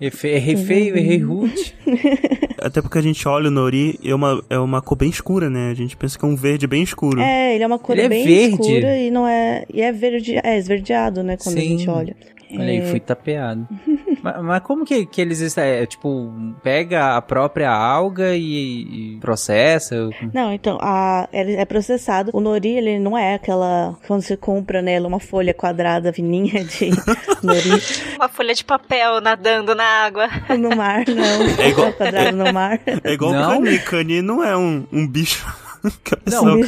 Errei, 0.00 0.34
errei 0.34 0.56
feio, 0.56 0.96
errei 0.96 1.18
rude. 1.18 1.74
Até 2.60 2.82
porque 2.82 2.98
a 2.98 3.02
gente 3.02 3.26
olha 3.28 3.48
o 3.48 3.50
nori, 3.50 3.98
é 4.04 4.14
uma, 4.14 4.42
é 4.50 4.58
uma 4.58 4.82
cor 4.82 4.96
bem 4.96 5.08
escura, 5.08 5.48
né? 5.48 5.70
A 5.70 5.74
gente 5.74 5.96
pensa 5.96 6.18
que 6.18 6.24
é 6.24 6.28
um 6.28 6.34
verde 6.34 6.66
bem 6.66 6.82
escuro. 6.82 7.20
É, 7.20 7.54
ele 7.54 7.62
é 7.62 7.66
uma 7.66 7.77
cor 7.78 7.96
Ele 7.96 8.06
é 8.06 8.08
bem 8.08 8.24
verde. 8.24 8.50
escura 8.62 8.96
e 8.98 9.10
não 9.10 9.26
é. 9.26 9.64
E 9.72 9.80
é 9.82 9.92
verde, 9.92 10.38
é 10.42 10.56
esverdeado, 10.58 11.22
né? 11.22 11.36
Quando 11.36 11.56
a 11.56 11.60
Sim. 11.60 11.78
gente 11.78 11.88
olha. 11.90 12.16
Olha 12.50 12.64
aí, 12.64 12.78
É, 12.78 12.82
fui 12.86 12.98
tapeado. 12.98 13.68
mas, 14.22 14.42
mas 14.42 14.62
como 14.62 14.82
que, 14.82 15.04
que 15.04 15.20
eles 15.20 15.58
é, 15.58 15.84
tipo, 15.84 16.32
pega 16.62 17.14
a 17.14 17.20
própria 17.20 17.70
alga 17.70 18.34
e, 18.34 19.16
e 19.16 19.18
processa? 19.20 20.08
Não, 20.32 20.50
então, 20.50 20.78
a, 20.80 21.28
ele 21.30 21.56
é 21.56 21.64
processado. 21.66 22.30
O 22.32 22.40
nori, 22.40 22.70
ele 22.78 22.98
não 22.98 23.18
é 23.18 23.34
aquela. 23.34 23.94
Quando 24.06 24.22
você 24.22 24.34
compra 24.34 24.80
nela 24.80 25.06
uma 25.06 25.20
folha 25.20 25.52
quadrada 25.52 26.10
fininha 26.10 26.64
de 26.64 26.88
nori 27.44 27.68
Uma 28.16 28.30
folha 28.30 28.54
de 28.54 28.64
papel 28.64 29.20
nadando 29.20 29.74
na 29.74 29.84
água. 29.84 30.26
no 30.58 30.74
mar, 30.74 31.04
não. 31.06 31.62
É 31.62 31.68
igual- 31.68 31.92
quadrado 31.92 32.34
no 32.34 32.50
mar. 32.50 32.80
É 33.04 33.12
igual 33.12 33.32
Não? 33.34 33.58
o 33.60 33.62
cani. 33.64 33.78
Cani 33.80 34.22
não 34.22 34.42
é 34.42 34.56
um, 34.56 34.86
um 34.90 35.06
bicho 35.06 35.46
a 35.46 35.67
Não, 36.30 36.60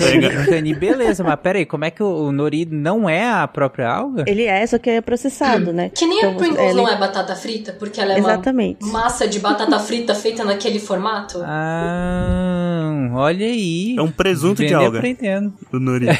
cani, 0.46 0.74
beleza, 0.74 1.22
mas 1.24 1.36
peraí, 1.40 1.66
como 1.66 1.84
é 1.84 1.90
que 1.90 2.02
o, 2.02 2.30
nori 2.32 2.66
não 2.70 3.08
é 3.08 3.28
a 3.28 3.46
própria 3.48 3.88
alga? 3.90 4.24
Ele 4.26 4.44
é, 4.44 4.66
só 4.66 4.78
que 4.78 4.88
é 4.90 5.00
processado, 5.00 5.72
né? 5.72 5.90
Que 5.94 6.06
nem 6.06 6.18
a 6.22 6.26
Então, 6.28 6.36
Pringles 6.36 6.58
ele- 6.70 6.74
não 6.74 6.88
é 6.88 6.96
batata 6.96 7.34
frita, 7.36 7.72
porque 7.72 8.00
ela 8.00 8.14
é 8.14 8.18
Exatamente. 8.18 8.82
uma 8.84 8.92
massa 9.04 9.26
de 9.28 9.38
batata 9.38 9.78
frita 9.80 10.14
feita 10.14 10.44
naquele 10.44 10.78
formato. 10.78 11.42
Ah, 11.44 13.08
olha 13.14 13.46
aí. 13.46 13.96
É 13.98 14.02
um 14.02 14.10
presunto 14.10 14.64
de 14.64 14.72
alga. 14.74 14.98
aprendendo. 14.98 15.52
O 15.72 15.78
nori. 15.78 16.06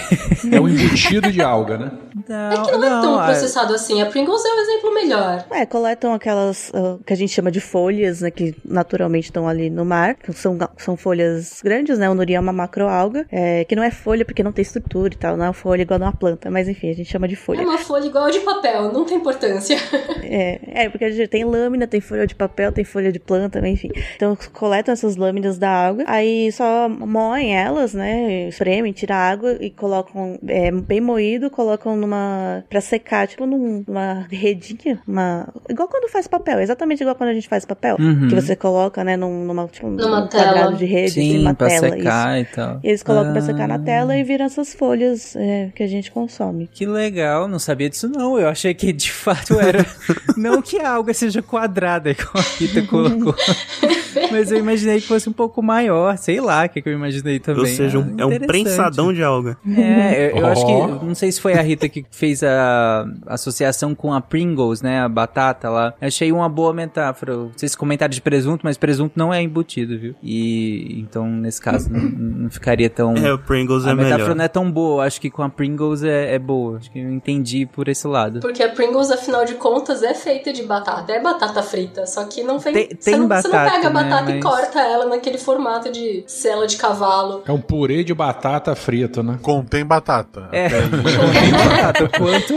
É 0.51 0.61
um 0.61 0.69
embutido 0.69 1.31
de 1.31 1.41
alga, 1.43 1.77
né? 1.77 1.91
Não, 2.29 2.51
É 2.53 2.57
que 2.65 2.73
não, 2.73 2.85
é 2.85 3.01
tão 3.03 3.19
a- 3.19 3.25
processado 3.27 3.75
assim. 3.75 4.01
A 4.03 4.07
Pringles 4.07 4.43
é 4.45 4.49
um 4.55 4.61
exemplo 4.61 4.95
melhor. 4.95 5.45
É, 5.51 5.67
coletam 5.67 6.13
aquelas 6.15 6.73
ah, 6.75 6.97
que 7.07 7.13
a 7.13 7.17
gente 7.17 7.33
chama 7.33 7.51
de 7.51 7.61
folhas, 7.61 8.21
né? 8.23 8.31
Que 8.31 8.55
naturalmente 8.65 9.25
estão 9.25 9.47
ali 9.47 9.69
no 9.71 9.85
mar. 9.85 10.15
que 10.15 10.33
São, 10.33 10.57
são 10.79 10.97
folhas 10.97 11.61
grandes, 11.63 11.99
né? 11.99 12.09
O 12.11 12.15
nori 12.15 12.35
é 12.35 12.41
uma 12.41 12.53
macroalga, 12.85 13.27
é, 13.31 13.65
que 13.65 13.77
não 13.77 13.83
é 13.83 13.91
folha 13.91 14.25
porque 14.25 14.43
não 14.43 14.53
tem 14.53 14.63
estrutura 14.63 15.13
e 15.13 15.17
tal, 15.17 15.37
não 15.37 15.45
é 15.45 15.49
uma 15.49 15.53
folha 15.55 15.83
igual 15.83 16.01
a 16.01 16.07
uma 16.07 16.13
planta, 16.13 16.51
mas 16.51 16.69
enfim, 16.69 16.91
a 16.91 16.95
gente 16.95 17.11
chama 17.11 17.29
de 17.29 17.35
É 17.35 17.37
folha. 17.37 17.63
uma 17.63 17.79
folha 17.79 18.07
igual 18.07 18.31
de 18.31 18.41
papel, 18.41 18.93
não 18.93 19.05
tem 19.05 19.17
importância. 19.19 19.77
É, 20.33 20.85
é, 20.85 20.89
porque 20.89 21.05
a 21.05 21.11
gente 21.11 21.27
tem 21.29 21.43
lâmina, 21.45 21.89
tem 21.89 22.01
folha 22.01 22.25
de 22.25 22.37
papel, 22.37 22.71
tem 22.71 22.85
folha 22.85 23.11
de 23.11 23.19
planta, 23.19 23.67
enfim. 23.69 23.91
Então 24.15 24.37
coletam 24.53 24.93
essas 24.93 25.17
lâminas 25.17 25.59
da 25.59 25.69
água, 25.69 26.05
aí 26.07 26.53
só 26.53 26.89
moem 26.89 27.57
elas, 27.57 27.95
né? 27.95 28.47
Espremem, 28.49 28.93
tiram 28.93 29.17
a 29.17 29.19
água 29.19 29.57
e 29.61 29.71
colocam 29.71 30.39
é, 30.47 30.71
bem 30.71 31.01
moído, 31.01 31.51
colocam 31.51 31.97
numa. 31.97 32.63
pra 32.71 32.81
secar, 32.81 33.27
tipo 33.27 33.45
num- 33.45 33.83
numa 33.87 34.25
redinha, 34.31 35.01
uma. 35.05 35.49
Igual 35.69 35.89
quando 35.89 36.09
faz 36.09 36.29
papel, 36.29 36.61
exatamente 36.61 37.01
igual 37.01 37.17
quando 37.17 37.31
a 37.31 37.35
gente 37.35 37.49
faz 37.49 37.65
papel. 37.65 37.97
Uhum. 37.99 38.29
Que 38.29 38.35
você 38.37 38.55
coloca, 38.55 39.03
né, 39.03 39.17
num, 39.17 39.45
numa, 39.45 39.67
tipo, 39.67 39.89
Numa 39.89 40.21
num 40.21 40.29
tela. 40.29 40.45
quadrado 40.45 40.77
de 40.77 40.85
rede, 40.85 41.11
assim, 41.11 41.33
Sim, 41.33 41.41
uma 41.41 41.55
pra 41.55 41.67
tela. 41.69 41.91
secar 41.91 42.41
isso. 42.41 42.53
e 42.53 42.55
tal. 42.55 42.70
E 42.83 42.89
eles 42.89 43.03
colocam 43.03 43.33
pra 43.33 43.41
Ah. 43.41 43.45
secar 43.45 43.67
na 43.69 43.79
tela 43.79 44.17
e 44.17 44.23
viram 44.23 44.45
essas 44.45 44.75
folhas 44.75 45.35
é, 45.37 45.71
que 45.75 45.83
a 45.83 45.87
gente 45.87 46.11
consome. 46.11 46.69
Que 46.73 46.87
legal, 46.87 47.49
não 47.49 47.59
sabia 47.59 47.89
disso 47.91 48.09
não. 48.09 48.39
Eu 48.39 48.49
achei 48.49 48.75
que 48.75 48.93
de 48.93 49.11
fato 49.11 49.59
era. 49.59 49.85
não 50.37 50.61
que 50.63 50.79
a 50.81 50.91
alga 50.93 51.13
seja 51.15 51.43
quadrada, 51.43 52.15
como 52.15 52.31
a 52.45 52.59
Rita 52.59 52.83
colocou. 52.83 53.35
Mas 54.31 54.51
eu 54.51 54.59
imaginei 54.59 55.01
que 55.01 55.07
fosse 55.07 55.29
um 55.29 55.33
pouco 55.33 55.63
maior, 55.63 56.17
sei 56.19 56.41
lá, 56.41 56.65
o 56.65 56.69
que, 56.69 56.83
que 56.83 56.89
eu 56.89 56.93
imaginei 56.93 57.39
também. 57.39 57.61
Ou 57.63 57.67
seja, 57.67 57.99
um- 57.99 58.17
Ah, 58.19 58.23
é 58.23 58.27
um 58.27 58.39
prensadão 58.41 59.13
de 59.13 59.23
alga. 59.23 59.57
É, 59.77 60.33
eu, 60.33 60.39
eu 60.39 60.47
acho 60.47 60.63
Ó. 60.63 60.99
que. 60.99 61.05
Não 61.05 61.15
sei 61.15 61.31
se 61.31 61.41
foi 61.41 61.55
a 61.55 61.63
Rita 61.63 61.89
que 61.89 62.05
fez 62.11 62.43
a 62.43 63.07
associação 63.27 63.95
com 63.95 64.13
a 64.13 64.21
Pringles, 64.21 64.83
né? 64.83 65.01
A 65.01 65.09
batata 65.09 65.69
lá. 65.71 65.95
Achei 66.01 66.33
uma 66.33 66.49
boa 66.49 66.73
metáfora. 66.75 67.37
Não 67.37 67.53
sei 67.57 67.69
se 67.69 67.77
comentário 67.77 68.15
de 68.15 68.21
presunto, 68.21 68.61
mas 68.65 68.77
presunto 68.77 69.13
não 69.17 69.33
é 69.33 69.41
embutido, 69.43 69.99
viu? 69.99 70.15
E 70.23 71.01
então, 71.01 71.27
nesse 71.29 71.61
caso, 71.61 71.91
não, 71.91 72.01
não 72.01 72.51
ficaria 72.61 72.91
tão. 72.91 73.15
É, 73.17 73.33
o 73.33 73.39
Pringles 73.39 73.87
a 73.87 73.91
é 73.91 73.95
metáfora 73.95 74.19
melhor. 74.23 74.37
não 74.37 74.45
é 74.45 74.49
tão 74.49 74.71
boa. 74.71 75.05
Acho 75.05 75.21
que 75.21 75.31
com 75.31 75.43
a 75.43 75.49
Pringles 75.49 76.03
é, 76.05 76.35
é 76.35 76.39
boa. 76.39 76.77
Acho 76.79 76.91
que 76.91 76.99
eu 77.01 77.11
entendi 77.11 77.67
por 77.67 77.89
esse 77.89 78.07
lado. 78.07 78.41
Porque 78.41 78.63
a 78.63 78.69
Pringles, 78.69 79.11
afinal 79.11 79.45
de 79.45 79.55
contas, 79.55 80.03
é 80.03 80.15
feita 80.15 80.53
de 80.53 80.63
batata. 80.63 81.13
É 81.13 81.21
batata 81.21 81.63
frita. 81.63 82.07
Só 82.07 82.25
que 82.25 82.43
não 82.43 82.59
vem. 82.59 82.73
Tem- 82.75 82.89
você, 82.89 83.11
tem 83.11 83.19
não, 83.19 83.27
você 83.29 83.49
não 83.49 83.51
batata, 83.55 83.71
pega 83.77 83.89
a 83.89 83.91
né, 83.93 84.03
batata 84.03 84.31
e 84.31 84.35
mas- 84.35 84.43
corta 84.45 84.81
ela 84.81 85.07
naquele 85.07 85.39
formato 85.39 85.91
de 85.91 86.23
cela 86.27 86.67
de 86.67 86.77
cavalo. 86.77 87.43
É 87.47 87.53
um 87.53 87.61
purê 87.61 88.05
de 88.05 88.13
batata 88.15 88.75
frito, 88.77 89.23
né? 89.23 89.39
Contém 89.43 89.85
batata. 89.85 90.49
É, 90.53 90.69
tem 90.69 90.81
batata. 91.51 92.09
Quanto 92.19 92.55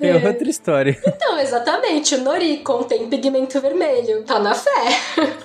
é 0.00 0.14
outra 0.16 0.48
história. 0.48 0.98
Então, 1.06 1.38
exatamente. 1.38 2.14
O 2.14 2.22
nori 2.22 2.58
contém 2.58 3.08
pigmento 3.08 3.60
vermelho. 3.60 4.22
Tá 4.24 4.38
na 4.38 4.54
fé. 4.54 4.70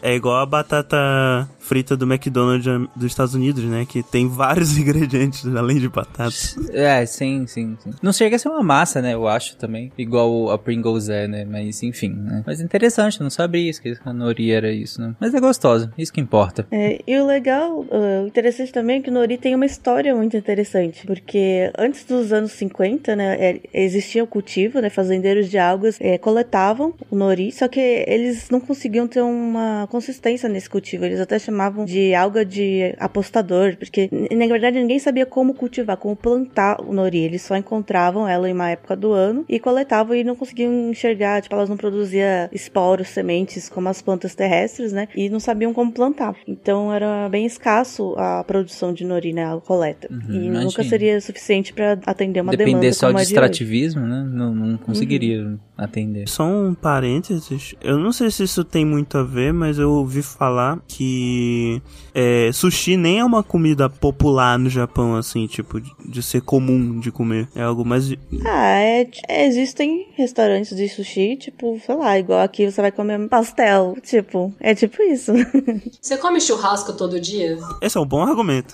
É 0.02 0.16
igual 0.16 0.38
a 0.38 0.46
batata 0.46 1.48
frita 1.60 1.98
do 1.98 2.06
McDonald's 2.06 2.66
dos 2.96 3.06
Estados 3.06 3.34
Unidos, 3.34 3.64
né? 3.66 3.86
Que 3.88 3.97
tem 4.04 4.28
vários 4.28 4.76
ingredientes 4.78 5.46
além 5.56 5.80
de 5.80 5.90
batata. 5.90 6.34
É, 6.72 7.06
sim, 7.06 7.46
sim, 7.48 7.78
sim. 7.80 7.92
Não 8.02 8.14
chega 8.14 8.36
a 8.36 8.40
ser 8.40 8.50
uma 8.50 8.64
massa, 8.64 9.02
né? 9.02 9.14
Eu 9.14 9.28
acho 9.28 9.56
também. 9.58 9.92
Igual 9.98 10.52
a 10.52 10.58
Pringles 10.58 11.10
é, 11.10 11.28
né? 11.28 11.46
Mas 11.46 11.84
enfim, 11.84 12.10
né? 12.10 12.44
Mas 12.46 12.62
interessante, 12.62 13.20
eu 13.20 13.24
não 13.24 13.30
sabia 13.30 13.70
isso, 13.70 13.82
que 13.82 13.98
a 14.04 14.14
Nori 14.14 14.52
era 14.52 14.72
isso, 14.72 15.02
né? 15.02 15.16
Mas 15.20 15.34
é 15.34 15.40
gostosa, 15.40 15.92
isso 15.98 16.14
que 16.14 16.22
importa. 16.22 16.68
É, 16.72 17.02
e 17.08 17.18
o 17.18 17.26
legal, 17.26 17.86
o 17.90 18.28
interessante 18.28 18.72
também 18.72 19.00
é 19.00 19.02
que 19.02 19.10
o 19.10 19.14
Nori 19.14 19.38
tem 19.38 19.56
uma 19.56 19.66
história 19.66 20.16
muito 20.16 20.36
interessante, 20.36 21.06
porque 21.06 21.72
antes 21.78 22.04
dos 22.06 22.34
anos 22.34 22.52
50, 22.54 23.16
né, 23.16 23.36
é, 23.40 23.62
existia 23.74 24.24
o 24.24 24.28
cultivo, 24.28 24.80
né, 24.80 24.90
fazendeiros 24.90 25.50
de 25.50 25.58
algas 25.58 25.98
é, 26.00 26.18
coletavam 26.18 26.94
o 27.10 27.16
Nori, 27.16 27.52
só 27.52 27.68
que 27.68 27.80
eles 27.80 28.50
não 28.50 28.60
conseguiam 28.60 29.08
ter 29.08 29.22
uma 29.22 29.88
consistência 29.90 30.50
nesse 30.50 30.70
cultivo, 30.70 31.06
eles 31.06 31.20
até 31.20 31.40
chamavam 31.40 31.86
de 31.86 32.14
alga 32.14 32.46
de 32.46 32.96
apostador, 33.00 33.76
porque 33.90 34.10
na 34.36 34.48
verdade 34.48 34.80
ninguém 34.80 35.00
sabia 35.00 35.26
como 35.26 35.54
cultivar, 35.54 35.98
como 35.98 36.16
plantar 36.16 36.82
o 36.82 36.94
Nori, 36.94 37.20
eles 37.20 37.42
só 37.42 37.56
encontravam 37.56 38.28
ela 38.28 38.50
em 38.50 38.54
uma 38.54 38.70
época 38.70 38.96
do 38.96 39.12
ano 39.12 39.46
e 39.48 39.60
coletavam 39.60 40.16
e 40.16 40.24
não 40.24 40.36
conseguiam 40.36 40.90
enxergar, 40.90 41.42
tipo, 41.42 41.56
elas 41.56 41.70
não 41.70 41.78
produziam 41.78 42.50
esporos, 42.52 43.10
sementes 43.10 43.70
como 43.70 43.90
as 43.90 44.02
plantas 44.02 44.36
terrestres, 44.36 44.92
né, 44.92 45.08
e 45.16 45.30
não 45.30 45.40
sabiam 45.40 45.74
como 45.74 45.92
plantar. 45.92 46.36
Então 46.48 46.94
era 46.94 47.28
bem 47.30 47.46
escasso 47.46 48.14
a 48.18 48.44
produção 48.44 48.94
de 48.94 49.06
nori, 49.06 49.34
né, 49.34 49.46
a 49.46 49.58
coleta. 49.60 50.08
e 50.12 50.36
imagino. 50.36 50.64
nunca 50.64 50.84
seria 50.84 51.20
suficiente 51.22 51.74
para 51.74 52.00
atender 52.06 52.42
uma 52.42 52.52
Depender 52.52 52.72
demanda 52.72 52.94
só 52.94 53.08
como 53.08 53.18
de 53.18 53.24
extrativismo, 53.24 54.02
né? 54.02 54.28
Não, 54.30 54.54
não 54.54 54.78
conseguiria 54.78 55.58
atender. 55.78 56.28
Só 56.28 56.44
um 56.46 56.74
parênteses, 56.74 57.76
eu 57.82 57.98
não 57.98 58.12
sei 58.12 58.32
se 58.32 58.44
isso 58.44 58.64
tem 58.64 58.86
muito 58.86 59.18
a 59.18 59.24
ver, 59.24 59.54
mas 59.54 59.78
eu 59.78 59.92
ouvi 59.92 60.22
falar 60.22 60.80
que 60.88 61.82
é, 62.14 62.50
sushi 62.52 62.98
nem 62.98 63.20
é 63.20 63.26
uma 63.26 63.44
comida 63.44 63.77
popular 63.90 64.58
no 64.58 64.70
Japão, 64.70 65.16
assim, 65.16 65.46
tipo, 65.48 65.80
de, 65.80 65.92
de 66.06 66.24
ser 66.24 66.42
comum 66.42 67.00
de 67.00 67.12
comer. 67.12 67.48
É 67.56 67.64
algo 67.64 67.86
mais. 67.86 68.12
Ah, 68.46 68.80
é, 68.80 69.08
é, 69.28 69.48
existem 69.48 70.08
restaurantes 70.16 70.76
de 70.76 70.88
sushi, 70.90 71.38
tipo, 71.38 71.80
sei 71.86 71.96
lá, 71.96 72.18
igual 72.18 72.42
aqui 72.42 72.70
você 72.70 72.82
vai 72.82 72.92
comer 72.92 73.28
pastel, 73.28 73.96
tipo, 74.04 74.54
é 74.60 74.74
tipo 74.74 75.02
isso. 75.04 75.32
Você 76.02 76.18
come 76.18 76.40
churrasco 76.40 76.94
todo 76.94 77.20
dia? 77.20 77.58
Esse 77.82 77.98
é 77.98 78.02
um 78.02 78.06
bom 78.06 78.22
argumento. 78.22 78.74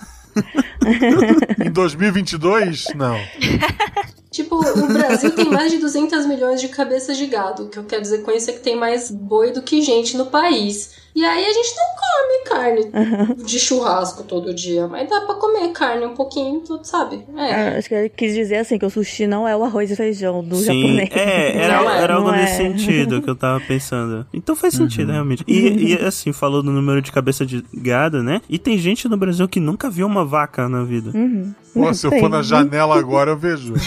Em 1.64 1.70
2022, 1.70 2.86
não. 2.94 3.16
Tipo, 4.34 4.56
o 4.56 4.88
Brasil 4.88 5.30
tem 5.30 5.48
mais 5.48 5.70
de 5.70 5.78
200 5.78 6.26
milhões 6.26 6.60
de 6.60 6.66
cabeças 6.66 7.16
de 7.16 7.24
gado. 7.28 7.62
O 7.62 7.68
que 7.68 7.78
eu 7.78 7.84
quero 7.84 8.02
dizer 8.02 8.22
com 8.22 8.32
isso 8.32 8.50
é 8.50 8.52
que 8.52 8.58
tem 8.58 8.74
mais 8.74 9.08
boi 9.08 9.52
do 9.52 9.62
que 9.62 9.80
gente 9.80 10.16
no 10.16 10.26
país. 10.26 11.03
E 11.14 11.24
aí 11.24 11.46
a 11.46 11.52
gente 11.52 11.74
não 11.76 11.84
come 11.94 12.44
carne 12.44 13.44
de 13.44 13.58
churrasco 13.60 14.24
todo 14.24 14.52
dia. 14.52 14.88
Mas 14.88 15.08
dá 15.08 15.20
pra 15.20 15.36
comer 15.36 15.68
carne 15.72 16.04
um 16.06 16.14
pouquinho, 16.14 16.60
tudo, 16.60 16.84
sabe? 16.84 17.24
É. 17.36 17.54
Ah, 17.54 17.78
Acho 17.78 17.88
que 17.88 17.94
ele 17.94 18.08
quis 18.08 18.34
dizer 18.34 18.56
assim, 18.56 18.78
que 18.78 18.84
o 18.84 18.90
sushi 18.90 19.26
não 19.26 19.46
é 19.46 19.56
o 19.56 19.62
arroz 19.62 19.90
e 19.90 19.96
feijão 19.96 20.42
do 20.42 20.56
Sim, 20.56 20.64
japonês. 20.64 21.10
é, 21.12 21.56
era, 21.56 21.82
Não 21.82 21.90
é, 21.90 22.02
era 22.02 22.14
algo 22.14 22.30
não 22.32 22.36
nesse 22.36 22.54
é. 22.54 22.56
sentido 22.56 23.22
que 23.22 23.30
eu 23.30 23.36
tava 23.36 23.60
pensando. 23.60 24.26
Então 24.34 24.56
faz 24.56 24.74
sentido, 24.74 25.12
realmente. 25.12 25.44
E, 25.46 25.92
e, 25.92 25.94
assim, 26.04 26.32
falou 26.32 26.62
do 26.62 26.70
número 26.72 27.00
de 27.00 27.12
cabeça 27.12 27.46
de 27.46 27.64
gado, 27.72 28.22
né? 28.22 28.40
E 28.48 28.58
tem 28.58 28.76
gente 28.76 29.08
no 29.08 29.16
Brasil 29.16 29.46
que 29.48 29.60
nunca 29.60 29.88
viu 29.88 30.06
uma 30.06 30.24
vaca 30.24 30.68
na 30.68 30.82
vida. 30.82 31.10
Uhum. 31.14 31.54
Pô, 31.72 31.92
se 31.92 32.06
eu 32.06 32.10
for 32.20 32.30
na 32.30 32.40
janela 32.40 32.96
agora, 32.98 33.30
eu 33.32 33.36
vejo. 33.38 33.74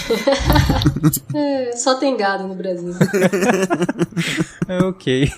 É, 1.33 1.71
só 1.75 1.95
tem 1.95 2.17
gado 2.17 2.47
no 2.47 2.55
Brasil. 2.55 2.93
É 4.67 4.79
ok. 4.83 5.31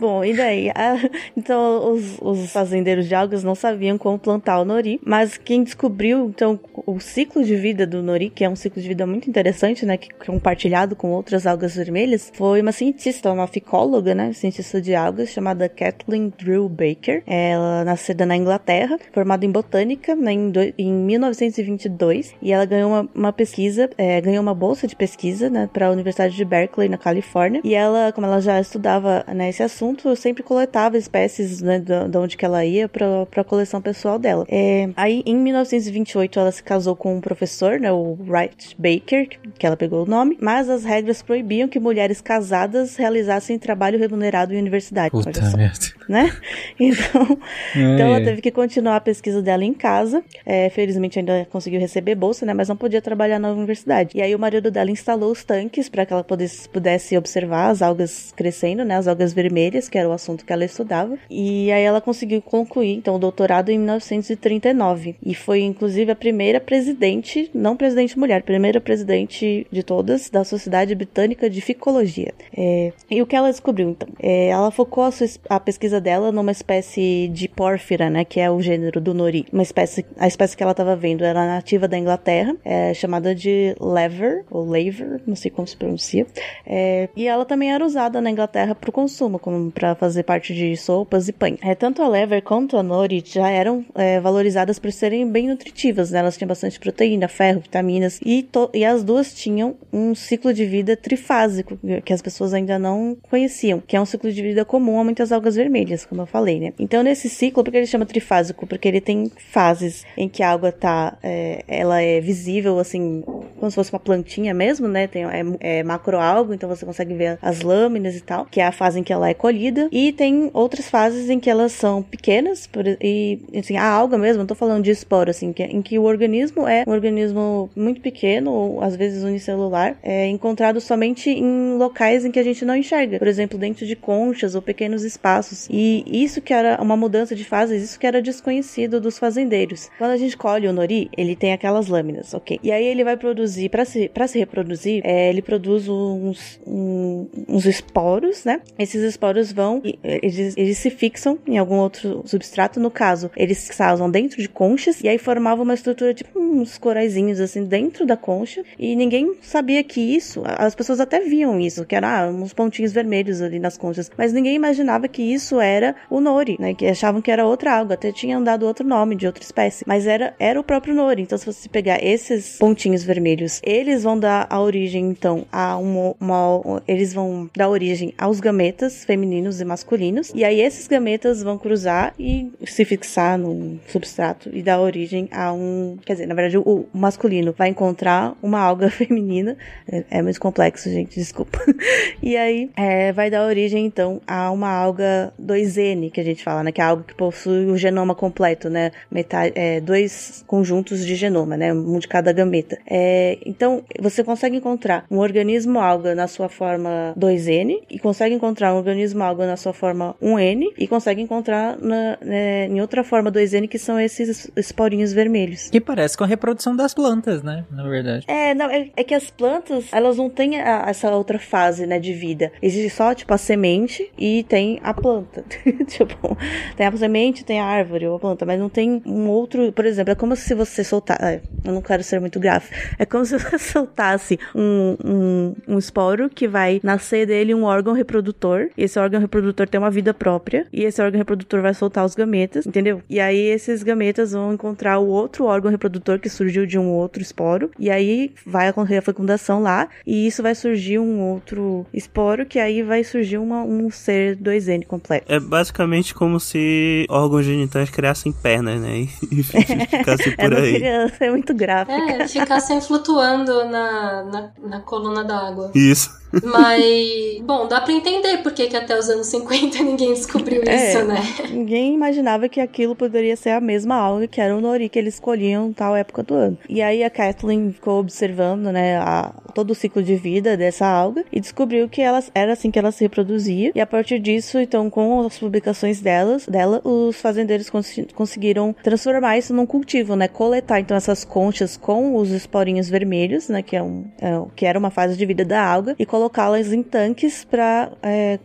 Bom, 0.00 0.24
e 0.24 0.34
daí? 0.36 0.70
Ah, 0.70 0.96
então, 1.36 1.92
os, 1.92 2.18
os 2.20 2.52
fazendeiros 2.52 3.06
de 3.06 3.14
algas 3.14 3.42
não 3.44 3.54
sabiam 3.54 3.98
como 3.98 4.18
plantar 4.18 4.60
o 4.60 4.64
nori, 4.64 5.00
mas 5.04 5.36
quem 5.36 5.62
descobriu, 5.62 6.26
então, 6.28 6.58
o 6.86 6.98
ciclo 7.00 7.42
de 7.44 7.56
vida 7.56 7.86
do 7.86 8.02
nori, 8.02 8.30
que 8.30 8.44
é 8.44 8.48
um 8.48 8.56
ciclo 8.56 8.80
de 8.80 8.88
vida 8.88 9.06
muito 9.06 9.28
interessante, 9.28 9.84
né, 9.86 9.96
que 9.96 10.08
é 10.12 10.24
compartilhado 10.26 10.94
com 10.96 11.10
outras 11.10 11.46
algas 11.46 11.74
vermelhas, 11.74 12.30
foi 12.34 12.60
uma 12.60 12.72
cientista, 12.72 13.32
uma 13.32 13.46
ficóloga, 13.46 14.14
né, 14.14 14.32
cientista 14.32 14.80
de 14.80 14.94
algas, 14.94 15.30
chamada 15.30 15.68
Kathleen 15.68 16.32
Drew 16.38 16.68
Baker. 16.68 17.22
Ela 17.26 17.84
nascida 17.84 18.26
na 18.26 18.36
Inglaterra, 18.36 18.98
formada 19.12 19.44
em 19.44 19.50
botânica 19.50 20.14
né, 20.14 20.32
em, 20.32 20.50
do- 20.50 20.74
em 20.78 20.92
1922, 20.92 22.34
e 22.40 22.52
ela 22.52 22.64
ganhou 22.64 22.90
uma, 22.90 23.08
uma 23.14 23.32
pesquisa, 23.32 23.88
é, 23.96 24.20
ganhou 24.20 24.42
uma 24.42 24.54
bolsa 24.54 24.86
de 24.86 24.96
pesquisa, 24.96 25.48
né, 25.50 25.68
para 25.72 25.86
a 25.88 25.90
Universidade 25.90 26.34
de 26.34 26.44
Berkeley, 26.44 26.88
na 26.88 26.98
Califórnia, 26.98 27.60
e 27.64 27.74
ela, 27.74 28.12
como 28.12 28.26
ela 28.26 28.40
já 28.40 28.60
estudava 28.60 29.24
né, 29.34 29.48
esse 29.48 29.62
assunto, 29.62 30.14
sempre 30.16 30.42
coletava 30.42 30.96
espécies 31.12 31.60
né, 31.60 31.78
da 31.78 32.18
onde 32.18 32.36
que 32.36 32.44
ela 32.44 32.64
ia 32.64 32.88
para 32.88 33.26
a 33.36 33.44
coleção 33.44 33.82
pessoal 33.82 34.18
dela. 34.18 34.46
É, 34.48 34.88
aí, 34.96 35.22
em 35.26 35.36
1928, 35.36 36.38
ela 36.38 36.50
se 36.50 36.62
casou 36.62 36.96
com 36.96 37.16
um 37.16 37.20
professor, 37.20 37.78
né, 37.78 37.92
o 37.92 38.16
Wright 38.26 38.74
Baker, 38.78 39.28
que 39.58 39.66
ela 39.66 39.76
pegou 39.76 40.04
o 40.04 40.06
nome, 40.06 40.38
mas 40.40 40.70
as 40.70 40.84
regras 40.84 41.22
proibiam 41.22 41.68
que 41.68 41.78
mulheres 41.78 42.20
casadas 42.20 42.96
realizassem 42.96 43.58
trabalho 43.58 43.98
remunerado 43.98 44.54
em 44.54 44.58
universidade. 44.58 45.10
Puta 45.10 45.44
só, 45.44 45.56
merda. 45.56 45.86
né? 46.08 46.32
Então, 46.78 47.38
É, 47.74 47.80
então 47.80 48.06
ela 48.06 48.24
teve 48.24 48.40
que 48.40 48.50
continuar 48.50 48.96
a 48.96 49.00
pesquisa 49.00 49.42
dela 49.42 49.64
em 49.64 49.74
casa. 49.74 50.22
É, 50.44 50.68
felizmente 50.70 51.18
ainda 51.18 51.46
conseguiu 51.50 51.80
receber 51.80 52.14
bolsa, 52.14 52.46
né? 52.46 52.54
Mas 52.54 52.68
não 52.68 52.76
podia 52.76 53.00
trabalhar 53.00 53.38
na 53.38 53.50
universidade. 53.50 54.16
E 54.16 54.22
aí 54.22 54.34
o 54.34 54.38
marido 54.38 54.70
dela 54.70 54.90
instalou 54.90 55.30
os 55.30 55.44
tanques 55.44 55.88
para 55.88 56.06
que 56.06 56.12
ela 56.12 56.24
pudesse, 56.24 56.68
pudesse 56.68 57.16
observar 57.16 57.68
as 57.70 57.82
algas 57.82 58.32
crescendo, 58.36 58.84
né? 58.84 58.96
As 58.96 59.06
algas 59.06 59.32
vermelhas, 59.32 59.88
que 59.88 59.98
era 59.98 60.08
o 60.08 60.12
assunto 60.12 60.44
que 60.44 60.52
ela 60.52 60.64
estudava. 60.64 61.01
E 61.30 61.70
aí 61.70 61.82
ela 61.82 62.00
conseguiu 62.00 62.40
concluir, 62.42 62.94
então, 62.94 63.16
o 63.16 63.18
doutorado 63.18 63.70
em 63.70 63.78
1939. 63.78 65.16
E 65.22 65.34
foi, 65.34 65.62
inclusive, 65.62 66.10
a 66.10 66.16
primeira 66.16 66.60
presidente, 66.60 67.50
não 67.54 67.76
presidente 67.76 68.18
mulher, 68.18 68.42
primeira 68.42 68.80
presidente 68.80 69.66
de 69.70 69.82
todas 69.82 70.30
da 70.30 70.44
Sociedade 70.44 70.94
Britânica 70.94 71.48
de 71.48 71.60
Ficologia. 71.60 72.32
É, 72.56 72.92
e 73.10 73.22
o 73.22 73.26
que 73.26 73.36
ela 73.36 73.50
descobriu, 73.50 73.90
então? 73.90 74.08
É, 74.20 74.48
ela 74.48 74.70
focou 74.70 75.04
a, 75.04 75.10
sua 75.10 75.26
a 75.48 75.60
pesquisa 75.60 76.00
dela 76.00 76.32
numa 76.32 76.52
espécie 76.52 77.28
de 77.28 77.48
pórfira, 77.48 78.10
né? 78.10 78.24
Que 78.24 78.40
é 78.40 78.50
o 78.50 78.60
gênero 78.60 79.00
do 79.00 79.14
nori. 79.14 79.46
Uma 79.52 79.62
espécie, 79.62 80.04
a 80.18 80.26
espécie 80.26 80.56
que 80.56 80.62
ela 80.62 80.72
estava 80.72 80.96
vendo 80.96 81.24
era 81.24 81.46
nativa 81.46 81.86
da 81.88 81.98
Inglaterra, 81.98 82.56
é 82.64 82.94
chamada 82.94 83.34
de 83.34 83.74
lever, 83.80 84.44
ou 84.50 84.64
laver, 84.64 85.20
não 85.26 85.36
sei 85.36 85.50
como 85.50 85.66
se 85.66 85.76
pronuncia. 85.76 86.26
É, 86.66 87.08
e 87.16 87.26
ela 87.26 87.44
também 87.44 87.72
era 87.72 87.84
usada 87.84 88.20
na 88.20 88.30
Inglaterra 88.30 88.74
para 88.74 88.90
o 88.90 88.92
consumo, 88.92 89.38
como 89.38 89.70
para 89.70 89.94
fazer 89.94 90.22
parte 90.22 90.54
de 90.54 90.66
sopas 90.92 91.26
e 91.26 91.32
pães. 91.32 91.56
É, 91.62 91.74
tanto 91.74 92.02
a 92.02 92.08
lever 92.08 92.42
quanto 92.42 92.76
a 92.76 92.82
nori 92.82 93.22
já 93.24 93.48
eram 93.48 93.82
é, 93.94 94.20
valorizadas 94.20 94.78
por 94.78 94.92
serem 94.92 95.26
bem 95.26 95.48
nutritivas, 95.48 96.10
né? 96.10 96.18
Elas 96.18 96.36
tinham 96.36 96.48
bastante 96.48 96.78
proteína, 96.78 97.28
ferro, 97.28 97.60
vitaminas, 97.60 98.20
e, 98.22 98.46
e 98.74 98.84
as 98.84 99.02
duas 99.02 99.32
tinham 99.32 99.74
um 99.90 100.14
ciclo 100.14 100.52
de 100.52 100.66
vida 100.66 100.94
trifásico, 100.94 101.78
que 102.04 102.12
as 102.12 102.20
pessoas 102.20 102.52
ainda 102.52 102.78
não 102.78 103.16
conheciam, 103.30 103.80
que 103.80 103.96
é 103.96 104.00
um 104.00 104.04
ciclo 104.04 104.30
de 104.30 104.42
vida 104.42 104.66
comum 104.66 105.00
a 105.00 105.04
muitas 105.04 105.32
algas 105.32 105.56
vermelhas, 105.56 106.04
como 106.04 106.20
eu 106.20 106.26
falei, 106.26 106.60
né? 106.60 106.74
Então, 106.78 107.02
nesse 107.02 107.30
ciclo, 107.30 107.64
por 107.64 107.70
que 107.70 107.78
ele 107.78 107.86
chama 107.86 108.04
trifásico? 108.04 108.66
Porque 108.66 108.86
ele 108.86 109.00
tem 109.00 109.32
fases 109.50 110.04
em 110.14 110.28
que 110.28 110.42
a 110.42 110.50
água 110.50 110.70
tá, 110.70 111.16
é, 111.22 111.64
ela 111.66 112.02
é 112.02 112.20
visível, 112.20 112.78
assim, 112.78 113.24
como 113.58 113.70
se 113.70 113.74
fosse 113.74 113.90
uma 113.90 114.00
plantinha 114.00 114.52
mesmo, 114.52 114.86
né? 114.86 115.06
Tem, 115.06 115.24
é, 115.24 115.42
é 115.60 115.82
macroalgo, 115.82 116.52
então 116.52 116.68
você 116.68 116.84
consegue 116.84 117.14
ver 117.14 117.38
as 117.40 117.62
lâminas 117.62 118.14
e 118.14 118.20
tal, 118.20 118.44
que 118.44 118.60
é 118.60 118.66
a 118.66 118.72
fase 118.72 119.00
em 119.00 119.02
que 119.02 119.12
ela 119.12 119.30
é 119.30 119.34
colhida. 119.34 119.88
E 119.90 120.12
tem 120.12 120.50
outras 120.52 120.81
fases 120.88 121.28
em 121.30 121.38
que 121.40 121.48
elas 121.50 121.72
são 121.72 122.02
pequenas, 122.02 122.66
por- 122.66 122.84
e, 123.00 123.38
assim, 123.58 123.76
a 123.76 123.84
alga 123.86 124.16
mesmo, 124.18 124.40
não 124.40 124.46
tô 124.46 124.54
falando 124.54 124.82
de 124.84 124.90
esporo, 124.90 125.30
assim, 125.30 125.52
que, 125.52 125.62
em 125.62 125.82
que 125.82 125.98
o 125.98 126.02
organismo 126.04 126.66
é 126.66 126.84
um 126.86 126.92
organismo 126.92 127.70
muito 127.76 128.00
pequeno, 128.00 128.50
ou 128.52 128.80
às 128.82 128.96
vezes 128.96 129.24
unicelular, 129.24 129.96
é 130.02 130.26
encontrado 130.28 130.80
somente 130.80 131.30
em 131.30 131.76
locais 131.76 132.24
em 132.24 132.30
que 132.30 132.38
a 132.38 132.42
gente 132.42 132.64
não 132.64 132.76
enxerga. 132.76 133.18
Por 133.18 133.28
exemplo, 133.28 133.58
dentro 133.58 133.86
de 133.86 133.96
conchas 133.96 134.54
ou 134.54 134.62
pequenos 134.62 135.04
espaços. 135.04 135.66
E 135.70 136.04
isso 136.06 136.40
que 136.40 136.52
era 136.52 136.80
uma 136.82 136.96
mudança 136.96 137.34
de 137.34 137.44
fases, 137.44 137.82
isso 137.82 137.98
que 137.98 138.06
era 138.06 138.20
desconhecido 138.22 139.00
dos 139.00 139.18
fazendeiros. 139.18 139.90
Quando 139.98 140.10
a 140.12 140.16
gente 140.16 140.36
colhe 140.36 140.66
o 140.68 140.72
nori, 140.72 141.10
ele 141.16 141.34
tem 141.36 141.52
aquelas 141.52 141.88
lâminas, 141.88 142.32
ok? 142.34 142.58
E 142.62 142.70
aí 142.72 142.84
ele 142.84 143.04
vai 143.04 143.16
produzir, 143.16 143.68
para 143.68 143.84
se, 143.84 144.08
pra 144.08 144.26
se 144.26 144.38
reproduzir, 144.38 145.00
é, 145.04 145.28
ele 145.28 145.42
produz 145.42 145.88
uns, 145.88 146.60
um- 146.66 147.26
uns 147.48 147.64
esporos, 147.66 148.44
né? 148.44 148.60
Esses 148.78 149.02
esporos 149.02 149.52
vão, 149.52 149.80
e, 149.84 149.98
eles, 150.04 150.56
eles 150.72 150.78
se 150.78 150.90
fixam 150.90 151.38
em 151.46 151.58
algum 151.58 151.76
outro 151.76 152.22
substrato. 152.24 152.80
No 152.80 152.90
caso, 152.90 153.30
eles 153.36 153.66
fixavam 153.66 154.10
dentro 154.10 154.40
de 154.40 154.48
conchas 154.48 155.02
e 155.02 155.08
aí 155.08 155.18
formavam 155.18 155.64
uma 155.64 155.74
estrutura 155.74 156.14
tipo 156.14 156.38
uns 156.38 156.78
coraizinhos 156.78 157.40
assim 157.40 157.64
dentro 157.64 158.06
da 158.06 158.16
concha 158.16 158.64
e 158.78 158.96
ninguém 158.96 159.34
sabia 159.42 159.82
que 159.84 160.00
isso, 160.00 160.42
as 160.44 160.74
pessoas 160.74 161.00
até 161.00 161.20
viam 161.20 161.60
isso, 161.60 161.84
que 161.84 161.94
era 161.94 162.22
ah, 162.22 162.28
uns 162.28 162.52
pontinhos 162.52 162.92
vermelhos 162.92 163.40
ali 163.40 163.58
nas 163.58 163.76
conchas, 163.76 164.10
mas 164.16 164.32
ninguém 164.32 164.54
imaginava 164.54 165.08
que 165.08 165.22
isso 165.22 165.60
era 165.60 165.94
o 166.10 166.20
nori, 166.20 166.56
né? 166.58 166.74
Que 166.74 166.86
achavam 166.86 167.20
que 167.20 167.30
era 167.30 167.46
outra 167.46 167.76
alga, 167.78 167.94
até 167.94 168.10
tinham 168.12 168.42
dado 168.42 168.66
outro 168.66 168.86
nome 168.86 169.16
de 169.16 169.26
outra 169.26 169.42
espécie, 169.42 169.84
mas 169.86 170.06
era 170.06 170.34
era 170.38 170.58
o 170.58 170.64
próprio 170.64 170.94
nori. 170.94 171.22
Então 171.22 171.36
se 171.36 171.46
você 171.46 171.68
pegar 171.68 172.02
esses 172.02 172.58
pontinhos 172.58 173.02
vermelhos, 173.02 173.60
eles 173.62 174.02
vão 174.02 174.18
dar 174.18 174.46
a 174.48 174.60
origem 174.60 175.10
então 175.10 175.44
a 175.52 175.76
uma, 175.76 176.14
uma 176.20 176.82
eles 176.88 177.12
vão 177.12 177.50
dar 177.56 177.68
origem 177.68 178.14
aos 178.16 178.40
gametas 178.40 179.04
femininos 179.04 179.60
e 179.60 179.64
masculinos 179.64 180.32
e 180.34 180.44
aí 180.44 180.51
esses 180.60 180.86
gametas 180.86 181.42
vão 181.42 181.58
cruzar 181.58 182.14
e 182.18 182.50
se 182.66 182.84
fixar 182.84 183.38
num 183.38 183.78
substrato 183.86 184.50
e 184.52 184.62
dar 184.62 184.80
origem 184.80 185.28
a 185.32 185.52
um, 185.52 185.96
quer 186.04 186.14
dizer, 186.14 186.26
na 186.26 186.34
verdade 186.34 186.58
o, 186.58 186.62
o 186.62 186.88
masculino 186.92 187.54
vai 187.56 187.68
encontrar 187.68 188.34
uma 188.42 188.60
alga 188.60 188.88
feminina, 188.90 189.56
é, 189.90 190.04
é 190.10 190.22
muito 190.22 190.40
complexo, 190.40 190.90
gente, 190.90 191.18
desculpa. 191.18 191.58
e 192.22 192.36
aí 192.36 192.70
é, 192.76 193.12
vai 193.12 193.30
dar 193.30 193.46
origem 193.46 193.86
então 193.86 194.20
a 194.26 194.50
uma 194.50 194.70
alga 194.70 195.32
2N 195.40 196.10
que 196.10 196.20
a 196.20 196.24
gente 196.24 196.42
fala, 196.42 196.62
né, 196.62 196.72
que 196.72 196.80
é 196.80 196.84
algo 196.84 197.02
que 197.02 197.14
possui 197.14 197.66
o 197.66 197.76
genoma 197.76 198.14
completo, 198.14 198.68
né, 198.68 198.90
metade, 199.10 199.52
é, 199.54 199.80
dois 199.80 200.44
conjuntos 200.46 201.04
de 201.04 201.14
genoma, 201.14 201.56
né, 201.56 201.72
um 201.72 201.98
de 201.98 202.08
cada 202.08 202.32
gameta. 202.32 202.78
É, 202.88 203.38
então 203.44 203.82
você 204.00 204.22
consegue 204.24 204.56
encontrar 204.56 205.04
um 205.10 205.18
organismo 205.18 205.78
alga 205.78 206.14
na 206.14 206.26
sua 206.26 206.48
forma 206.48 207.14
2N 207.18 207.82
e 207.90 207.98
consegue 207.98 208.34
encontrar 208.34 208.74
um 208.74 208.76
organismo 208.76 209.22
alga 209.22 209.46
na 209.46 209.56
sua 209.56 209.72
forma 209.72 210.14
1N 210.22 210.41
e 210.76 210.86
consegue 210.86 211.20
encontrar 211.20 211.76
na, 211.78 212.18
né, 212.20 212.66
em 212.66 212.80
outra 212.80 213.04
forma 213.04 213.30
2N 213.30 213.68
que 213.68 213.78
são 213.78 213.98
esses 213.98 214.50
esporinhos 214.56 215.12
vermelhos. 215.12 215.70
Que 215.70 215.80
parece 215.80 216.16
com 216.16 216.24
a 216.24 216.26
reprodução 216.26 216.74
das 216.74 216.94
plantas, 216.94 217.42
né? 217.42 217.64
Na 217.70 217.82
verdade. 217.88 218.24
É, 218.28 218.54
não, 218.54 218.66
é, 218.70 218.90
é 218.96 219.04
que 219.04 219.14
as 219.14 219.30
plantas, 219.30 219.86
elas 219.92 220.16
não 220.16 220.28
têm 220.28 220.60
a, 220.60 220.84
essa 220.88 221.10
outra 221.10 221.38
fase, 221.38 221.86
né, 221.86 221.98
de 221.98 222.12
vida. 222.12 222.52
Existe 222.60 222.90
só, 222.90 223.14
tipo, 223.14 223.32
a 223.32 223.38
semente 223.38 224.10
e 224.18 224.44
tem 224.44 224.80
a 224.82 224.92
planta. 224.94 225.44
tipo, 225.86 226.36
tem 226.76 226.86
a 226.86 226.96
semente, 226.96 227.44
tem 227.44 227.60
a 227.60 227.64
árvore 227.64 228.06
ou 228.06 228.16
a 228.16 228.18
planta, 228.18 228.44
mas 228.44 228.58
não 228.58 228.68
tem 228.68 229.02
um 229.06 229.28
outro, 229.28 229.72
por 229.72 229.84
exemplo, 229.84 230.12
é 230.12 230.14
como 230.14 230.36
se 230.36 230.54
você 230.54 230.84
soltar, 230.84 231.18
é, 231.22 231.40
eu 231.64 231.72
não 231.72 231.82
quero 231.82 232.02
ser 232.02 232.20
muito 232.20 232.38
gráfico, 232.38 232.74
é 232.98 233.04
como 233.04 233.24
se 233.24 233.38
você 233.38 233.58
soltasse 233.58 234.38
um, 234.54 234.96
um, 235.04 235.54
um 235.68 235.78
esporo 235.78 236.28
que 236.28 236.48
vai 236.48 236.80
nascer 236.82 237.26
dele 237.26 237.54
um 237.54 237.64
órgão 237.64 237.92
reprodutor, 237.92 238.68
e 238.76 238.84
esse 238.84 238.98
órgão 238.98 239.20
reprodutor 239.20 239.68
tem 239.68 239.78
uma 239.78 239.90
vida 239.90 240.12
própria, 240.14 240.31
e 240.72 240.84
esse 240.84 241.00
órgão 241.00 241.18
reprodutor 241.18 241.62
vai 241.62 241.74
soltar 241.74 242.04
os 242.04 242.14
gametas, 242.14 242.66
entendeu? 242.66 243.02
E 243.08 243.20
aí 243.20 243.38
esses 243.38 243.82
gametas 243.82 244.32
vão 244.32 244.52
encontrar 244.52 244.98
o 244.98 245.06
outro 245.06 245.44
órgão 245.44 245.70
reprodutor 245.70 246.18
que 246.18 246.28
surgiu 246.28 246.66
de 246.66 246.78
um 246.78 246.88
outro 246.90 247.22
esporo, 247.22 247.70
e 247.78 247.90
aí 247.90 248.32
vai 248.46 248.68
acontecer 248.68 248.98
a 248.98 249.02
fecundação 249.02 249.62
lá, 249.62 249.88
e 250.06 250.26
isso 250.26 250.42
vai 250.42 250.54
surgir 250.54 250.98
um 250.98 251.20
outro 251.20 251.86
esporo, 251.92 252.46
que 252.46 252.58
aí 252.58 252.82
vai 252.82 253.04
surgir 253.04 253.38
uma, 253.38 253.62
um 253.62 253.90
ser 253.90 254.36
2N 254.36 254.86
completo. 254.86 255.32
É 255.32 255.38
basicamente 255.38 256.14
como 256.14 256.38
se 256.40 257.06
órgãos 257.08 257.44
genitais 257.44 257.90
criassem 257.90 258.32
pernas, 258.32 258.80
né? 258.80 258.92
E 259.32 259.42
ficassem 259.42 260.32
por 260.36 260.44
eu 260.44 260.50
não 260.50 260.58
aí. 260.58 260.72
queria 260.72 261.08
ser 261.08 261.30
muito 261.30 261.54
gráfica. 261.54 261.92
É, 261.92 262.28
ficassem 262.28 262.80
flutuando 262.80 263.64
na, 263.64 264.24
na, 264.24 264.50
na 264.68 264.80
coluna 264.80 265.24
d'água. 265.24 265.70
Isso. 265.74 266.21
Mas, 266.42 267.40
bom, 267.42 267.66
dá 267.68 267.80
pra 267.80 267.92
entender 267.92 268.38
por 268.38 268.52
que, 268.52 268.74
até 268.76 268.98
os 268.98 269.08
anos 269.08 269.26
50 269.26 269.78
ninguém 269.84 270.14
descobriu 270.14 270.62
É, 270.66 270.90
isso, 270.94 271.04
né? 271.04 271.20
Ninguém 271.50 271.94
imaginava 271.94 272.48
que 272.48 272.60
aquilo 272.60 272.94
poderia 272.96 273.36
ser 273.36 273.50
a 273.50 273.60
mesma 273.60 273.96
alga 273.96 274.26
que 274.26 274.40
era 274.40 274.56
o 274.56 274.60
nori 274.60 274.88
que 274.88 274.98
eles 274.98 275.14
escolhiam 275.14 275.68
em 275.68 275.72
tal 275.72 275.94
época 275.96 276.22
do 276.22 276.34
ano. 276.34 276.58
E 276.68 276.80
aí 276.82 277.02
a 277.04 277.10
Kathleen 277.10 277.72
ficou 277.72 277.98
observando, 278.00 278.72
né, 278.72 278.96
a- 278.98 279.32
todo 279.54 279.72
o 279.72 279.74
ciclo 279.74 280.02
de 280.02 280.16
vida 280.16 280.56
dessa 280.56 280.86
alga 280.86 281.24
e 281.30 281.38
descobriu 281.38 281.88
que 281.88 282.00
ela 282.00 282.22
era 282.34 282.52
assim 282.54 282.70
que 282.70 282.78
ela 282.78 282.90
se 282.90 283.04
reproduzia. 283.04 283.70
E 283.74 283.80
a 283.80 283.86
partir 283.86 284.18
disso, 284.18 284.58
então, 284.58 284.88
com 284.88 285.20
as 285.26 285.38
publicações 285.38 286.00
delas, 286.00 286.46
dela, 286.46 286.80
os 286.84 287.20
fazendeiros 287.20 287.68
cons- 287.68 288.00
conseguiram 288.14 288.74
transformar 288.82 289.36
isso 289.38 289.52
num 289.52 289.66
cultivo, 289.66 290.16
né, 290.16 290.28
coletar 290.28 290.80
então 290.80 290.96
essas 290.96 291.24
conchas 291.24 291.76
com 291.76 292.16
os 292.16 292.30
esporinhos 292.30 292.88
vermelhos, 292.88 293.48
né, 293.48 293.62
que 293.62 293.76
é 293.76 293.82
um 293.82 294.04
é, 294.20 294.30
que 294.56 294.64
era 294.64 294.78
uma 294.78 294.90
fase 294.90 295.16
de 295.16 295.26
vida 295.26 295.44
da 295.44 295.62
alga 295.62 295.94
e 295.98 296.06
colocá-las 296.22 296.72
em 296.72 296.82
tanques 296.82 297.44
para 297.44 297.90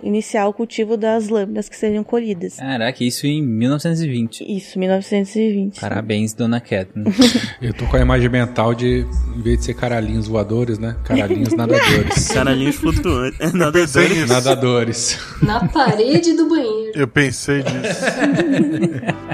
iniciar 0.02 0.48
o 0.48 0.54
cultivo 0.54 0.98
das 0.98 1.30
lâminas 1.30 1.70
que 1.70 1.76
seriam 1.76 2.04
colhidas. 2.04 2.56
Caraca, 2.56 3.04
isso 3.04 3.28
em 3.28 3.42
1920. 3.42 4.44
Isso, 4.48 4.80
1920. 4.80 5.80
Parabéns, 5.80 6.34
dona 6.34 6.60
Kathleen. 6.60 7.06
Eu 7.62 7.74
tô 7.74 7.86
com 7.86 7.98
a 7.98 8.02
imagem 8.02 8.30
mental 8.30 8.74
de, 8.74 9.06
em 9.36 9.42
vez 9.42 9.60
de 9.60 9.66
ser 9.66 9.74
caralhinhos 9.76 10.28
voadores, 10.28 10.80
né? 10.80 10.96
Caralhinhos 11.04 11.54
nadadores. 11.54 12.28
Caralhinhos 12.34 12.76
flutuantes. 12.78 13.54
Nadadores. 13.54 13.96
nisso. 13.96 14.34
Nadadores. 14.34 15.20
Na 15.42 15.68
parede 15.68 16.34
do 16.34 16.50
banheiro. 16.50 16.92
Eu 16.96 17.08
pensei 17.08 17.62
disso. 17.62 18.06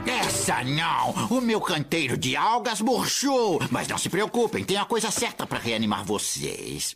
Essa 0.06 0.64
não! 0.64 1.38
O 1.38 1.42
meu 1.42 1.62
canteiro 1.62 2.18
de 2.18 2.36
algas 2.36 2.82
murchou! 2.82 3.62
Mas 3.72 3.88
não 3.88 3.98
se 3.98 4.10
preocupem, 4.10 4.64
tem 4.64 4.78
a 4.78 4.86
coisa 4.86 5.10
certa 5.12 5.46
para 5.48 5.60
reanimar 5.60 6.04
vocês. 6.04 6.96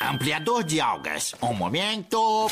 Ampliador 0.00 0.62
de 0.62 0.80
algas. 0.80 1.34
Um 1.42 1.52
momento. 1.52 2.48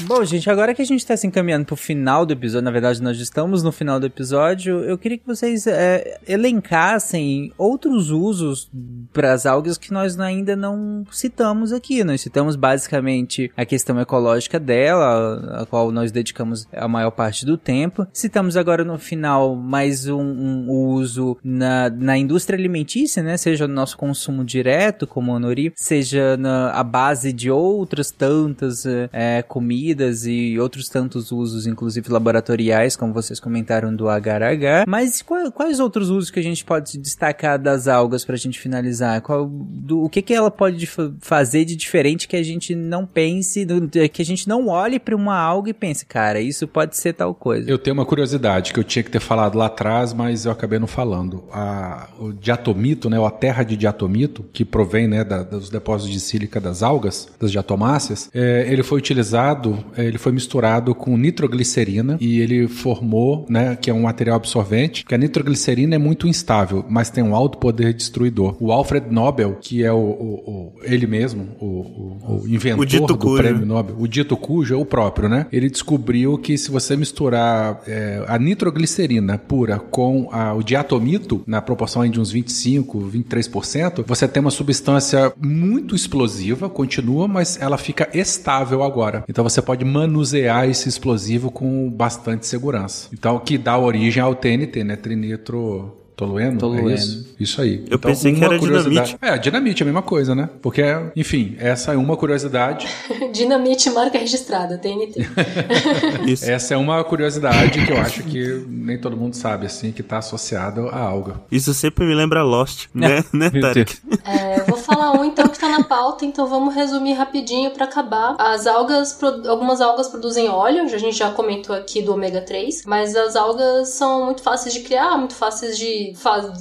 Bom, 0.00 0.24
gente, 0.24 0.50
agora 0.50 0.74
que 0.74 0.82
a 0.82 0.84
gente 0.84 1.06
tá 1.06 1.16
se 1.16 1.24
encaminhando 1.24 1.66
pro 1.66 1.76
final 1.76 2.26
do 2.26 2.32
episódio, 2.32 2.64
na 2.64 2.70
verdade 2.72 3.00
nós 3.00 3.16
estamos 3.20 3.62
no 3.62 3.70
final 3.70 4.00
do 4.00 4.06
episódio, 4.06 4.80
eu 4.80 4.98
queria 4.98 5.16
que 5.16 5.26
vocês 5.26 5.68
é, 5.68 6.18
elencassem 6.26 7.52
outros 7.56 8.10
usos 8.10 8.68
para 9.12 9.32
as 9.32 9.46
algas 9.46 9.78
que 9.78 9.92
nós 9.92 10.18
ainda 10.18 10.56
não 10.56 11.06
citamos 11.12 11.72
aqui. 11.72 12.02
Nós 12.02 12.22
citamos 12.22 12.56
basicamente 12.56 13.52
a 13.56 13.64
questão 13.64 14.00
ecológica 14.00 14.58
dela, 14.58 15.60
a 15.60 15.66
qual 15.66 15.92
nós 15.92 16.10
dedicamos 16.10 16.66
a 16.72 16.88
maior 16.88 17.12
parte 17.12 17.46
do 17.46 17.56
tempo. 17.56 18.04
Citamos 18.12 18.56
agora 18.56 18.82
no 18.82 18.98
final 18.98 19.54
mais 19.54 20.08
um, 20.08 20.20
um 20.20 20.70
uso 20.70 21.38
na, 21.42 21.88
na 21.88 22.18
indústria 22.18 22.58
alimentícia, 22.58 23.22
né? 23.22 23.36
Seja 23.36 23.68
no 23.68 23.74
nosso 23.74 23.96
consumo 23.96 24.44
direto, 24.44 25.06
como 25.06 25.32
o 25.32 25.38
Nori, 25.38 25.72
seja 25.76 26.36
na 26.36 26.63
a 26.72 26.82
base 26.82 27.32
de 27.32 27.50
outras 27.50 28.10
tantas 28.10 28.84
é, 29.12 29.42
comidas 29.42 30.26
e 30.26 30.58
outros 30.58 30.88
tantos 30.88 31.30
usos, 31.32 31.66
inclusive 31.66 32.10
laboratoriais, 32.10 32.96
como 32.96 33.12
vocês 33.12 33.38
comentaram 33.40 33.94
do 33.94 34.08
agar-agar. 34.08 34.84
Mas 34.86 35.22
quais 35.22 35.80
outros 35.80 36.10
usos 36.10 36.30
que 36.30 36.40
a 36.40 36.42
gente 36.42 36.64
pode 36.64 36.98
destacar 36.98 37.58
das 37.58 37.88
algas 37.88 38.24
pra 38.24 38.36
gente 38.36 38.58
finalizar? 38.58 39.20
Qual, 39.22 39.46
do, 39.48 40.02
o 40.04 40.08
que, 40.08 40.22
que 40.22 40.34
ela 40.34 40.50
pode 40.50 40.88
fazer 41.20 41.64
de 41.64 41.76
diferente 41.76 42.26
que 42.28 42.36
a 42.36 42.42
gente 42.42 42.74
não 42.74 43.06
pense, 43.06 43.66
que 44.12 44.22
a 44.22 44.24
gente 44.24 44.48
não 44.48 44.68
olhe 44.68 44.98
pra 44.98 45.14
uma 45.16 45.36
alga 45.36 45.70
e 45.70 45.74
pense, 45.74 46.04
cara, 46.06 46.40
isso 46.40 46.66
pode 46.66 46.96
ser 46.96 47.12
tal 47.12 47.34
coisa. 47.34 47.70
Eu 47.70 47.78
tenho 47.78 47.94
uma 47.94 48.06
curiosidade 48.06 48.72
que 48.72 48.78
eu 48.78 48.84
tinha 48.84 49.02
que 49.02 49.10
ter 49.10 49.20
falado 49.20 49.56
lá 49.56 49.66
atrás, 49.66 50.12
mas 50.12 50.44
eu 50.44 50.52
acabei 50.52 50.78
não 50.78 50.86
falando. 50.86 51.44
A- 51.52 52.08
o 52.18 52.32
diatomito, 52.32 53.08
né, 53.10 53.18
ou 53.18 53.26
a 53.26 53.30
terra 53.30 53.62
de 53.62 53.76
diatomito, 53.76 54.44
que 54.52 54.64
provém 54.64 55.06
né, 55.08 55.24
da- 55.24 55.42
dos 55.42 55.68
depósitos 55.70 56.12
de 56.12 56.20
sílica 56.20 56.53
das 56.60 56.82
algas, 56.82 57.28
das 57.40 57.50
diatomáceas, 57.50 58.30
é, 58.34 58.66
ele 58.70 58.82
foi 58.82 58.98
utilizado, 58.98 59.78
é, 59.96 60.04
ele 60.04 60.18
foi 60.18 60.32
misturado 60.32 60.94
com 60.94 61.16
nitroglicerina 61.16 62.16
e 62.20 62.40
ele 62.40 62.68
formou, 62.68 63.46
né, 63.48 63.76
que 63.80 63.90
é 63.90 63.94
um 63.94 64.02
material 64.02 64.36
absorvente, 64.36 65.02
porque 65.02 65.14
a 65.14 65.18
nitroglicerina 65.18 65.94
é 65.94 65.98
muito 65.98 66.26
instável, 66.26 66.84
mas 66.88 67.10
tem 67.10 67.22
um 67.24 67.34
alto 67.34 67.58
poder 67.58 67.92
destruidor. 67.94 68.56
O 68.60 68.72
Alfred 68.72 69.06
Nobel, 69.10 69.58
que 69.60 69.82
é 69.84 69.92
o, 69.92 69.96
o- 69.96 70.50
o- 70.50 70.72
ele 70.82 71.06
mesmo, 71.06 71.48
o, 71.60 71.66
o- 71.66 72.40
o 72.42 72.48
inventor 72.48 72.86
do 73.06 73.16
cujo. 73.18 73.42
prêmio 73.42 73.66
Nobel, 73.66 73.96
o 73.98 74.06
dito 74.08 74.36
cujo 74.36 74.74
é 74.74 74.76
o 74.76 74.84
próprio, 74.84 75.28
né? 75.28 75.46
Ele 75.52 75.68
descobriu 75.70 76.36
que 76.38 76.56
se 76.58 76.70
você 76.70 76.96
misturar 76.96 77.82
é, 77.86 78.24
a 78.26 78.38
nitroglicerina 78.38 79.38
pura 79.38 79.78
com 79.78 80.28
a- 80.32 80.54
o 80.54 80.62
diatomito, 80.62 81.42
na 81.46 81.60
proporção 81.62 82.06
de 82.08 82.20
uns 82.20 82.30
25, 82.30 83.00
23%, 83.00 84.04
você 84.06 84.26
tem 84.28 84.40
uma 84.40 84.50
substância 84.50 85.32
muito 85.40 85.94
explosiva, 85.94 86.43
continua, 86.70 87.26
mas 87.26 87.60
ela 87.60 87.78
fica 87.78 88.08
estável 88.12 88.82
agora. 88.82 89.24
Então 89.28 89.44
você 89.44 89.62
pode 89.62 89.84
manusear 89.84 90.68
esse 90.68 90.88
explosivo 90.88 91.50
com 91.50 91.90
bastante 91.90 92.46
segurança. 92.46 93.08
Então, 93.12 93.38
que 93.38 93.56
dá 93.56 93.78
origem 93.78 94.22
ao 94.22 94.34
TNT, 94.34 94.84
né? 94.84 94.96
Trinitro... 94.96 96.04
Tolueno? 96.16 96.58
Tolueno. 96.58 96.90
É 96.90 96.94
isso? 96.94 97.34
Isso 97.40 97.60
aí. 97.60 97.84
Eu 97.90 97.98
pensei 97.98 98.32
que 98.32 98.44
era 98.44 98.58
dinamite. 98.58 99.16
É, 99.20 99.36
dinamite 99.36 99.82
é 99.82 99.84
a 99.84 99.86
mesma 99.86 100.02
coisa, 100.02 100.34
né? 100.34 100.48
Porque, 100.62 100.82
enfim, 101.16 101.56
essa 101.58 101.92
é 101.92 101.96
uma 101.96 102.16
curiosidade. 102.16 102.86
Dinamite 103.32 103.90
marca 103.90 104.16
registrada, 104.16 104.78
TNT. 104.78 105.26
Isso. 106.26 106.48
Essa 106.48 106.74
é 106.74 106.76
uma 106.76 107.02
curiosidade 107.02 107.84
que 107.84 107.92
eu 107.92 108.00
acho 108.00 108.22
que 108.22 108.64
nem 108.68 108.96
todo 108.96 109.16
mundo 109.16 109.34
sabe, 109.34 109.66
assim, 109.66 109.90
que 109.90 110.02
tá 110.02 110.18
associado 110.18 110.88
à 110.88 110.98
alga. 110.98 111.40
Isso 111.50 111.74
sempre 111.74 112.04
me 112.04 112.14
lembra 112.14 112.42
Lost, 112.42 112.86
né, 112.94 113.24
né 113.34 113.50
Meu 113.52 113.62
Tarek? 113.62 113.98
É, 114.24 114.60
eu 114.60 114.66
vou 114.66 114.78
falar 114.78 115.12
um 115.12 115.24
então 115.24 115.43
na 115.78 115.84
pauta, 115.84 116.24
então 116.24 116.46
vamos 116.46 116.74
resumir 116.74 117.14
rapidinho 117.14 117.70
pra 117.70 117.84
acabar. 117.84 118.36
As 118.38 118.66
algas, 118.66 119.18
algumas 119.48 119.80
algas 119.80 120.08
produzem 120.08 120.48
óleo, 120.48 120.82
a 120.82 120.98
gente 120.98 121.16
já 121.16 121.30
comentou 121.30 121.74
aqui 121.74 122.00
do 122.00 122.12
ômega 122.12 122.40
3, 122.40 122.84
mas 122.86 123.16
as 123.16 123.34
algas 123.34 123.88
são 123.88 124.26
muito 124.26 124.42
fáceis 124.42 124.74
de 124.74 124.80
criar, 124.80 125.16
muito 125.18 125.34
fáceis 125.34 125.76
de, 125.76 126.14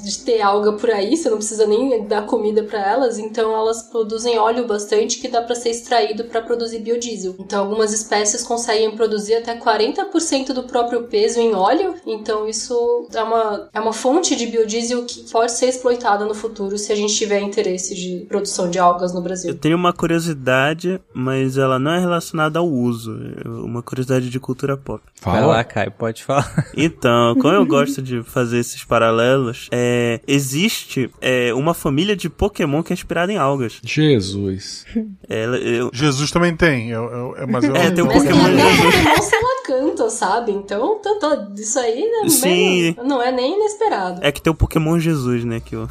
de 0.03 0.19
ter 0.19 0.41
alga 0.41 0.73
por 0.73 0.90
aí, 0.90 1.15
você 1.15 1.30
não 1.30 1.38
precisa 1.38 1.68
nem 1.68 2.06
dar 2.07 2.26
comida 2.26 2.64
pra 2.64 2.80
elas, 2.80 3.19
então 3.19 3.53
elas 3.53 3.84
produzem 3.84 4.38
óleo 4.40 4.65
bastante 4.65 5.19
que 5.19 5.27
dá 5.27 5.41
pra 5.41 5.56
ser 5.56 5.69
extraído 5.69 6.23
pra 6.26 6.41
produzir 6.41 6.80
biodiesel. 6.80 7.35
Então 7.40 7.64
algumas 7.64 7.94
espécies 7.94 8.44
conseguem 8.44 8.91
produzir 8.95 9.35
até 9.35 9.56
40% 9.56 10.53
do 10.53 10.64
próprio 10.64 11.03
peso 11.03 11.40
em 11.40 11.53
óleo, 11.53 11.95
então 12.06 12.48
isso 12.48 13.07
é 13.14 13.22
uma, 13.22 13.69
é 13.73 13.80
uma 13.80 13.94
fonte 13.94 14.35
de 14.35 14.48
biodiesel 14.48 15.03
que 15.06 15.30
pode 15.31 15.52
ser 15.52 15.68
exploitada 15.68 16.26
no 16.26 16.34
futuro 16.34 16.77
se 16.77 16.91
a 16.91 16.95
gente 16.95 17.14
tiver 17.14 17.41
interesse 17.41 17.94
de 17.94 18.26
produção 18.27 18.69
de 18.69 18.80
algas 18.80 19.02
no 19.11 19.19
Eu 19.19 19.23
Brasil. 19.23 19.55
tenho 19.57 19.75
uma 19.75 19.91
curiosidade, 19.91 21.01
mas 21.13 21.57
ela 21.57 21.77
não 21.80 21.91
é 21.91 21.99
relacionada 21.99 22.59
ao 22.59 22.67
uso. 22.67 23.17
É 23.43 23.47
uma 23.47 23.81
curiosidade 23.81 24.30
de 24.30 24.39
cultura 24.39 24.77
pop. 24.77 25.03
Vai 25.21 25.45
lá, 25.45 25.63
Caio, 25.63 25.91
pode 25.91 26.23
falar. 26.23 26.43
Então, 26.75 27.35
como 27.35 27.53
eu 27.53 27.65
gosto 27.65 28.01
de 28.01 28.23
fazer 28.23 28.57
esses 28.59 28.84
paralelos, 28.84 29.67
é, 29.71 30.19
existe 30.27 31.09
é, 31.21 31.53
uma 31.53 31.73
família 31.73 32.15
de 32.15 32.30
Pokémon 32.30 32.84
que 32.84 32.93
é 32.93 32.95
inspirada 32.95 33.31
em 33.31 33.38
algas. 33.38 33.80
Jesus. 33.84 34.85
Ela, 35.27 35.57
eu, 35.57 35.89
Jesus 35.93 36.30
também 36.31 36.55
tem, 36.55 36.89
eu, 36.89 37.03
eu- 37.05 37.35
é- 37.38 37.45
mas 37.45 37.63
eu 37.63 37.75
É, 37.75 37.89
tem 37.91 38.03
um 38.03 38.07
Mas 38.07 38.17
Pokémon 38.23 38.43
Jesus. 38.45 39.34
Ela 39.34 39.63
canta, 39.65 40.09
sabe? 40.09 40.51
Então, 40.51 40.99
tá- 40.99 41.15
tá- 41.19 41.47
isso 41.57 41.80
aí 41.80 42.01
né, 42.23 42.30
Sim. 42.30 42.41
bem- 42.41 42.97
não 43.05 43.21
é 43.21 43.31
nem 43.31 43.55
inesperado. 43.55 44.19
É 44.21 44.31
que 44.31 44.41
tem 44.41 44.51
o 44.51 44.55
Pokémon 44.55 44.99
Jesus, 44.99 45.43
né? 45.45 45.59
Que 45.59 45.75
o, 45.75 45.88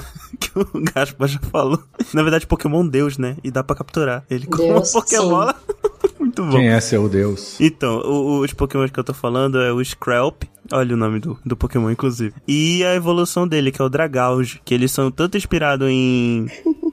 que 0.50 0.58
o 0.58 0.66
Gaspar 0.94 1.28
já 1.28 1.38
falou. 1.40 1.82
Na 2.12 2.22
verdade, 2.22 2.46
Pokémon 2.46 2.86
Deus, 2.86 3.18
né? 3.18 3.36
E 3.42 3.50
dá 3.50 3.62
pra 3.64 3.76
capturar 3.76 4.24
ele 4.30 4.46
com 4.46 4.62
uma 4.62 4.74
Deus, 4.74 4.92
Pokébola. 4.92 5.54
Muito 6.18 6.44
bom. 6.44 6.50
Quem 6.52 6.68
é 6.68 6.80
seu 6.80 7.08
Deus? 7.08 7.60
Então, 7.60 7.98
o- 8.00 8.40
os 8.40 8.52
Pokémon 8.52 8.88
que 8.88 8.98
eu 8.98 9.04
tô 9.04 9.12
falando 9.14 9.60
é 9.60 9.72
o 9.72 9.84
Screlp. 9.84 10.44
Olha 10.70 10.94
o 10.94 10.96
nome 10.96 11.18
do, 11.18 11.36
do 11.44 11.56
Pokémon, 11.56 11.90
inclusive. 11.90 12.34
E 12.46 12.84
a 12.84 12.94
evolução 12.94 13.46
dele, 13.46 13.72
que 13.72 13.82
é 13.82 13.84
o 13.84 13.88
Dragauge. 13.88 14.60
Que 14.64 14.72
eles 14.72 14.92
são 14.92 15.10
tanto 15.10 15.36
inspirados 15.36 15.88
em, 15.90 16.46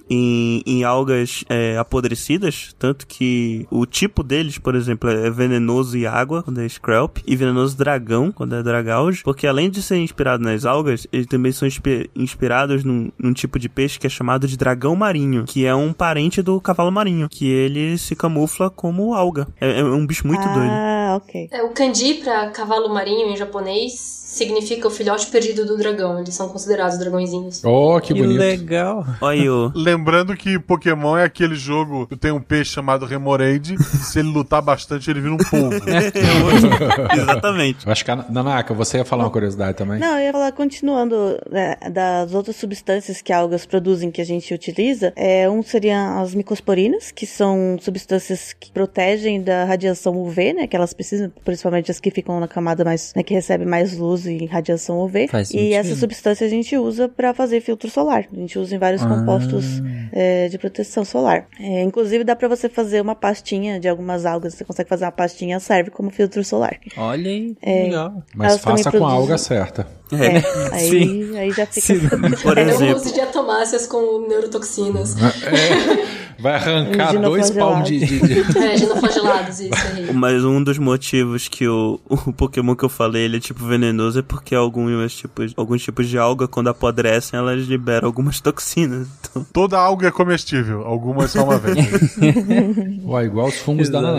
em, 0.10 0.62
em 0.66 0.84
algas 0.84 1.44
é, 1.50 1.78
apodrecidas. 1.78 2.76
Tanto 2.80 3.06
que 3.06 3.68
o 3.70 3.86
tipo 3.86 4.24
deles, 4.24 4.58
por 4.58 4.76
exemplo, 4.76 5.10
é 5.10 5.30
venenoso 5.30 5.98
e 5.98 6.06
água, 6.08 6.44
quando 6.44 6.62
é 6.62 6.68
Screlp. 6.68 7.18
E 7.28 7.36
venenoso 7.36 7.78
dragão, 7.78 8.32
quando 8.32 8.56
é 8.56 8.64
Dragauge. 8.64 9.24
Porque 9.24 9.46
além 9.46 9.70
de 9.70 9.82
ser 9.82 9.98
inspirado 9.98 10.44
nas 10.44 10.66
algas, 10.66 11.06
eles 11.12 11.28
também 11.28 11.52
são 11.52 11.68
inspi- 11.68 12.10
inspirados 12.16 12.84
num, 12.84 13.12
num 13.18 13.34
tipo 13.34 13.60
de 13.60 13.70
peixe 13.70 14.00
que 14.00 14.08
é 14.08 14.10
chamado 14.10 14.48
de 14.48 14.58
dragão 14.58 14.96
marinho. 14.96 15.46
Que 15.46 15.66
é 15.66 15.76
um 15.76 15.94
parente 15.94 16.42
do 16.42 16.60
cavalo 16.60 16.92
marinho. 16.92 17.28
Que 17.30 17.48
ele 17.48 17.98
se 17.98 18.16
camufla 18.16 18.70
como 18.70 19.14
alga. 19.14 19.48
É, 19.60 19.80
é 19.80 19.84
um 19.84 20.06
bicho 20.06 20.26
muito 20.26 20.44
doido. 20.44 20.72
ah, 20.72 21.20
ok. 21.22 21.50
É, 21.52 21.64
o 21.64 21.70
kanji 21.70 22.16
pra 22.16 22.50
cavalo 22.52 22.90
marinho 22.94 23.30
em 23.30 23.38
japonês 23.38 23.92
significa 24.40 24.88
o 24.88 24.92
filhote 24.92 25.28
perdido 25.28 25.66
do 25.66 25.78
dragão. 25.78 26.20
Eles 26.20 26.34
são 26.34 26.50
considerados 26.50 26.98
dragõezinhos. 26.98 27.62
Oh, 27.64 28.00
que 28.02 28.14
Que 28.14 28.22
bonito. 28.22 28.40
legal. 28.40 29.06
Olha 29.22 29.54
ô. 29.54 29.72
Lembrando 29.76 30.36
que 30.36 30.58
Pokémon 30.58 31.18
é 31.18 31.26
aquele 31.26 31.56
jogo 31.56 32.08
que 32.08 32.16
tem 32.16 32.32
um 32.32 32.42
peixe 32.42 32.72
chamado 32.72 33.06
Remoraid, 33.06 33.76
e 33.76 33.78
se 34.04 34.20
ele 34.20 34.30
lutar 34.30 34.62
bastante, 34.62 35.10
ele 35.10 35.22
vira 35.22 35.34
um 35.34 35.38
polvo. 35.38 35.76
Exatamente. 37.14 37.86
Eu 37.86 37.92
acho 37.92 38.04
que, 38.04 38.12
a 38.12 38.16
Nanaka, 38.16 38.74
você 38.74 38.98
ia 38.98 39.06
falar 39.06 39.26
uma 39.26 39.30
curiosidade 39.30 39.78
também? 39.78 40.00
Não, 40.00 40.18
eu 40.18 40.26
ia 40.26 40.32
falar, 40.32 40.52
continuando 40.52 41.40
né, 41.50 41.76
das 41.92 42.34
outras 42.34 42.56
substâncias 42.56 43.22
que 43.22 43.32
algas 43.34 43.66
produzem 43.66 44.10
que 44.12 44.22
a 44.22 44.26
gente 44.26 44.54
utiliza, 44.54 45.14
é, 45.16 45.50
um 45.50 45.62
seriam 45.62 46.20
as 46.22 46.34
micosporinas, 46.34 47.12
que 47.12 47.26
são 47.26 47.78
substâncias 47.82 48.54
que 48.54 48.72
protegem 48.72 49.42
da 49.42 49.66
radiação 49.66 50.16
UV, 50.16 50.54
né, 50.54 50.68
que 50.68 50.76
elas 50.76 50.94
precisam, 50.94 51.32
principalmente 51.44 51.92
as 51.92 52.00
que 52.00 52.12
ficam 52.12 52.40
na 52.40 52.48
camada 52.48 52.84
mais, 52.84 53.14
né, 53.16 53.24
que 53.24 53.34
recebe 53.34 53.66
mais 53.66 53.98
luz 53.98 54.26
e 54.30 54.46
radiação 54.46 55.00
UV. 55.00 55.28
Faz 55.28 55.50
e 55.50 55.54
sentido. 55.54 55.74
essa 55.74 55.96
substância 55.96 56.46
a 56.46 56.50
gente 56.50 56.78
usa 56.78 57.10
para 57.10 57.34
fazer 57.34 57.62
filtro 57.62 57.90
solar. 57.90 58.26
A 58.32 58.36
gente 58.36 58.58
usa 58.58 58.76
em 58.76 58.80
vários 58.80 59.02
Ah. 59.04 59.08
compostos 59.08 59.66
é, 60.12 60.48
de 60.48 60.58
proteção 60.58 61.04
solar. 61.06 61.48
É, 61.60 61.82
inclusive 61.84 62.24
dá 62.24 62.36
para 62.36 62.48
você 62.48 62.68
fazer 62.70 63.02
uma 63.02 63.16
pastinha 63.16 63.80
de 63.80 63.88
algumas 63.88 64.26
algas, 64.26 64.54
você 64.56 64.64
consegue 64.66 64.90
fazer 64.90 65.06
uma 65.06 65.12
pastinha, 65.12 65.60
serve 65.60 65.90
como 65.92 66.10
filtro 66.10 66.44
solar. 66.44 66.78
Olha 66.98 67.30
aí, 67.30 67.56
É. 67.62 67.84
legal. 67.84 68.24
Mas 68.36 68.58
faça 68.60 68.84
com 68.84 68.88
a 68.90 68.92
produzem- 68.92 69.18
alga 69.18 69.38
certa. 69.38 69.88
É, 70.12 70.76
aí, 70.76 70.90
Sim. 70.90 71.38
aí 71.38 71.52
já 71.52 71.66
fica. 71.68 71.82
Sim. 71.82 72.00
Por 72.42 72.56
Não 72.56 72.64
exemplo, 72.64 72.96
use 72.96 73.14
diatomáceas 73.14 73.86
com 73.86 74.26
neurotoxinas. 74.28 75.16
Vai 76.40 76.56
arrancar 76.56 77.20
dois 77.20 77.50
palmos 77.52 77.88
de, 77.88 78.00
de, 78.00 78.20
de- 78.20 78.40
é, 78.58 78.76
isso 78.76 79.74
aí. 79.96 80.14
mas 80.14 80.44
um 80.46 80.64
dos 80.64 80.78
motivos 80.78 81.48
que 81.48 81.68
o, 81.68 82.00
o 82.10 82.32
Pokémon 82.34 82.76
que 82.76 82.86
eu 82.86 82.90
falei, 82.90 83.24
ele 83.26 83.38
é 83.38 83.40
tipo 83.40 83.66
venenoso, 83.66 84.20
é 84.20 84.22
porque 84.22 84.56
alguns 84.56 85.14
tipos, 85.14 85.54
alguns 85.58 85.84
tipos 85.84 86.08
de 86.08 86.18
alga, 86.18 86.48
quando 86.48 86.70
apodrecem, 86.70 87.38
elas 87.38 87.66
liberam 87.66 88.08
algumas 88.08 88.40
toxinas. 88.40 89.08
Então, 89.20 89.46
Toda 89.52 89.78
alga 89.78 90.08
é 90.08 90.12
comestível, 90.12 90.82
algumas 90.86 91.32
só 91.32 91.44
uma 91.44 91.58
vez. 91.58 91.78
Ué, 93.06 93.26
igual 93.26 93.48
os 93.48 93.56
fungos 93.58 93.90
da 93.90 94.00
Exato. 94.00 94.16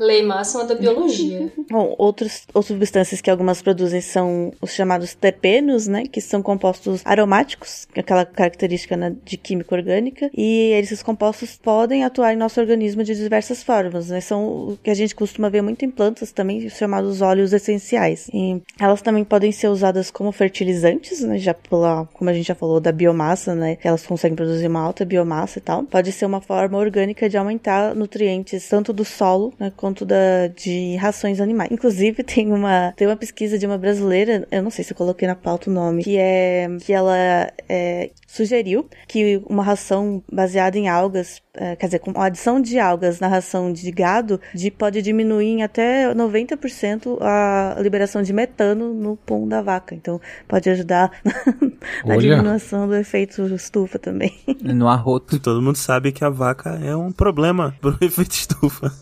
Lei 0.00 0.22
máxima 0.22 0.64
da 0.64 0.74
biologia. 0.74 1.52
Bom, 1.70 1.94
outros, 1.98 2.44
outras 2.54 2.68
substâncias 2.68 3.20
que 3.20 3.30
algumas 3.30 3.60
produzem 3.60 4.00
são 4.00 4.50
os 4.60 4.72
chamados 4.72 5.14
terpenos, 5.14 5.86
né? 5.86 6.04
Que 6.10 6.22
são 6.22 6.42
compostos 6.42 7.02
aromáticos, 7.04 7.86
é 7.94 8.00
aquela 8.00 8.24
característica 8.24 8.96
né, 8.96 9.14
de 9.22 9.36
química 9.36 9.74
orgânica. 9.74 10.30
E 10.34 10.72
esses 10.72 11.02
compostos 11.02 11.58
podem 11.62 12.02
atuar 12.02 12.32
em 12.32 12.36
nosso 12.36 12.58
organismo 12.58 13.04
de 13.04 13.14
diversas 13.14 13.62
formas, 13.62 14.08
né? 14.08 14.22
São 14.22 14.70
o 14.70 14.78
que 14.82 14.88
a 14.88 14.94
gente 14.94 15.14
costuma 15.14 15.50
ver 15.50 15.60
muito 15.60 15.84
em 15.84 15.90
plantas 15.90 16.32
também, 16.32 16.64
os 16.66 16.72
chamados 16.72 17.20
óleos 17.20 17.52
essenciais. 17.52 18.30
E 18.32 18.62
elas 18.78 19.02
também 19.02 19.22
podem 19.22 19.52
ser 19.52 19.68
usadas 19.68 20.10
como 20.10 20.32
fertilizantes, 20.32 21.20
né? 21.20 21.36
Já 21.36 21.52
pela, 21.52 22.08
como 22.14 22.30
a 22.30 22.32
gente 22.32 22.48
já 22.48 22.54
falou, 22.54 22.80
da 22.80 22.90
biomassa, 22.90 23.54
né? 23.54 23.76
Elas 23.84 24.06
conseguem 24.06 24.34
produzir 24.34 24.66
uma 24.66 24.80
alta 24.80 25.04
biomassa 25.04 25.58
e 25.58 25.62
tal. 25.62 25.82
Pode 25.82 26.10
ser 26.10 26.24
uma 26.24 26.40
forma 26.40 26.78
orgânica 26.78 27.28
de 27.28 27.36
aumentar 27.36 27.94
nutrientes 27.94 28.66
tanto 28.66 28.94
do 28.94 29.04
solo, 29.04 29.52
né? 29.58 29.70
Quanto 29.90 30.04
da, 30.04 30.46
de 30.46 30.94
rações 30.94 31.40
animais. 31.40 31.68
Inclusive, 31.72 32.22
tem 32.24 32.52
uma, 32.52 32.92
tem 32.96 33.08
uma 33.08 33.16
pesquisa 33.16 33.58
de 33.58 33.66
uma 33.66 33.76
brasileira, 33.76 34.46
eu 34.48 34.62
não 34.62 34.70
sei 34.70 34.84
se 34.84 34.92
eu 34.92 34.96
coloquei 34.96 35.26
na 35.26 35.34
pauta 35.34 35.68
o 35.68 35.72
nome, 35.72 36.04
que 36.04 36.16
é 36.16 36.68
que 36.80 36.92
ela 36.92 37.16
é, 37.68 38.10
sugeriu 38.24 38.88
que 39.08 39.42
uma 39.48 39.64
ração 39.64 40.22
baseada 40.32 40.78
em 40.78 40.88
algas, 40.88 41.42
é, 41.52 41.74
quer 41.74 41.86
dizer, 41.86 41.98
com 41.98 42.12
a 42.14 42.26
adição 42.26 42.60
de 42.60 42.78
algas 42.78 43.18
na 43.18 43.26
ração 43.26 43.72
de 43.72 43.90
gado, 43.90 44.40
de, 44.54 44.70
pode 44.70 45.02
diminuir 45.02 45.46
em 45.46 45.62
até 45.64 46.14
90% 46.14 47.18
a 47.20 47.76
liberação 47.80 48.22
de 48.22 48.32
metano 48.32 48.94
no 48.94 49.16
pão 49.16 49.48
da 49.48 49.60
vaca. 49.60 49.92
Então, 49.92 50.20
pode 50.46 50.70
ajudar 50.70 51.10
na 52.06 52.14
Olha. 52.14 52.20
diminuição 52.20 52.86
do 52.86 52.94
efeito 52.94 53.42
estufa 53.52 53.98
também. 53.98 54.32
No 54.62 54.86
arroto. 54.86 55.40
todo 55.40 55.60
mundo 55.60 55.76
sabe 55.76 56.12
que 56.12 56.24
a 56.24 56.30
vaca 56.30 56.78
é 56.80 56.94
um 56.94 57.10
problema 57.10 57.74
pro 57.80 57.98
efeito 58.00 58.32
estufa. 58.32 58.92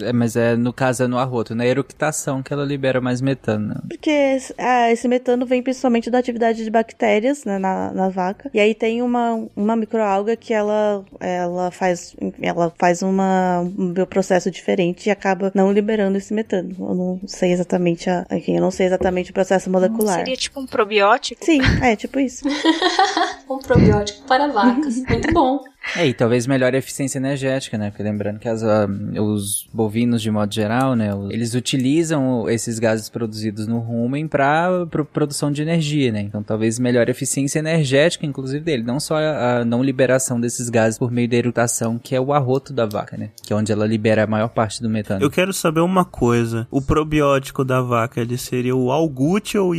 É, 0.00 0.12
mas 0.12 0.36
é, 0.36 0.56
no 0.56 0.72
caso 0.72 1.04
é 1.04 1.06
no 1.06 1.18
arroto, 1.18 1.54
na 1.54 1.66
eructação 1.66 2.42
que 2.42 2.52
ela 2.52 2.64
libera 2.64 3.00
mais 3.00 3.20
metano. 3.20 3.68
né? 3.68 3.74
Porque 3.88 4.38
ah, 4.58 4.90
esse 4.90 5.08
metano 5.08 5.46
vem 5.46 5.62
principalmente 5.62 6.10
da 6.10 6.18
atividade 6.18 6.62
de 6.62 6.70
bactérias 6.70 7.44
né, 7.44 7.58
na, 7.58 7.92
na 7.92 8.08
vaca. 8.08 8.50
E 8.52 8.60
aí 8.60 8.74
tem 8.74 9.02
uma, 9.02 9.46
uma 9.56 9.76
microalga 9.76 10.36
que 10.36 10.52
ela, 10.52 11.04
ela 11.20 11.70
faz, 11.70 12.14
ela 12.40 12.72
faz 12.78 13.02
uma, 13.02 13.60
um 13.60 13.92
processo 14.06 14.50
diferente 14.50 15.06
e 15.06 15.10
acaba 15.10 15.50
não 15.54 15.72
liberando 15.72 16.16
esse 16.18 16.32
metano. 16.32 16.74
Eu 16.78 16.94
não 16.94 17.20
sei 17.26 17.52
exatamente 17.52 18.08
a, 18.08 18.26
enfim, 18.32 18.56
eu 18.56 18.60
não 18.60 18.70
sei 18.70 18.86
exatamente 18.86 19.30
o 19.30 19.34
processo 19.34 19.70
molecular. 19.70 20.18
Seria 20.18 20.36
tipo 20.36 20.60
um 20.60 20.66
probiótico? 20.66 21.44
Sim, 21.44 21.60
é 21.82 21.96
tipo 21.96 22.18
isso. 22.20 22.44
Um 23.48 23.58
probiótico 23.58 24.26
para 24.26 24.46
vacas. 24.48 24.98
Muito 25.08 25.32
bom. 25.32 25.60
É, 25.96 26.06
e 26.06 26.12
talvez 26.12 26.46
melhore 26.46 26.76
a 26.76 26.78
eficiência 26.78 27.18
energética, 27.18 27.78
né? 27.78 27.90
Porque 27.90 28.02
lembrando 28.02 28.38
que 28.38 28.48
as, 28.48 28.62
ah, 28.62 28.86
os 29.20 29.68
bovinos, 29.72 30.20
de 30.20 30.30
modo 30.30 30.52
geral, 30.52 30.94
né? 30.94 31.10
Eles 31.30 31.54
utilizam 31.54 32.48
esses 32.48 32.78
gases 32.78 33.08
produzidos 33.08 33.66
no 33.66 33.78
rumen 33.78 34.28
para 34.28 34.86
produção 35.12 35.50
de 35.50 35.62
energia, 35.62 36.12
né? 36.12 36.20
Então 36.20 36.42
talvez 36.42 36.78
melhore 36.78 37.10
a 37.10 37.12
eficiência 37.12 37.58
energética, 37.58 38.26
inclusive, 38.26 38.62
dele. 38.62 38.82
Não 38.82 39.00
só 39.00 39.16
a, 39.16 39.60
a 39.60 39.64
não 39.64 39.82
liberação 39.82 40.40
desses 40.40 40.68
gases 40.68 40.98
por 40.98 41.10
meio 41.10 41.28
da 41.28 41.36
erutação, 41.36 41.98
que 41.98 42.14
é 42.14 42.20
o 42.20 42.32
arroto 42.32 42.72
da 42.72 42.84
vaca, 42.84 43.16
né? 43.16 43.30
Que 43.42 43.52
é 43.52 43.56
onde 43.56 43.72
ela 43.72 43.86
libera 43.86 44.24
a 44.24 44.26
maior 44.26 44.48
parte 44.48 44.82
do 44.82 44.90
metano. 44.90 45.22
Eu 45.22 45.30
quero 45.30 45.52
saber 45.52 45.80
uma 45.80 46.04
coisa. 46.04 46.66
O 46.70 46.82
probiótico 46.82 47.64
da 47.64 47.80
vaca, 47.80 48.20
ele 48.20 48.36
seria 48.36 48.76
o 48.76 48.90
Algut 48.90 49.56
ou 49.56 49.70
o 49.70 49.74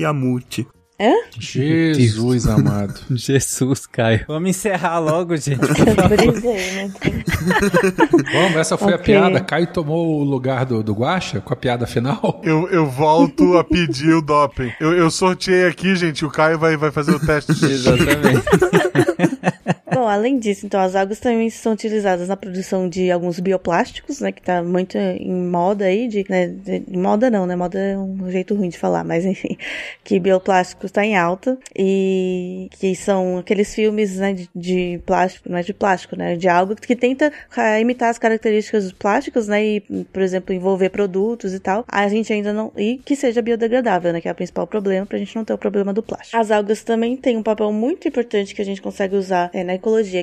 Yamut? 0.99 1.39
Jesus 1.39 2.47
amado. 2.47 2.99
Jesus, 3.11 3.85
Caio. 3.85 4.25
Vamos 4.27 4.49
encerrar 4.49 4.99
logo, 4.99 5.35
gente. 5.37 5.59
Brisei, 6.09 6.71
né? 6.73 6.91
Vamos, 8.33 8.55
essa 8.57 8.77
foi 8.77 8.93
a 8.93 8.95
Ok. 8.95 9.05
piada. 9.05 9.39
Caio 9.41 9.67
tomou 9.67 10.19
o 10.19 10.23
lugar 10.23 10.65
do, 10.65 10.83
do 10.83 10.93
Guaxa 10.93 11.39
com 11.39 11.53
a 11.53 11.55
piada 11.55 11.87
final. 11.87 12.41
Eu, 12.43 12.67
eu 12.69 12.85
volto 12.89 13.57
a 13.57 13.63
pedir 13.63 14.13
o 14.13 14.21
doping. 14.21 14.71
Eu, 14.79 14.93
eu 14.93 15.11
sorteei 15.11 15.65
aqui, 15.65 15.95
gente. 15.95 16.25
O 16.25 16.29
Caio 16.29 16.57
vai, 16.57 16.75
vai 16.75 16.91
fazer 16.91 17.11
o 17.11 17.19
teste. 17.19 17.51
Exatamente. 17.51 18.88
Bom, 19.99 20.07
além 20.07 20.39
disso, 20.39 20.65
então 20.65 20.79
as 20.79 20.95
algas 20.95 21.19
também 21.19 21.49
são 21.49 21.73
utilizadas 21.73 22.29
na 22.29 22.37
produção 22.37 22.87
de 22.87 23.11
alguns 23.11 23.37
bioplásticos, 23.37 24.21
né, 24.21 24.31
que 24.31 24.41
tá 24.41 24.63
muito 24.63 24.97
em 24.97 25.29
moda 25.29 25.83
aí, 25.83 26.07
de, 26.07 26.25
né, 26.29 26.47
de 26.47 26.97
moda 26.97 27.29
não, 27.29 27.45
né, 27.45 27.53
moda 27.53 27.77
é 27.77 27.97
um 27.97 28.31
jeito 28.31 28.55
ruim 28.55 28.69
de 28.69 28.77
falar, 28.77 29.03
mas 29.03 29.25
enfim, 29.25 29.57
que 30.01 30.17
bioplásticos 30.17 30.89
tá 30.89 31.03
em 31.03 31.17
alta 31.17 31.57
e 31.77 32.69
que 32.79 32.95
são 32.95 33.39
aqueles 33.39 33.75
filmes, 33.75 34.15
né, 34.15 34.31
de, 34.31 34.49
de 34.55 35.01
plástico, 35.05 35.49
não 35.49 35.57
é 35.57 35.63
de 35.63 35.73
plástico, 35.73 36.15
né, 36.15 36.37
de 36.37 36.47
algo 36.47 36.77
que 36.77 36.95
tenta 36.95 37.29
imitar 37.81 38.09
as 38.09 38.17
características 38.17 38.85
dos 38.85 38.93
plásticos, 38.93 39.49
né, 39.49 39.61
e, 39.61 39.81
por 40.13 40.21
exemplo, 40.21 40.55
envolver 40.55 40.91
produtos 40.91 41.53
e 41.53 41.59
tal, 41.59 41.83
a 41.85 42.07
gente 42.07 42.31
ainda 42.31 42.53
não, 42.53 42.71
e 42.77 43.01
que 43.03 43.17
seja 43.17 43.41
biodegradável, 43.41 44.13
né, 44.13 44.21
que 44.21 44.29
é 44.29 44.31
o 44.31 44.35
principal 44.35 44.65
problema 44.65 45.05
pra 45.05 45.17
gente 45.17 45.35
não 45.35 45.43
ter 45.43 45.51
o 45.51 45.57
problema 45.57 45.91
do 45.91 46.01
plástico. 46.01 46.37
As 46.37 46.51
algas 46.51 46.85
também 46.85 47.17
têm 47.17 47.35
um 47.35 47.43
papel 47.43 47.73
muito 47.73 48.07
importante 48.07 48.55
que 48.55 48.61
a 48.61 48.65
gente 48.65 48.81
consegue 48.81 49.17
usar 49.17 49.49
é, 49.51 49.61
na 49.61 49.73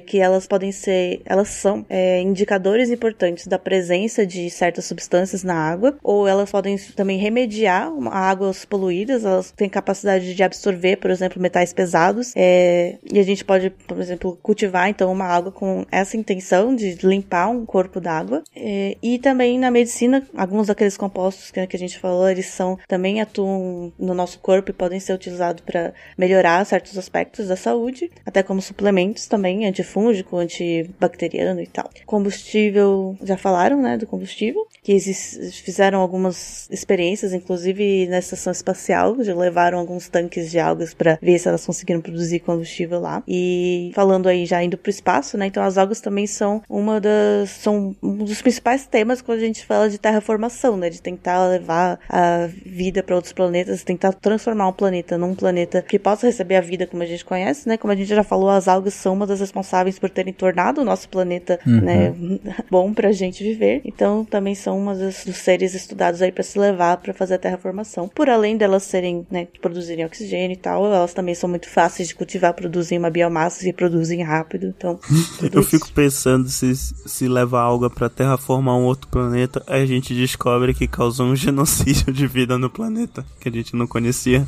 que 0.06 0.18
elas 0.18 0.47
podem 0.47 0.72
ser, 0.72 1.20
elas 1.24 1.48
são 1.48 1.84
é, 1.88 2.20
indicadores 2.20 2.90
importantes 2.90 3.47
da 3.47 3.59
presença 3.59 4.26
de 4.26 4.48
certas 4.51 4.84
substâncias 4.84 5.43
na 5.43 5.55
água, 5.55 5.97
ou 6.02 6.26
elas 6.26 6.51
podem 6.51 6.76
também 6.94 7.18
remediar 7.18 7.90
águas 8.10 8.64
poluídas, 8.64 9.24
elas 9.24 9.51
têm 9.51 9.68
capacidade 9.68 10.34
de 10.34 10.43
absorver, 10.43 10.97
por 10.97 11.10
exemplo, 11.10 11.40
metais 11.40 11.72
pesados, 11.72 12.32
é, 12.36 12.97
e 13.10 13.18
a 13.18 13.22
gente 13.22 13.44
pode, 13.44 13.70
por 13.70 13.98
exemplo, 14.01 14.38
cultivar 14.43 14.88
então 14.88 15.12
uma 15.12 15.26
água 15.26 15.52
com 15.52 15.84
essa 15.90 16.16
intenção 16.16 16.74
de 16.74 16.98
limpar 17.02 17.48
um 17.48 17.64
corpo 17.64 18.01
d'água. 18.01 18.43
É, 18.55 18.97
e 19.02 19.18
também 19.18 19.59
na 19.59 19.70
medicina, 19.70 20.26
alguns 20.36 20.66
daqueles 20.66 20.97
compostos 20.97 21.51
que, 21.51 21.66
que 21.66 21.76
a 21.76 21.78
gente 21.78 21.98
falou, 21.98 22.28
eles 22.28 22.47
são 22.47 22.78
também 22.88 23.20
atuam 23.20 23.93
no 23.98 24.14
nosso 24.14 24.38
corpo 24.38 24.70
e 24.70 24.74
podem 24.74 25.01
ser 25.01 25.12
utilizados 25.12 25.62
para 25.64 25.93
melhorar 26.16 26.64
certos 26.64 26.97
aspectos 26.98 27.48
da 27.48 27.56
saúde, 27.56 28.10
até 28.24 28.43
como 28.43 28.60
suplementos 28.60 29.26
também, 29.26 29.56
antifúngico, 29.65 30.37
antibacteriano 30.37 31.61
e 31.61 31.66
tal. 31.66 31.89
Combustível, 32.05 33.16
já 33.23 33.37
falaram, 33.37 33.81
né, 33.81 33.97
do 33.97 34.07
combustível, 34.07 34.66
que 34.83 34.93
eles 34.93 35.61
fizeram 35.65 36.01
algumas 36.01 36.69
experiências, 36.70 37.33
inclusive 37.33 38.07
na 38.09 38.19
estação 38.19 38.53
espacial, 38.53 39.16
já 39.23 39.35
levaram 39.35 39.78
alguns 39.78 40.09
tanques 40.09 40.51
de 40.51 40.59
algas 40.59 40.93
para 40.95 41.19
ver 41.23 41.39
se 41.39 41.49
elas 41.49 41.65
conseguiram 41.65 42.01
produzir 42.01 42.41
combustível 42.41 43.01
lá. 43.01 43.23
E 43.27 43.91
falando 43.95 44.28
aí 44.28 44.47
já 44.47 44.62
indo 44.62 44.77
pro 44.77 44.91
espaço, 44.91 45.39
né, 45.39 45.47
então 45.47 45.62
as 45.62 45.78
algas 45.78 46.01
também 46.01 46.27
são 46.27 46.62
uma 46.69 47.01
das 47.01 47.51
são 47.51 47.95
um 48.03 48.16
dos 48.19 48.43
principais 48.43 48.87
temas 48.87 49.23
quando 49.23 49.39
a 49.39 49.45
gente 49.45 49.65
fala 49.65 49.89
de 49.89 49.99
terraformação, 49.99 50.77
né, 50.77 50.91
de 50.91 51.01
tentar 51.01 51.47
levar 51.49 51.99
a 52.09 52.49
vida 52.65 53.03
para 53.03 53.15
outros 53.15 53.33
planetas, 53.33 53.85
tentar 53.85 54.12
transformar 54.12 54.69
um 54.69 54.73
planeta 54.73 55.16
num 55.16 55.35
planeta 55.35 55.83
que 55.83 55.99
possa 55.99 56.27
receber 56.27 56.57
a 56.57 56.61
vida 56.61 56.87
como 56.87 57.03
a 57.03 57.07
gente 57.07 57.24
conhece, 57.24 57.69
né? 57.69 57.77
Como 57.77 57.93
a 57.93 57.97
gente 57.97 58.09
já 58.09 58.23
falou, 58.23 58.49
as 58.49 58.69
algas 58.69 58.95
são 58.95 59.15
uma 59.15 59.27
das 59.27 59.41
responsáveis 59.47 59.98
por 59.98 60.10
terem 60.10 60.32
tornado 60.32 60.81
o 60.81 60.85
nosso 60.85 61.09
planeta, 61.09 61.59
Uhum. 61.66 61.81
né, 61.81 62.14
bom 62.70 62.93
pra 62.93 63.12
gente 63.12 63.43
viver. 63.43 63.81
Então, 63.85 64.24
também 64.24 64.55
são 64.55 64.78
uma 64.78 64.94
dos, 64.94 65.24
dos 65.24 65.36
seres 65.36 65.74
estudados 65.74 66.20
aí 66.23 66.32
para 66.32 66.43
se 66.43 66.59
levar 66.59 66.97
para 66.98 67.12
fazer 67.14 67.35
a 67.35 67.39
terraformação. 67.39 68.09
Por 68.09 68.28
além 68.28 68.56
delas 68.56 68.82
serem, 68.82 69.27
né, 69.31 69.47
produzirem 69.60 70.05
oxigênio 70.05 70.55
e 70.55 70.59
tal, 70.59 70.86
elas 70.86 71.14
também 71.14 71.35
são 71.35 71.48
muito 71.48 71.68
fáceis 71.68 72.09
de 72.09 72.14
cultivar, 72.14 72.52
produzem 72.55 72.98
uma 72.98 73.10
biomassa 73.10 73.68
e 73.68 73.73
produzem 73.73 74.23
rápido. 74.23 74.66
Então, 74.77 74.98
Eu 75.52 75.60
isso. 75.60 75.70
fico 75.70 75.90
pensando 75.93 76.48
se, 76.48 76.74
se 76.74 77.28
leva 77.28 77.60
alga 77.60 77.89
pra 77.89 78.09
terraformar 78.09 78.77
um 78.77 78.85
outro 78.85 79.09
planeta, 79.09 79.62
aí 79.66 79.82
a 79.82 79.86
gente 79.86 80.14
descobre 80.14 80.74
que 80.74 80.86
causou 80.86 81.27
um 81.27 81.36
genocídio 81.36 82.12
de 82.12 82.27
vida 82.27 82.59
no 82.59 82.68
planeta 82.70 83.24
que 83.40 83.48
a 83.48 83.52
gente 83.52 83.74
não 83.77 83.86
conhecia. 83.86 84.47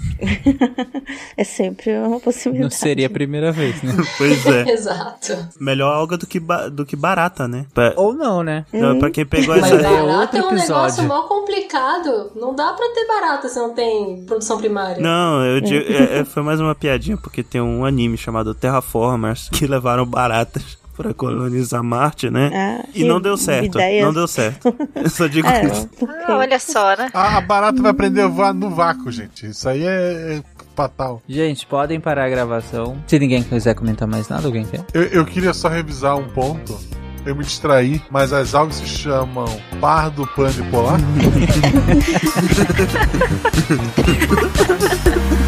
é 1.37 1.45
sempre 1.45 1.97
uma 1.99 2.20
possibilidade. 2.20 2.65
Não 2.73 2.79
seria 2.79 3.07
a 3.07 3.11
primeira 3.11 3.53
vez, 3.53 3.81
né? 3.83 3.93
Pois 4.16 4.47
é. 4.47 4.65
Exato. 4.93 5.48
Melhor 5.60 5.94
alga 5.94 6.16
do 6.16 6.27
que, 6.27 6.40
ba- 6.40 6.69
do 6.69 6.85
que 6.86 6.97
barata, 6.97 7.47
né? 7.47 7.66
Pra, 7.74 7.93
Ou 7.97 8.12
não, 8.12 8.43
né? 8.43 8.65
não, 8.73 8.98
pra 8.98 9.10
quem 9.10 9.24
pegou 9.27 9.55
Mas 9.56 9.70
essa. 9.73 9.82
barata 9.82 10.39
é 10.39 10.43
um 10.43 10.47
episódio. 10.48 10.69
negócio 11.02 11.05
mó 11.05 11.23
complicado. 11.23 12.31
Não 12.36 12.55
dá 12.55 12.73
pra 12.73 12.89
ter 12.94 13.06
barata 13.06 13.48
se 13.48 13.59
não 13.59 13.74
tem 13.74 14.24
produção 14.24 14.59
primária. 14.59 15.02
Não, 15.02 15.44
eu 15.44 15.60
digo, 15.60 15.85
é- 15.93 16.20
é- 16.20 16.24
foi 16.24 16.43
mais 16.43 16.60
uma 16.60 16.74
piadinha, 16.74 17.16
porque 17.16 17.43
tem 17.43 17.60
um 17.60 17.85
anime 17.85 18.16
chamado 18.16 18.55
Terraformers 18.55 19.48
que 19.52 19.66
levaram 19.66 20.06
baratas 20.06 20.78
pra 20.97 21.15
colonizar 21.15 21.82
Marte, 21.82 22.28
né? 22.28 22.51
Ah, 22.52 22.89
e 22.93 23.05
não 23.05 23.20
deu 23.20 23.36
certo. 23.36 23.66
ideia. 23.66 24.05
Não 24.05 24.12
deu 24.12 24.27
certo. 24.27 24.74
Eu 24.97 25.09
só 25.09 25.27
digo 25.28 25.47
É, 25.47 25.65
isso. 25.65 25.89
Ah, 26.27 26.36
olha 26.39 26.59
só, 26.59 26.97
né? 26.97 27.09
A, 27.15 27.36
a 27.36 27.40
barata 27.40 27.81
vai 27.81 27.90
aprender 27.93 28.23
a 28.23 28.27
voar 28.27 28.52
no 28.52 28.69
vácuo, 28.70 29.10
gente. 29.12 29.47
Isso 29.47 29.69
aí 29.69 29.85
é, 29.86 30.43
fatal. 30.79 31.21
Gente, 31.29 31.67
podem 31.67 31.99
parar 31.99 32.27
a 32.27 32.29
gravação. 32.29 33.03
Se 33.09 33.19
ninguém 33.19 33.43
quiser 33.43 33.75
comentar 33.75 34.07
mais 34.07 34.29
nada, 34.29 34.47
alguém 34.47 34.65
quer? 34.65 34.85
Eu, 34.95 35.03
eu 35.03 35.27
queria 35.27 35.53
só 35.53 35.69
revisar 35.69 36.17
um 36.17 36.29
ponto. 36.29 36.79
Eu 37.27 37.35
me 37.35 37.43
distraí, 37.43 38.01
mas 38.09 38.33
as 38.33 38.55
algas 38.55 38.77
se 38.77 38.87
chamam 38.87 39.45
pardo 39.81 40.25
pane 40.37 40.63
polar. 40.71 41.01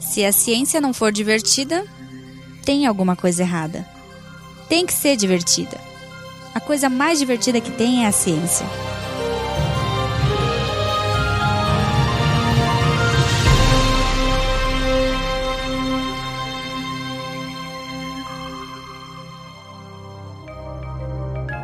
Se 0.00 0.24
a 0.24 0.32
ciência 0.32 0.80
não 0.80 0.92
for 0.92 1.12
divertida, 1.12 1.86
tem 2.64 2.84
alguma 2.84 3.14
coisa 3.16 3.42
errada. 3.42 3.86
Tem 4.68 4.84
que 4.84 4.92
ser 4.92 5.16
divertida. 5.16 5.78
A 6.54 6.60
coisa 6.60 6.90
mais 6.90 7.20
divertida 7.20 7.60
que 7.60 7.70
tem 7.70 8.04
é 8.04 8.08
a 8.08 8.12
ciência. 8.12 8.66